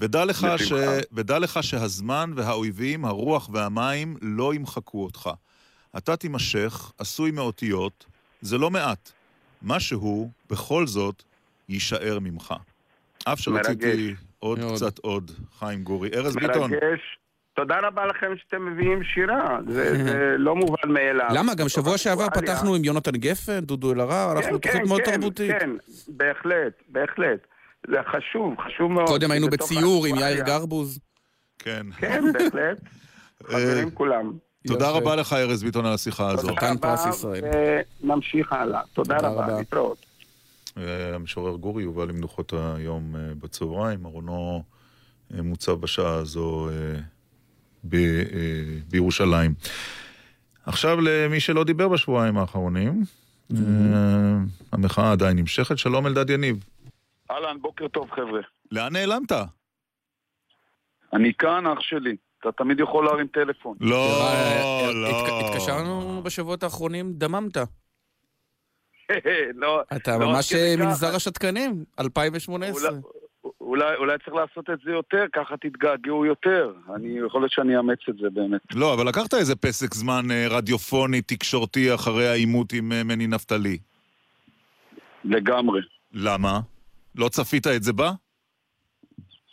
ודע 0.00 0.24
לך, 0.24 0.46
ש... 0.56 0.72
ודע 1.12 1.38
לך 1.38 1.62
שהזמן 1.62 2.32
והאויבים, 2.36 3.04
הרוח 3.04 3.50
והמים, 3.52 4.16
לא 4.22 4.54
ימחקו 4.54 5.04
אותך. 5.04 5.30
אתה 5.96 6.16
תימשך, 6.16 6.92
עשוי 6.98 7.30
מאותיות, 7.30 8.06
זה 8.40 8.58
לא 8.58 8.70
מעט. 8.70 9.12
משהו, 9.62 10.30
בכל 10.50 10.86
זאת, 10.86 11.22
יישאר 11.68 12.18
ממך. 12.20 12.54
אף 13.24 13.40
שרציתי 13.40 13.86
מרגש. 13.86 14.18
עוד 14.38 14.58
מאוד. 14.58 14.74
קצת 14.76 14.98
עוד, 14.98 15.30
חיים 15.58 15.82
גורי. 15.82 16.10
ארז 16.14 16.36
ביטון, 16.36 16.70
מרגש. 16.70 17.18
תודה 17.54 17.78
רבה 17.82 18.06
לכם 18.06 18.32
שאתם 18.36 18.66
מביאים 18.66 19.04
שירה, 19.04 19.58
זה, 19.68 20.04
זה 20.04 20.34
לא 20.46 20.56
מובן 20.56 20.88
מאליו. 20.88 21.28
למה? 21.34 21.54
גם 21.54 21.68
שבוע 21.68 21.98
שעבר. 21.98 22.26
פתחנו 22.34 22.74
עם 22.74 22.84
יונתן 22.84 23.16
גפן, 23.16 23.60
דודו 23.60 23.92
אלהרר, 23.92 24.32
אנחנו 24.32 24.58
תוכנית 24.58 24.86
מאוד 24.88 25.02
תרבותית. 25.02 25.50
כן, 25.60 25.70
בהחלט, 26.08 26.82
בהחלט. 26.88 27.46
זה 27.86 27.96
חשוב, 28.10 28.54
חשוב 28.66 28.92
מאוד. 28.92 29.06
קודם 29.06 29.30
היינו 29.30 29.48
בציור 29.48 30.06
עם. 30.06 30.16
יאיר 30.16 30.44
גרבוז. 30.44 30.98
כן. 31.58 31.86
כן, 31.98 32.24
בהחלט. 32.32 32.78
חברים 33.50 33.90
כולם. 33.90 34.32
תודה. 34.66 34.90
רבה 34.90 35.16
לך, 35.16 35.32
ארז 35.32 35.62
ביטון, 35.62 35.86
על 35.86 35.92
השיחה 35.92 36.30
הזו. 36.30 36.48
תודה 36.48 36.70
רבה. 36.72 36.94
ונמשיך 38.02 38.52
הלאה. 38.52 38.80
תודה 38.92 39.16
רבה. 39.16 39.58
להתראות. 39.58 40.06
אה, 40.78 41.14
המשורר 41.14 41.56
גורי 41.56 41.82
יובא 41.82 42.04
למנוחות 42.04 42.52
היום 42.76 43.16
אה, 43.16 43.20
בצהריים, 43.42 44.06
ארונו 44.06 44.62
אה, 45.34 45.42
מוצב 45.42 45.72
בשעה 45.72 46.14
הזו 46.14 46.68
אה, 46.68 47.00
ב- 47.84 47.94
אה, 47.94 48.20
בירושלים. 48.90 49.54
עכשיו 50.66 51.00
למי 51.00 51.40
שלא 51.40 51.64
דיבר 51.64 51.88
בשבועיים 51.88 52.38
האחרונים, 52.38 53.04
אה, 53.54 53.56
המחאה 54.72 55.12
עדיין 55.12 55.36
נמשכת. 55.36 55.78
שלום 55.78 56.06
אלדד 56.06 56.30
יניב. 56.30 56.64
אהלן, 57.30 57.56
בוקר 57.60 57.88
טוב 57.88 58.10
חבר'ה. 58.10 58.40
לאן 58.72 58.92
נעלמת? 58.92 59.32
אני 61.12 61.32
כאן, 61.34 61.66
אח 61.66 61.80
שלי. 61.80 62.16
אתה 62.40 62.52
תמיד 62.52 62.80
יכול 62.80 63.04
להרים 63.04 63.26
טלפון. 63.26 63.76
לא, 63.80 64.22
אה, 64.22 64.90
לא. 64.94 65.08
התק- 65.08 65.44
התקשרנו 65.44 66.22
בשבועות 66.22 66.62
האחרונים, 66.62 67.12
דממת. 67.12 67.56
לא, 69.54 69.82
אתה 69.96 70.18
לא, 70.18 70.26
ממש. 70.26 70.52
מנזר 70.78 71.16
השתקנים, 71.16 71.84
2018. 72.00 72.90
אולי- 73.60 73.96
אולי, 73.96 74.18
צריך 74.24 74.34
לעשות 74.36 74.70
את 74.70 74.78
זה 74.84 74.90
יותר, 74.90 75.24
ככה 75.32 75.56
תתגעגעו 75.56 76.26
יותר. 76.26 76.72
אני, 76.94 77.18
יכול 77.26 77.40
להיות 77.42 77.52
שאני 77.52 77.76
אאמץ 77.76 77.98
את 78.08 78.14
זה 78.16 78.30
באמת. 78.32 78.60
לא, 78.74 78.94
אבל 78.94 79.08
לקחת 79.08 79.34
איזה 79.34 79.56
פסק 79.56 79.94
זמן 79.94 80.30
אה, 80.30 80.46
רדיופוני, 80.50 81.22
תקשורתי, 81.22 81.94
אחרי 81.94 82.28
העימות 82.28 82.72
עם 82.72 82.92
אה, 82.92 83.04
מני 83.04 83.26
נפתלי. 83.26 83.78
לגמרי. 85.24 85.80
למה? 86.12 86.60
לא 87.14 87.28
צפית 87.28 87.66
את 87.66 87.82
זה 87.82 87.92
בה? 87.92 88.12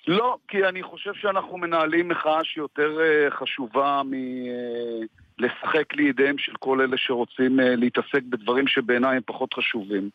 לא, 0.07 0.37
כי 0.47 0.65
אני 0.65 0.83
חושב 0.83 1.11
שאנחנו 1.13 1.57
מנהלים 1.57 2.07
מחאה 2.07 2.43
שיותר 2.43 2.97
אה, 3.01 3.31
חשובה 3.31 4.01
מלשחק 4.05 5.93
לידיהם 5.93 6.37
של 6.37 6.51
כל 6.59 6.81
אלה 6.81 6.97
שרוצים 6.97 7.59
אה, 7.59 7.75
להתעסק 7.75 8.23
בדברים 8.29 8.67
שבעיניי 8.67 9.15
הם 9.15 9.21
פחות 9.25 9.53
חשובים. 9.53 10.09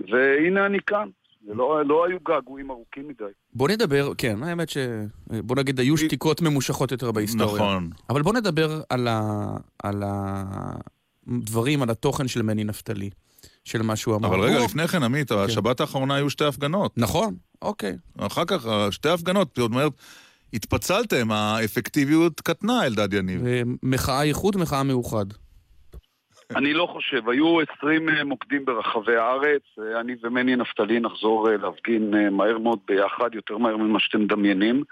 והנה 0.00 0.66
אני 0.66 0.78
כאן. 0.86 1.08
זה 1.46 1.54
לא, 1.54 1.82
לא 1.84 2.06
היו 2.06 2.18
געגועים 2.28 2.70
ארוכים 2.70 3.08
מדי. 3.08 3.24
בוא 3.54 3.68
נדבר, 3.68 4.12
כן, 4.18 4.42
האמת 4.42 4.68
ש... 4.68 4.76
בוא 5.26 5.56
נגיד, 5.56 5.80
היו 5.80 5.96
שתיקות 5.96 6.42
ממושכות 6.42 6.92
יותר 6.92 7.12
בהיסטוריה. 7.12 7.54
נכון. 7.54 7.90
אבל 8.10 8.22
בוא 8.22 8.32
נדבר 8.32 8.80
על, 8.90 9.08
ה... 9.08 9.20
על 9.82 10.02
הדברים, 11.26 11.82
על 11.82 11.90
התוכן 11.90 12.28
של 12.28 12.42
מני 12.42 12.64
נפתלי, 12.64 13.10
של 13.68 13.82
מה 13.82 13.96
שהוא 13.96 14.16
אמר. 14.16 14.28
אבל 14.28 14.40
רגע, 14.40 14.56
הוא- 14.56 14.64
לפני 14.64 14.88
כן, 14.88 15.02
עמית, 15.02 15.30
השבת 15.30 15.80
האחרונה 15.80 16.14
היו 16.14 16.30
שתי 16.30 16.44
הפגנות. 16.44 16.92
נכון, 16.96 17.34
אוקיי. 17.62 17.96
אחר 18.18 18.44
כך, 18.44 18.66
אה, 18.66 18.92
שתי 18.92 19.08
הפגנות, 19.08 19.48
זאת 19.56 19.70
אומרת, 19.70 19.92
התפצלתם, 20.54 21.32
האפקטיביות 21.32 22.40
קטנה, 22.40 22.86
אלדד 22.86 23.12
יניב. 23.14 23.42
מחאה 23.82 24.22
איחוד, 24.22 24.56
מחאה 24.56 24.82
מאוחד. 24.82 25.24
אני 26.56 26.74
לא 26.74 26.88
חושב, 26.92 27.28
היו 27.28 27.56
20 27.78 28.08
אה, 28.08 28.24
מוקדים 28.24 28.64
ברחבי 28.64 29.16
הארץ, 29.16 29.62
אה, 29.78 30.00
אני 30.00 30.12
ומני 30.22 30.56
נפתלי 30.56 31.00
נחזור 31.00 31.48
להפגין 31.62 32.10
מהר 32.36 32.58
מאוד 32.58 32.78
ביחד, 32.88 33.30
יותר 33.34 33.58
מהר 33.58 33.76
ממה 33.76 34.00
שאתם 34.00 34.20
מדמיינים. 34.20 34.82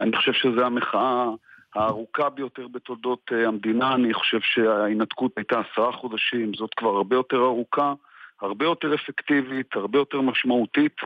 אני 0.00 0.16
חושב 0.16 0.32
שזו 0.32 0.64
המחאה 0.66 1.26
הארוכה 1.76 2.30
ביותר 2.30 2.68
בתולדות 2.68 3.30
אה, 3.32 3.48
המדינה, 3.48 3.94
אני 3.94 4.14
חושב 4.14 4.38
שההינתקות 4.40 5.32
הייתה 5.36 5.60
עשרה 5.60 5.92
חודשים, 5.92 6.54
זאת 6.54 6.74
כבר 6.76 6.88
הרבה 6.96 7.16
יותר 7.16 7.36
ארוכה, 7.36 7.94
הרבה 8.40 8.64
יותר 8.64 8.94
אפקטיבית, 8.94 9.76
הרבה 9.76 9.98
יותר 9.98 10.20
משמעותית. 10.20 10.96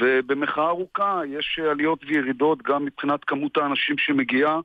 ובמחאה 0.00 0.68
ארוכה 0.68 1.20
יש 1.28 1.58
עליות 1.70 2.04
וירידות 2.06 2.62
גם 2.62 2.84
מבחינת 2.84 3.24
כמות 3.24 3.56
האנשים 3.56 3.98
שמגיעה. 3.98 4.60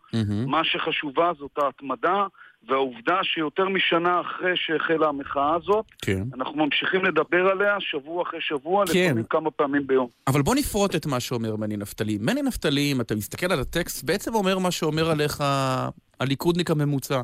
מה 0.48 0.64
שחשובה 0.64 1.32
זאת 1.40 1.58
ההתמדה 1.58 2.26
והעובדה 2.70 3.20
שיותר 3.24 3.70
משנה 3.70 4.22
אחרי 4.22 4.52
שהחלה 4.56 5.08
המחאה 5.08 5.56
הזאת, 5.56 5.86
כן. 6.02 6.24
אנחנו 6.34 6.66
ממשיכים 6.66 7.06
לדבר 7.06 7.48
עליה 7.52 7.76
שבוע 7.80 8.24
אחרי 8.24 8.40
שבוע, 8.42 8.86
כן. 8.86 9.06
לפעמים 9.06 9.24
כמה 9.30 9.52
פעמים 9.52 9.88
ביום. 9.88 10.08
אבל 10.28 10.42
בוא 10.42 10.56
נפרוט 10.56 10.96
את 10.96 11.06
מה 11.06 11.20
שאומר 11.20 11.56
מני 11.56 11.78
נפתלי. 11.78 12.18
מני 12.22 12.42
נפתלי, 12.42 12.92
אם 12.92 13.02
אתה 13.02 13.16
מסתכל 13.16 13.52
על 13.52 13.60
הטקסט, 13.60 14.04
בעצם 14.04 14.36
אומר 14.36 14.60
מה 14.60 14.72
שאומר 14.72 15.12
עליך 15.12 15.44
הליכודניק 16.20 16.72
הממוצע. 16.72 17.22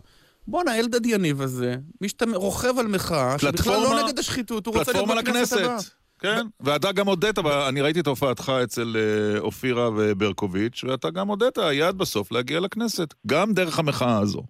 בואנה, 0.48 0.80
אלדד 0.80 1.06
יניב 1.06 1.42
הזה, 1.42 1.76
משתמ... 2.02 2.34
רוכב 2.36 2.80
על 2.80 2.88
מחאה, 2.88 3.40
שבכלל 3.40 3.82
לא 3.82 4.04
נגד 4.04 4.20
השחיתות, 4.20 4.66
הוא 4.66 4.78
רוצה 4.78 4.92
להיות 4.92 5.10
בכנסת 5.18 5.58
הבאה. 5.58 5.78
כן, 6.20 6.46
ואתה 6.60 6.92
גם 6.92 7.08
הודית, 7.08 7.38
אבל 7.38 7.52
אני 7.52 7.82
ראיתי 7.82 8.00
את 8.00 8.08
הופעתך 8.08 8.52
אצל 8.64 8.96
אה, 8.96 9.40
אופירה 9.40 9.90
וברקוביץ', 9.96 10.84
ואתה 10.84 11.10
גם 11.10 11.28
הודית, 11.28 11.58
היעד 11.58 11.98
בסוף 11.98 12.32
להגיע 12.32 12.60
לכנסת, 12.60 13.14
גם 13.28 13.54
דרך 13.54 13.80
המחאה 13.80 14.18
הזו. 14.18 14.44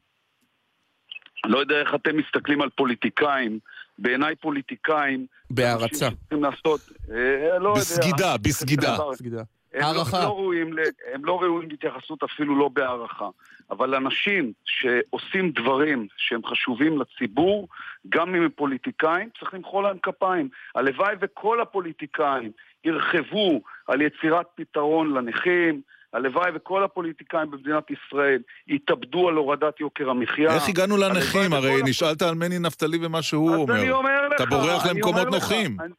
לא 1.46 1.60
יודע 1.60 1.80
איך 1.80 1.96
אתם 1.96 2.18
מסתכלים 2.18 2.62
על 2.62 2.70
פוליטיקאים. 2.70 3.60
בעיניי 4.00 4.36
פוליטיקאים... 4.36 5.26
בהערצה. 5.50 6.10
לעשות... 6.32 6.82
אה, 7.12 7.60
לא 7.60 7.70
יודע. 7.70 7.82
בסגידה, 7.82 8.38
בסגידה. 8.44 8.98
סגידה. 9.14 9.44
הם 9.74 9.82
לא, 9.82 9.86
הערכה. 9.86 10.24
לא 10.24 10.28
ראויים, 10.28 10.76
הם 11.14 11.26
לא 11.26 11.42
ראויים 11.42 11.70
להתייחסות 11.70 12.24
אפילו 12.24 12.60
לא 12.60 12.68
בהערכה. 12.68 13.30
אבל 13.72 13.96
אנשים 13.96 14.52
שעושים 14.66 15.52
דברים 15.52 16.08
שהם 16.18 16.42
חשובים 16.46 17.02
לציבור, 17.02 17.68
גם 18.10 18.36
אם 18.36 18.44
הם 18.44 18.50
פוליטיקאים, 18.50 19.30
צריך 19.40 19.54
למחוא 19.54 19.84
להם 19.84 19.98
כפיים. 20.04 20.50
הלוואי 20.76 21.16
וכל 21.22 21.62
הפוליטיקאים 21.62 22.52
ירחבו 22.84 23.62
על 23.88 24.02
יצירת 24.02 24.46
פתרון 24.56 25.14
לנכים, 25.14 25.82
הלוואי 26.14 26.52
וכל 26.56 26.84
הפוליטיקאים 26.84 27.52
במדינת 27.52 27.84
ישראל 27.92 28.42
יתאבדו 28.68 29.28
על 29.30 29.36
הורדת 29.36 29.80
יוקר 29.80 30.10
המחיה. 30.10 30.56
איך 30.56 30.70
הגענו 30.70 30.98
לנכים? 30.98 31.54
הרי 31.54 31.76
וכל 31.78 31.90
נשאלת 31.90 32.22
על 32.22 32.36
מני 32.36 32.60
נפתלי 32.60 32.98
ומה 33.02 33.22
שהוא 33.22 33.50
אז 33.64 33.70
אני 33.70 33.90
אומר. 33.92 33.94
אומר 33.98 34.28
לך, 34.28 34.36
אתה 34.42 34.46
בורח 34.46 34.86
אני 34.86 34.94
למקומות 34.94 35.20
אומר 35.28 35.38
לך, 35.38 35.44
נוחים. 35.44 35.78
אני- 35.82 35.90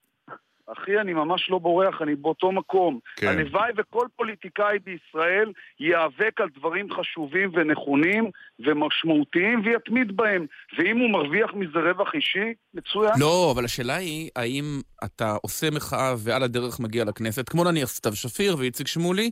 אחי, 0.67 1.01
אני 1.01 1.13
ממש 1.15 1.51
לא 1.51 1.59
בורח, 1.59 2.03
אני 2.03 2.15
באותו 2.15 2.53
מקום. 2.53 2.99
כן. 3.17 3.27
הלוואי 3.29 3.71
וכל 3.77 4.07
פוליטיקאי 4.17 4.79
בישראל 4.85 5.53
ייאבק 5.81 6.41
על 6.41 6.49
דברים 6.59 6.87
חשובים 6.93 7.51
ונכונים 7.55 8.31
ומשמעותיים 8.61 9.63
ויתמיד 9.65 10.17
בהם. 10.17 10.47
ואם 10.79 10.99
הוא 10.99 11.11
מרוויח 11.11 11.51
מזה 11.55 11.79
רווח 11.79 12.15
אישי, 12.15 12.53
מצוין. 12.75 13.13
לא, 13.19 13.51
אבל 13.55 13.65
השאלה 13.65 13.97
היא, 13.97 14.31
האם 14.37 14.81
אתה 15.05 15.37
עושה 15.43 15.71
מחאה 15.71 16.15
ועל 16.19 16.43
הדרך 16.43 16.81
מגיע 16.81 17.05
לכנסת, 17.05 17.49
כמו 17.49 17.65
נניח 17.65 17.89
סתיו 17.89 18.17
שפיר 18.17 18.57
ואיציק 18.59 18.87
שמולי, 18.87 19.31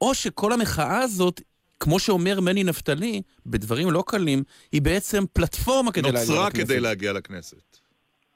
או 0.00 0.14
שכל 0.14 0.52
המחאה 0.52 1.00
הזאת, 1.00 1.40
כמו 1.80 1.98
שאומר 1.98 2.40
מני 2.40 2.64
נפתלי, 2.64 3.22
בדברים 3.46 3.90
לא 3.90 4.04
קלים, 4.06 4.42
היא 4.72 4.82
בעצם 4.82 5.24
פלטפורמה 5.32 5.92
כדי 5.92 6.02
להגיע 6.02 6.20
לכנסת. 6.20 6.30
נוצרה 6.30 6.50
כדי 6.50 6.80
להגיע 6.80 7.12
לכנסת. 7.12 7.78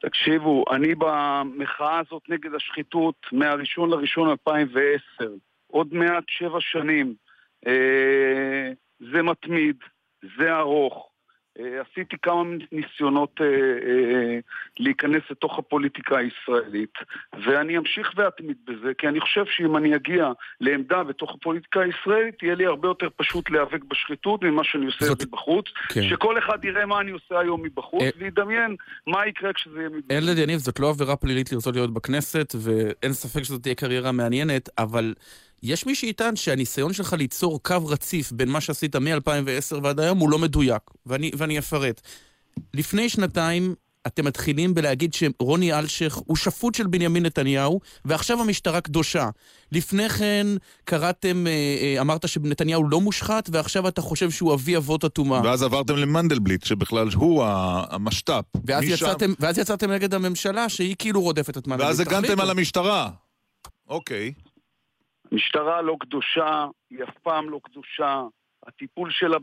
תקשיבו, 0.00 0.64
אני 0.70 0.94
במחאה 0.94 1.98
הזאת 1.98 2.22
נגד 2.28 2.54
השחיתות 2.54 3.14
מהראשון 3.32 3.90
לראשון 3.90 4.30
2010, 4.30 5.00
עוד 5.66 5.94
מעט 5.94 6.24
שבע 6.28 6.58
שנים. 6.60 7.14
אה, 7.66 8.72
זה 9.12 9.22
מתמיד, 9.22 9.76
זה 10.38 10.56
ארוך. 10.56 11.08
אה, 11.60 11.82
עשיתי 11.90 12.16
כמה 12.22 12.42
ניסיונות 12.72 13.40
אה, 13.40 13.46
אה, 13.46 14.38
להיכנס 14.78 15.22
לתוך 15.30 15.58
הפוליטיקה 15.58 16.16
הישראלית, 16.18 16.94
ואני 17.46 17.78
אמשיך 17.78 18.12
ואתמיד 18.16 18.56
בזה, 18.64 18.94
כי 18.98 19.08
אני 19.08 19.20
חושב 19.20 19.44
שאם 19.46 19.76
אני 19.76 19.96
אגיע 19.96 20.32
לעמדה 20.60 21.04
בתוך 21.04 21.34
הפוליטיקה 21.34 21.80
הישראלית, 21.80 22.42
יהיה 22.42 22.54
לי 22.54 22.66
הרבה 22.66 22.88
יותר 22.88 23.08
פשוט 23.16 23.50
להיאבק 23.50 23.84
בשחיתות 23.84 24.44
ממה 24.44 24.64
שאני 24.64 24.86
עושה 24.86 25.12
את 25.12 25.20
זה 25.20 25.26
בחוץ. 25.30 25.64
כן. 25.88 26.02
שכל 26.02 26.38
אחד 26.38 26.64
יראה 26.64 26.86
מה 26.86 27.00
אני 27.00 27.10
עושה 27.10 27.38
היום 27.40 27.62
מבחוץ, 27.62 28.02
וידמיין 28.18 28.76
מה 29.06 29.26
יקרה 29.26 29.52
כשזה 29.52 29.78
יהיה 29.78 29.88
מבחוץ. 29.88 30.10
אלדד 30.10 30.38
יניב, 30.38 30.58
זאת 30.58 30.80
לא 30.80 30.90
עבירה 30.90 31.16
פלילית 31.16 31.52
לרצות 31.52 31.74
להיות 31.74 31.94
בכנסת, 31.94 32.54
ואין 32.64 33.12
ספק 33.12 33.42
שזאת 33.42 33.62
תהיה 33.62 33.74
קריירה 33.74 34.12
מעניינת, 34.12 34.68
אבל 34.78 35.14
יש 35.62 35.86
מי 35.86 35.94
שיטען 35.94 36.36
שהניסיון 36.36 36.92
שלך 36.92 37.12
ליצור 37.12 37.62
קו 37.62 37.86
רציף 37.86 38.32
בין 38.32 38.48
מה 38.48 38.60
שעשית 38.60 38.96
מ-2010 38.96 39.76
ועד 39.82 40.00
היום 40.00 40.18
הוא 40.18 40.30
לא 40.30 40.38
מדויק, 40.38 40.82
ואני, 41.06 41.30
ואני 41.36 41.58
אפרט. 41.58 42.00
לפני 42.74 43.08
שנתיים 43.08 43.74
אתם 44.06 44.24
מתחילים 44.24 44.74
בלהגיד 44.74 45.14
שרוני 45.14 45.72
אלשיך 45.72 46.14
הוא 46.14 46.36
שפוט 46.36 46.74
של 46.74 46.86
בנימין 46.86 47.26
נתניהו, 47.26 47.80
ועכשיו 48.04 48.40
המשטרה 48.40 48.80
קדושה. 48.80 49.28
לפני 49.72 50.08
כן 50.08 50.46
קראתם, 50.84 51.46
אה, 51.46 51.52
אה, 51.52 52.00
אמרת 52.00 52.28
שנתניהו 52.28 52.88
לא 52.88 53.00
מושחת, 53.00 53.48
ועכשיו 53.52 53.88
אתה 53.88 54.00
חושב 54.00 54.30
שהוא 54.30 54.54
אבי 54.54 54.76
אבות 54.76 55.04
הטומאה. 55.04 55.40
ואז 55.44 55.62
עברתם 55.62 55.96
למנדלבליט, 55.96 56.64
שבכלל 56.64 57.08
הוא 57.14 57.44
המשת"פ. 57.90 58.44
ואז 58.66 58.84
יצאתם, 58.84 59.32
ואז 59.40 59.58
יצאתם 59.58 59.90
נגד 59.90 60.14
הממשלה, 60.14 60.68
שהיא 60.68 60.96
כאילו 60.98 61.20
רודפת 61.20 61.56
את 61.56 61.66
מנדלבליט. 61.66 61.88
ואז 61.88 62.00
הגנתם 62.00 62.40
על 62.40 62.50
המשטרה. 62.50 63.10
אוקיי. 63.88 64.32
משטרה 65.32 65.82
לא 65.82 65.96
קדושה, 66.00 66.66
היא 66.90 67.04
אף 67.04 67.18
פעם 67.22 67.50
לא 67.50 67.60
קדושה. 67.64 68.22
הטיפול 68.66 69.10
שלה 69.10 69.38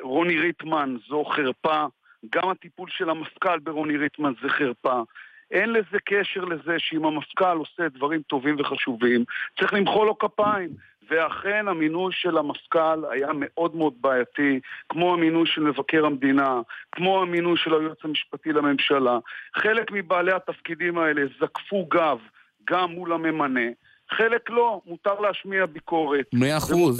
ברוני 0.00 0.38
ריטמן 0.38 0.96
זו 1.08 1.24
חרפה. 1.24 1.84
גם 2.30 2.48
הטיפול 2.48 2.88
של 2.90 3.10
המפכ"ל 3.10 3.58
ברוני 3.58 3.96
ריטמן 3.96 4.32
זה 4.42 4.48
חרפה. 4.48 5.02
אין 5.50 5.72
לזה 5.72 5.98
קשר 6.04 6.44
לזה 6.44 6.76
שאם 6.78 7.04
המפכ"ל 7.04 7.56
עושה 7.56 7.88
דברים 7.88 8.22
טובים 8.22 8.56
וחשובים, 8.58 9.24
צריך 9.58 9.74
למחוא 9.74 10.06
לו 10.06 10.18
כפיים. 10.18 10.70
ואכן 11.10 11.68
המינוי 11.68 12.12
של 12.12 12.38
המפכ"ל 12.38 13.04
היה 13.10 13.28
מאוד 13.34 13.76
מאוד 13.76 13.94
בעייתי, 14.00 14.60
כמו 14.88 15.14
המינוי 15.14 15.46
של 15.46 15.60
מבקר 15.60 16.06
המדינה, 16.06 16.60
כמו 16.92 17.22
המינוי 17.22 17.56
של 17.56 17.74
היועץ 17.74 18.04
המשפטי 18.04 18.52
לממשלה. 18.52 19.18
חלק 19.56 19.90
מבעלי 19.92 20.32
התפקידים 20.32 20.98
האלה 20.98 21.22
זקפו 21.40 21.86
גב 21.86 22.18
גם 22.64 22.90
מול 22.90 23.12
הממנה, 23.12 23.70
חלק 24.10 24.50
לא, 24.50 24.80
מותר 24.86 25.20
להשמיע 25.20 25.66
ביקורת. 25.66 26.24
מאה 26.32 26.56
אחוז. 26.56 26.98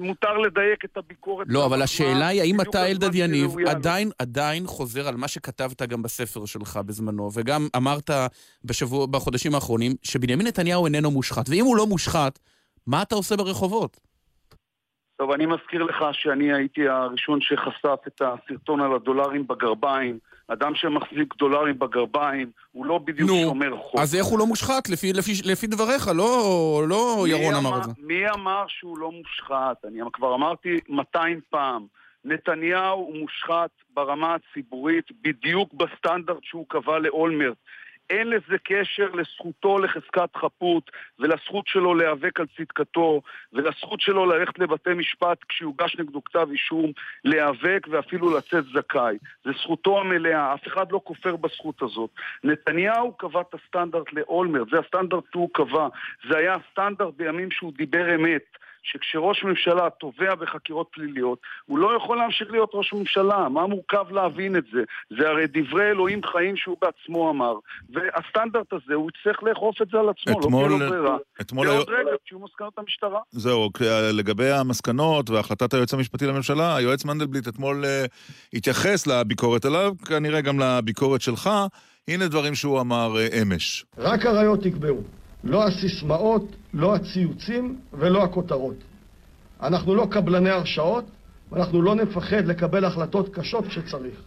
מותר 0.00 0.38
לדייק 0.38 0.84
את 0.84 0.96
הביקורת. 0.96 1.46
לא, 1.50 1.66
אבל 1.66 1.82
השאלה 1.82 2.26
היא 2.26 2.40
האם 2.40 2.60
אתה, 2.60 2.86
אלדד 2.86 3.14
יניב, 3.14 3.54
עדיין, 3.68 4.10
עדיין 4.18 4.66
חוזר 4.66 5.08
על 5.08 5.16
מה 5.16 5.28
שכתבת 5.28 5.82
גם 5.82 6.02
בספר 6.02 6.46
שלך 6.46 6.80
בזמנו, 6.86 7.30
וגם 7.34 7.68
אמרת 7.76 8.10
בשבוע, 8.64 9.06
בחודשים 9.06 9.54
האחרונים, 9.54 9.92
שבנימין 10.02 10.46
נתניהו 10.46 10.86
איננו 10.86 11.10
מושחת, 11.10 11.48
ואם 11.48 11.64
הוא 11.64 11.76
לא 11.76 11.86
מושחת, 11.86 12.38
מה 12.86 13.02
אתה 13.02 13.14
עושה 13.14 13.36
ברחובות? 13.36 14.00
טוב, 15.16 15.30
אני 15.30 15.46
מזכיר 15.46 15.82
לך 15.82 16.04
שאני 16.12 16.52
הייתי 16.52 16.88
הראשון 16.88 17.40
שחשף 17.40 18.00
את 18.06 18.22
הסרטון 18.22 18.80
על 18.80 18.94
הדולרים 18.94 19.46
בגרביים. 19.46 20.18
אדם 20.48 20.74
שמחזיק 20.74 21.34
דולרים 21.38 21.78
בגרביים, 21.78 22.50
הוא 22.72 22.86
לא 22.86 22.98
בדיוק 22.98 23.30
נו, 23.30 23.36
שומר 23.36 23.76
חוק. 23.76 24.00
אז 24.00 24.14
איך 24.14 24.26
הוא 24.26 24.38
לא 24.38 24.46
מושחת? 24.46 24.88
לפי, 24.88 25.12
לפי, 25.12 25.32
לפי 25.44 25.66
דבריך, 25.66 26.08
לא, 26.14 26.82
לא 26.88 27.24
ירון 27.28 27.54
אמר, 27.54 27.68
אמר 27.68 27.78
את 27.78 27.84
זה. 27.84 27.90
מי 27.98 28.30
אמר 28.30 28.64
שהוא 28.68 28.98
לא 28.98 29.12
מושחת? 29.12 29.84
אני 29.84 30.00
כבר 30.12 30.34
אמרתי 30.34 30.80
200 30.88 31.40
פעם. 31.50 31.86
נתניהו 32.24 32.98
הוא 32.98 33.16
מושחת 33.16 33.70
ברמה 33.94 34.34
הציבורית 34.34 35.04
בדיוק 35.22 35.74
בסטנדרט 35.74 36.44
שהוא 36.44 36.64
קבע 36.68 36.98
לאולמרט. 36.98 37.56
אין 38.10 38.30
לזה 38.30 38.58
קשר 38.64 39.10
לזכותו 39.14 39.78
לחזקת 39.78 40.36
חפות 40.36 40.90
ולזכות 41.18 41.66
שלו 41.66 41.94
להיאבק 41.94 42.40
על 42.40 42.46
צדקתו 42.56 43.20
ולזכות 43.52 44.00
שלו 44.00 44.26
ללכת 44.26 44.58
לבתי 44.58 44.94
משפט 44.94 45.38
כשיוגש 45.48 45.96
נגדו 45.98 46.24
כתב 46.24 46.48
אישום, 46.50 46.92
להיאבק 47.24 47.86
ואפילו 47.90 48.36
לצאת 48.36 48.64
זכאי. 48.74 49.16
זה 49.44 49.50
זכותו 49.62 50.00
המלאה, 50.00 50.54
אף 50.54 50.66
אחד 50.66 50.92
לא 50.92 51.00
כופר 51.04 51.36
בזכות 51.36 51.82
הזאת. 51.82 52.10
נתניהו 52.44 53.12
קבע 53.12 53.40
את 53.40 53.54
הסטנדרט 53.54 54.12
לאולמרט, 54.12 54.68
זה 54.70 54.78
הסטנדרט 54.78 55.24
שהוא 55.32 55.50
קבע. 55.52 55.88
זה 56.28 56.38
היה 56.38 56.54
הסטנדרט 56.54 57.14
בימים 57.16 57.50
שהוא 57.50 57.72
דיבר 57.76 58.14
אמת. 58.14 58.65
שכשראש 58.92 59.44
ממשלה 59.44 59.90
תובע 59.90 60.34
בחקירות 60.34 60.88
פליליות, 60.92 61.38
הוא 61.66 61.78
לא 61.78 61.96
יכול 61.96 62.16
להמשיך 62.16 62.50
להיות 62.50 62.70
ראש 62.74 62.92
ממשלה. 62.92 63.48
מה 63.48 63.66
מורכב 63.66 64.04
להבין 64.10 64.56
את 64.56 64.64
זה? 64.72 64.80
זה 65.18 65.28
הרי 65.28 65.46
דברי 65.46 65.90
אלוהים 65.90 66.20
חיים 66.24 66.56
שהוא 66.56 66.76
בעצמו 66.82 67.30
אמר. 67.30 67.54
והסטנדרט 67.90 68.72
הזה, 68.72 68.94
הוא 68.94 69.10
יצטרך 69.10 69.42
לאכוף 69.42 69.82
את 69.82 69.88
זה 69.92 69.98
על 69.98 70.08
עצמו, 70.08 70.40
לא 70.40 70.48
תהיה 70.50 70.68
לו 70.68 70.78
ברירה. 70.78 71.16
אתמול... 71.40 71.68
ועוד 71.68 71.88
רגע, 71.88 72.10
כשיהיו 72.24 72.40
מסקנות 72.40 72.78
המשטרה. 72.78 73.20
זהו, 73.30 73.70
לגבי 74.12 74.50
המסקנות 74.50 75.30
והחלטת 75.30 75.74
היועץ 75.74 75.94
המשפטי 75.94 76.26
לממשלה, 76.26 76.76
היועץ 76.76 77.04
מנדלבליט 77.04 77.48
אתמול 77.48 77.84
uh, 77.84 78.56
התייחס 78.56 79.06
לביקורת 79.06 79.64
עליו, 79.64 79.92
כנראה 80.04 80.40
גם 80.40 80.60
לביקורת 80.60 81.20
שלך. 81.20 81.50
הנה 82.08 82.28
דברים 82.28 82.54
שהוא 82.54 82.80
אמר 82.80 83.14
uh, 83.16 83.42
אמש. 83.42 83.84
רק 83.98 84.26
הראיות 84.26 84.66
יקבעו. 84.66 85.02
לא 85.44 85.64
הסיסמאות, 85.64 86.56
לא 86.74 86.94
הציוצים 86.94 87.78
ולא 87.92 88.24
הכותרות. 88.24 88.76
אנחנו 89.62 89.94
לא 89.94 90.06
קבלני 90.10 90.50
הרשאות, 90.50 91.04
ואנחנו 91.52 91.82
לא 91.82 91.94
נפחד 91.94 92.46
לקבל 92.46 92.84
החלטות 92.84 93.34
קשות 93.34 93.66
כשצריך. 93.66 94.22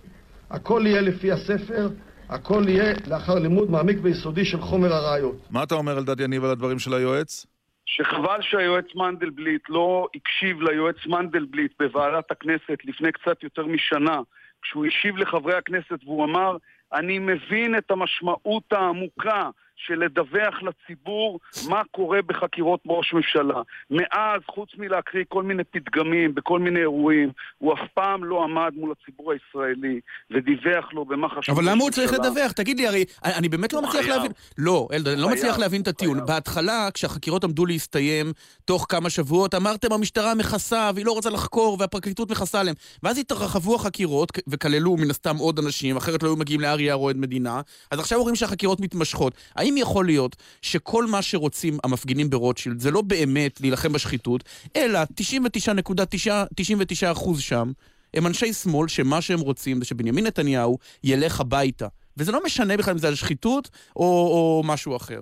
הכל 0.50 0.82
יהיה 0.86 1.02
לפי 1.02 1.32
הספר, 1.32 1.90
הכל 2.30 2.64
יהיה 2.68 2.94
לאחר 3.08 3.36
לימוד 3.36 3.72
מעמיק 3.72 3.98
ויסודי 4.02 4.46
של 4.46 4.62
חומר 4.62 4.94
הראיות. 4.94 5.48
מה 5.50 5.64
אתה 5.64 5.76
אומר, 5.76 5.98
אלדד 5.98 6.20
יניב, 6.20 6.44
על 6.44 6.52
הדברים 6.52 6.80
של 6.80 6.94
היועץ? 6.94 7.46
שחבל 7.86 8.42
שהיועץ 8.42 8.86
מנדלבליט 8.96 9.62
לא 9.70 10.08
הקשיב 10.16 10.62
ליועץ 10.62 11.06
מנדלבליט 11.08 11.72
בוועדת 11.80 12.32
הכנסת 12.32 12.86
לפני 12.86 13.12
קצת 13.12 13.44
יותר 13.44 13.66
משנה, 13.66 14.20
כשהוא 14.62 14.86
השיב 14.86 15.18
לחברי 15.18 15.58
הכנסת 15.58 16.04
והוא 16.04 16.26
אמר, 16.26 16.58
אני 16.94 17.20
מבין 17.20 17.78
את 17.78 17.92
המשמעות 17.92 18.64
העמוקה 18.72 19.50
של 19.88 19.94
לדווח 19.94 20.56
לציבור 20.62 21.40
מה 21.70 21.82
קורה 21.92 22.22
בחקירות 22.22 22.80
ראש 22.88 23.14
ממשלה. 23.14 23.62
מאז, 23.90 24.42
חוץ 24.48 24.70
מלהקריא 24.78 25.24
כל 25.28 25.44
מיני 25.44 25.64
פתגמים 25.64 26.36
בכל 26.36 26.60
מיני 26.60 26.80
אירועים, 26.80 27.32
הוא 27.58 27.74
אף 27.74 27.80
פעם 27.94 28.24
לא 28.24 28.44
עמד 28.44 28.74
מול 28.76 28.94
הציבור 29.02 29.32
הישראלי 29.32 30.00
ודיווח 30.32 30.94
לו 30.94 31.06
במה 31.06 31.30
חשוב. 31.30 31.60
אבל 31.60 31.70
למה 31.70 31.84
הוא 31.84 31.92
צריך 31.92 32.14
לדווח? 32.14 32.52
תגיד 32.52 32.80
לי, 32.80 32.88
הרי 32.88 33.06
אני 33.24 33.50
באמת 33.50 33.74
לא 33.74 33.82
מצליח 33.82 34.08
להבין... 34.08 34.32
לא, 34.58 34.88
אלדד, 34.94 35.08
אני 35.08 35.22
לא 35.22 35.30
מצליח 35.30 35.60
להבין 35.60 35.82
את 35.82 35.88
הטיעון. 35.88 36.26
בהתחלה, 36.26 36.90
כשהחקירות 36.94 37.44
עמדו 37.44 37.66
להסתיים 37.66 38.34
תוך 38.66 38.86
כמה 38.90 39.10
שבועות, 39.10 39.56
אמרתם 39.56 39.94
המשטרה 39.94 40.36
מכסה 40.36 40.92
והיא 40.96 41.06
לא 41.06 41.12
רוצה 41.12 41.30
לחקור 41.30 41.78
והפרקליטות 41.80 42.32
מכסה 42.32 42.60
עליהם. 42.60 42.76
ואז 43.04 43.18
התרחבו 43.18 43.76
החקירות 43.76 44.32
וכללו 44.48 44.98
מן 44.98 45.10
הסתם 45.10 45.38
עוד 45.38 45.60
אנשים, 45.60 45.98
אחרת 45.98 46.24
לא 46.24 46.28
היו 46.28 46.36
מגיעים 46.36 46.62
לאריה 46.62 46.94
הרועד 46.94 47.18
מדינה. 47.18 47.62
אז 47.92 48.00
עכשיו 48.00 48.20
אומרים 48.20 48.36
שהחקירות 48.36 48.80
מתמשכות. 48.80 49.34
האם 49.56 49.69
יכול 49.78 50.06
להיות 50.06 50.36
שכל 50.62 51.06
מה 51.06 51.22
שרוצים 51.22 51.78
המפגינים 51.84 52.30
ברוטשילד 52.30 52.80
זה 52.80 52.92
לא 52.92 53.02
באמת 53.02 53.62
להילחם 53.62 53.94
בשחיתות, 53.94 54.44
אלא 54.76 55.00
99.99% 55.04 57.40
שם 57.40 57.72
הם 58.14 58.28
אנשי 58.28 58.54
שמאל 58.54 58.88
שמה 58.88 59.22
שהם 59.22 59.40
רוצים 59.40 59.80
זה 59.80 59.86
שבנימין 59.86 60.26
נתניהו 60.26 60.78
ילך 61.04 61.40
הביתה. 61.40 61.88
וזה 62.18 62.32
לא 62.32 62.40
משנה 62.46 62.78
בכלל 62.78 62.94
אם 62.94 62.98
זה 62.98 63.08
על 63.08 63.16
שחיתות 63.16 63.70
או, 63.96 64.04
או 64.04 64.62
משהו 64.66 64.96
אחר. 64.96 65.22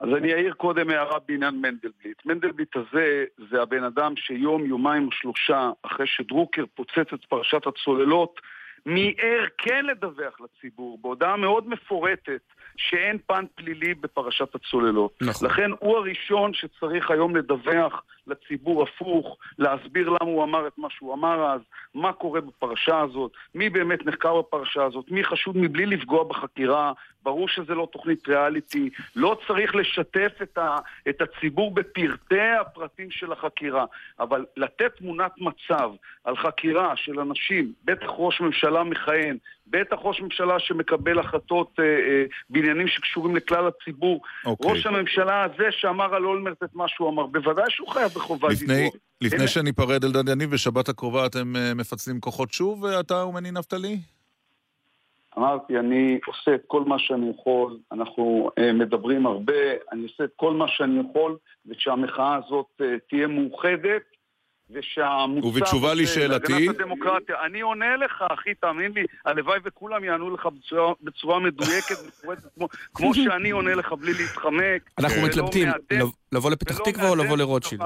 אז 0.00 0.08
אני 0.16 0.34
אעיר 0.34 0.52
קודם 0.52 0.90
הערה 0.90 1.18
בעניין 1.28 1.54
מנדלבליט. 1.54 2.26
מנדלבליט 2.26 2.76
הזה 2.76 3.24
זה 3.50 3.62
הבן 3.62 3.84
אדם 3.84 4.14
שיום, 4.16 4.66
יומיים 4.66 5.08
שלושה 5.12 5.70
אחרי 5.82 6.06
שדרוקר 6.06 6.64
פוצץ 6.74 7.12
את 7.14 7.24
פרשת 7.24 7.66
הצוללות, 7.66 8.40
מיהר 8.86 9.44
כן 9.58 9.84
לדווח 9.84 10.40
לציבור 10.40 10.98
בהודעה 11.02 11.36
מאוד 11.36 11.68
מפורטת 11.68 12.42
שאין 12.76 13.18
פן 13.26 13.44
פלילי 13.54 13.94
בפרשת 13.94 14.54
הצוללות. 14.54 15.18
נכון. 15.20 15.48
לכן 15.48 15.70
הוא 15.78 15.96
הראשון 15.96 16.54
שצריך 16.54 17.10
היום 17.10 17.36
לדווח 17.36 18.02
לציבור 18.26 18.82
הפוך, 18.82 19.36
להסביר 19.58 20.08
למה 20.08 20.30
הוא 20.30 20.44
אמר 20.44 20.66
את 20.66 20.78
מה 20.78 20.88
שהוא 20.90 21.14
אמר 21.14 21.52
אז, 21.52 21.60
מה 21.94 22.12
קורה 22.12 22.40
בפרשה 22.40 23.00
הזאת, 23.00 23.32
מי 23.54 23.70
באמת 23.70 24.06
נחקר 24.06 24.38
בפרשה 24.38 24.84
הזאת, 24.84 25.10
מי 25.10 25.24
חשוד 25.24 25.56
מבלי 25.56 25.86
לפגוע 25.86 26.24
בחקירה, 26.24 26.92
ברור 27.22 27.48
שזה 27.48 27.74
לא 27.74 27.88
תוכנית 27.92 28.28
ריאליטי, 28.28 28.90
לא 29.16 29.36
צריך 29.46 29.74
לשתף 29.74 30.32
את, 30.42 30.58
ה, 30.58 30.76
את 31.08 31.22
הציבור 31.22 31.74
בפרטי 31.74 32.40
הפרטים 32.60 33.10
של 33.10 33.32
החקירה, 33.32 33.84
אבל 34.20 34.44
לתת 34.56 34.96
תמונת 34.96 35.32
מצב 35.38 35.90
על 36.24 36.36
חקירה 36.36 36.96
של 36.96 37.20
אנשים, 37.20 37.72
בטח 37.84 38.06
ראש 38.08 38.40
ממשלה 38.40 38.84
מכהן, 38.84 39.36
בטח 39.66 39.96
ראש 40.02 40.20
ממשלה 40.20 40.58
שמקבל 40.58 41.18
החלטות 41.18 41.70
אה, 41.78 41.84
אה, 41.84 42.24
בעניינים 42.50 42.88
שקשורים 42.88 43.36
לכלל 43.36 43.66
הציבור, 43.66 44.20
okay. 44.24 44.48
אוקיי. 44.48 44.70
ראש 44.70 44.86
הממשלה 44.86 45.44
הזה 45.44 45.66
שאמר 45.70 46.14
על 46.14 46.24
אולמרט 46.24 46.62
את 46.62 46.74
מה 46.74 46.88
שהוא 46.88 47.08
אמר, 47.08 47.26
בוודאי 47.26 47.64
שהוא 47.68 47.88
חייב 47.88 48.11
בחובה 48.14 48.48
לפני, 48.48 48.90
לפני 49.20 49.38
אין... 49.38 49.48
שניפרד 49.48 50.04
אלדד 50.04 50.28
יניב, 50.28 50.50
בשבת 50.50 50.88
הקרובה 50.88 51.26
אתם 51.26 51.56
אה, 51.56 51.74
מפצלים 51.74 52.20
כוחות 52.20 52.52
שוב, 52.52 52.86
אתה 52.86 53.24
ומני 53.24 53.50
נפתלי? 53.50 53.98
אמרתי, 55.38 55.78
אני 55.78 56.18
עושה 56.26 56.54
את 56.54 56.62
כל 56.66 56.84
מה 56.84 56.98
שאני 56.98 57.30
יכול, 57.30 57.78
אנחנו 57.92 58.50
uh, 58.60 58.72
מדברים 58.72 59.26
הרבה, 59.26 59.62
אני 59.92 60.02
עושה 60.02 60.24
את 60.24 60.30
כל 60.36 60.52
מה 60.52 60.68
שאני 60.68 61.00
יכול, 61.10 61.36
ושהמחאה 61.66 62.38
הזאת 62.46 62.66
uh, 62.80 62.84
תהיה 63.08 63.26
מאוחדת, 63.26 64.02
ושהמוצר... 64.72 65.46
ובתשובה 65.46 65.94
לשאלתי... 65.94 66.68
הדמוקרטיה. 66.68 67.36
אני 67.46 67.60
עונה 67.60 67.96
לך, 67.96 68.24
אחי, 68.32 68.54
תאמין 68.54 68.92
לי, 68.92 69.04
הלוואי 69.26 69.58
וכולם 69.64 70.04
יענו 70.04 70.34
לך 70.34 70.46
בצורה, 70.46 70.92
בצורה 71.02 71.40
מדויקת 71.40 71.96
כמו, 72.56 72.68
כמו 72.94 73.14
שאני 73.24 73.50
עונה 73.50 73.74
לך 73.74 73.92
בלי 73.92 74.12
להתחמק. 74.12 74.90
אנחנו 74.98 75.22
מתלבטים, 75.22 75.68
לבוא 76.32 76.50
לפתח 76.50 76.78
תקווה 76.78 77.08
או 77.08 77.16
לבוא 77.16 77.36
לרוטשילד? 77.36 77.82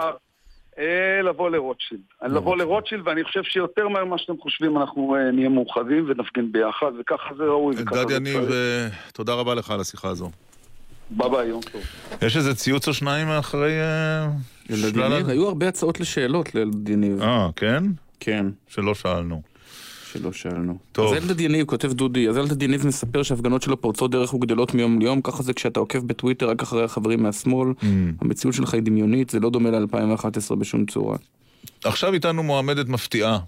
אה, 0.78 1.22
לבוא 1.22 1.50
לרוטשילד. 1.50 2.00
לבוא 2.22 2.56
לרוטשילד, 2.56 3.06
ואני 3.06 3.24
חושב 3.24 3.42
שיותר 3.42 3.88
מהר 3.88 4.04
ממה 4.04 4.18
שאתם 4.18 4.38
חושבים, 4.40 4.78
אנחנו 4.78 5.16
אה, 5.16 5.30
נהיה 5.30 5.48
מאוחדים 5.48 6.04
ונפגין 6.08 6.52
ביחד, 6.52 6.92
וככה 7.00 7.34
זה 7.36 7.44
ראוי. 7.44 7.76
אלדד 7.76 8.10
יניב, 8.10 8.50
אה, 8.50 8.88
תודה 9.12 9.34
רבה 9.34 9.54
לך 9.54 9.70
על 9.70 9.80
השיחה 9.80 10.08
הזו. 10.08 10.30
ביי 11.10 11.30
ביי, 11.30 11.46
יום 11.46 11.60
טוב. 11.72 11.82
יש 12.22 12.36
איזה 12.36 12.54
ציוץ 12.54 12.88
או 12.88 12.94
שניים 12.94 13.28
אחרי... 13.28 13.72
אה, 14.70 14.76
ילד 14.76 14.94
שלל- 14.94 15.12
יניב, 15.12 15.28
היו 15.28 15.48
הרבה 15.48 15.68
הצעות 15.68 16.00
לשאלות 16.00 16.54
לילד 16.54 16.88
יניב. 16.88 17.22
אה, 17.22 17.48
כן? 17.56 17.84
כן. 18.20 18.46
שלא 18.68 18.94
שאלנו. 18.94 19.42
שלא 20.12 20.32
שאלנו. 20.32 20.78
טוב. 20.92 21.14
אז 21.14 21.22
אלדד 21.22 21.40
יניב, 21.40 21.66
כותב 21.66 21.92
דודי, 21.92 22.28
אז 22.28 22.38
אלדד 22.38 22.62
יניב 22.62 22.86
מספר 22.86 23.22
שהפגנות 23.22 23.62
שלו 23.62 23.80
פורצות 23.80 24.10
דרך 24.10 24.34
וגדלות 24.34 24.74
מיום 24.74 24.98
ליום, 25.00 25.20
ככה 25.22 25.42
זה 25.42 25.52
כשאתה 25.52 25.80
עוקב 25.80 25.98
בטוויטר 25.98 26.50
רק 26.50 26.62
אחרי 26.62 26.84
החברים 26.84 27.22
מהשמאל. 27.22 27.68
Mm. 27.80 27.84
המציאות 28.20 28.54
שלך 28.54 28.74
היא 28.74 28.82
דמיונית, 28.82 29.30
זה 29.30 29.40
לא 29.40 29.50
דומה 29.50 29.70
ל-2011 29.70 30.54
בשום 30.54 30.86
צורה. 30.86 31.16
עכשיו 31.84 32.12
איתנו 32.14 32.42
מועמדת 32.42 32.88
מפתיעה 32.88 33.38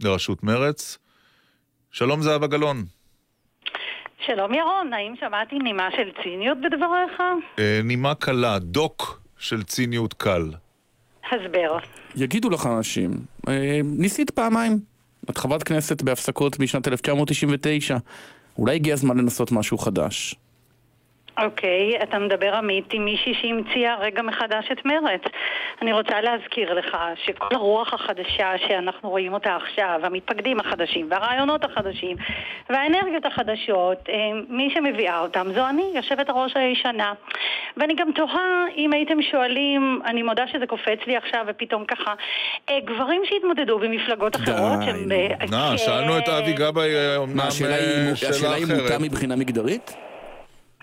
לראשות 0.00 0.42
מרץ. 0.44 0.98
שלום 1.92 2.22
זהבה 2.22 2.46
גלאון. 2.46 2.84
שלום 4.26 4.54
ירון, 4.54 4.92
האם 4.92 5.14
שמעתי 5.20 5.58
נימה 5.58 5.88
של 5.96 6.22
ציניות 6.22 6.58
בדבריך? 6.58 7.20
אה, 7.58 7.80
נימה 7.84 8.14
קלה, 8.14 8.58
דוק 8.58 9.19
של 9.40 9.62
ציניות 9.62 10.14
קל. 10.14 10.50
הסבר. 11.32 11.78
יגידו 12.16 12.50
לך 12.50 12.66
אנשים, 12.66 13.10
אה, 13.48 13.80
ניסית 13.84 14.30
פעמיים. 14.30 14.80
את 15.30 15.38
חברת 15.38 15.62
כנסת 15.62 16.02
בהפסקות 16.02 16.58
משנת 16.58 16.88
1999. 16.88 17.96
אולי 18.58 18.74
הגיע 18.74 18.94
הזמן 18.94 19.18
לנסות 19.18 19.52
משהו 19.52 19.78
חדש. 19.78 20.34
אוקיי, 21.44 22.02
אתה 22.02 22.18
מדבר 22.18 22.54
עמית 22.54 22.92
עם 22.92 23.04
מישהי 23.04 23.34
שהמציאה 23.34 23.96
רגע 24.00 24.22
מחדש 24.22 24.68
את 24.72 24.84
מרץ. 24.84 25.20
אני 25.82 25.92
רוצה 25.92 26.20
להזכיר 26.20 26.74
לך 26.74 26.96
שכל 27.24 27.54
הרוח 27.54 27.94
החדשה 27.94 28.52
שאנחנו 28.68 29.10
רואים 29.10 29.32
אותה 29.34 29.56
עכשיו, 29.56 30.00
המתפקדים 30.02 30.60
החדשים 30.60 31.06
והרעיונות 31.10 31.64
החדשים 31.64 32.16
והאנרגיות 32.70 33.26
החדשות, 33.26 33.98
אה, 34.08 34.14
מי 34.48 34.70
שמביאה 34.74 35.20
אותם 35.20 35.46
זו 35.54 35.68
אני, 35.68 35.92
יושבת 35.94 36.28
הראש 36.28 36.52
הישנה. 36.56 37.12
ואני 37.76 37.94
גם 37.94 38.08
תוהה 38.14 38.40
אם 38.76 38.92
הייתם 38.92 39.22
שואלים, 39.22 40.00
אני 40.06 40.22
מודה 40.22 40.44
שזה 40.52 40.66
קופץ 40.66 40.98
לי 41.06 41.16
עכשיו 41.16 41.44
ופתאום 41.48 41.84
ככה, 41.84 42.14
אה, 42.70 42.78
גברים 42.84 43.22
שהתמודדו 43.24 43.78
במפלגות 43.78 44.36
אחרות, 44.36 44.78
שהם... 44.84 45.12
אה, 45.12 45.28
אה, 45.70 45.78
שאלנו 45.78 46.18
את 46.18 46.28
אבי 46.28 46.52
גבאי, 46.52 47.16
אומנם 47.16 47.36
מה, 47.36 47.46
השאלה 47.46 47.74
היא- 47.74 48.14
שאלה 48.14 48.30
השאלה 48.30 48.54
היא 48.54 48.66
מוטה 48.66 48.86
אחרת. 48.86 49.00
מבחינה 49.00 49.36
מגדרית? 49.36 50.09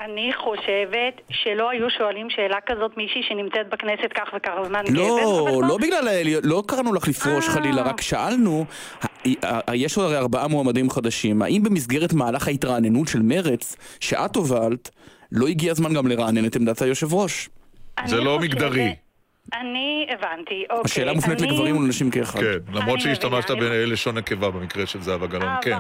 אני 0.02 0.32
חושבת 0.44 1.22
שלא 1.32 1.70
היו 1.70 1.90
שואלים 1.98 2.30
שאלה 2.30 2.58
כזאת 2.66 2.98
מישהי 2.98 3.22
שנמצאת 3.30 3.70
בכנסת 3.70 4.14
כך 4.16 4.30
וכך 4.38 4.52
זמן 4.68 4.84
לא, 4.90 5.04
גבר, 5.20 5.58
אבל 5.58 5.68
לא 5.68 5.78
בגלל, 5.78 6.08
ה- 6.08 6.40
לא 6.44 6.64
קראנו 6.68 6.94
לך 6.94 7.08
לפרוש 7.08 7.50
חלילה, 7.50 7.82
רק 7.82 8.02
שאלנו, 8.02 8.66
יש 9.74 9.98
הרי 9.98 10.18
ארבעה 10.18 10.48
מועמדים 10.48 10.90
חדשים, 10.90 11.42
האם 11.42 11.64
במסגרת 11.64 12.14
מהלך 12.14 12.48
ההתרעננות 12.48 13.08
של 13.08 13.22
מרץ, 13.22 13.76
שאת 14.00 14.36
הובלת, 14.36 14.90
לא 15.32 15.48
הגיע 15.48 15.72
הזמן 15.72 15.94
גם 15.94 16.08
לרענן 16.08 16.46
את 16.46 16.56
עמדת 16.56 16.82
היושב 16.82 17.14
ראש? 17.14 17.50
זה 18.06 18.16
לא 18.18 18.40
מגדרי. 18.40 18.96
אני 19.54 20.08
הבנתי, 20.10 20.64
אוקיי. 20.70 20.82
השאלה 20.86 21.14
מופנית 21.14 21.42
אני- 21.42 21.48
לגברים 21.52 21.78
ולנשים 21.78 22.12
כאחד. 22.12 22.40
כן, 22.40 22.46
למרות 22.74 23.00
שהשתמשת 23.00 23.52
בלשון 23.52 24.18
נקבה 24.18 24.50
במקרה 24.52 24.86
של 24.86 25.00
זהבה 25.02 25.28
גלאון, 25.28 25.56
כן. 25.62 25.78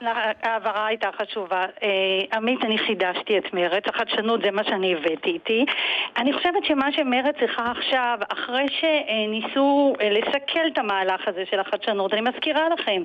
ההעברה- 0.00 0.86
הייתה 0.86 1.08
חשובה. 1.22 1.64
אה, 1.82 1.88
עמית, 2.36 2.64
אני 2.64 2.78
חידשתי 2.78 3.38
את 3.38 3.54
מרץ, 3.54 3.82
החדשנות 3.86 4.40
זה 4.44 4.50
מה 4.50 4.64
שאני 4.64 4.94
הבאתי 4.94 5.30
איתי. 5.30 5.64
אני 6.16 6.32
חושבת 6.32 6.64
שמה 6.64 6.92
שמרץ 6.92 7.34
צריכה 7.40 7.70
עכשיו, 7.70 8.18
אחרי 8.32 8.66
שניסו 8.80 9.94
אה, 10.00 10.10
לסכל 10.10 10.66
את 10.72 10.78
המהלך 10.78 11.20
הזה 11.28 11.44
של 11.50 11.60
החדשנות, 11.60 12.12
אני 12.12 12.20
מזכירה 12.20 12.68
לכם, 12.68 13.02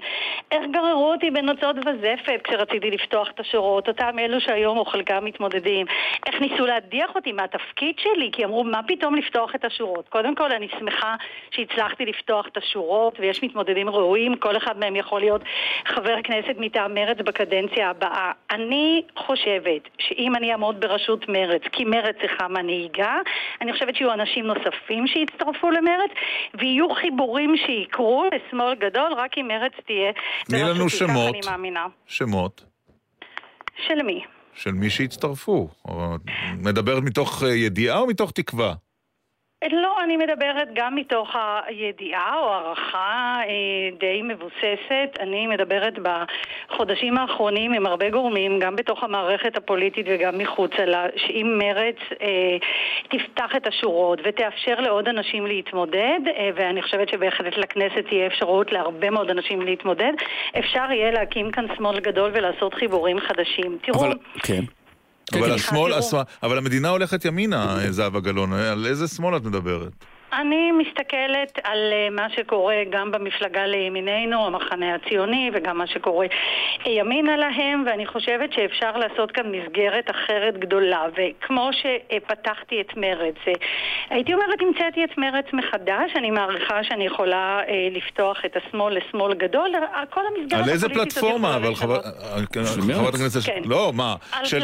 איך 0.52 0.62
גררו 0.72 1.12
אותי 1.12 1.32
בנוצות 1.32 1.76
וזפת 1.78 2.42
כשרציתי 2.44 2.92
לפתוח 2.92 3.28
את 3.36 3.40
השורות, 3.40 3.88
אותם 3.88 4.20
אלו 4.20 4.42
שהיום 4.42 4.78
או 4.78 4.86
חלקם 4.86 5.26
מתמודדים, 5.26 5.86
איך 6.28 6.42
ניסו 6.42 6.66
להדיח 6.66 7.16
אותי 7.16 7.32
מהתפקיד 7.32 7.96
שלי, 8.00 8.30
כי 8.34 8.46
אמרו, 8.46 8.64
מה 8.64 8.82
פתאום 8.88 9.16
לפתוח 9.16 9.56
את 9.56 9.66
השורות? 9.66 10.05
קודם 10.10 10.36
כל, 10.36 10.52
אני 10.52 10.68
שמחה 10.80 11.16
שהצלחתי 11.52 12.06
לפתוח 12.06 12.48
את 12.48 12.58
השורות, 12.58 13.20
ויש 13.20 13.44
מתמודדים 13.44 13.90
ראויים, 13.90 14.36
כל 14.36 14.58
אחד 14.58 14.78
מהם 14.78 14.96
יכול 14.96 15.20
להיות 15.20 15.42
חבר 15.88 16.16
כנסת 16.24 16.56
מטעם 16.58 16.94
מרץ 16.94 17.18
בקדנציה 17.18 17.90
הבאה. 17.90 18.32
אני 18.52 19.02
חושבת 19.18 19.82
שאם 20.00 20.36
אני 20.36 20.52
אעמוד 20.52 20.80
בראשות 20.80 21.30
מרץ, 21.30 21.62
כי 21.72 21.86
מרץ 21.86 22.16
צריכה 22.22 22.48
מנהיגה, 22.48 23.16
אני 23.62 23.74
חושבת 23.74 23.96
שיהיו 23.96 24.14
אנשים 24.14 24.46
נוספים 24.46 25.08
שיצטרפו 25.08 25.72
למרץ, 25.72 26.12
ויהיו 26.60 26.94
חיבורים 26.96 27.56
שיקרו 27.58 28.26
לשמאל 28.36 28.76
גדול, 28.76 29.14
רק 29.14 29.38
אם 29.38 29.48
מרץ 29.48 29.74
תהיה 29.86 30.12
תני 30.46 30.64
לנו 30.64 30.74
בראשותי, 30.74 31.04
כך 31.06 31.12
שמות. 31.12 31.36
אני 31.36 31.42
מאמינה. 31.52 31.86
שמות 32.08 32.66
של 33.88 34.02
מי? 34.02 34.24
של 34.54 34.72
מי 34.72 34.90
שהצטרפו. 34.90 35.68
מדברת 36.58 37.04
מתוך 37.04 37.44
אה, 37.44 37.56
ידיעה 37.56 38.00
או 38.00 38.08
מתוך 38.08 38.32
תקווה? 38.32 38.74
לא, 39.72 40.04
אני 40.04 40.18
מדברת 40.18 40.68
גם 40.74 40.96
מתוך 40.96 41.36
הידיעה 41.66 42.36
או 42.40 42.54
הערכה 42.54 43.36
אה, 43.48 43.98
די 44.00 44.22
מבוססת. 44.22 45.18
אני 45.20 45.48
מדברת 45.48 45.94
בחודשים 46.00 47.18
האחרונים 47.18 47.74
עם 47.74 47.86
הרבה 47.86 48.10
גורמים, 48.10 48.60
גם 48.60 48.76
בתוך 48.76 49.04
המערכת 49.04 49.58
הפוליטית 49.58 50.06
וגם 50.10 50.38
מחוצה 50.38 50.86
לה, 50.86 51.06
שאם 51.16 51.60
מרץ 51.60 51.96
אה, 52.22 52.58
תפתח 53.10 53.56
את 53.58 53.68
השורות 53.68 54.20
ותאפשר 54.26 54.80
לעוד 54.80 55.08
אנשים 55.08 55.48
להתמודד, 55.48 56.20
אה, 56.28 56.50
ואני 56.56 56.82
חושבת 56.82 57.10
שבהחלט 57.10 57.58
לכנסת 57.58 58.08
תהיה 58.10 58.28
אפשרות 58.28 58.72
להרבה 58.72 59.10
מאוד 59.10 59.30
אנשים 59.30 59.62
להתמודד, 59.62 60.14
אפשר 60.60 60.92
יהיה 60.92 61.12
להקים 61.12 61.52
כאן 61.52 61.66
שמאל 61.78 62.00
גדול 62.00 62.32
ולעשות 62.34 62.74
חיבורים 62.74 63.20
חדשים. 63.20 63.78
תראו... 63.82 64.06
אבל, 64.06 64.14
כן. 64.44 64.62
אבל 65.34 65.48
כן, 65.48 65.52
השמאל, 65.52 65.90
תראו. 65.92 66.00
השמאל- 66.00 66.24
אבל 66.44 66.58
המדינה 66.58 66.90
הולכת 66.90 67.26
ימינה, 67.26 67.78
אה, 67.86 67.92
זהבה 67.92 68.20
גלאון. 68.20 68.54
על 68.54 68.86
איזה 68.88 69.08
שמאל 69.08 69.38
את 69.38 69.44
מדברת? 69.44 69.92
אני 70.34 70.72
מסתכלת 70.72 71.60
על 71.64 71.78
אה, 71.92 72.08
מה 72.12 72.28
שקורה 72.36 72.76
גם 72.92 73.12
במפלגה 73.12 73.66
לימיננו, 73.66 74.46
המחנה 74.48 74.96
הציוני, 74.96 75.52
וגם 75.54 75.78
מה 75.78 75.88
שקורה 75.88 76.26
ימינה 76.86 77.38
להם, 77.38 77.84
ואני 77.86 78.06
חושבת 78.06 78.54
שאפשר 78.54 78.98
לעשות 78.98 79.32
כאן 79.32 79.52
מסגרת 79.52 80.10
אחרת 80.10 80.60
גדולה. 80.60 81.02
וכמו 81.16 81.70
שפתחתי 81.72 82.82
את 82.82 82.98
מרץ, 82.98 83.36
אה, 83.48 83.54
הייתי 84.10 84.34
אומרת, 84.34 84.62
המצאתי 84.62 85.04
את 85.04 85.18
מרץ 85.18 85.46
מחדש, 85.54 86.12
אני 86.16 86.32
מעריכה 86.32 86.84
שאני 86.84 87.06
יכולה 87.06 87.60
אה, 87.68 87.88
לפתוח 87.92 88.38
את 88.46 88.58
השמאל 88.58 88.98
לשמאל 88.98 89.34
גדול, 89.34 89.72
כל 90.10 90.22
המסגרת 90.28 90.64
על 90.64 90.70
איזה 90.70 90.86
הפוליטית 90.86 91.14
פלטפורמה? 91.14 91.56
אבל 91.56 91.76
חברת? 91.76 92.06
הכנסת... 93.08 93.46
כן. 93.46 93.62
לא, 93.66 93.92
מה? 93.94 94.16
של 94.44 94.62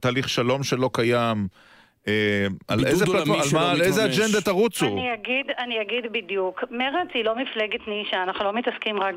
תהליך 0.00 0.28
שלום 0.28 0.62
שלא 0.62 0.90
קיים. 0.92 1.69
אה, 2.08 2.46
על 2.68 2.78
איזה 2.86 3.06
פלטפורמה? 3.06 3.42
על 3.42 3.48
שלא 3.48 3.60
מה- 3.60 3.70
על 3.70 3.80
איזה. 3.82 4.04
אג'נדה 4.04 4.40
תרוצו? 4.44 4.86
אני 4.86 5.14
אגיד, 5.14 5.46
אני 5.58 5.80
אגיד 5.82 6.12
בדיוק. 6.12 6.64
מרצ 6.70 7.08
היא 7.14 7.24
לא 7.24 7.34
מפלגת 7.36 7.88
נישה, 7.88 8.22
אנחנו 8.22 8.44
לא 8.44 8.52
מתעסקים 8.52 9.00
רק 9.00 9.14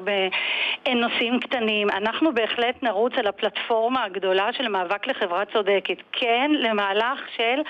בנושאים 0.88 1.40
קטנים. 1.40 1.90
אנחנו 1.90 2.34
בהחלט 2.34 2.84
נרוץ 2.84 3.14
על 3.18 3.28
הפלטפורמה 3.28 4.04
הגדולה 4.04 4.50
של 4.58 4.68
מאבק 4.68 5.08
לחברה 5.08 5.44
צודקת. 5.54 5.98
כן, 6.12 6.52
למהלך 6.60 7.20
של... 7.38 7.62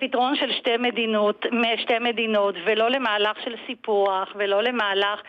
פתרון 0.00 0.36
של 0.36 0.52
שתי 0.52 0.76
מדינות, 0.76 1.46
שתי 1.82 1.98
מדינות, 2.00 2.54
ולא 2.66 2.90
למהלך 2.90 3.36
של 3.44 3.54
סיפוח, 3.66 4.28
ולא 4.34 4.62
למהלך 4.62 5.20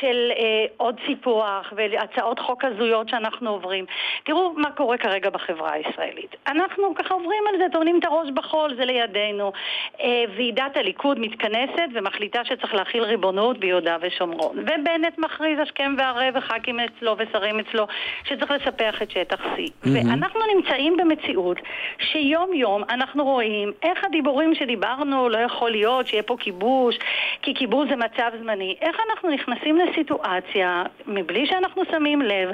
של 0.00 0.30
אה, 0.36 0.66
עוד 0.76 0.96
סיפוח 1.06 1.72
והצעות 1.76 2.38
חוק 2.38 2.64
הזויות 2.64 3.08
שאנחנו 3.08 3.50
עוברים. 3.50 3.84
תראו 4.24 4.52
מה 4.56 4.70
קורה 4.70 4.98
כרגע 4.98 5.30
בחברה 5.30 5.72
הישראלית. 5.72 6.36
אנחנו 6.46 6.94
ככה 6.94 7.14
עוברים 7.14 7.44
על 7.48 7.58
זה, 7.58 7.64
טומנים 7.72 7.98
את 7.98 8.04
הראש 8.04 8.28
בחול, 8.34 8.74
זה 8.76 8.84
לידינו. 8.84 9.52
אה, 10.00 10.24
ועידת 10.36 10.76
הליכוד 10.76 11.18
מתכנסת 11.18 11.88
ומחליטה 11.94 12.44
שצריך 12.44 12.74
להכיל 12.74 13.02
ריבונות 13.02 13.58
ביהודה 13.58 13.96
ושומרון. 14.00 14.58
ובנט 14.58 15.18
מכריז 15.18 15.58
השכם 15.58 15.94
והערב 15.98 16.34
וח"כים 16.36 16.80
אצלו 16.80 17.16
ושרים 17.18 17.60
אצלו 17.60 17.86
שצריך 18.24 18.50
לספח 18.50 19.02
את 19.02 19.10
שטח 19.10 19.40
C. 19.40 19.58
מהמם. 19.84 20.10
ואנחנו 20.10 20.40
נמצאים 20.54 20.96
במציאות 20.96 21.56
שיום 21.98 22.54
יום 22.54 22.82
אנחנו 22.90 23.24
רואים 23.24 23.72
איך 23.82 24.04
הדיבורים 24.04 24.54
שדיברנו 24.54 25.28
לא 25.28 25.38
יכול 25.38 25.70
להיות 25.70 26.06
שיהיה 26.06 26.22
פה 26.22 26.36
כיבוש, 26.40 26.98
כי 27.42 27.54
כיבוש 27.54 27.88
זה 27.88 27.96
מצב 27.96 28.30
זמני. 28.40 28.76
איך 28.80 28.96
אנחנו 29.10 29.30
נכנסים 29.30 29.77
לסיטואציה, 29.90 30.82
מבלי 31.06 31.46
שאנחנו 31.46 31.82
שמים 31.90 32.22
לב, 32.22 32.48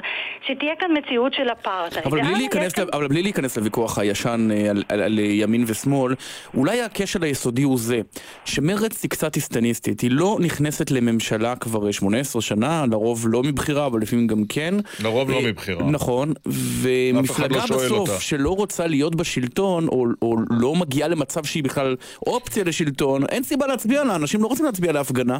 שתהיה 0.47 0.73
כאן 0.79 0.89
מציאות 0.97 1.33
של 1.33 1.47
אפרטהייד. 1.51 2.05
אבל 2.05 2.19
כאן- 2.73 2.85
אבל 2.93 3.07
בלי 3.07 3.23
להיכנס 3.23 3.57
לוויכוח 3.57 3.97
הישן 3.99 4.47
אה, 4.51 4.69
על, 4.69 4.83
על, 4.89 5.01
על 5.01 5.19
ימין 5.19 5.63
ושמאל, 5.67 6.15
אולי 6.57 6.81
הכשל 6.81 7.23
היסודי 7.23 7.61
הוא 7.63 7.77
זה, 7.79 8.01
שמרצ 8.45 9.03
היא 9.03 9.09
קצת 9.11 9.35
היסטניסטית, 9.35 9.99
היא 10.01 10.11
לא 10.11 10.37
נכנסת 10.41 10.91
לממשלה 10.91 11.55
כבר 11.55 11.91
18 11.91 12.41
שנה, 12.41 12.85
לרוב 12.91 13.25
לא 13.29 13.43
מבחירה, 13.43 13.85
אבל 13.85 14.01
לפעמים 14.01 14.27
גם 14.27 14.43
כן. 14.49 14.73
לרוב 15.03 15.31
לא 15.31 15.35
אה, 15.35 15.41
מבחירה. 15.47 15.85
נכון, 15.85 16.33
ומפלגה 16.81 17.55
לא 17.57 17.63
בסוף 17.63 17.91
אותה. 17.91 18.19
שלא 18.19 18.49
רוצה 18.55 18.87
להיות 18.87 19.15
בשלטון, 19.15 19.87
או, 19.87 20.05
או 20.21 20.35
לא 20.49 20.75
מגיעה 20.75 21.07
למצב 21.09 21.25
מצב 21.25 21.43
שהיא 21.43 21.63
בכלל 21.63 21.95
אופציה 22.27 22.63
לשלטון, 22.63 23.25
אין 23.29 23.43
סיבה 23.43 23.67
להצביע 23.67 24.03
לה, 24.03 24.15
אנשים 24.15 24.41
לא 24.41 24.47
רוצים 24.47 24.65
להצביע 24.65 24.91
להפגנה. 24.91 25.39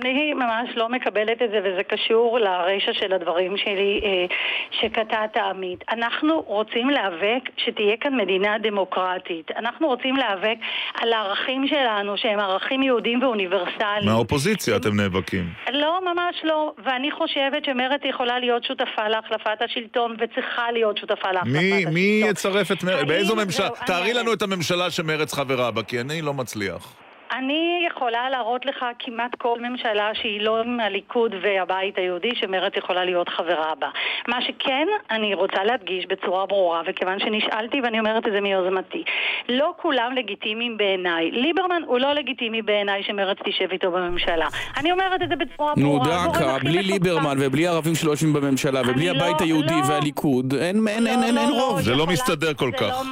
אני 0.00 0.34
ממש 0.34 0.70
לא 0.76 0.88
מקבלת 0.88 1.42
את 1.42 1.50
זה, 1.50 1.58
וזה 1.64 1.82
קשור 1.82 2.38
לרישה 2.38 2.94
של 2.94 3.12
הדברים 3.12 3.56
שלי 3.56 4.00
אה, 4.04 4.36
שקטעת 4.70 5.36
עמית. 5.36 5.84
אנחנו 5.90 6.40
רוצים 6.46 6.90
להיאבק 6.90 7.42
שתהיה 7.56 7.96
כאן 8.00 8.16
מדינה 8.16 8.58
דמוקרטית. 8.58 9.50
אנחנו 9.56 9.86
רוצים 9.86 10.16
להיאבק 10.16 10.56
על 10.94 11.12
הערכים 11.12 11.68
שלנו, 11.68 12.16
שהם 12.16 12.38
ערכים 12.40 12.82
יהודיים 12.82 13.22
ואוניברסליים. 13.22 14.04
מהאופוזיציה 14.04 14.76
אתם 14.76 15.00
נאבקים. 15.00 15.44
לא, 15.72 16.00
ממש 16.04 16.36
לא. 16.44 16.72
ואני 16.84 17.10
חושבת 17.10 17.64
שמרצ 17.64 18.00
יכולה 18.04 18.38
להיות 18.38 18.64
שותפה 18.64 19.08
להחלפת 19.08 19.62
השלטון, 19.62 20.16
וצריכה 20.18 20.72
להיות 20.72 20.98
שותפה 20.98 21.32
להחלפת 21.32 21.52
מי, 21.56 21.72
השלטון. 21.72 21.94
מי 21.94 22.22
יצרף 22.28 22.72
את 22.72 22.84
מרצ? 22.84 23.08
באיזו 23.08 23.36
ממשלה? 23.36 23.68
תארי. 23.86 24.12
לנו 24.12 24.32
את 24.32 24.42
הממשלה 24.42 24.90
שמרצ 24.90 25.34
חברה 25.34 25.70
בה, 25.70 25.82
כי 25.82 26.00
אני 26.00 26.22
לא 26.22 26.34
מצליח. 26.34 26.99
אני 27.38 27.86
יכולה 27.90 28.30
להראות 28.30 28.66
לך 28.66 28.76
כמעט 28.98 29.34
כל 29.38 29.58
ממשלה 29.60 30.10
שהיא 30.14 30.40
לא 30.40 30.64
מהליכוד 30.66 31.34
והבית 31.42 31.98
היהודי 31.98 32.30
שמרצ 32.34 32.72
יכולה 32.76 33.04
להיות 33.04 33.28
חברה 33.28 33.72
בה. 33.78 33.88
מה 34.28 34.42
שכן, 34.42 34.86
אני 35.10 35.34
רוצה 35.34 35.64
להדגיש 35.64 36.06
בצורה 36.06 36.46
ברורה, 36.46 36.82
וכיוון 36.86 37.18
שנשאלתי 37.20 37.80
ואני 37.80 37.98
אומרת 37.98 38.26
את 38.26 38.32
זה 38.32 38.40
מיוזמתי, 38.40 39.02
לא 39.48 39.74
כולם 39.82 40.12
לגיטימיים 40.16 40.76
בעיניי. 40.76 41.30
ליברמן 41.30 41.82
הוא 41.86 41.98
לא 41.98 42.12
לגיטימי 42.12 42.62
בעיניי 42.62 43.02
שמרצ 43.02 43.38
תשב 43.44 43.68
איתו 43.72 43.90
בממשלה. 43.90 44.46
אני 44.76 44.92
אומרת 44.92 45.22
את 45.22 45.28
זה 45.28 45.36
בצורה 45.36 45.72
נו 45.76 45.86
ברורה. 46.00 46.22
הגורם 46.22 46.34
דקה, 46.36 46.58
בלי 46.58 46.82
ליברמן 46.82 47.36
ובלי 47.40 47.66
ערבים 47.66 47.94
שלא 47.94 48.10
יושבים 48.10 48.32
בממשלה 48.32 48.80
ובלי 48.80 49.10
אני 49.10 49.18
לא- 49.18 49.24
הבית 49.24 49.40
היהודי 49.40 49.74
לא. 49.74 49.88
והליכוד, 49.88 50.54
אין 50.54 50.88
אין- 50.88 51.06
אין- 51.06 51.22
אין- 51.22 51.38
אין 51.38 51.50
רוב. 51.50 51.80
זה 51.80 51.94
לא 51.94 52.06
מסתדר 52.06 52.54
כל 52.54 52.70
כך. 52.78 53.02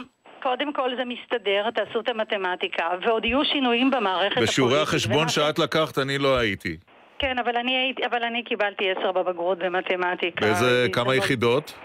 קודם 0.43 0.73
כל 0.73 0.91
זה 0.97 1.03
מסתדר, 1.05 1.71
תעשו 1.71 2.01
את 2.01 2.09
המתמטיקה, 2.09 2.85
ועוד 3.07 3.25
יהיו 3.25 3.45
שינויים 3.45 3.91
במערכת 3.91 4.33
הפוליטית. 4.33 4.49
בשיעורי 4.49 4.81
החשבון 4.81 5.29
שאת 5.29 5.59
לקחת, 5.59 5.99
אני 5.99 6.19
לא 6.19 6.37
הייתי. 6.37 6.77
כן, 7.19 7.39
אבל 7.39 7.57
אני, 7.57 7.77
הייתי, 7.77 8.07
אבל 8.07 8.23
אני 8.23 8.45
קיבלתי 8.45 8.85
עשר 8.91 9.13
בבגרות 9.13 9.59
במתמטיקה. 9.59 10.47
באיזה, 10.47 10.87
כמה 10.93 11.15
יחידות? 11.15 11.79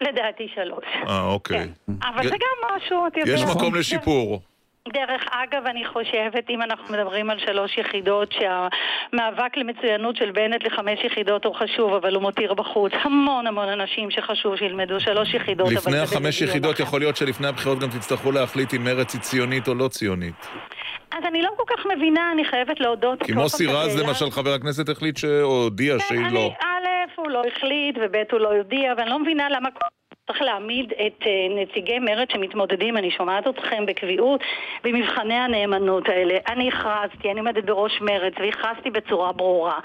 לדעתי 0.00 0.48
שלוש. 0.54 0.84
אה, 1.08 1.22
אוקיי. 1.26 1.58
כן. 1.58 1.92
אבל 2.08 2.28
זה 2.28 2.36
גם 2.36 2.76
משהו, 2.76 3.06
אתה 3.06 3.20
יודע. 3.20 3.32
יש 3.32 3.42
מקום 3.56 3.74
לשיפור. 3.74 4.40
דרך 4.92 5.22
אגב, 5.30 5.66
אני 5.66 5.84
חושבת, 5.84 6.50
אם 6.50 6.62
אנחנו 6.62 6.94
מדברים 6.94 7.30
על 7.30 7.38
שלוש 7.38 7.78
יחידות, 7.78 8.32
שהמאבק 8.32 9.56
למצוינות 9.56 10.16
של 10.16 10.30
בנט 10.30 10.64
לחמש 10.64 11.04
יחידות 11.04 11.44
הוא 11.44 11.54
חשוב, 11.54 11.94
אבל 11.94 12.14
הוא 12.14 12.22
מותיר 12.22 12.54
בחוץ 12.54 12.92
המון 13.02 13.46
המון 13.46 13.68
אנשים 13.68 14.10
שחשוב 14.10 14.56
שילמדו 14.56 15.00
שלוש 15.00 15.34
יחידות. 15.34 15.72
לפני 15.72 15.98
החמש 15.98 16.42
יחידות. 16.42 16.80
יכול 16.80 17.00
להיות 17.00 17.16
שלפני 17.16 17.46
הבחירות 17.46 17.78
גם 17.78 17.88
תצטרכו 17.88 18.32
להחליט 18.32 18.74
אם 18.74 18.84
מרצ 18.84 19.14
היא 19.14 19.20
ציונית 19.20 19.68
או 19.68 19.74
לא 19.74 19.88
ציונית. 19.88 20.48
אז 21.12 21.24
אני 21.28 21.42
לא 21.42 21.50
כל 21.56 21.74
כך 21.76 21.86
מבינה, 21.96 22.32
אני 22.32 22.44
חייבת 22.44 22.80
להודות. 22.80 23.22
כי 23.22 23.32
מוסי 23.32 23.66
רז 23.66 24.00
למשל 24.00 24.30
חבר 24.30 24.52
הכנסת 24.52 24.88
החליט 24.88 25.16
שהודיע 25.16 25.94
שהיא 25.98 26.18
כן, 26.18 26.24
אני, 26.24 26.34
לא. 26.34 26.52
א', 26.60 26.86
הוא 27.16 27.30
לא 27.30 27.42
החליט, 27.46 27.98
וב', 28.02 28.16
הוא 28.32 28.40
לא 28.40 28.48
יודיע, 28.48 28.94
ואני 28.96 29.10
לא 29.10 29.18
מבינה 29.18 29.48
למה 29.48 29.68
צריך 30.26 30.42
להעמיד 30.42 30.92
את 30.92 31.26
אה, 31.26 31.62
נציגי 31.62 31.98
מרצ 31.98 32.28
שמתמודדים, 32.32 32.96
אני 32.96 33.10
שומעת 33.10 33.48
אתכם 33.48 33.86
בקביעות, 33.86 34.40
במבחני 34.84 35.34
הנאמנות 35.34 36.08
האלה. 36.08 36.38
אני 36.48 36.68
הכרזתי, 36.68 37.30
אני 37.30 37.40
עומדת 37.40 37.64
בראש 37.64 38.00
מרצ, 38.00 38.32
והכרזתי 38.38 38.90
בצורה 38.90 39.32
ברורה. 39.32 39.78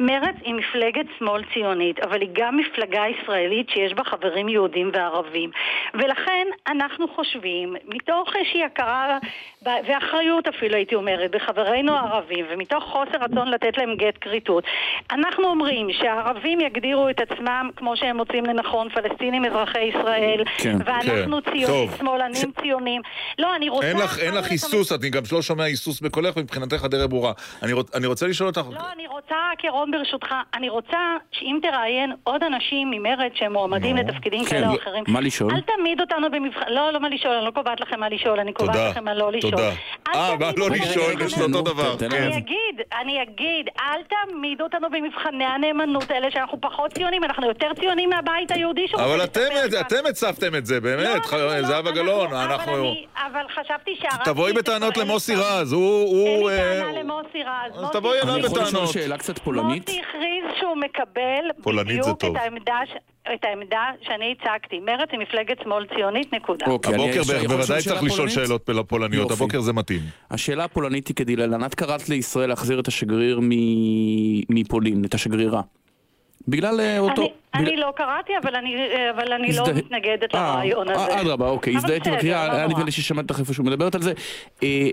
מרצ 0.00 0.34
היא 0.42 0.54
מפלגת 0.54 1.06
שמאל 1.18 1.42
ציונית, 1.54 1.98
אבל 1.98 2.20
היא 2.20 2.28
גם 2.32 2.56
מפלגה 2.56 3.02
ישראלית 3.06 3.70
שיש 3.70 3.94
בה 3.94 4.04
חברים 4.04 4.48
יהודים 4.48 4.90
וערבים. 4.92 5.50
ולכן 5.94 6.46
אנחנו 6.68 7.08
חושבים, 7.08 7.76
מתוך 7.84 8.36
איזושהי 8.36 8.64
הכרה, 8.64 9.18
ואחריות 9.62 10.48
אפילו 10.48 10.74
הייתי 10.74 10.94
אומרת, 10.94 11.30
בחברינו 11.30 11.92
הערבים, 11.92 12.44
ומתוך 12.48 12.84
חוסר 12.84 13.18
רצון 13.20 13.48
לתת 13.48 13.78
להם 13.78 13.94
גט 13.96 14.18
כריתות, 14.20 14.64
אנחנו 15.12 15.44
אומרים 15.44 15.92
שהערבים 15.92 16.60
יגדירו 16.60 17.08
את 17.08 17.20
עצמם 17.20 17.70
כמו 17.76 17.96
שהם 17.96 18.16
מוצאים 18.16 18.44
לנכון, 18.44 18.88
פלסטינים 18.88 19.44
אזרחי 19.44 19.85
ישראל, 19.88 20.42
כן, 20.58 20.76
ואנחנו 20.84 21.42
כן. 21.42 21.50
ציונים, 21.50 21.66
טוב. 21.66 21.96
שמאלנים 21.98 22.52
ציונים. 22.62 23.02
לא, 23.38 23.56
אני 23.56 23.68
רוצה... 23.68 23.86
אין 23.88 23.96
לך, 23.96 24.18
אין 24.18 24.34
לך 24.34 24.50
היסוס, 24.50 24.92
אני 24.92 25.10
גם 25.10 25.22
לא 25.32 25.42
שומע 25.42 25.64
היסוס 25.64 26.00
בקולך, 26.00 26.36
מבחינתך 26.36 26.84
הדרך 26.84 27.06
ברורה. 27.10 27.32
אני, 27.62 27.72
רוצ, 27.72 27.94
אני 27.94 28.06
רוצה 28.06 28.26
לשאול 28.26 28.48
אותך, 28.48 28.62
לא, 28.72 28.80
אני 28.94 29.06
רוצה, 29.06 29.36
כרון 29.58 29.90
ברשותך, 29.90 30.34
אני 30.54 30.68
רוצה 30.68 30.98
שאם 31.32 31.58
תראיין 31.62 32.12
עוד 32.24 32.42
אנשים 32.42 32.90
ממרצ 32.90 33.32
שהם 33.34 33.52
מועמדים 33.52 33.96
לתפקידים 33.96 34.44
כן, 34.44 34.50
כאלה 34.50 34.66
או 34.66 34.72
לא- 34.72 34.78
אחרים, 34.82 35.04
מה 35.08 35.20
לשאול? 35.20 35.54
אל 35.54 35.60
תעמיד 35.60 36.00
אותנו 36.00 36.30
במבחן, 36.30 36.72
לא, 36.72 36.92
לא 36.92 37.00
מה 37.00 37.08
לשאול, 37.08 37.34
אני 37.34 37.44
לא 37.44 37.50
קובעת 37.50 37.80
לכם 37.80 38.00
מה 38.00 38.08
לשאול, 38.08 38.40
אני 38.40 38.52
קובעת 38.52 38.90
לכם 38.90 39.04
מה 39.04 39.14
לא 39.14 39.32
לשאול. 39.32 39.50
תודה. 39.50 39.70
אה, 40.14 40.36
מה 40.36 40.50
לא 40.56 40.70
לשאול, 40.70 41.28
זה 41.28 41.44
אותו 41.44 41.62
דבר, 41.62 41.98
כן. 41.98 42.12
אני 42.12 42.36
אגיד, 42.38 42.80
אני 43.00 43.22
אגיד, 43.22 43.68
אל 43.80 44.00
תעמידו 44.08 44.64
אותנו 44.64 44.88
במבחני 44.90 45.44
הנאמנות 45.44 46.10
האלה 46.10 46.30
שאנחנו 46.30 46.60
פחות 46.60 46.92
ציונים, 46.92 47.24
אנחנו 47.24 47.46
יותר 47.46 47.68
ציונים 47.80 48.10
מהבית 48.10 48.50
היהודי 48.50 48.86
אבל 48.94 49.24
אתם. 49.24 49.40
אתם 49.80 50.06
הצפתם 50.10 50.54
את 50.54 50.66
זה, 50.66 50.80
באמת, 50.80 51.26
ח- 51.26 51.60
זהבה 51.62 51.90
גלאון, 51.90 52.32
אנחנו... 52.34 52.72
אני- 52.76 53.06
אבל 53.16 53.42
חשבתי 53.54 53.90
שהרב... 54.00 54.24
תבואי 54.24 54.52
בטענות 54.52 54.96
למוסי 54.96 55.34
רז, 55.34 55.72
הוא... 55.72 56.50
אין 56.50 56.58
לי 56.58 56.78
אה, 56.78 56.82
טענה 56.84 57.00
למוסי 57.02 57.38
רז. 57.42 57.84
אז 57.84 57.90
תבואי 57.92 58.18
אליו 58.22 58.34
אני 58.34 58.46
יכול 58.46 58.58
לשאול 58.58 58.68
בטענות. 58.70 58.88
שאלה 58.92 59.18
קצת 59.18 59.38
פולנית? 59.38 59.88
מוסי 59.88 60.00
הכריז 60.00 60.58
שהוא 60.60 60.76
מקבל 60.76 61.62
פולנית 61.62 61.94
זה 61.94 62.00
בדיוק 62.02 62.20
טוב. 62.20 62.36
את 62.36 62.42
העמדה. 62.42 62.78
את 63.34 63.44
העמדה 63.44 63.80
שאני 64.02 64.34
הצגתי. 64.40 64.78
מרצ 64.80 65.08
היא 65.12 65.20
מפלגת 65.20 65.56
שמאל 65.64 65.86
ציונית, 65.96 66.34
נקודה. 66.34 66.66
אוקיי, 66.66 66.94
אני 66.94 67.18
הבוקר 67.18 67.22
בוודאי 67.48 67.82
צריך 67.82 68.02
לשאול? 68.02 68.28
שאלות 68.28 68.68
פולניות. 68.86 69.30
הבוקר 69.30 69.60
זה 69.60 69.72
מתאים. 69.72 70.00
השאלה 70.30 70.64
הפולנית 70.64 71.08
היא 71.08 71.16
כדלהלן, 71.16 71.64
את 71.64 71.74
קראת 71.74 72.08
לישראל 72.08 72.48
להחזיר 72.48 72.80
את 72.80 72.88
השגריר 72.88 73.40
מ- 73.42 73.50
מפולין, 74.54 75.04
את 75.04 75.14
השגרירה. 75.14 75.60
בגלל 76.48 76.80
אה, 76.80 76.98
אותו... 76.98 77.28
אני, 77.58 77.76
לא 77.76 77.92
קראתי, 77.96 78.32
אבל 78.42 78.54
אני, 78.56 78.76
אבל 79.10 79.32
אני 79.32 79.52
לא 79.56 79.64
מתנגדת 79.74 80.34
אה, 80.34 80.40
לרעיון 80.40 80.88
הזה. 80.88 81.12
אה, 81.12 81.20
אדרבה, 81.20 81.48
אוקיי, 81.48 81.76
הזדהיתי 81.76 82.10
בקריאה, 82.10 82.52
היה. 82.52 82.66
נדמה 82.66 82.84
לי 82.84 82.90
ששמעת 82.90 83.30
לך 83.30 83.40
איפשהו 83.40 83.64
מדברת 83.64 83.94
על 83.94 84.02
זה. 84.02 84.12
אה, 84.62 84.88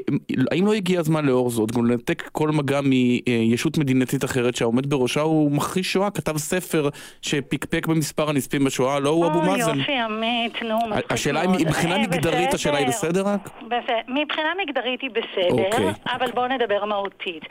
האם 0.51 0.65
לא 0.65 0.73
הגיע 0.73 0.99
הזמן 0.99 1.25
לאור 1.25 1.49
זאת, 1.49 1.71
גם 1.71 1.85
לנתק 1.85 2.29
כל 2.31 2.49
מגע 2.49 2.79
מישות 2.81 3.77
מדינתית 3.77 4.23
אחרת 4.23 4.55
שהעומד 4.55 4.89
בראשה 4.89 5.21
הוא 5.21 5.51
מכחיש 5.51 5.93
שואה, 5.93 6.11
כתב 6.11 6.37
ספר 6.37 6.89
שפקפק 7.21 7.87
במספר 7.87 8.29
הנספים 8.29 8.63
בשואה, 8.63 8.99
לא 8.99 9.09
הוא 9.09 9.27
אבו 9.27 9.39
אוי, 9.39 9.49
מאזן. 9.49 9.79
יופי, 9.79 9.91
עמית, 9.97 10.61
נו, 10.61 10.77
מצחיק 10.89 11.11
השאלה 11.11 11.41
היא. 11.41 11.49
מבחינה 11.49 11.97
מגדרית 11.97 12.53
השאלה 12.53 12.77
היא 12.77 12.87
בסדר 12.87 13.23
רק? 13.25 13.49
מבחינה 14.07 14.49
מגדרית 14.63 15.01
היא 15.01 15.09
בסדר, 15.09 15.65
אוקיי. 15.65 15.93
אבל 16.07 16.31
בואו 16.31 16.47
נדבר 16.47 16.85
מהותית. 16.85 17.43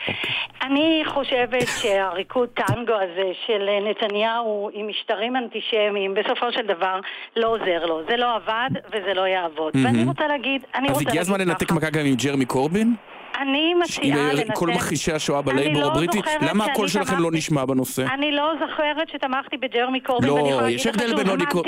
אני 0.62 1.02
חושבת 1.06 1.66
שהריקוד 1.80 2.48
טנגו 2.48 2.92
הזה 2.92 3.32
של 3.46 3.68
נתניהו 3.90 4.70
עם 4.72 4.86
משטרים 5.02 5.36
אנטישמיים, 5.36 6.14
בסופו 6.14 6.52
של 6.52 6.66
דבר 6.66 7.00
לא 7.36 7.48
עוזר 7.48 7.86
לו. 7.86 8.02
זה 8.10 8.16
לא 8.16 8.34
עבד 8.34 8.70
וזה 8.88 9.14
לא 9.14 9.26
יעבוד. 9.26 9.72
ואני 9.74 9.98
מהמם. 9.98 10.08
רוצה 10.08 10.26
להגיד, 10.28 10.64
אני 10.74 10.88
אז 10.88 10.96
רוצה 10.96 11.08
הגיע 11.08 11.20
הזמן 11.20 11.38
להגיד 11.38 11.48
לנתק 11.48 11.66
ככה. 11.66 11.74
מגע 11.74 11.90
גם 11.90 12.06
עם 12.06 12.14
ג'רמי 12.14 12.44
קורבין? 12.44 12.94
אני 13.40 13.74
מציעה 13.74 14.30
עם 14.30 14.36
לנתק... 14.36 14.54
כל 14.54 14.68
מכחישי 14.68 15.12
השואה 15.12 15.42
בלייבור 15.42 15.82
לא 15.82 15.86
הבריטי? 15.86 16.20
למה 16.40 16.64
הקול 16.64 16.88
שלכם 16.88 17.18
לא 17.18 17.30
נשמע 17.32 17.64
בנושא? 17.64 18.02
אני 18.14 18.32
לא 18.32 18.52
זוכרת 18.60 19.08
שתמכתי 19.08 19.56
בג'רמי 19.56 20.00
קורבין, 20.00 20.30
ואני 20.30 20.50
לא, 20.50 20.56
להגיד 20.56 20.76
יש 20.76 20.86
הבדל 20.86 21.16
בין 21.16 21.26
לא 21.26 21.38
לקרוא... 21.38 21.62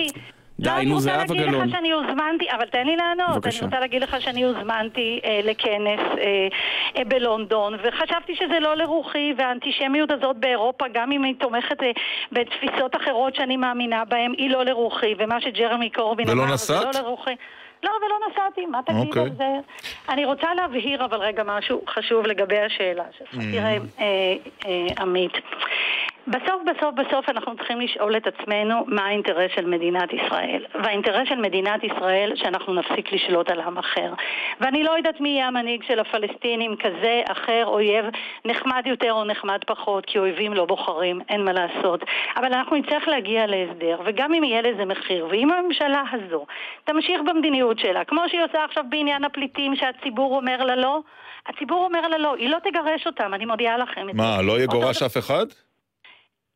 די, 0.59 0.70
לא, 0.70 0.74
נו, 0.74 0.78
אני 0.81 1.01
זהבה 1.01 1.22
רוצה 1.22 1.35
להגיד 1.35 1.48
גלאון. 1.51 1.68
לך 1.68 1.74
שאני 1.74 1.93
הוזמנתי, 1.93 2.47
אבל 2.51 2.66
תן 2.66 2.86
לי 2.86 2.97
לענות. 2.97 3.36
בבקשה. 3.36 3.59
אני 3.59 3.66
רוצה 3.66 3.81
להגיד 3.81 4.02
לך 4.02 4.16
שאני 4.20 4.44
הוזמנתי 4.44 5.20
אה, 5.24 5.40
לכנס 5.44 6.01
אה, 6.18 6.48
אה, 6.97 7.05
בלונדון, 7.05 7.74
וחשבתי 7.74 8.36
שזה 8.36 8.60
לא 8.60 8.76
לרוחי, 8.76 9.32
והאנטישמיות 9.39 10.10
הזאת 10.10 10.36
באירופה, 10.36 10.85
גם 10.93 11.12
אם 11.12 11.22
היא 11.22 11.35
תומכת 11.39 11.82
אה, 11.82 11.90
בתפיסות 12.32 12.97
אחרות 12.97 13.35
שאני 13.35 13.56
מאמינה 13.56 14.05
בהן, 14.05 14.32
היא 14.39 14.51
לא 14.51 14.64
לרוחי, 14.64 15.14
ומה 15.18 15.40
שג'רמי 15.40 15.90
קורבין 15.90 16.28
אמר, 16.28 16.47
זה 16.47 16.52
נסעת? 16.55 16.94
לא 16.94 17.01
לרוחי. 17.01 17.35
לא, 17.85 17.90
ולא 17.90 18.16
נסעתי, 18.31 18.66
מה 18.66 18.81
תגיד 18.86 19.06
אוקיי. 19.06 19.22
על 19.22 19.31
זה? 19.36 19.44
אני 20.09 20.24
רוצה 20.24 20.55
להבהיר 20.55 21.05
אבל 21.05 21.18
רגע 21.18 21.43
משהו 21.47 21.82
חשוב 21.89 22.26
לגבי 22.26 22.59
השאלה 22.59 23.05
שלך. 23.18 23.35
Mm. 23.35 23.39
תראה, 23.52 23.76
אה, 24.01 24.35
אה, 24.66 25.02
עמית, 25.02 25.32
בסוף 26.26 26.62
בסוף 26.66 26.94
בסוף 26.94 27.28
אנחנו 27.28 27.56
צריכים 27.56 27.80
לשאול 27.80 28.16
את 28.16 28.26
עצמנו 28.26 28.84
מה 28.86 29.06
האינטרס 29.06 29.51
של 29.55 29.66
מדינת 29.66 30.12
ישראל. 30.12 30.64
והאינטרס 30.74 31.28
של 31.28 31.38
מדינת 31.38 31.84
ישראל 31.84 32.32
שאנחנו 32.34 32.74
נפסיק 32.74 33.12
לשלוט 33.12 33.51
על 33.51 33.60
עם 33.60 33.78
אחר. 33.78 34.12
ואני 34.60 34.84
לא 34.84 34.90
יודעת 34.90 35.20
מי 35.20 35.28
יהיה 35.28 35.46
המנהיג 35.46 35.82
של 35.88 35.98
הפלסטינים, 35.98 36.76
כזה, 36.76 37.22
אחר, 37.32 37.62
אויב, 37.66 38.05
נחמד 38.44 38.82
יותר 38.86 39.12
או 39.12 39.24
נחמד 39.24 39.59
פחות, 39.66 40.06
כי 40.06 40.18
אויבים 40.18 40.55
לא 40.55 40.64
בוחרים, 40.64 41.20
אין 41.28 41.44
מה 41.44 41.52
לעשות. 41.52 42.01
אבל 42.36 42.52
אנחנו 42.52 42.76
נצטרך 42.76 43.09
להגיע 43.09 43.46
להסדר, 43.46 44.01
וגם 44.05 44.34
אם 44.34 44.44
יהיה 44.44 44.62
לזה 44.62 44.84
מחיר, 44.84 45.26
ואם 45.30 45.51
הממשלה 45.52 46.02
הזו 46.12 46.46
תמשיך 46.84 47.20
במדיניות 47.26 47.78
שלה, 47.78 48.05
כמו 48.05 48.20
שהיא 48.28 48.42
עושה 48.42 48.64
עכשיו 48.64 48.84
בעניין 48.88 49.24
הפליטים, 49.24 49.76
שהציבור 49.76 50.36
אומר 50.36 50.64
לה 50.64 50.76
לא, 50.76 51.01
הציבור 51.46 51.84
אומר 51.84 52.09
לה 52.09 52.18
לא, 52.18 52.34
היא 52.36 52.48
לא 52.48 52.59
תגרש 52.64 53.06
אותם, 53.06 53.34
אני 53.34 53.44
מודיעה 53.44 53.78
לכם. 53.78 54.06
מה, 54.14 54.42
לא 54.42 54.60
יגורש 54.60 55.02
אף 55.02 55.16
אחד? 55.16 55.46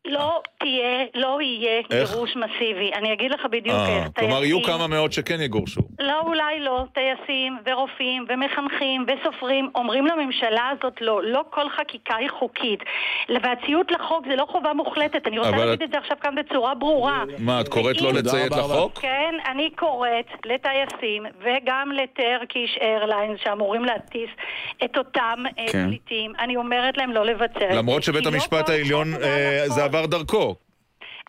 לא 0.09 0.43
תהיה, 0.59 1.05
לא 1.15 1.39
יהיה 1.43 1.83
איך? 1.91 2.11
גירוש 2.11 2.37
מסיבי. 2.37 2.91
אני 2.95 3.13
אגיד 3.13 3.31
לך 3.31 3.47
בדיוק 3.51 3.77
אה, 3.77 3.97
איך. 3.97 4.09
כלומר, 4.19 4.45
יהיו 4.45 4.63
כמה 4.63 4.87
מאות 4.87 5.13
שכן 5.13 5.41
יגורשו. 5.41 5.81
לא, 5.99 6.21
אולי 6.21 6.61
לא. 6.61 6.85
טייסים 6.95 7.59
ורופאים 7.67 8.25
ומחנכים 8.29 9.07
וסופרים 9.09 9.71
אומרים 9.75 10.07
לממשלה 10.07 10.69
הזאת 10.73 11.01
לא. 11.01 11.23
לא 11.25 11.45
כל 11.51 11.69
חקיקה 11.69 12.17
היא 12.17 12.31
חוקית. 12.31 12.81
והציות 13.43 13.91
לחוק 13.91 14.25
זה 14.29 14.37
לא 14.37 14.47
חובה 14.51 14.73
מוחלטת. 14.73 15.27
אני 15.27 15.39
רוצה 15.39 15.51
אבל 15.51 15.65
להגיד 15.65 15.83
את 15.83 15.91
זה 15.91 15.99
עכשיו 15.99 16.17
כאן 16.21 16.35
בצורה 16.35 16.75
ברורה. 16.75 17.25
מה, 17.39 17.61
את 17.61 17.69
קוראת 17.69 18.01
לא 18.01 18.13
לציית 18.13 18.53
לחוק? 18.53 18.99
כן, 18.99 19.35
אני 19.47 19.71
קוראת 19.77 20.27
לטייסים 20.45 21.27
וגם 21.41 21.93
לטרקיש 21.93 22.79
איירליינס 22.81 23.41
שאמורים 23.45 23.85
להטיס 23.85 24.31
את 24.85 24.99
אותם 24.99 25.45
אה, 25.59 25.65
כן. 25.73 25.87
פליטים. 25.89 26.33
אני 26.39 26.57
אומרת 26.57 26.97
להם 26.97 27.13
לא 27.13 27.27
לבצע 27.27 27.45
את 27.47 27.73
זה. 27.73 27.77
למרות 27.79 28.03
שבית 28.03 28.27
לא 28.27 28.31
המשפט 28.31 28.69
העליון, 28.69 29.15
אה, 29.23 29.63
זה 29.67 29.85
עבר 29.85 29.98
דרכו. 30.07 30.55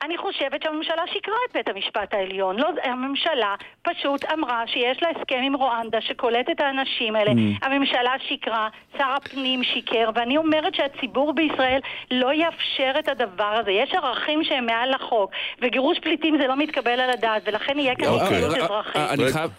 אני 0.03 0.17
חושבת 0.17 0.63
שהממשלה 0.63 1.01
שיקרה 1.13 1.35
את 1.49 1.53
בית 1.53 1.67
המשפט 1.67 2.13
העליון. 2.13 2.55
לא, 2.57 2.67
הממשלה 2.83 3.55
פשוט 3.81 4.25
אמרה 4.33 4.63
שיש 4.67 4.97
לה 5.03 5.09
הסכם 5.09 5.39
עם 5.45 5.55
רואנדה 5.55 5.97
שקולט 6.01 6.49
את 6.51 6.59
האנשים 6.61 7.15
האלה. 7.15 7.31
Mm. 7.31 7.65
הממשלה 7.65 8.11
שיקרה, 8.27 8.67
שר 8.97 9.03
הפנים 9.17 9.63
שיקר, 9.63 10.09
ואני 10.15 10.37
אומרת 10.37 10.75
שהציבור 10.75 11.33
בישראל 11.33 11.79
לא 12.11 12.33
יאפשר 12.33 12.99
את 12.99 13.07
הדבר 13.09 13.53
הזה. 13.61 13.71
יש 13.71 13.93
ערכים 13.93 14.43
שהם 14.43 14.65
מעל 14.65 14.95
לחוק, 14.95 15.31
וגירוש 15.61 15.99
פליטים 15.99 16.37
זה 16.41 16.47
לא 16.47 16.55
מתקבל 16.57 16.99
על 16.99 17.09
הדעת, 17.09 17.41
ולכן 17.45 17.79
יהיה 17.79 17.95
כאן 17.95 18.05
אוקיי. 18.07 18.45
אזרחית. 18.45 18.95
אה, 18.95 19.13
אני 19.13 19.23
חייב, 19.33 19.51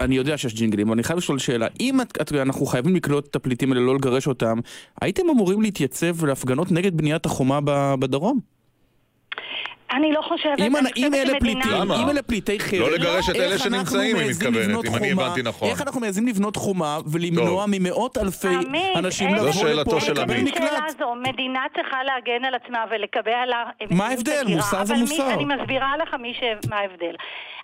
אני 0.00 0.14
יודע 0.14 0.38
שיש 0.38 0.54
ג'ינגלים, 0.54 0.86
אבל 0.86 0.94
אני 0.94 1.02
חייב 1.02 1.18
לשאול 1.18 1.38
שאלה. 1.38 1.66
אם 1.80 2.00
את- 2.00 2.20
את- 2.20 2.32
אנחנו 2.32 2.66
חייבים 2.66 2.96
לקלוט 2.96 3.26
את 3.30 3.36
הפליטים 3.36 3.72
האלה, 3.72 3.84
לא 3.84 3.94
לגרש 3.94 4.26
אותם, 4.26 4.58
הייתם 5.02 5.22
אמורים 5.30 5.62
להתייצב 5.62 6.24
להפגנות 6.24 6.72
נגד 6.72 6.96
בניית 6.96 7.26
החומה 7.26 7.58
בדרום? 7.98 8.57
אני 9.92 10.12
לא 10.12 10.20
חושבת, 10.22 10.58
אם 10.58 10.76
אני 10.76 10.88
אנ- 10.88 10.92
אם 10.96 11.10
חושבת 11.12 11.28
אלה 11.28 11.40
פליטים, 11.40 11.72
אם 11.92 12.10
אלה 12.10 12.22
פליטי 12.22 12.60
חרב, 12.60 12.80
לא 12.80 12.90
לגרש 12.90 13.30
את 13.30 13.36
אלה 13.36 13.58
שנמצאים, 13.58 14.16
היא 14.16 14.30
מתכוונת, 14.30 14.84
אם 14.84 14.94
אני 14.96 15.10
חומה- 15.14 15.24
הבנתי 15.26 15.42
נכון. 15.42 15.68
איך 15.68 15.82
אנחנו 15.82 16.00
מעזים 16.00 16.26
לבנות 16.28 16.56
חומה 16.56 16.98
ולמנוע 17.12 17.64
ממאות 17.68 18.18
אלפי 18.18 18.48
עמית, 18.48 18.96
אנשים 18.96 19.34
לבוא 19.34 19.52
שאלתו 19.52 19.90
לפה 19.90 20.00
של 20.00 20.12
ולקבל 20.12 20.34
עמית. 20.34 20.54
מקלט? 20.56 20.68
שאלה 20.70 20.86
זו, 20.98 21.14
מדינה 21.28 21.60
צריכה 21.76 21.96
להגן 22.04 22.44
על 22.44 22.54
עצמה 22.54 22.84
ולקבע 22.90 23.46
לה... 23.46 23.64
מה 23.90 24.06
ההבדל? 24.08 24.44
מוסר 24.48 24.84
זה 24.84 24.92
אבל 24.92 25.00
מוסר. 25.02 25.26
מי, 25.28 25.34
אני 25.34 25.44
מסבירה 25.44 25.92
לך 26.02 26.14
מי 26.20 26.34
ש... 26.34 26.68
מה 26.70 26.76
ההבדל. 26.76 27.14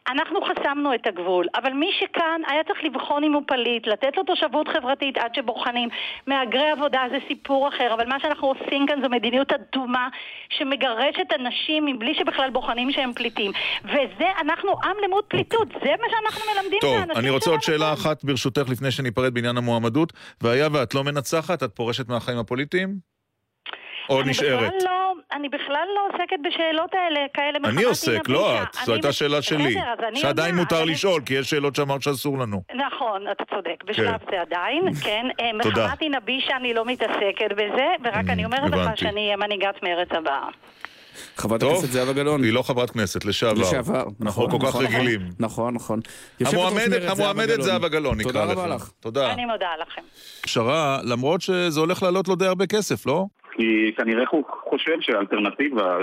אנחנו 0.09 0.39
חסמנו 0.43 0.95
את 0.95 1.07
הגבול, 1.07 1.47
אבל 1.55 1.73
מי 1.73 1.91
שכאן 2.01 2.41
היה 2.47 2.65
צריך 2.65 2.85
לבחון 2.85 3.25
אם 3.25 3.33
הוא 3.33 3.43
פליט, 3.47 3.87
לתת 3.87 4.17
לו 4.17 4.23
תושבות 4.23 4.69
חברתית 4.69 5.19
עד 5.19 5.35
שבוחנים. 5.35 5.89
מהגרי 6.27 6.71
עבודה 6.71 7.03
זה 7.11 7.17
סיפור 7.29 7.69
אחר, 7.69 7.95
אבל 7.95 8.07
מה 8.09 8.21
שאנחנו 8.21 8.49
עושים 8.49 8.87
כאן 8.87 9.03
זו 9.03 9.09
מדיניות 9.09 9.53
אדומה 9.53 10.09
שמגרשת 10.51 11.29
אנשים 11.41 11.87
מבלי 11.87 12.15
שבכלל 12.15 12.51
בוחנים 12.51 12.93
שהם 12.93 13.13
פליטים. 13.13 13.53
וזה, 13.85 14.29
אנחנו 14.41 14.71
עם 14.85 14.97
למוד 15.05 15.25
פליטות, 15.25 15.69
זה 15.69 15.91
מה 16.01 16.07
שאנחנו 16.11 16.41
מלמדים 16.53 16.79
טוב, 16.81 16.95
לאנשים 16.95 17.17
אני 17.17 17.31
רוצה 17.31 17.51
עוד 17.51 17.63
שאלה 17.63 17.93
אחת 17.93 18.25
ברשותך 18.25 18.69
לפני 18.71 18.91
שניפרד 18.91 19.35
בעניין 19.35 19.57
המועמדות. 19.57 20.13
והיה 20.41 20.69
ואת 20.73 20.95
לא 20.95 21.05
מנצחת, 21.05 21.63
את 21.63 21.77
פורשת 21.77 22.09
מהחיים 22.09 22.39
הפוליטיים? 22.39 23.14
או 24.09 24.21
אני 24.21 24.31
נשארת? 24.31 24.59
בכלל 24.59 24.79
לא, 24.85 25.13
אני 25.33 25.49
בכלל 25.49 25.87
לא 25.97 26.01
עוסקת 26.09 26.37
בשאלות 26.49 26.91
האלה, 26.95 27.21
כאלה 27.35 27.59
אני 27.65 27.69
מחמת 27.75 27.85
עוסק, 27.85 28.11
דין 28.27 28.35
לא. 28.35 28.63
את. 28.63 28.77
אני 28.77 28.87
זו 28.87 28.93
הייתה 28.93 29.13
שאלה 29.13 29.43
שלי. 29.43 29.71
בסדר, 29.71 29.81
אז 29.99 30.05
אני 30.09 30.17
שעדיין 30.21 30.55
מותר 30.55 30.83
אני- 30.83 30.91
לשאול, 30.93 31.23
כי 31.27 31.35
יש 31.35 31.51
שאלות 31.51 31.75
שאמרת 31.75 32.03
שאסור 32.03 32.39
לנו. 32.39 32.63
נכון, 32.87 33.23
אתה 33.33 33.45
צודק, 33.55 33.85
בשלב 33.87 34.19
כן. 34.19 34.27
זה 34.31 34.41
עדיין, 34.41 34.95
כן. 35.05 35.27
אה, 35.41 35.51
תודה. 35.63 35.87
מחמת 35.87 35.99
דין 35.99 36.15
הבישה 36.15 36.57
אני 36.57 36.75
לא 36.75 36.85
מתעסקת 36.85 37.53
בזה, 37.53 37.87
ורק 38.05 38.25
אני 38.29 38.45
אומרת 38.45 38.71
לך. 38.71 38.91
שאני 38.99 39.25
אהיה 39.25 39.37
מנהיגת 39.37 39.83
מרצ 39.83 40.09
הבאה. 40.11 40.49
חברת 41.37 41.61
טוב, 41.61 41.73
הכנסת 41.73 41.89
זהבה 41.93 42.13
גלאון. 42.13 42.45
היא 42.45 42.53
לא 42.53 42.63
חברת 42.63 42.91
כנסת, 42.91 43.25
לשעבר. 43.25 43.61
לשעבר. 43.63 43.97
אנחנו 44.03 44.15
נכון, 44.21 44.51
כל 44.51 44.59
כך 44.61 44.69
נכון, 44.69 44.85
רגילים. 44.87 45.21
נכון, 45.41 45.75
נכון. 45.75 46.01
המועמדת, 46.47 47.63
זהבה 47.63 47.89
גלאון, 47.89 48.19
נקרא 48.21 48.33
תודה 48.33 48.45
לך. 48.45 48.59
רבה 48.59 48.67
לך. 48.67 48.91
תודה. 49.01 49.33
אני 49.33 49.45
מודה 49.45 49.69
לכם. 49.83 50.03
פשרה, 50.43 50.99
למרות 51.05 51.41
שזה 51.41 51.81
הולך 51.81 52.03
לעלות 52.03 52.29
לו 52.29 52.35
די 52.37 52.47
הרבה 52.47 52.67
כסף, 52.67 53.07
לא? 53.07 53.25
כי 53.57 53.93
כנראה 53.97 54.25
הוא 54.31 54.45
חושב 54.49 55.01
שהאלטרנטיבה 55.01 55.99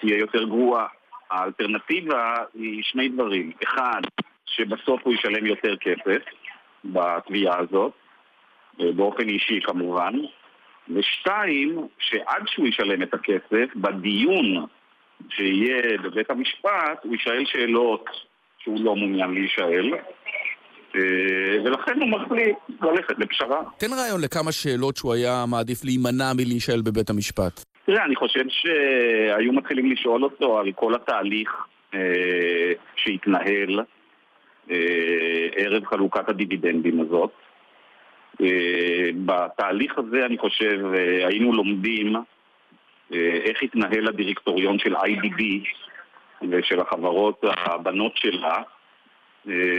תהיה 0.00 0.18
יותר 0.18 0.44
גרועה. 0.44 0.86
האלטרנטיבה 1.30 2.34
היא 2.54 2.82
שני 2.82 3.08
דברים. 3.08 3.52
אחד, 3.64 4.00
שבסוף 4.46 5.00
הוא 5.04 5.14
ישלם 5.14 5.46
יותר 5.46 5.76
כסף 5.76 6.22
בתביעה 6.84 7.58
הזאת, 7.58 7.92
באופן 8.78 9.28
אישי 9.28 9.60
כמובן. 9.60 10.12
ושתיים, 10.88 11.88
שעד 11.98 12.42
שהוא 12.46 12.68
ישלם 12.68 13.02
את 13.02 13.14
הכסף, 13.14 13.74
בדיון 13.76 14.66
שיהיה 15.28 15.98
בבית 16.02 16.30
המשפט, 16.30 17.04
הוא 17.04 17.12
יישאל 17.12 17.44
שאלות 17.44 18.04
שהוא 18.58 18.84
לא 18.84 18.96
מעוניין 18.96 19.34
להישאל, 19.34 19.90
ולכן 21.64 22.00
הוא 22.00 22.08
מחליט 22.08 22.56
ללכת 22.82 23.18
לפשרה. 23.18 23.62
תן 23.78 23.92
רעיון 23.92 24.20
לכמה 24.20 24.52
שאלות 24.52 24.96
שהוא 24.96 25.14
היה 25.14 25.44
מעדיף 25.48 25.84
להימנע 25.84 26.32
מלהישאל 26.36 26.82
בבית 26.82 27.10
המשפט. 27.10 27.64
תראה, 27.86 28.04
אני 28.04 28.16
חושב 28.16 28.44
שהיו 28.48 29.52
מתחילים 29.52 29.92
לשאול 29.92 30.24
אותו 30.24 30.58
על 30.58 30.72
כל 30.72 30.94
התהליך 30.94 31.50
אה, 31.94 32.72
שהתנהל 32.96 33.80
אה, 34.70 34.76
ערב 35.56 35.84
חלוקת 35.84 36.28
הדיבידנדים 36.28 37.00
הזאת. 37.00 37.30
אה, 38.40 39.10
בתהליך 39.24 39.98
הזה, 39.98 40.26
אני 40.26 40.38
חושב, 40.38 40.80
אה, 40.94 41.26
היינו 41.26 41.52
לומדים 41.52 42.16
אה, 43.12 43.38
איך 43.44 43.62
התנהל 43.62 44.08
הדירקטוריון 44.08 44.78
של 44.78 44.96
IDB 44.96 45.42
ושל 46.50 46.80
החברות 46.80 47.44
הבנות 47.66 48.16
שלה, 48.16 48.56
אה, 48.56 48.62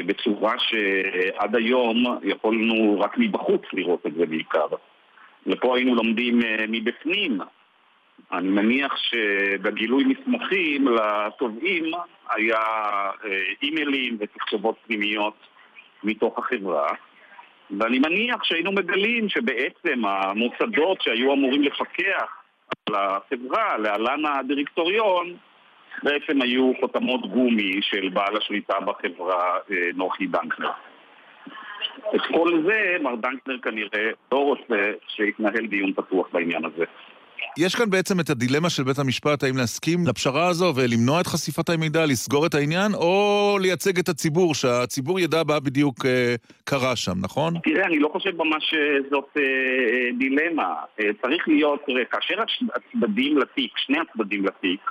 בצורה 0.05 0.53
שעד 0.59 1.55
היום 1.55 2.03
יכולנו 2.23 2.99
רק 2.99 3.17
מבחוץ 3.17 3.61
לראות 3.73 4.05
את 4.05 4.13
זה 4.13 4.25
בעיקר. 4.25 4.67
ופה 5.47 5.77
היינו 5.77 5.95
לומדים 5.95 6.41
אה, 6.41 6.65
מבפנים. 6.67 7.39
אני 8.31 8.47
מניח 8.47 8.95
שבגילוי 8.97 10.03
מסמכים 10.03 10.87
לתובעים 10.87 11.85
היה 12.29 12.57
אה, 13.25 13.41
אימיילים 13.63 14.17
ותכתובות 14.19 14.75
פנימיות 14.87 15.35
מתוך 16.03 16.39
החברה 16.39 16.87
ואני 17.79 17.99
מניח 17.99 18.43
שהיינו 18.43 18.71
מגלים 18.71 19.29
שבעצם 19.29 20.05
המוסדות 20.05 21.01
שהיו 21.01 21.33
אמורים 21.33 21.61
לפקח 21.61 22.41
על 22.85 22.95
החברה, 22.95 23.77
להלן 23.77 24.25
הדירקטוריון, 24.25 25.37
בעצם 26.03 26.41
היו 26.41 26.71
חותמות 26.79 27.31
גומי 27.31 27.79
של 27.81 28.09
בעל 28.13 28.37
השליטה 28.37 28.73
בחברה 28.79 29.57
אה, 29.71 29.75
נוחי 29.95 30.27
דנקנר. 30.27 30.69
את 32.15 32.21
כל 32.33 32.63
זה 32.67 32.95
מר 33.03 33.15
דנקנר 33.15 33.57
כנראה 33.63 34.09
לא 34.31 34.37
רוצה 34.37 34.75
שיתנהל 35.07 35.65
דיון 35.67 35.93
פתוח 35.93 36.27
בעניין 36.33 36.65
הזה. 36.65 36.83
יש 37.57 37.75
כאן 37.75 37.89
בעצם 37.89 38.19
את 38.19 38.29
הדילמה 38.29 38.69
של 38.69 38.83
בית 38.83 38.99
המשפט, 38.99 39.43
האם 39.43 39.57
להסכים 39.57 39.99
לפשרה 40.07 40.47
הזו 40.47 40.73
ולמנוע 40.75 41.21
את 41.21 41.27
חשיפת 41.27 41.69
המידע, 41.69 42.05
לסגור 42.05 42.45
את 42.45 42.53
העניין, 42.55 42.91
או 42.93 43.57
לייצג 43.61 43.99
את 43.99 44.09
הציבור, 44.09 44.55
שהציבור 44.55 45.19
ידע 45.19 45.41
מה 45.47 45.59
בדיוק 45.59 46.05
אה, 46.05 46.35
קרה 46.63 46.95
שם, 46.95 47.13
נכון? 47.21 47.53
תראה, 47.63 47.85
אני 47.85 47.99
לא 47.99 48.09
חושב 48.13 48.29
ממש 48.37 48.63
שזאת 48.73 49.29
אה, 49.37 49.41
אה, 49.41 50.09
דילמה. 50.17 50.73
אה, 50.99 51.05
צריך 51.21 51.47
להיות, 51.47 51.79
תראה, 51.85 52.05
כאשר 52.05 52.35
הצ- 52.41 52.69
הצדדים 52.75 53.37
לתיק, 53.37 53.71
שני 53.77 53.97
הצדדים 53.99 54.45
לתיק, 54.45 54.81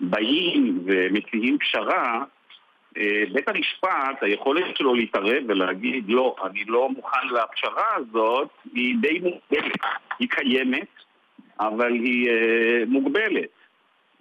באים 0.00 0.82
ומציעים 0.86 1.58
פשרה, 1.58 2.24
אה, 2.96 3.22
בית 3.32 3.48
המשפט, 3.48 4.22
היכולת 4.22 4.76
שלו 4.76 4.94
להתערב 4.94 5.42
ולהגיד 5.48 6.04
לא, 6.08 6.36
אני 6.44 6.64
לא 6.64 6.88
מוכן 6.88 7.26
לפשרה 7.26 7.94
הזאת, 7.96 8.48
היא 8.74 8.96
די 9.00 9.18
מוגבלת. 9.18 9.80
היא 10.18 10.28
קיימת, 10.30 10.88
אבל 11.60 11.92
היא 11.92 12.30
אה, 12.30 12.82
מוגבלת. 12.86 13.50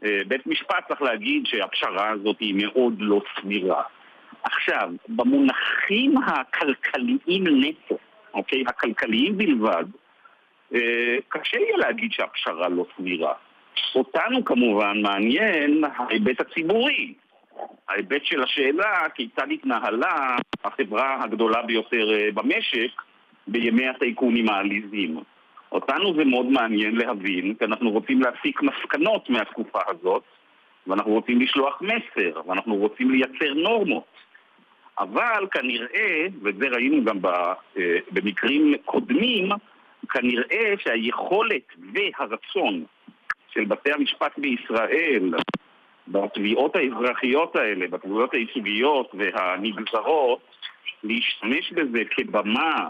אה, 0.05 0.19
בית 0.27 0.47
משפט 0.47 0.87
צריך 0.87 1.01
להגיד 1.01 1.45
שהפשרה 1.45 2.09
הזאת 2.09 2.39
היא 2.39 2.55
מאוד 2.65 2.93
לא 2.99 3.21
סבירה. 3.39 3.83
עכשיו, 4.43 4.89
במונחים 5.07 6.15
הכלכליים 6.17 7.43
נטו, 7.47 7.97
אוקיי? 8.33 8.63
הכלכליים 8.67 9.37
בלבד, 9.37 9.85
קשה 11.27 11.57
יהיה 11.57 11.77
להגיד 11.77 12.11
שהפשרה 12.11 12.69
לא 12.69 12.85
סבירה. 12.97 13.33
אותנו 13.95 14.45
כמובן 14.45 15.01
מעניין 15.01 15.83
ההיבט 15.97 16.41
הציבורי, 16.41 17.13
ההיבט 17.89 18.25
של 18.25 18.43
השאלה 18.43 19.09
כיצד 19.15 19.47
התנהלה 19.51 20.37
החברה 20.63 21.23
הגדולה 21.23 21.61
ביותר 21.61 22.13
אה, 22.13 22.29
במשק 22.33 23.01
בימי 23.47 23.87
הטייקונים 23.87 24.49
העליזים. 24.49 25.19
אותנו 25.71 26.13
זה 26.15 26.25
מאוד 26.25 26.45
מעניין 26.45 26.95
להבין, 26.95 27.53
כי 27.53 27.65
אנחנו 27.65 27.89
רוצים 27.89 28.21
להסיק 28.21 28.61
מסקנות 28.61 29.29
מהתקופה 29.29 29.79
הזאת, 29.87 30.23
ואנחנו 30.87 31.11
רוצים 31.11 31.41
לשלוח 31.41 31.81
מסר, 31.81 32.41
ואנחנו 32.47 32.75
רוצים 32.75 33.11
לייצר 33.11 33.53
נורמות. 33.53 34.17
אבל 34.99 35.47
כנראה, 35.51 36.27
וזה 36.41 36.67
ראינו 36.67 37.03
גם 37.03 37.17
אה, 37.25 37.97
במקרים 38.11 38.73
קודמים, 38.85 39.49
כנראה 40.09 40.73
שהיכולת 40.79 41.73
והרצון 41.93 42.83
של 43.57 43.65
בתי 43.65 43.91
המשפט 43.91 44.31
בישראל 44.38 45.34
בתביעות 46.07 46.75
האזרחיות 46.75 47.55
האלה, 47.55 47.88
בתביעות 47.88 48.34
הייצוגיות 48.34 49.11
והנגזרות, 49.13 50.39
להשתמש 51.03 51.71
בזה 51.71 51.99
כבמה 52.09 52.88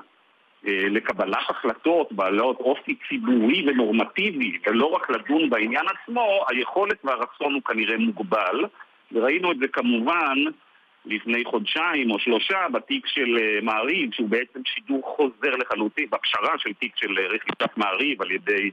אה, 0.67 0.83
לקבלת 0.89 1.49
החלטות 1.49 2.13
בעלות 2.13 2.59
אופי 2.59 2.95
ציבורי 3.09 3.69
ונורמטיבי 3.69 4.57
ולא 4.65 4.85
רק 4.85 5.09
לדון 5.09 5.49
בעניין 5.49 5.85
עצמו, 5.87 6.45
היכולת 6.49 6.97
והרצון 7.03 7.53
הוא 7.53 7.61
כנראה 7.61 7.97
מוגבל. 7.97 8.65
וראינו 9.11 9.51
את 9.51 9.57
זה 9.57 9.67
כמובן 9.67 10.35
לפני 11.05 11.45
חודשיים 11.45 12.11
או 12.11 12.19
שלושה 12.19 12.57
בתיק 12.73 13.07
של 13.07 13.37
אה, 13.41 13.59
מעריב 13.61 14.13
שהוא 14.13 14.29
בעצם 14.29 14.59
שידור 14.65 15.15
חוזר 15.15 15.55
לחלוטין, 15.55 16.05
בפשרה 16.09 16.57
של 16.57 16.73
תיק 16.73 16.91
של 16.95 17.17
אה, 17.17 17.27
רכישת 17.27 17.77
מעריב 17.77 18.21
על 18.21 18.31
ידי 18.31 18.71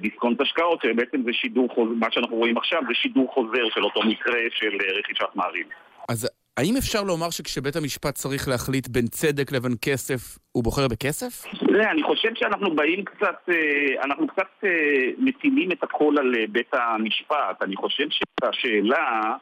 דיסקונט 0.00 0.40
השקעות 0.40 0.82
שבעצם 0.82 1.22
זה 1.24 1.32
שידור 1.32 1.68
חוזר, 1.74 1.92
מה 1.94 2.06
שאנחנו 2.10 2.36
רואים 2.36 2.56
עכשיו 2.58 2.82
זה 2.88 2.94
שידור 2.94 3.32
חוזר 3.34 3.70
של 3.74 3.84
אותו 3.84 4.02
מקרה 4.02 4.40
של 4.50 4.76
רכישת 4.98 5.26
מעריב. 5.34 5.66
אז 6.08 6.28
האם 6.56 6.74
אפשר 6.78 7.02
לומר 7.02 7.30
שכשבית 7.30 7.76
המשפט 7.76 8.14
צריך 8.14 8.48
להחליט 8.48 8.88
בין 8.88 9.06
צדק 9.06 9.52
לבין 9.52 9.72
כסף, 9.82 10.38
הוא 10.52 10.64
בוחר 10.64 10.88
בכסף? 10.88 11.44
לא, 11.62 11.84
אני 11.84 12.02
חושב 12.02 12.28
שאנחנו 12.34 12.74
באים 12.74 13.04
קצת, 13.04 13.36
אה, 13.48 14.04
אנחנו 14.04 14.26
קצת 14.26 14.50
אה, 14.64 14.70
מטילים 15.18 15.72
את 15.72 15.82
הכל 15.82 16.14
על 16.18 16.34
אה, 16.38 16.44
בית 16.48 16.74
המשפט. 16.74 17.62
אני 17.62 17.76
חושב 17.76 18.06
שאת 18.10 18.48
השאלה, 18.48 19.36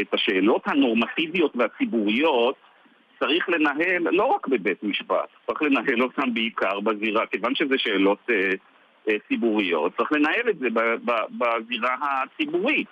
את 0.00 0.14
השאלות 0.14 0.62
הנורמטיביות 0.66 1.52
והציבוריות, 1.56 2.54
צריך 3.18 3.48
לנהל 3.48 4.02
לא 4.10 4.24
רק 4.24 4.48
בבית 4.48 4.82
משפט, 4.82 5.28
צריך 5.46 5.62
לנהל 5.62 6.02
אותן 6.02 6.34
בעיקר 6.34 6.80
בזירה, 6.80 7.26
כיוון 7.26 7.54
שזה 7.54 7.78
שאלות 7.78 8.30
ציבוריות, 9.28 9.96
צריך 9.96 10.12
לנהל 10.12 10.48
את 10.50 10.58
זה 10.58 10.68
בזירה 11.38 11.96
הציבורית. 12.02 12.88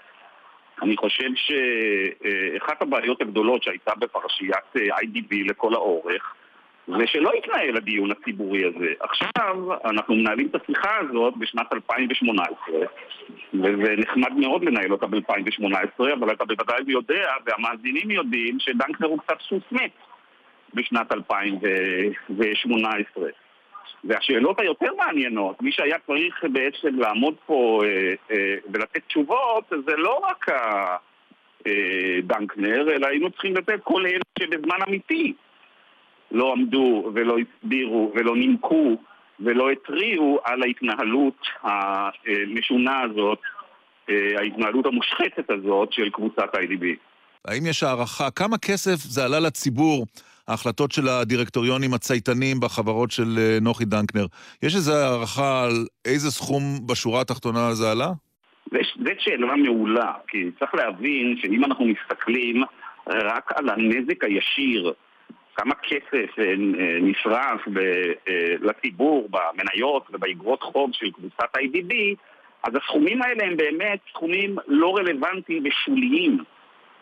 אני 0.83 0.97
חושב 0.97 1.29
שאחת 1.35 2.83
הבעיות 2.83 3.21
הגדולות 3.21 3.63
שהייתה 3.63 3.93
בפרשיית 3.99 4.73
IDB 4.75 5.35
לכל 5.49 5.75
האורך 5.75 6.35
זה 6.87 7.07
שלא 7.07 7.31
התנהל 7.33 7.77
הדיון 7.77 8.11
הציבורי 8.11 8.65
הזה. 8.65 8.93
עכשיו 9.01 9.57
אנחנו 9.85 10.15
מנהלים 10.15 10.47
את 10.47 10.55
השיחה 10.63 10.97
הזאת 10.99 11.37
בשנת 11.37 11.73
2018 11.73 12.77
וזה 13.55 13.95
נחמד 13.99 14.33
מאוד 14.33 14.65
לנהל 14.65 14.93
אותה 14.93 15.07
ב-2018 15.07 16.13
אבל 16.19 16.33
אתה 16.33 16.45
בוודאי 16.45 16.83
יודע 16.87 17.33
והמאזינים 17.47 18.11
יודעים 18.11 18.57
שדנקנר 18.61 19.09
הוא 19.09 19.19
קצת 19.19 19.41
סוס 19.41 19.63
מת 19.73 19.93
בשנת 20.75 21.13
2018 21.13 23.25
והשאלות 24.05 24.61
היותר 24.61 24.95
מעניינות, 24.97 25.63
מי 25.63 25.73
שהיה 25.73 25.97
צריך 26.07 26.45
בעצם 26.53 26.99
לעמוד 26.99 27.35
פה 27.47 27.81
אה, 27.85 28.15
אה, 28.31 28.55
ולתת 28.73 29.03
תשובות, 29.09 29.73
זה 29.87 29.97
לא 29.97 30.21
רק 30.31 30.49
אה, 30.49 30.97
אלא 32.97 33.07
היינו 33.07 33.31
צריכים 33.31 33.55
לתת 33.55 33.81
כל 33.83 34.07
אלה 34.07 34.23
שבזמן 34.39 34.77
אמיתי 34.89 35.33
לא 36.31 36.53
עמדו 36.53 37.11
ולא 37.15 37.37
הסבירו 37.39 38.13
ולא 38.15 38.37
נימקו 38.37 38.97
ולא 39.41 39.71
התריעו 39.71 40.41
על 40.45 40.63
ההתנהלות 40.63 41.47
המשונה 41.63 43.01
הזאת, 43.01 43.39
אה, 44.11 44.39
ההתנהלות 44.39 44.87
המושחתת 44.87 45.51
הזאת 45.51 45.93
של 45.93 46.11
קבוצת 46.11 46.55
IDB. 46.55 46.85
האם 47.45 47.67
יש 47.67 47.83
הערכה 47.83 48.31
כמה 48.31 48.59
כסף 48.59 48.97
זה 48.97 49.25
עלה 49.25 49.41
לציבור 49.41 50.07
ההחלטות 50.49 50.93
של 50.93 51.09
הדירקטוריונים 51.09 51.95
הצייתנים 51.95 52.61
בחברות 52.61 53.11
של 53.11 53.39
אה, 53.39 53.59
נוחי 53.61 53.85
דנקנר. 53.85 54.27
יש 54.63 54.75
איזו 54.75 54.93
הערכה 54.95 55.65
על 55.65 55.87
איזה 56.05 56.31
סכום 56.31 56.63
בשורה 56.87 57.21
התחתונה 57.21 57.75
זה 57.75 57.91
עלה? 57.91 58.09
זאת 58.73 59.21
שאלה 59.21 59.57
מעולה, 59.57 60.13
כי 60.29 60.51
צריך 60.59 60.75
להבין 60.75 61.37
שאם 61.43 61.65
אנחנו 61.65 61.85
מסתכלים 61.85 62.63
רק 63.07 63.53
על 63.55 63.69
הנזק 63.69 64.25
הישיר, 64.25 64.93
כמה 65.57 65.75
כסף 65.75 66.39
אה, 66.39 66.45
אה, 66.45 66.55
נשרף 67.01 67.61
לציבור 68.61 69.29
במניות 69.31 70.07
ובאגרות 70.13 70.63
חוב 70.63 70.91
של 70.93 71.11
קבוצת 71.11 71.57
IDB, 71.57 71.95
אז 72.63 72.73
הסכומים 72.77 73.23
האלה 73.23 73.45
הם 73.45 73.57
באמת 73.57 73.99
סכומים 74.11 74.57
לא 74.69 74.97
רלוונטיים 74.97 75.63
ושוליים 75.67 76.39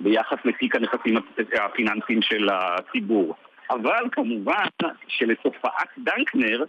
ביחס 0.00 0.38
לתיק 0.44 0.76
הנכסים 0.76 1.16
הפיננסיים 1.64 2.22
של 2.22 2.48
הציבור. 2.52 3.34
אבל 3.70 4.08
כמובן 4.12 4.64
שלתופעת 5.08 5.88
דנקנר 5.98 6.64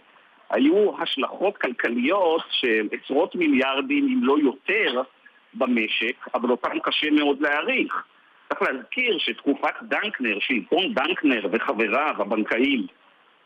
היו 0.50 1.02
השלכות 1.02 1.56
כלכליות 1.56 2.42
של 2.50 2.88
עשרות 2.92 3.34
מיליארדים, 3.34 4.06
אם 4.06 4.24
לא 4.24 4.36
יותר, 4.38 5.02
במשק, 5.54 6.28
אבל 6.34 6.50
אותם 6.50 6.78
קשה 6.82 7.10
מאוד 7.10 7.40
להעריך. 7.40 8.04
צריך 8.48 8.62
להזכיר 8.62 9.18
שתקופת 9.18 9.74
דנקנר, 9.82 10.38
שלטון 10.40 10.94
דנקנר 10.94 11.46
וחבריו 11.52 12.14
הבנקאים 12.18 12.86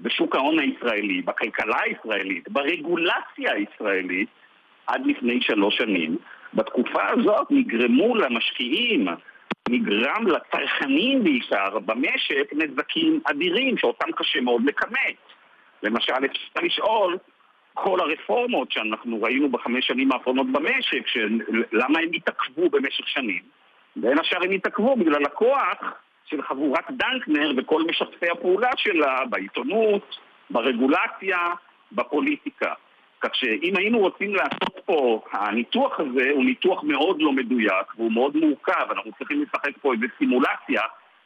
בשוק 0.01 0.35
ההון 0.35 0.59
הישראלי, 0.59 1.23
בכלכלה 1.23 1.81
הישראלית, 1.85 2.49
ברגולציה 2.49 3.53
הישראלית, 3.53 4.29
עד 4.87 5.07
לפני 5.07 5.41
שלוש 5.41 5.77
שנים, 5.77 6.17
בתקופה 6.55 7.09
הזאת 7.09 7.47
נגרמו 7.51 8.17
למשקיעים 8.17 9.09
נגרם 9.69 10.27
לצרכנים 10.27 11.25
בעיקר 11.25 11.79
במשק 11.79 12.53
נזקים 12.53 13.21
אדירים 13.25 13.79
שאותם 13.79 14.13
קשה 14.13 14.41
מאוד 14.41 14.63
לכמת. 14.65 15.17
למשל, 15.83 16.13
אפשר 16.13 16.61
לשאול, 16.63 17.19
כל 17.75 18.01
הרפורמות 18.01 18.73
שאנחנו 18.73 19.23
ראינו 19.23 19.49
בחמש 19.49 19.87
שנים 19.87 20.13
האחרונות 20.13 20.47
במשק, 20.53 21.03
למה 21.73 21.99
הם 21.99 22.09
התעכבו 22.15 22.71
במשך 22.71 23.09
שנים? 23.09 23.43
בין 23.97 24.19
השאר 24.19 24.45
הם 24.45 24.51
התעכבו 24.51 24.97
בגלל 24.97 25.25
הכוח 25.25 25.79
של 26.25 26.43
חבורת 26.43 26.85
דנקנר 26.91 27.53
וכל 27.57 27.83
משתפי 27.83 28.27
הפעולה 28.33 28.71
שלה 28.77 29.25
בעיתונות, 29.31 30.17
ברגולציה, 30.51 31.39
בפוליטיקה. 31.93 32.73
כך 33.21 33.35
שאם 33.35 33.77
היינו 33.77 33.99
רוצים 33.99 34.35
לעשות 34.35 34.81
פה, 34.85 35.23
הניתוח 35.33 36.01
הזה 36.01 36.31
הוא 36.35 36.45
ניתוח 36.45 36.83
מאוד 36.83 37.23
לא 37.23 37.33
מדויק 37.33 37.95
והוא 37.97 38.13
מאוד 38.13 38.37
מורכב, 38.37 38.87
אנחנו 38.91 39.11
צריכים 39.19 39.43
לשחק 39.43 39.79
פה 39.83 39.93
איזה 39.93 40.07
סימולציה 40.19 40.83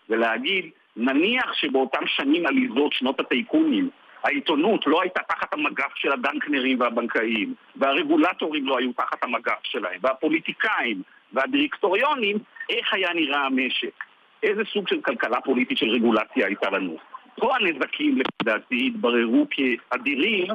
ולהגיד, 0.09 0.71
נניח 0.97 1.53
שבאותם 1.53 2.07
שנים 2.07 2.47
עליזות, 2.47 2.93
שנות 2.93 3.21
הטייקונים, 3.21 3.91
העיתונות 4.25 4.87
לא 4.87 5.03
הייתה 5.03 5.21
תחת 5.29 5.55
המגף 5.55 5.95
של 5.95 6.13
הדנקנרים 6.13 6.81
והבנקאים, 6.81 7.55
והרגולטורים 7.77 8.67
לא 8.67 8.79
היו 8.79 8.93
תחת 8.93 9.25
המגף 9.25 9.61
שלהם, 9.63 10.01
והפוליטיקאים 10.03 11.03
והדירקטוריונים, 11.33 12.37
איך 12.71 12.95
היה 12.95 13.09
נראה 13.15 13.41
המשק? 13.47 14.05
איזה 14.43 14.63
סוג 14.73 14.89
של 14.89 15.01
כלכלה 15.01 15.41
פוליטית 15.41 15.79
של 15.79 15.91
רגולציה 15.91 16.47
הייתה 16.47 16.71
לנו? 16.71 16.97
פה 17.37 17.57
הנזקים, 17.57 18.19
לדעתי, 18.43 18.87
התבררו 18.87 19.47
כאדירים, 19.51 20.47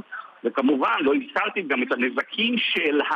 וכמובן 0.45 0.95
לא 1.01 1.11
הזכרתי 1.15 1.61
גם 1.61 1.83
את 1.83 1.91
הנזקים 1.91 2.55
של, 2.57 3.01
ה... 3.01 3.13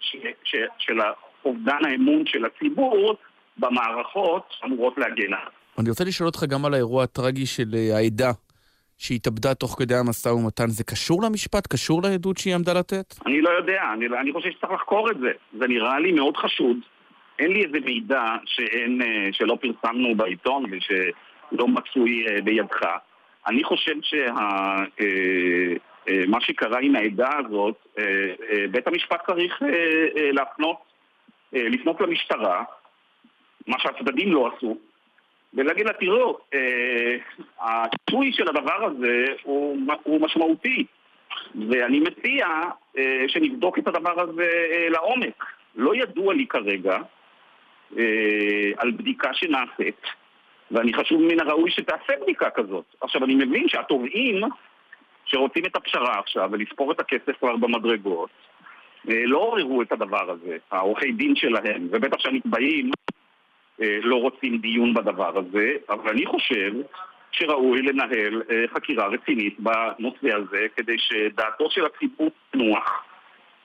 ש... 0.00 0.16
ש... 0.44 0.56
של 0.78 0.98
אובדן 1.44 1.84
האמון 1.84 2.26
של 2.26 2.44
הציבור 2.44 3.16
במערכות 3.58 4.54
אמורות 4.64 4.98
להגן 4.98 5.34
עליו. 5.34 5.50
אני 5.78 5.90
רוצה 5.90 6.04
לשאול 6.04 6.26
אותך 6.26 6.44
גם 6.44 6.64
על 6.64 6.74
האירוע 6.74 7.02
הטרגי 7.02 7.46
של 7.46 7.74
אה, 7.74 7.96
העדה 7.96 8.30
שהתאבדה 8.98 9.54
תוך 9.54 9.76
כדי 9.78 9.94
המשא 9.94 10.28
ומתן. 10.28 10.66
זה 10.66 10.84
קשור 10.84 11.22
למשפט? 11.22 11.66
קשור 11.66 12.02
לעדות 12.02 12.36
שהיא 12.36 12.54
עמדה 12.54 12.72
לתת? 12.72 13.14
אני 13.26 13.40
לא 13.40 13.50
יודע, 13.50 13.82
אני, 13.92 14.06
אני 14.20 14.32
חושב 14.32 14.50
שצריך 14.50 14.72
לחקור 14.72 15.10
את 15.10 15.16
זה. 15.20 15.30
זה 15.58 15.68
נראה 15.68 15.98
לי 15.98 16.12
מאוד 16.12 16.36
חשוד. 16.36 16.76
אין 17.38 17.52
לי 17.52 17.64
איזה 17.64 17.78
מידע 17.84 18.24
שאין, 18.44 19.02
אה, 19.02 19.28
שלא 19.32 19.58
פרסמנו 19.60 20.14
בעיתון 20.16 20.64
ושלא 20.70 21.68
מצוי 21.68 22.26
אה, 22.28 22.42
בידך. 22.42 22.80
אני 23.46 23.64
חושב 23.64 23.94
שה... 24.02 24.34
אה, 26.08 26.22
מה 26.26 26.40
שקרה 26.40 26.78
עם 26.80 26.96
העדה 26.96 27.30
הזאת, 27.38 27.86
אה, 27.98 28.04
אה, 28.50 28.64
בית 28.70 28.86
המשפט 28.86 29.26
צריך 29.26 29.62
להפנות, 30.32 30.76
לפנות 31.52 32.00
למשטרה, 32.00 32.64
מה 33.66 33.78
שהצדדים 33.78 34.32
לא 34.32 34.50
עשו, 34.56 34.76
ולהגיד 35.54 35.86
לה, 35.86 35.92
תראו, 35.92 36.38
הציוי 37.60 38.32
של 38.32 38.48
הדבר 38.48 38.84
הזה 38.84 39.24
הוא, 39.42 39.78
הוא 40.02 40.20
משמעותי, 40.20 40.84
ואני 41.70 42.00
מציע 42.00 42.46
שנבדוק 43.28 43.78
את 43.78 43.88
הדבר 43.88 44.20
הזה 44.20 44.48
לעומק. 44.90 45.44
לא 45.76 45.96
ידוע 45.96 46.34
לי 46.34 46.46
כרגע 46.46 46.98
על 48.76 48.90
בדיקה 48.90 49.34
שנעשית, 49.34 50.02
ואני 50.70 50.94
חשוב 50.94 51.22
מן 51.22 51.40
הראוי 51.40 51.70
שתעשה 51.70 52.12
בדיקה 52.22 52.50
כזאת. 52.50 52.84
עכשיו, 53.00 53.24
אני 53.24 53.34
מבין 53.34 53.68
שהתובעים 53.68 54.40
שרוצים 55.26 55.64
את 55.64 55.76
הפשרה 55.76 56.18
עכשיו 56.18 56.48
ולספור 56.52 56.92
את 56.92 57.00
הכסף 57.00 57.38
כבר 57.38 57.56
במדרגות, 57.56 58.30
אה, 59.10 59.22
לא 59.24 59.38
עוררו 59.38 59.82
את 59.82 59.92
הדבר 59.92 60.30
הזה, 60.30 60.56
העורכי 60.70 61.12
דין 61.12 61.36
שלהם, 61.36 61.88
ובטח 61.90 62.18
שהנתבעים 62.18 62.90
אה, 63.82 63.98
לא 64.02 64.16
רוצים 64.16 64.58
דיון 64.58 64.94
בדבר 64.94 65.38
הזה, 65.38 65.72
אבל 65.88 66.10
אני 66.10 66.26
חושב 66.26 66.72
שראוי 67.30 67.82
לנהל 67.82 68.42
אה, 68.50 68.64
חקירה 68.74 69.06
רצינית 69.06 69.60
בנושא 69.60 70.34
הזה 70.34 70.66
כדי 70.76 70.96
שדעתו 70.98 71.70
של 71.70 71.86
הציבור 71.86 72.30
תנוח 72.50 73.04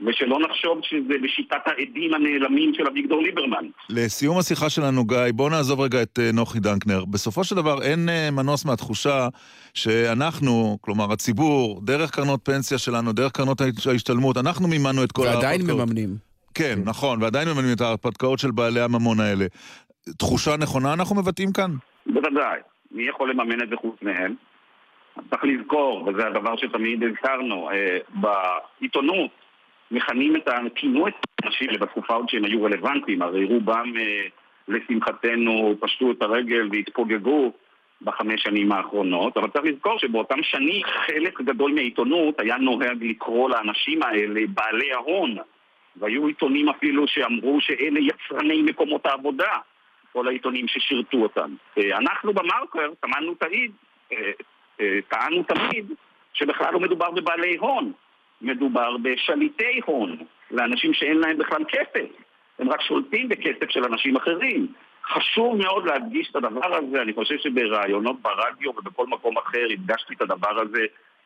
ושלא 0.07 0.39
נחשוב 0.39 0.79
שזה 0.83 1.13
בשיטת 1.23 1.57
העדים 1.65 2.13
הנעלמים 2.13 2.73
של 2.73 2.87
אביגדור 2.87 3.21
ליברמן. 3.23 3.65
לסיום 3.89 4.37
השיחה 4.37 4.69
שלנו, 4.69 5.05
גיא, 5.05 5.17
בוא 5.33 5.49
נעזוב 5.49 5.81
רגע 5.81 6.01
את 6.01 6.19
אה, 6.19 6.29
נוחי 6.33 6.59
דנקנר. 6.59 7.05
בסופו 7.05 7.43
של 7.43 7.55
דבר 7.55 7.81
אין 7.81 8.09
אה, 8.09 8.29
מנוס 8.31 8.65
מהתחושה 8.65 9.27
שאנחנו, 9.73 10.77
כלומר 10.81 11.11
הציבור, 11.11 11.81
דרך 11.83 12.11
קרנות 12.11 12.39
פנסיה 12.43 12.77
שלנו, 12.77 13.13
דרך 13.13 13.31
קרנות 13.31 13.61
ההשתלמות, 13.61 14.37
אנחנו 14.37 14.67
מימנו 14.67 15.03
את 15.03 15.11
כל 15.11 15.21
ועדיין 15.21 15.61
מממנים. 15.61 16.09
כן, 16.53 16.79
נכון, 16.85 17.21
ועדיין 17.21 17.47
מממנים 17.47 17.73
את 17.75 17.81
ההרפתקאות 17.81 18.39
של 18.39 18.51
בעלי 18.51 18.81
הממון 18.81 19.19
האלה. 19.19 19.45
תחושה 20.17 20.57
נכונה 20.57 20.93
אנחנו 20.93 21.15
מבטאים 21.15 21.51
כאן? 21.53 21.71
בוודאי. 22.05 22.59
מי 22.91 23.03
יכול 23.03 23.29
לממן 23.29 23.63
את 23.63 23.69
זה 23.69 23.75
חוץ 23.75 23.95
מהם? 24.01 24.35
צריך 25.29 25.43
לזכור, 25.43 26.07
וזה 26.07 26.27
הדבר 26.27 26.57
שתמיד 26.57 27.03
הזכרנו, 27.03 27.69
אה, 27.69 27.97
בעיתונות 28.09 29.31
מכנים 29.91 30.35
את 30.35 30.47
ה... 30.47 30.57
כינו 30.75 31.07
את 31.07 31.13
האנשים 31.43 31.69
בתקופה 31.79 32.13
עוד 32.13 32.29
שהם 32.29 32.45
היו 32.45 32.63
רלוונטיים, 32.63 33.21
הרי 33.21 33.45
רובם 33.45 33.93
אה, 33.97 34.27
לשמחתנו 34.67 35.75
פשטו 35.79 36.11
את 36.11 36.21
הרגל 36.21 36.69
והתפוגגו 36.71 37.51
בחמש 38.01 38.41
שנים 38.41 38.71
האחרונות, 38.71 39.37
אבל 39.37 39.49
צריך 39.49 39.65
לזכור 39.65 39.99
שבאותם 39.99 40.43
שנים 40.43 40.83
חלק 40.83 41.41
גדול 41.41 41.73
מהעיתונות 41.73 42.39
היה 42.39 42.57
נוהג 42.57 43.03
לקרוא 43.03 43.49
לאנשים 43.49 44.03
האלה 44.03 44.41
בעלי 44.53 44.93
ההון 44.93 45.37
והיו 45.95 46.27
עיתונים 46.27 46.69
אפילו 46.69 47.07
שאמרו 47.07 47.61
שאלה 47.61 47.99
יצרני 47.99 48.61
מקומות 48.61 49.05
העבודה, 49.05 49.51
כל 50.13 50.27
העיתונים 50.27 50.67
ששירתו 50.67 51.17
אותם. 51.17 51.55
אה, 51.77 51.97
אנחנו 51.97 52.33
במרקר 52.33 52.89
טמנו 52.99 53.33
תמיד, 53.33 53.71
אה, 54.11 54.31
טענו 55.07 55.43
תמיד 55.43 55.85
שבכלל 56.33 56.73
לא 56.73 56.79
מדובר 56.79 57.11
בבעלי 57.11 57.57
הון, 57.57 57.91
מדובר 58.41 58.97
בשליטי 58.97 59.81
הון, 59.85 60.17
לאנשים 60.51 60.93
שאין 60.93 61.17
להם 61.17 61.37
בכלל 61.37 61.63
כסף. 61.67 62.09
הם 62.59 62.69
רק 62.69 62.81
שולטים 62.81 63.29
בכסף 63.29 63.69
של 63.69 63.83
אנשים 63.83 64.15
אחרים. 64.15 64.67
חשוב 65.07 65.57
מאוד 65.57 65.85
להדגיש 65.85 66.29
את 66.31 66.35
הדבר 66.35 66.75
הזה, 66.75 67.01
אני 67.01 67.13
חושב 67.13 67.37
שבראיונות 67.37 68.21
ברדיו 68.21 68.69
ובכל 68.69 69.07
מקום 69.07 69.37
אחר 69.37 69.67
הדגשתי 69.71 70.13
את 70.13 70.21
הדבר 70.21 70.61
הזה 70.61 70.85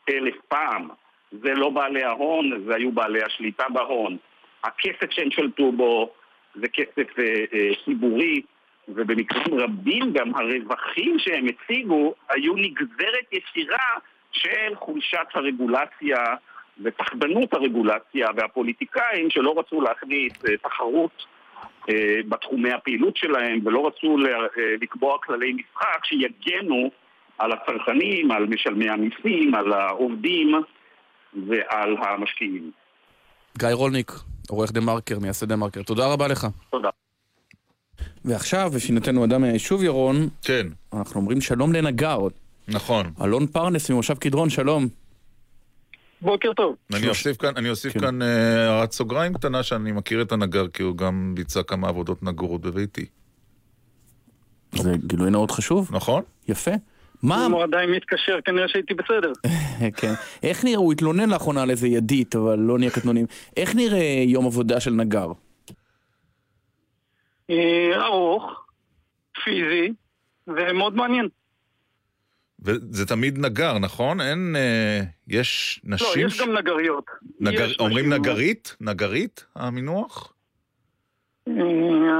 אלף 0.09 0.35
פעם. 0.47 0.87
זה 1.31 1.53
לא 1.53 1.69
בעלי 1.69 2.03
ההון, 2.03 2.63
זה 2.65 2.75
היו 2.75 2.91
בעלי 2.91 3.23
השליטה 3.23 3.63
בהון. 3.69 4.17
הכסף 4.63 5.11
שהם 5.11 5.31
שלטו 5.31 5.71
בו 5.71 6.13
זה 6.55 6.67
כסף 6.67 7.19
אה, 7.19 7.45
אה, 7.53 7.69
ציבורי, 7.85 8.41
ובמקרים 8.87 9.59
רבים 9.59 10.13
גם 10.13 10.35
הרווחים 10.35 11.19
שהם 11.19 11.45
הציגו 11.45 12.13
היו 12.29 12.55
נגזרת 12.55 13.25
ישירה 13.31 13.89
של 14.31 14.75
חולשת 14.75 15.27
הרגולציה 15.33 16.17
ופחדנות 16.83 17.53
הרגולציה 17.53 18.27
והפוליטיקאים 18.37 19.29
שלא 19.29 19.53
רצו 19.57 19.81
להכניס 19.81 20.33
אה, 20.49 20.57
תחרות 20.57 21.25
אה, 21.89 22.15
בתחומי 22.29 22.71
הפעילות 22.71 23.17
שלהם 23.17 23.59
ולא 23.65 23.87
רצו 23.87 24.17
אה, 24.17 24.61
לקבוע 24.81 25.17
כללי 25.23 25.53
משחק 25.53 26.05
שיגנו 26.05 26.89
על 27.37 27.51
הצרכנים, 27.51 28.31
על 28.31 28.45
משלמי 28.45 28.89
המיסים, 28.89 29.55
על 29.55 29.73
העובדים 29.73 30.51
ועל 31.47 31.95
המשקיעים. 31.99 32.71
גיא 33.57 33.69
רולניק, 33.71 34.11
עורך 34.49 34.71
דה 34.71 34.81
מרקר, 34.81 35.19
מייסד 35.19 35.49
דה 35.49 35.55
מרקר, 35.55 35.83
תודה 35.83 36.13
רבה 36.13 36.27
לך. 36.27 36.47
תודה. 36.69 36.89
ועכשיו, 38.25 38.71
בפינתנו 38.75 39.25
אדם 39.25 39.41
מהיישוב 39.41 39.83
ירון, 39.83 40.15
כן. 40.43 40.67
אנחנו 40.93 41.21
אומרים 41.21 41.41
שלום 41.41 41.73
לנגר. 41.73 42.19
נכון. 42.67 43.05
אלון 43.23 43.47
פרנס 43.47 43.89
ממושב 43.89 44.17
קדרון, 44.17 44.49
שלום. 44.49 45.04
בוקר 46.25 46.53
טוב. 46.53 46.75
אני 46.93 47.09
אוסיף 47.09 47.37
כאן, 47.37 47.51
אני 47.57 47.69
אוסיף 47.69 47.93
כן. 47.93 47.99
כאן 47.99 48.21
אה, 48.21 48.69
הערת 48.69 48.89
uh, 48.89 48.95
סוגריים 48.95 49.33
קטנה 49.33 49.63
שאני 49.63 49.91
מכיר 49.91 50.21
את 50.21 50.31
הנגר 50.31 50.67
כי 50.67 50.83
הוא 50.83 50.97
גם 50.97 51.31
ביצע 51.35 51.63
כמה 51.63 51.87
עבודות 51.87 52.23
נגרות 52.23 52.61
בביתי. 52.61 53.05
זה 54.75 54.95
גילוי 55.07 55.31
נאות 55.31 55.51
חשוב. 55.51 55.89
נכון. 55.91 56.23
יפה. 56.47 56.71
מה... 57.23 57.45
הוא 57.45 57.63
עדיין 57.63 57.91
מתקשר, 57.91 58.39
כנראה 58.45 58.67
שהייתי 58.67 58.93
בסדר. 58.93 59.31
כן. 60.01 60.13
איך 60.43 60.63
נראה, 60.63 60.77
הוא 60.77 60.93
התלונן 60.93 61.29
לאחרונה 61.29 61.61
על 61.61 61.69
איזה 61.69 61.87
ידית, 61.87 62.35
אבל 62.35 62.59
לא 62.59 62.77
נהיה 62.77 62.91
קטנונים. 62.91 63.25
איך 63.57 63.75
נראה 63.75 64.23
יום 64.27 64.45
עבודה 64.45 64.79
של 64.79 64.91
נגר? 64.91 65.31
אה, 67.49 68.05
ארוך, 68.05 68.65
פיזי, 69.43 69.93
ומאוד 70.47 70.95
מעניין. 70.95 71.29
וזה 72.65 73.05
תמיד 73.05 73.37
נגר, 73.39 73.79
נכון? 73.79 74.21
אין... 74.21 74.55
אה, 74.55 75.01
יש 75.27 75.81
נשים... 75.83 76.21
לא, 76.21 76.27
יש 76.27 76.37
ש... 76.37 76.41
גם 76.41 76.57
נגריות. 76.57 77.05
נגר... 77.39 77.65
יש 77.65 77.79
אומרים 77.79 78.09
נשים... 78.09 78.21
נגרית? 78.21 78.75
נגרית 78.81 79.45
המינוח? 79.55 80.33
אה, 81.47 81.53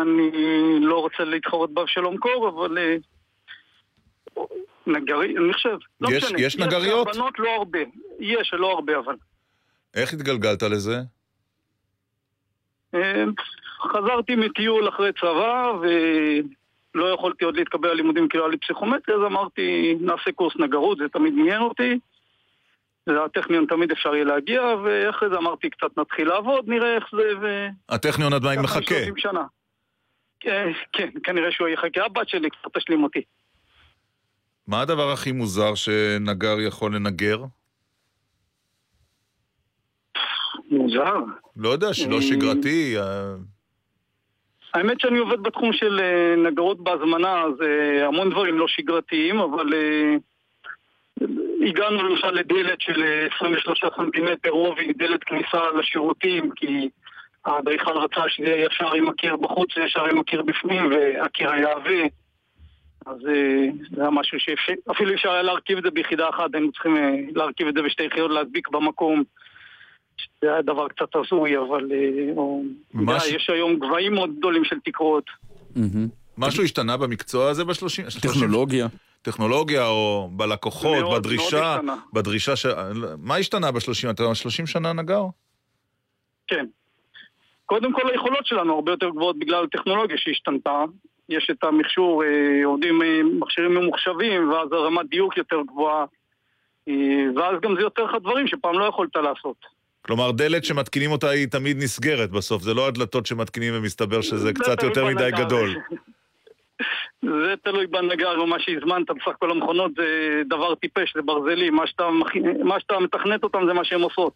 אני 0.02 0.32
לא 0.80 1.00
רוצה 1.00 1.24
להתחרות 1.24 1.74
באבשלום 1.74 2.18
קור, 2.18 2.50
אבל... 2.50 2.78
אה, 2.78 2.96
נגרי, 4.88 5.38
אני 5.38 5.54
חושב, 5.54 5.78
לא 6.02 6.10
יש, 6.12 6.24
משנה. 6.24 6.42
יש 6.42 6.58
נגריות? 6.58 7.08
יש 7.08 7.18
בנות 7.18 7.40
לא 7.40 7.50
הרבה. 7.50 7.80
יש, 8.20 8.54
לא 8.54 8.72
הרבה 8.72 8.98
אבל. 8.98 9.16
איך 9.94 10.14
התגלגלת 10.14 10.64
לזה? 10.64 11.02
אה, 12.96 13.24
חזרתי 13.82 14.36
מטיול 14.36 14.90
אחרי 14.90 15.12
צבא, 15.22 15.72
ולא 16.96 17.14
יכולתי 17.14 17.46
עוד 17.46 17.56
להתקבל 17.56 17.90
ללימודים 17.90 18.28
כי 18.28 18.38
לא 18.38 18.44
היה 18.44 18.52
לי 18.52 18.58
פסיכומטרי, 18.58 19.16
אז 19.16 19.22
אמרתי, 19.22 19.96
נעשה 20.02 20.32
קורס 20.36 20.54
נגרות, 20.60 20.98
זה 20.98 21.04
תמיד 21.14 21.34
עניין 21.38 21.62
אותי. 21.62 22.00
לטכניון 23.08 23.66
תמיד 23.66 23.92
אפשר 23.92 24.16
יהיה 24.16 24.26
להגיע, 24.26 24.62
ואחרי 24.62 25.30
זה 25.30 25.38
אמרתי, 25.38 25.70
קצת 25.70 25.98
נתחיל 25.98 26.28
לעבוד, 26.28 26.70
נראה 26.70 26.96
איך 26.96 27.06
זה, 27.12 27.40
ו... 27.42 27.68
הטכניון 27.90 28.34
עדיין 28.34 28.62
מחכה. 28.62 28.96
שנה. 29.18 29.44
כן, 30.40 30.72
כן, 30.94 31.10
כנראה 31.24 31.52
שהוא 31.52 31.68
יחכה. 31.68 32.06
הבת 32.06 32.30
שלי 32.30 32.50
קצת 32.50 32.78
תשלים 32.78 33.04
אותי. 33.04 33.22
מה 34.68 34.82
הדבר 34.82 35.12
הכי 35.12 35.32
מוזר 35.32 35.76
שנגר 35.76 36.60
יכול 36.60 36.96
לנגר? 36.96 37.44
מוזר? 40.72 41.16
לא 41.58 41.70
יודע, 41.70 41.94
שלא 41.94 42.22
שגרתי. 42.22 42.96
אה, 44.76 44.80
האמת 44.80 45.00
שאני 45.00 45.20
עובד 45.20 45.40
בתחום 45.44 45.74
של 45.74 46.00
אה, 46.00 46.36
נגרות 46.38 46.84
בהזמנה, 46.84 47.42
אז 47.42 47.62
אה, 47.62 48.08
המון 48.08 48.30
דברים 48.30 48.58
לא 48.58 48.68
שגרתיים, 48.68 49.40
אבל 49.40 49.74
הגענו 51.68 52.04
למשל 52.10 52.32
לדלת 52.32 52.82
של 52.82 53.04
23 53.36 53.80
סנטימטר 53.98 54.50
רובי, 54.50 54.94
דלת 54.94 55.24
כניסה 55.24 55.72
לשירותים, 55.80 56.52
כי 56.56 56.90
האדריכל 57.46 57.92
רצה 57.92 58.30
שזה 58.30 58.48
יהיה 58.48 58.66
ישר 58.66 58.94
עם 58.94 59.10
הקיר 59.10 59.36
בחוץ 59.36 59.78
וישר 59.78 60.06
עם 60.06 60.20
הקיר 60.20 60.42
בפנים, 60.42 60.92
והקיר 60.92 61.52
היה 61.52 61.72
עבה. 61.72 62.04
אז 63.06 63.18
זה 63.92 64.02
היה 64.02 64.10
משהו 64.10 64.38
שאפילו 64.40 65.14
אפשר 65.14 65.32
היה 65.32 65.42
להרכיב 65.42 65.78
את 65.78 65.84
זה 65.84 65.92
ביחידה 65.92 66.30
אחת, 66.30 66.50
היינו 66.54 66.72
צריכים 66.72 66.98
להרכיב 67.36 67.68
את 67.68 67.74
זה 67.74 67.82
בשתי 67.82 68.04
יחידות, 68.04 68.32
להדביק 68.32 68.70
במקום. 68.70 69.24
זה 70.46 70.54
היה 70.54 70.62
דבר 70.62 70.88
קצת 70.88 71.16
הזוי, 71.16 71.58
אבל 71.58 71.92
אה, 71.92 72.44
מש... 72.94 73.28
יש 73.28 73.50
היום 73.50 73.76
גבהים 73.76 74.14
מאוד 74.14 74.30
גדולים 74.38 74.66
של 74.66 74.76
תקרות. 74.86 75.24
משהו 76.38 76.64
השתנה 76.64 76.98
במקצוע 76.98 77.50
הזה 77.50 77.66
בשלושים? 77.66 78.06
טכנולוגיה. 78.22 78.88
טכנולוגיה 79.22 79.88
או 79.88 80.30
בלקוחות, 80.32 80.98
מאוד, 81.00 81.22
בדרישה, 81.22 81.82
מאוד 81.84 82.00
בדרישה 82.14 82.56
ש... 82.56 82.66
מה 83.18 83.36
השתנה 83.36 83.72
בשלושים? 83.72 84.10
אתה 84.10 84.36
שלושים 84.36 84.68
שנה 84.68 84.94
נגר? 84.94 85.24
כן. 86.48 86.66
קודם 87.66 87.94
כל 87.94 88.10
היכולות 88.12 88.46
שלנו 88.46 88.74
הרבה 88.74 88.92
יותר 88.92 89.10
גבוהות 89.10 89.40
בגלל 89.40 89.64
הטכנולוגיה 89.64 90.18
שהשתנתה. 90.18 90.84
יש 91.30 91.50
את 91.52 91.64
המכשור, 91.64 92.24
אה, 92.24 92.66
עובדים 92.66 93.02
מכשירים 93.40 93.74
ממוחשבים, 93.74 94.50
ואז 94.50 94.72
הרמת 94.72 95.10
דיוק 95.10 95.38
יותר 95.38 95.62
גבוהה. 95.68 96.06
אה, 96.88 96.94
ואז 97.36 97.62
גם 97.62 97.76
זה 97.76 97.82
יותר 97.82 98.04
לך 98.04 98.16
דברים 98.22 98.48
שפעם 98.48 98.80
לא 98.80 98.86
יכולת 98.86 99.16
לעשות. 99.16 99.75
כלומר, 100.06 100.32
דלת 100.32 100.66
שמתקינים 100.66 101.12
אותה 101.12 101.30
היא 101.30 101.48
תמיד 101.48 101.78
נסגרת 101.78 102.32
בסוף, 102.32 102.64
זה 102.64 102.74
לא 102.74 102.88
הדלתות 102.88 103.26
שמתקינים 103.26 103.74
ומסתבר 103.78 104.22
שזה 104.22 104.54
קצת 104.54 104.84
יותר 104.84 105.06
מדי 105.06 105.30
גדול. 105.32 105.76
זה 107.22 107.54
תלוי 107.64 107.88
בנגר 107.88 108.38
או 108.38 108.48
מה 108.48 108.60
שהזמנת, 108.60 109.10
בסך 109.10 109.28
הכל 109.28 109.52
המכונות 109.52 109.92
זה 109.98 110.42
דבר 110.50 110.76
טיפש, 110.76 111.14
זה 111.16 111.22
ברזלי, 111.22 111.70
מה 111.70 111.88
שאתה, 111.88 112.10
מה 112.64 112.80
שאתה 112.80 113.00
מתכנת 113.00 113.44
אותם 113.44 113.60
זה 113.68 113.74
מה 113.74 113.86
שהן 113.86 114.02
עושות. 114.02 114.34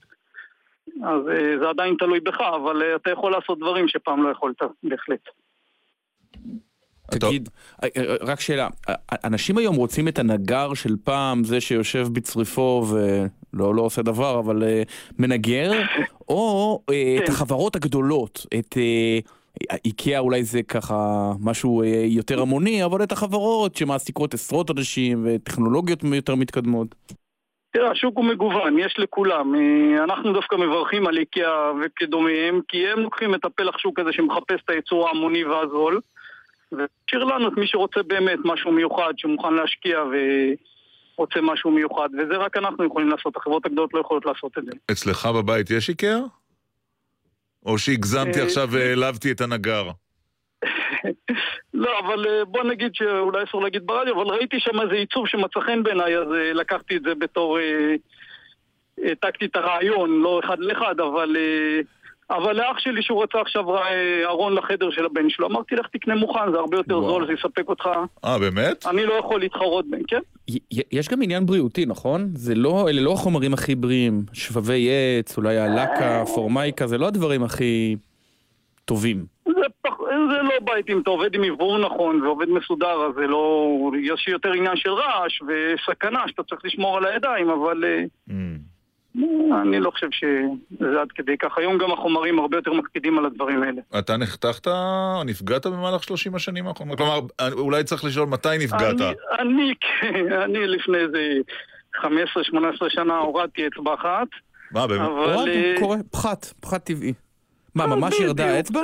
אז 1.03 1.21
אה, 1.29 1.59
זה 1.61 1.69
עדיין 1.69 1.95
תלוי 1.99 2.19
בך, 2.19 2.41
אבל 2.41 2.83
אה, 2.83 2.95
אתה 2.95 3.09
יכול 3.09 3.31
לעשות 3.31 3.59
דברים 3.59 3.87
שפעם 3.87 4.23
לא 4.23 4.29
יכולת, 4.29 4.61
בהחלט. 4.83 5.29
תגיד, 7.11 7.49
אה, 7.83 8.15
רק 8.21 8.39
שאלה, 8.39 8.67
אנשים 9.23 9.57
היום 9.57 9.75
רוצים 9.75 10.07
את 10.07 10.19
הנגר 10.19 10.73
של 10.73 10.95
פעם, 11.03 11.43
זה 11.43 11.61
שיושב 11.61 12.07
בצריפו 12.13 12.85
ולא 12.89 13.27
לא 13.53 13.81
עושה 13.81 14.01
דבר, 14.01 14.39
אבל 14.39 14.63
מנגר, 15.19 15.71
או 16.29 16.79
את 16.89 17.25
כן. 17.25 17.31
החברות 17.31 17.75
הגדולות, 17.75 18.45
את... 18.59 18.77
איקאה 19.85 20.19
אולי 20.19 20.43
זה 20.43 20.63
ככה 20.63 21.31
משהו 21.39 21.83
יותר 22.05 22.41
המוני, 22.41 22.85
אבל 22.85 23.03
את 23.03 23.11
החברות 23.11 23.75
שמעסיקות 23.75 24.33
עשרות 24.33 24.71
אנשים 24.71 25.25
וטכנולוגיות 25.25 26.03
יותר 26.03 26.35
מתקדמות. 26.35 26.95
תראה, 27.71 27.91
השוק 27.91 28.17
הוא 28.17 28.25
מגוון, 28.25 28.79
יש 28.79 28.95
לכולם. 28.97 29.55
אה, 29.55 30.03
אנחנו 30.03 30.33
דווקא 30.33 30.55
מברכים 30.55 31.07
על 31.07 31.17
איקאה 31.17 31.71
וכדומיהם, 31.81 32.61
כי 32.67 32.87
הם 32.87 32.99
לוקחים 32.99 33.35
את 33.35 33.45
הפלח 33.45 33.77
שוק 33.77 33.99
הזה 33.99 34.11
שמחפש 34.13 34.59
את 34.65 34.69
הייצור 34.69 35.07
ההמוני 35.07 35.43
והזול, 35.43 35.99
והשאיר 36.71 37.23
לנו 37.23 37.47
את 37.47 37.53
מי 37.57 37.67
שרוצה 37.67 38.03
באמת 38.03 38.39
משהו 38.45 38.71
מיוחד, 38.71 39.13
שמוכן 39.17 39.53
להשקיע 39.53 40.03
ורוצה 41.19 41.41
משהו 41.41 41.71
מיוחד, 41.71 42.09
וזה 42.13 42.37
רק 42.37 42.57
אנחנו 42.57 42.85
יכולים 42.85 43.09
לעשות, 43.09 43.37
החברות 43.37 43.65
הגדולות 43.65 43.93
לא 43.93 43.99
יכולות 43.99 44.25
לעשות 44.25 44.57
את 44.57 44.65
זה. 44.65 44.71
אצלך 44.91 45.25
בבית 45.25 45.71
יש 45.71 45.89
איקאה? 45.89 46.19
או 47.65 47.77
שהגזמתי 47.77 48.39
אה, 48.39 48.45
עכשיו 48.45 48.67
והעלבתי 48.71 49.31
את 49.31 49.41
הנגר? 49.41 49.89
לא, 51.83 51.99
אבל 51.99 52.27
אה, 52.27 52.45
בוא 52.45 52.63
נגיד 52.63 52.91
שאולי 52.95 53.43
אסור 53.43 53.63
להגיד 53.63 53.85
ברדיו, 53.85 54.15
אבל 54.15 54.31
ראיתי 54.31 54.59
שם 54.59 54.81
איזה 54.81 54.93
עיצוב 54.93 55.27
שמצא 55.27 55.59
חן 55.59 55.83
בעיניי, 55.83 56.17
אז 56.17 56.27
אה, 56.33 56.53
לקחתי 56.53 56.97
את 56.97 57.01
זה 57.01 57.15
בתור... 57.15 57.59
אה, 57.59 57.95
העתקתי 59.03 59.45
את 59.45 59.55
הרעיון, 59.55 60.21
לא 60.21 60.39
אחד 60.45 60.59
לאחד, 60.59 60.99
אבל... 60.99 61.35
אבל 62.31 62.55
לאח 62.55 62.79
שלי 62.79 63.03
שהוא 63.03 63.23
רצה 63.23 63.41
עכשיו 63.41 63.75
אה, 63.75 64.25
ארון 64.25 64.53
לחדר 64.55 64.91
של 64.91 65.05
הבן 65.05 65.29
שלו, 65.29 65.47
אמרתי 65.47 65.75
לך 65.75 65.87
תקנה 65.87 66.15
מוכן, 66.15 66.51
זה 66.51 66.57
הרבה 66.57 66.77
יותר 66.77 66.97
וואו. 66.97 67.09
זול, 67.09 67.27
זה 67.27 67.33
יספק 67.33 67.69
אותך. 67.69 67.89
אה, 68.25 68.39
באמת? 68.39 68.85
אני 68.85 69.05
לא 69.05 69.13
יכול 69.13 69.39
להתחרות 69.39 69.85
בהם, 69.89 70.03
כן? 70.07 70.19
יש 70.91 71.09
גם 71.09 71.21
עניין 71.21 71.45
בריאותי, 71.45 71.85
נכון? 71.85 72.27
זה 72.33 72.55
לא, 72.55 72.89
אלה 72.89 73.01
לא 73.01 73.13
החומרים 73.13 73.53
הכי 73.53 73.75
בריאים. 73.75 74.21
שבבי 74.33 74.89
עץ, 74.89 75.37
אולי 75.37 75.57
הלקה, 75.57 76.23
פורמייקה, 76.35 76.87
זה 76.87 76.97
לא 76.97 77.07
הדברים 77.07 77.43
הכי 77.43 77.95
טובים. 78.85 79.25
זה, 79.45 79.65
פח, 79.81 79.93
זה 80.31 80.41
לא 80.43 80.53
בית 80.63 80.89
אם 80.89 81.01
אתה 81.01 81.09
עובד 81.09 81.35
עם 81.35 81.43
אוורור 81.49 81.77
נכון 81.77 82.21
ועובד 82.21 82.49
מסודר, 82.49 83.05
אז 83.09 83.15
זה 83.15 83.27
לא... 83.27 83.91
יש 84.03 84.27
יותר 84.27 84.51
עניין 84.51 84.75
של 84.75 84.89
רעש 84.89 85.41
וסכנה 85.41 86.23
שאתה 86.27 86.43
צריך 86.43 86.61
לשמור 86.65 86.97
על 86.97 87.05
הידיים, 87.05 87.49
אבל 87.49 87.83
אה, 87.85 88.03
אני 89.61 89.79
לא 89.79 89.91
חושב 89.91 90.07
שזה 90.11 91.01
עד 91.01 91.11
כדי 91.15 91.37
כך. 91.37 91.57
היום 91.57 91.77
גם 91.77 91.91
החומרים 91.91 92.39
הרבה 92.39 92.57
יותר 92.57 92.73
מקפידים 92.73 93.17
על 93.17 93.25
הדברים 93.25 93.63
האלה. 93.63 93.81
אתה 93.99 94.17
נחתכת, 94.17 94.67
נפגעת 95.25 95.65
במהלך 95.65 96.03
30 96.03 96.35
השנים 96.35 96.67
האחרונות? 96.67 96.97
כלומר, 96.97 97.19
אולי 97.51 97.83
צריך 97.83 98.03
לשאול 98.05 98.27
מתי 98.27 98.57
נפגעת. 98.59 99.01
אני, 99.01 99.13
אני, 99.39 99.73
כן, 99.79 100.31
אני 100.33 100.67
לפני 100.67 100.97
איזה 100.97 101.33
15-18 101.95 102.05
שנה 102.89 103.17
הורדתי 103.17 103.67
אצבע 103.67 103.93
אחת. 103.93 104.27
מה, 104.71 104.87
באמת? 104.87 105.01
אבל... 105.01 105.09
הורדנו, 105.09 105.53
אה, 105.53 105.75
קורה, 105.79 105.97
פחת, 106.11 106.45
פחת 106.59 106.83
טבעי. 106.83 107.13
מה, 107.75 107.87
ממש 107.87 108.13
בדיוק, 108.13 108.27
ירדה 108.27 108.55
האצבע? 108.55 108.81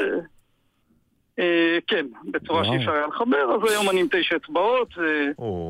אה, 1.40 1.78
כן, 1.88 2.06
בצורה. 2.32 2.66
שאי 2.66 2.78
אפשר 2.78 2.91
היה 2.91 3.07
לחבר, 3.07 3.56
אז 3.56 3.72
היום 3.72 3.90
אני 3.90 3.99
עם 4.02 4.07
תשע 4.12 4.36
אצבעות, 4.36 4.90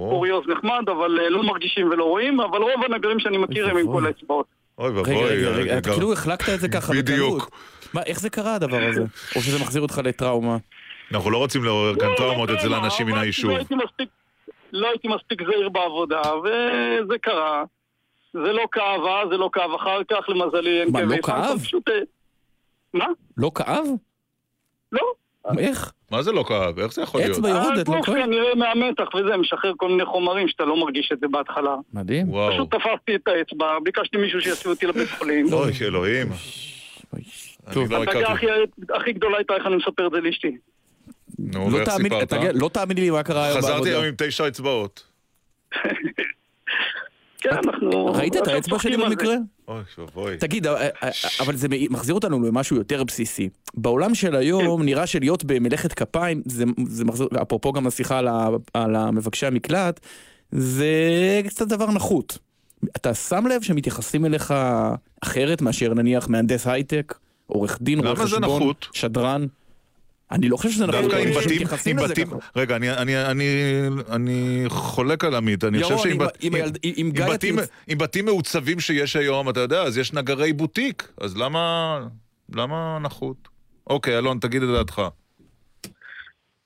קוריוז 0.09 0.43
נחמד, 0.47 0.89
אבל 0.89 1.19
אה, 1.19 1.29
לא 1.29 1.43
מרגישים 1.43 1.89
ולא 1.89 2.03
רואים, 2.03 2.39
אבל 2.39 2.61
רוב 2.61 2.83
הנגרים 2.89 3.19
שאני 3.19 3.37
מכיר 3.37 3.69
הם 3.69 3.77
עם 3.77 3.87
כל 3.87 4.05
האצבעות. 4.05 4.45
אוי 4.77 4.87
רגע, 4.89 4.97
ואבוי. 4.99 5.23
רגע, 5.25 5.49
רגע, 5.49 5.77
אתה 5.77 5.89
גר- 5.89 5.95
כאילו 5.95 6.13
החלקת 6.13 6.49
את 6.53 6.59
זה 6.59 6.69
ככה 6.69 6.93
בדיוק. 6.93 7.49
מה, 7.93 8.01
איך 8.03 8.19
זה 8.19 8.29
קרה 8.29 8.55
הדבר 8.55 8.79
הזה? 8.89 9.01
או 9.35 9.41
שזה 9.41 9.59
מחזיר 9.63 9.81
אותך 9.81 10.01
לטראומה? 10.03 10.57
אנחנו 11.13 11.31
לא 11.31 11.37
רוצים 11.37 11.63
לעורר 11.63 11.95
כאן 11.99 12.07
טראומות 12.17 12.49
אצל 12.49 12.73
האנשים 12.73 13.07
מן 13.07 13.15
לא 13.15 13.19
היישוב. 13.19 13.51
הייתי 13.51 13.75
מספיק- 13.75 14.09
לא 14.73 14.87
הייתי 14.89 15.07
מספיק 15.07 15.41
זהיר 15.45 15.69
בעבודה, 15.69 16.21
וזה 16.35 17.17
קרה. 17.21 17.63
זה 18.33 18.39
לא 18.53 18.63
כאב 18.71 19.01
אז, 19.05 19.29
זה 19.29 19.37
לא 19.37 19.49
כאב 19.53 19.71
אחר 19.75 20.03
כך, 20.09 20.29
למזלי 20.29 20.81
אין 20.81 20.91
מה, 20.91 20.99
כאבי 20.99 21.15
לא 21.17 21.21
פאנקה, 21.21 21.47
כאב? 21.47 21.59
אה, 21.89 21.99
מה? 22.93 23.05
לא 23.37 23.51
כאב? 23.55 23.85
לא. 24.91 25.01
איך? 25.59 25.91
מה 26.11 26.21
זה 26.21 26.31
לא 26.31 26.43
כאב? 26.47 26.79
איך 26.79 26.93
זה 26.93 27.01
יכול 27.01 27.21
להיות? 27.21 27.37
אצבע 27.37 27.49
יורדת, 27.49 27.87
לא 27.89 28.01
כואב? 28.05 28.17
כנראה 28.17 28.55
מהמתח 28.55 29.15
וזה, 29.15 29.37
משחרר 29.37 29.71
כל 29.77 29.89
מיני 29.89 30.05
חומרים 30.05 30.47
שאתה 30.47 30.65
לא 30.65 30.77
מרגיש 30.79 31.09
את 31.13 31.19
זה 31.19 31.27
בהתחלה. 31.27 31.75
מדהים. 31.93 32.29
וואו. 32.29 32.53
פשוט 32.53 32.71
תפסתי 32.71 33.15
את 33.15 33.27
האצבע, 33.27 33.65
ביקשתי 33.83 34.17
מישהו 34.17 34.41
שיסיע 34.41 34.71
אותי 34.71 34.85
לבית 34.87 35.09
חולים. 35.17 35.53
אוי, 35.53 35.71
אלוהים. 35.81 36.27
אני 37.13 37.23
לא 37.75 37.81
הדאגה 37.83 38.01
הכרתי. 38.11 38.25
הכי- 38.31 38.45
הכי 38.95 39.13
גדולה 39.13 39.37
הייתה 39.37 39.53
איך 39.55 39.65
אני 39.65 39.75
מספר 39.75 40.07
את 40.07 40.11
זה 40.11 40.17
לאשתי. 40.21 40.57
נו, 41.39 41.69
לא 41.69 41.75
ואיך 41.77 41.89
תאמין- 41.89 42.11
סיפרת? 42.19 42.33
לא 42.55 42.69
תאמיני 42.73 43.01
לי 43.01 43.09
מה 43.09 43.23
קרה 43.23 43.45
היום 43.45 43.57
חזרתי 43.57 43.71
בעבודה. 43.73 43.91
היום 43.91 44.05
עם 44.05 44.13
תשע 44.17 44.47
אצבעות. 44.47 45.03
כן, 47.49 47.55
אנחנו... 47.69 48.05
ראית 48.05 48.35
את 48.37 48.47
האצבע 48.47 48.79
שלי. 48.79 48.97
במקרה? 48.97 49.35
אוי 49.67 49.81
ואבוי. 49.97 50.37
תגיד, 50.37 50.67
אה, 50.67 50.89
אה, 51.03 51.09
אבל 51.39 51.55
זה 51.55 51.67
מחזיר 51.89 52.15
אותנו 52.15 52.47
למשהו 52.47 52.75
יותר 52.75 53.03
בסיסי. 53.03 53.49
בעולם 53.73 54.15
של 54.15 54.35
היום 54.35 54.79
כן. 54.79 54.85
נראה 54.85 55.07
שלהיות 55.07 55.43
במלאכת 55.43 55.93
כפיים, 55.93 56.41
זה, 56.45 56.63
זה 56.87 57.05
מחזיר, 57.05 57.27
אפרופו 57.41 57.71
גם 57.71 57.87
השיחה 57.87 58.19
על, 58.73 58.95
המבקשי 58.95 59.45
המקלט, 59.45 59.99
זה 60.51 61.41
קצת 61.47 61.67
דבר 61.67 61.91
נחות. 61.91 62.37
אתה 62.95 63.13
שם 63.13 63.47
לב 63.47 63.61
שמתייחסים 63.61 64.25
אליך 64.25 64.53
אחרת 65.21 65.61
מאשר 65.61 65.93
נניח 65.93 66.29
מהנדס 66.29 66.67
הייטק, 66.67 67.17
עורך 67.47 67.77
דין, 67.81 67.99
רואה 67.99 68.09
למה 68.09 68.25
זה 68.25 68.35
חשבון, 68.35 68.43
נחות? 68.43 68.87
שדרן? 68.93 69.45
אני 70.31 70.49
לא 70.49 70.57
חושב 70.57 70.69
שזה 70.69 70.85
נחות, 70.87 71.01
דווקא 71.01 71.15
עם 71.15 71.29
בתים, 71.33 71.99
עם 71.99 72.07
בתים. 72.09 72.27
רגע, 72.55 72.75
אני, 72.75 72.91
אני, 72.91 73.25
אני, 73.25 73.45
אני 74.11 74.63
חולק 74.67 75.23
על 75.23 75.35
עמית, 75.35 75.63
אני 75.63 75.83
חושב 75.83 75.97
שעם 75.97 76.17
בתים- 77.29 77.55
עם 77.87 77.97
בתים 77.97 78.25
מעוצבים 78.25 78.79
שיש 78.79 79.15
היום, 79.15 79.49
אתה 79.49 79.59
יודע, 79.59 79.81
אז 79.83 79.97
יש 79.97 80.13
נגרי 80.13 80.53
בוטיק, 80.53 81.11
אז 81.21 81.37
למה, 81.37 81.99
למה 82.55 82.97
נחות? 83.01 83.37
אוקיי, 83.87 84.17
אלון, 84.17 84.39
תגיד 84.39 84.63
את 84.63 84.69
דעתך. 84.69 85.01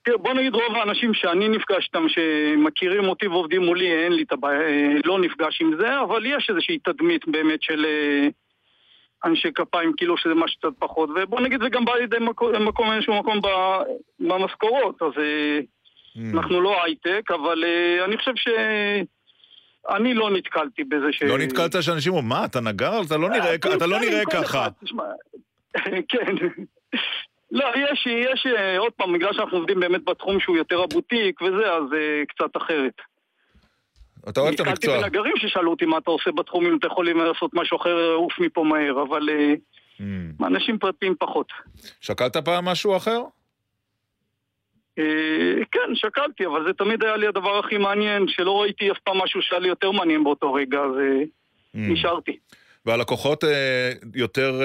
תראה, 0.03 0.17
בוא 0.17 0.33
נגיד 0.33 0.53
רוב 0.53 0.75
האנשים 0.79 1.13
שאני 1.13 1.47
נפגש 1.47 1.85
איתם, 1.87 2.05
שמכירים 2.07 3.03
אותי 3.03 3.27
ועובדים 3.27 3.61
מולי, 3.61 3.91
אין 4.03 4.11
לי 4.13 4.23
את 4.23 4.31
הבעיה, 4.31 4.59
לא 5.05 5.19
נפגש 5.19 5.61
עם 5.61 5.71
זה, 5.79 6.01
אבל 6.07 6.25
יש 6.25 6.47
איזושהי 6.49 6.77
תדמית 6.79 7.21
באמת 7.27 7.61
של 7.63 7.85
אה, 7.85 8.27
אנשי 9.25 9.51
כפיים, 9.55 9.93
כאילו 9.97 10.17
שזה 10.17 10.33
משהו 10.33 10.59
קצת 10.59 10.79
פחות, 10.79 11.09
ובוא 11.15 11.41
נגיד 11.41 11.59
זה 11.63 11.69
גם 11.69 11.85
בא 11.85 11.95
לידי 11.95 12.17
מקום, 12.19 12.67
מקום 12.67 12.91
איזשהו 12.91 13.19
מקום 13.19 13.41
במשכורות, 14.19 15.01
אז 15.01 15.11
אה, 15.17 15.59
אנחנו 16.33 16.61
לא 16.61 16.83
הייטק, 16.83 17.31
אבל 17.31 17.63
אה, 17.63 18.05
אני 18.05 18.17
חושב 18.17 18.35
ש... 18.35 18.47
אני 19.89 20.13
לא 20.13 20.31
נתקלתי 20.31 20.83
בזה 20.83 21.07
ש... 21.11 21.23
לא 21.23 21.37
נתקלת 21.37 21.83
שאנשים 21.83 22.13
אומרים, 22.13 22.29
מה, 22.29 22.45
אתה 22.45 22.59
נגר? 22.59 23.01
אתה 23.07 23.17
לא 23.17 23.29
נראה 23.29 23.55
אתה 23.55 23.85
לא 23.87 23.99
נראה 23.99 24.25
כל 24.25 24.31
ככה. 24.31 24.67
כן. 26.11 26.35
לא, 27.51 27.65
יש, 27.75 28.07
יש, 28.07 28.47
אה, 28.57 28.77
עוד 28.77 28.91
פעם, 28.93 29.13
בגלל 29.13 29.33
שאנחנו 29.33 29.57
עובדים 29.57 29.79
באמת 29.79 30.05
בתחום 30.05 30.39
שהוא 30.39 30.57
יותר 30.57 30.83
הבוטיק 30.83 31.41
וזה, 31.41 31.73
אז 31.73 31.83
אה, 31.93 32.23
קצת 32.27 32.57
אחרת. 32.57 32.93
אתה 34.29 34.39
אוהב 34.41 34.53
את 34.53 34.59
נתקלתי 34.61 34.87
המקצוע. 34.87 35.01
בנגרים 35.01 35.33
ששאלו 35.37 35.71
אותי 35.71 35.85
מה 35.85 35.97
אתה 35.97 36.11
עושה 36.11 36.31
בתחום, 36.31 36.65
אם 36.65 36.77
אתה 36.77 36.87
יכול 36.87 37.27
לעשות 37.27 37.51
משהו 37.53 37.77
אחר, 37.77 38.13
עוף 38.13 38.33
מפה 38.39 38.63
מהר, 38.63 39.03
אבל 39.09 39.29
אה, 39.29 39.53
Mm. 39.99 40.45
אנשים 40.45 40.77
פרטיים 40.79 41.15
פחות. 41.19 41.47
שקלת 42.01 42.37
פעם 42.37 42.65
משהו 42.65 42.97
אחר? 42.97 43.21
אה, 44.99 45.03
כן, 45.71 45.95
שקלתי, 45.95 46.45
אבל 46.45 46.63
זה 46.67 46.73
תמיד 46.73 47.03
היה 47.03 47.17
לי 47.17 47.27
הדבר 47.27 47.59
הכי 47.59 47.77
מעניין, 47.77 48.25
שלא 48.27 48.61
ראיתי 48.61 48.91
אף 48.91 48.97
פעם 49.03 49.17
משהו 49.17 49.41
שהיה 49.41 49.59
לי 49.59 49.67
יותר 49.67 49.91
מעניין 49.91 50.23
באותו 50.23 50.53
רגע, 50.53 50.77
אז 50.79 50.91
אה, 50.99 51.23
Mm. 51.75 52.31
והלקוחות 52.85 53.43
יותר 54.15 54.61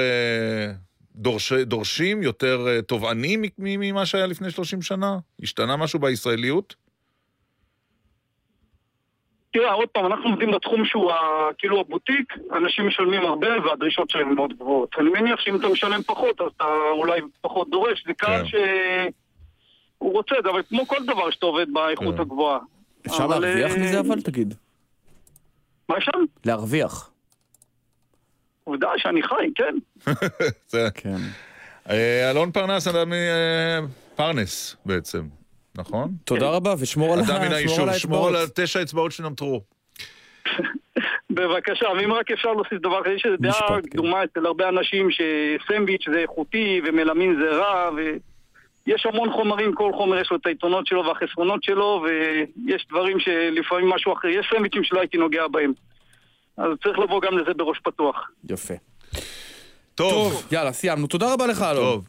דורש- 1.17 1.53
דורשים, 1.63 2.23
יותר 2.23 2.81
תובענים 2.87 3.43
ממה 3.59 4.07
שהיה 4.07 4.27
לפני 4.27 4.51
30 4.51 4.83
שנה? 4.83 5.19
השתנה 5.43 5.77
משהו 5.77 5.99
בישראליות? 5.99 6.75
תראה, 9.55 9.73
עוד 9.73 9.89
פעם, 9.89 10.07
אנחנו 10.07 10.31
עובדים 10.31 10.51
בתחום 10.53 10.85
שהוא 10.85 11.13
ה- 11.13 11.49
כאילו 11.59 11.81
הבוטיק, 11.81 12.33
אנשים 12.53 12.87
משלמים 12.87 13.23
הרבה 13.23 13.49
והדרישות 13.65 14.11
שלהם 14.11 14.35
מאוד 14.35 14.53
גבוהות. 14.53 14.95
אני 14.99 15.09
מניח 15.11 15.41
שאם 15.41 15.57
אתה 15.57 15.69
משלם 15.69 16.03
פחות, 16.03 16.41
אז 16.41 16.47
אתה 16.57 16.65
אולי 16.91 17.21
פחות 17.41 17.71
דורש. 17.71 18.05
זה 18.07 18.13
קהל 18.15 18.43
כן. 18.43 18.49
שהוא 18.49 20.13
רוצה 20.13 20.35
אבל 20.51 20.63
כמו 20.69 20.87
כל 20.87 21.07
דבר 21.07 21.31
שאתה 21.31 21.47
עובד 21.47 21.67
באיכות 21.73 22.21
הגבוהה. 22.21 22.59
אפשר 23.07 23.25
אבל, 23.25 23.39
להרוויח 23.39 23.73
אה, 23.73 23.79
מזה 23.83 24.01
אבל? 24.01 24.21
תגיד. 24.21 24.55
מה 25.89 25.97
אפשר? 25.99 26.13
להרוויח. 26.45 27.11
עובדה 28.65 28.89
שאני 28.97 29.23
חי, 29.23 29.35
כן. 29.55 29.75
זה... 30.73 30.89
כן. 30.95 31.17
אה, 31.91 32.31
אלון 32.31 32.51
פרנס, 32.53 32.89
אדם 32.89 33.13
מפרנס 34.13 34.77
בעצם, 34.87 35.23
נכון? 35.79 36.11
תודה 36.25 36.51
רבה, 36.51 36.75
ושמור 36.79 37.13
על 37.13 37.19
ה- 37.19 37.23
אדם 37.23 37.35
מן 37.35 37.45
שמור 37.45 37.55
היישוב, 37.55 37.89
על 37.89 37.99
שמור 37.99 38.29
על 38.29 38.35
האצבעות. 38.37 38.59
התשע 38.59 38.83
אצבעות 38.83 39.13
שנותרו. 39.13 39.61
בבקשה, 41.31 41.87
ואם 41.99 42.13
רק 42.13 42.31
אפשר 42.31 42.53
להוסיף 42.53 42.79
דבר 42.81 43.01
כזה, 43.05 43.15
יש 43.15 43.27
איזו 43.27 43.37
דעה 43.41 43.51
משפט, 43.51 43.69
כן. 43.85 43.91
קדומה 43.91 44.25
אצל 44.25 44.47
הרבה 44.47 44.69
אנשים 44.69 45.09
שסנדוויץ' 45.11 46.05
זה 46.13 46.19
איכותי 46.19 46.81
ומלמין 46.87 47.37
זה 47.43 47.57
רע, 47.57 47.91
ויש 47.97 49.07
המון 49.07 49.33
חומרים, 49.33 49.75
כל 49.75 49.91
חומר 49.97 50.21
יש 50.21 50.31
לו 50.31 50.37
את 50.37 50.47
היתרונות 50.47 50.87
שלו 50.87 51.05
והחסרונות 51.07 51.65
שלו, 51.65 52.05
ויש 52.05 52.87
דברים 52.91 53.21
שלפעמים 53.21 53.89
משהו 53.89 54.13
אחר, 54.13 54.29
יש 54.29 54.47
סנדוויצ'ים 54.51 54.85
שלא 54.85 55.01
הייתי 55.01 55.17
נוגע 55.19 55.49
בהם. 55.49 55.73
אז 56.59 56.69
צריך 56.83 56.99
לבוא 56.99 57.21
גם 57.21 57.39
לזה 57.39 57.55
בראש 57.55 57.79
פתוח. 57.85 58.31
יפה. 58.51 58.75
טוב. 59.95 60.47
יאללה, 60.53 60.73
סיימנו. 60.73 61.07
תודה 61.07 61.33
רבה 61.33 61.47
לך, 61.47 61.63
אלון. 61.63 61.85
טוב. 61.85 62.05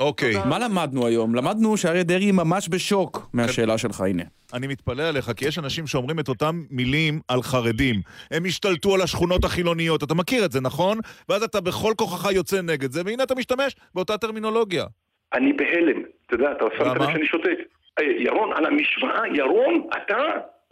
אוקיי. 0.00 0.34
מה 0.48 0.58
למדנו 0.58 1.06
היום? 1.06 1.34
למדנו 1.34 1.76
שאריה 1.76 2.02
דרעי 2.02 2.32
ממש 2.32 2.68
בשוק 2.70 3.28
מהשאלה 3.32 3.78
שלך, 3.78 4.00
הנה. 4.00 4.22
אני 4.54 4.66
מתפלא 4.66 5.02
עליך, 5.02 5.30
כי 5.36 5.48
יש 5.48 5.58
אנשים 5.58 5.86
שאומרים 5.86 6.20
את 6.20 6.28
אותם 6.28 6.62
מילים 6.70 7.20
על 7.28 7.42
חרדים. 7.42 7.96
הם 8.30 8.44
השתלטו 8.44 8.94
על 8.94 9.02
השכונות 9.02 9.44
החילוניות, 9.44 10.02
אתה 10.02 10.14
מכיר 10.14 10.44
את 10.44 10.52
זה, 10.52 10.60
נכון? 10.60 10.98
ואז 11.28 11.42
אתה 11.42 11.60
בכל 11.60 11.92
כוחך 11.96 12.32
יוצא 12.32 12.62
נגד 12.62 12.90
זה, 12.90 13.02
והנה 13.06 13.22
אתה 13.22 13.34
משתמש 13.34 13.76
באותה 13.94 14.18
טרמינולוגיה. 14.18 14.84
אני 15.34 15.52
בהלם. 15.52 16.02
אתה 16.26 16.34
יודע, 16.34 16.52
אתה 16.52 16.64
שמת 16.78 16.86
לב 16.86 17.06
שאני 17.12 17.26
שותק. 17.26 17.58
אה, 17.98 18.04
ירון, 18.18 18.52
על 18.52 18.66
המשוואה, 18.66 19.22
ירון, 19.34 19.88
אתה... 19.96 20.16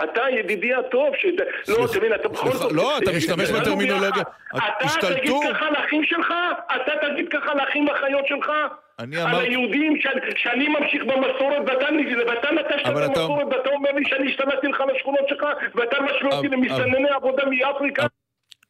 אתה 0.04 0.20
ידידי 0.38 0.74
הטוב, 0.74 1.08
ש... 1.18 1.26
לא, 1.68 1.86
תבין, 1.92 2.14
אתה 2.14 2.28
בכל 2.28 2.52
זאת... 2.52 2.72
לא, 2.72 2.98
אתה 2.98 3.10
משתמש 3.16 3.50
בטרמינולוגיה. 3.50 4.22
אתה 4.56 4.86
תגיד 5.00 5.32
ככה 5.50 5.70
לאחים 5.70 6.04
שלך? 6.04 6.34
אתה 6.76 6.92
תגיד 7.08 7.28
ככה 7.28 7.54
לאחים 7.54 7.88
ואחיות 7.88 8.26
שלך? 8.26 8.50
אני 8.98 9.16
על 9.16 9.26
אמרתי... 9.26 9.46
היהודים, 9.48 9.96
ש- 10.00 10.06
שאני 10.42 10.68
ממשיך 10.68 11.02
במסורת 11.02 11.62
ואתה 11.66 11.86
ואתה 12.28 12.48
נטשת 12.54 12.86
את 12.86 12.90
אתה- 12.90 13.04
המסורת 13.20 13.46
ואתה 13.46 13.70
אומר 13.70 13.92
לי 13.92 14.04
שאני 14.08 14.30
השתמשתי 14.30 14.66
לך 14.68 14.82
לשכונות 14.94 15.28
שלך 15.28 15.42
ואתה 15.74 15.96
משווה 16.00 16.36
אותי 16.36 16.48
למסתנני 16.48 17.08
עבודה 17.16 17.42
מאפריקה 17.50 18.06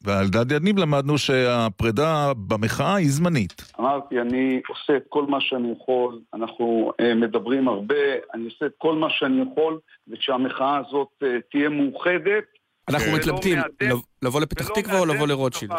ועל 0.01 0.27
דעת 0.27 0.47
יניב 0.51 0.77
למדנו 0.77 1.17
שהפרידה 1.17 2.31
במחאה 2.47 2.95
היא 2.95 3.09
זמנית. 3.09 3.71
אמרתי, 3.79 4.21
אני 4.21 4.61
עושה 4.67 4.97
את 4.97 5.03
כל 5.09 5.25
מה 5.29 5.41
שאני 5.41 5.71
יכול, 5.81 6.19
אנחנו 6.33 6.91
אה, 6.99 7.15
מדברים 7.15 7.67
הרבה, 7.67 7.95
אני 8.33 8.45
עושה 8.45 8.65
את 8.65 8.71
כל 8.77 8.95
מה 8.95 9.07
שאני 9.09 9.41
יכול, 9.51 9.79
וכשהמחאה 10.07 10.77
הזאת 10.87 11.07
אה, 11.23 11.27
תהיה 11.51 11.69
מאוחדת... 11.69 12.43
אנחנו 12.89 13.07
ולא 13.07 13.17
מתלבטים, 13.17 13.57
מהדק- 13.59 13.83
לב- 13.83 14.01
לבוא 14.21 14.41
לפתח 14.41 14.67
תקווה 14.69 14.99
או 14.99 15.05
לבוא 15.05 15.27
לרוטשילד? 15.27 15.71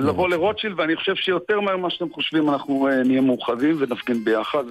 דבר. 0.00 0.10
לבוא 0.10 0.28
לרוטשילד, 0.28 0.80
ואני 0.80 0.96
חושב 0.96 1.14
שיותר 1.14 1.60
מהר 1.60 1.76
ממה 1.76 1.90
שאתם 1.90 2.12
חושבים 2.12 2.50
אנחנו 2.50 2.88
אה, 2.88 3.02
נהיה 3.02 3.20
מאוחדים 3.20 3.76
ונפגין 3.78 4.24
ביחד. 4.24 4.64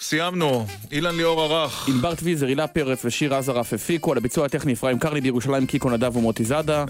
סיימנו. 0.00 0.64
אילן 0.92 1.16
ליאור 1.16 1.42
ערך. 1.42 1.88
ענבר 1.88 2.14
טוויזר, 2.14 2.46
הילה 2.46 2.66
פרץ 2.66 3.04
ושיר 3.04 3.34
עזרף 3.34 3.72
הפיקו, 3.72 4.12
על 4.12 4.18
הביצוע 4.18 4.46
הטכני 4.46 4.72
אפרים 4.72 4.98
קרני 4.98 5.20
בירושלים, 5.20 5.66
קיקו 5.66 5.90
נדב 5.90 6.16
ומוטי 6.16 6.44
זאדה. 6.44 6.84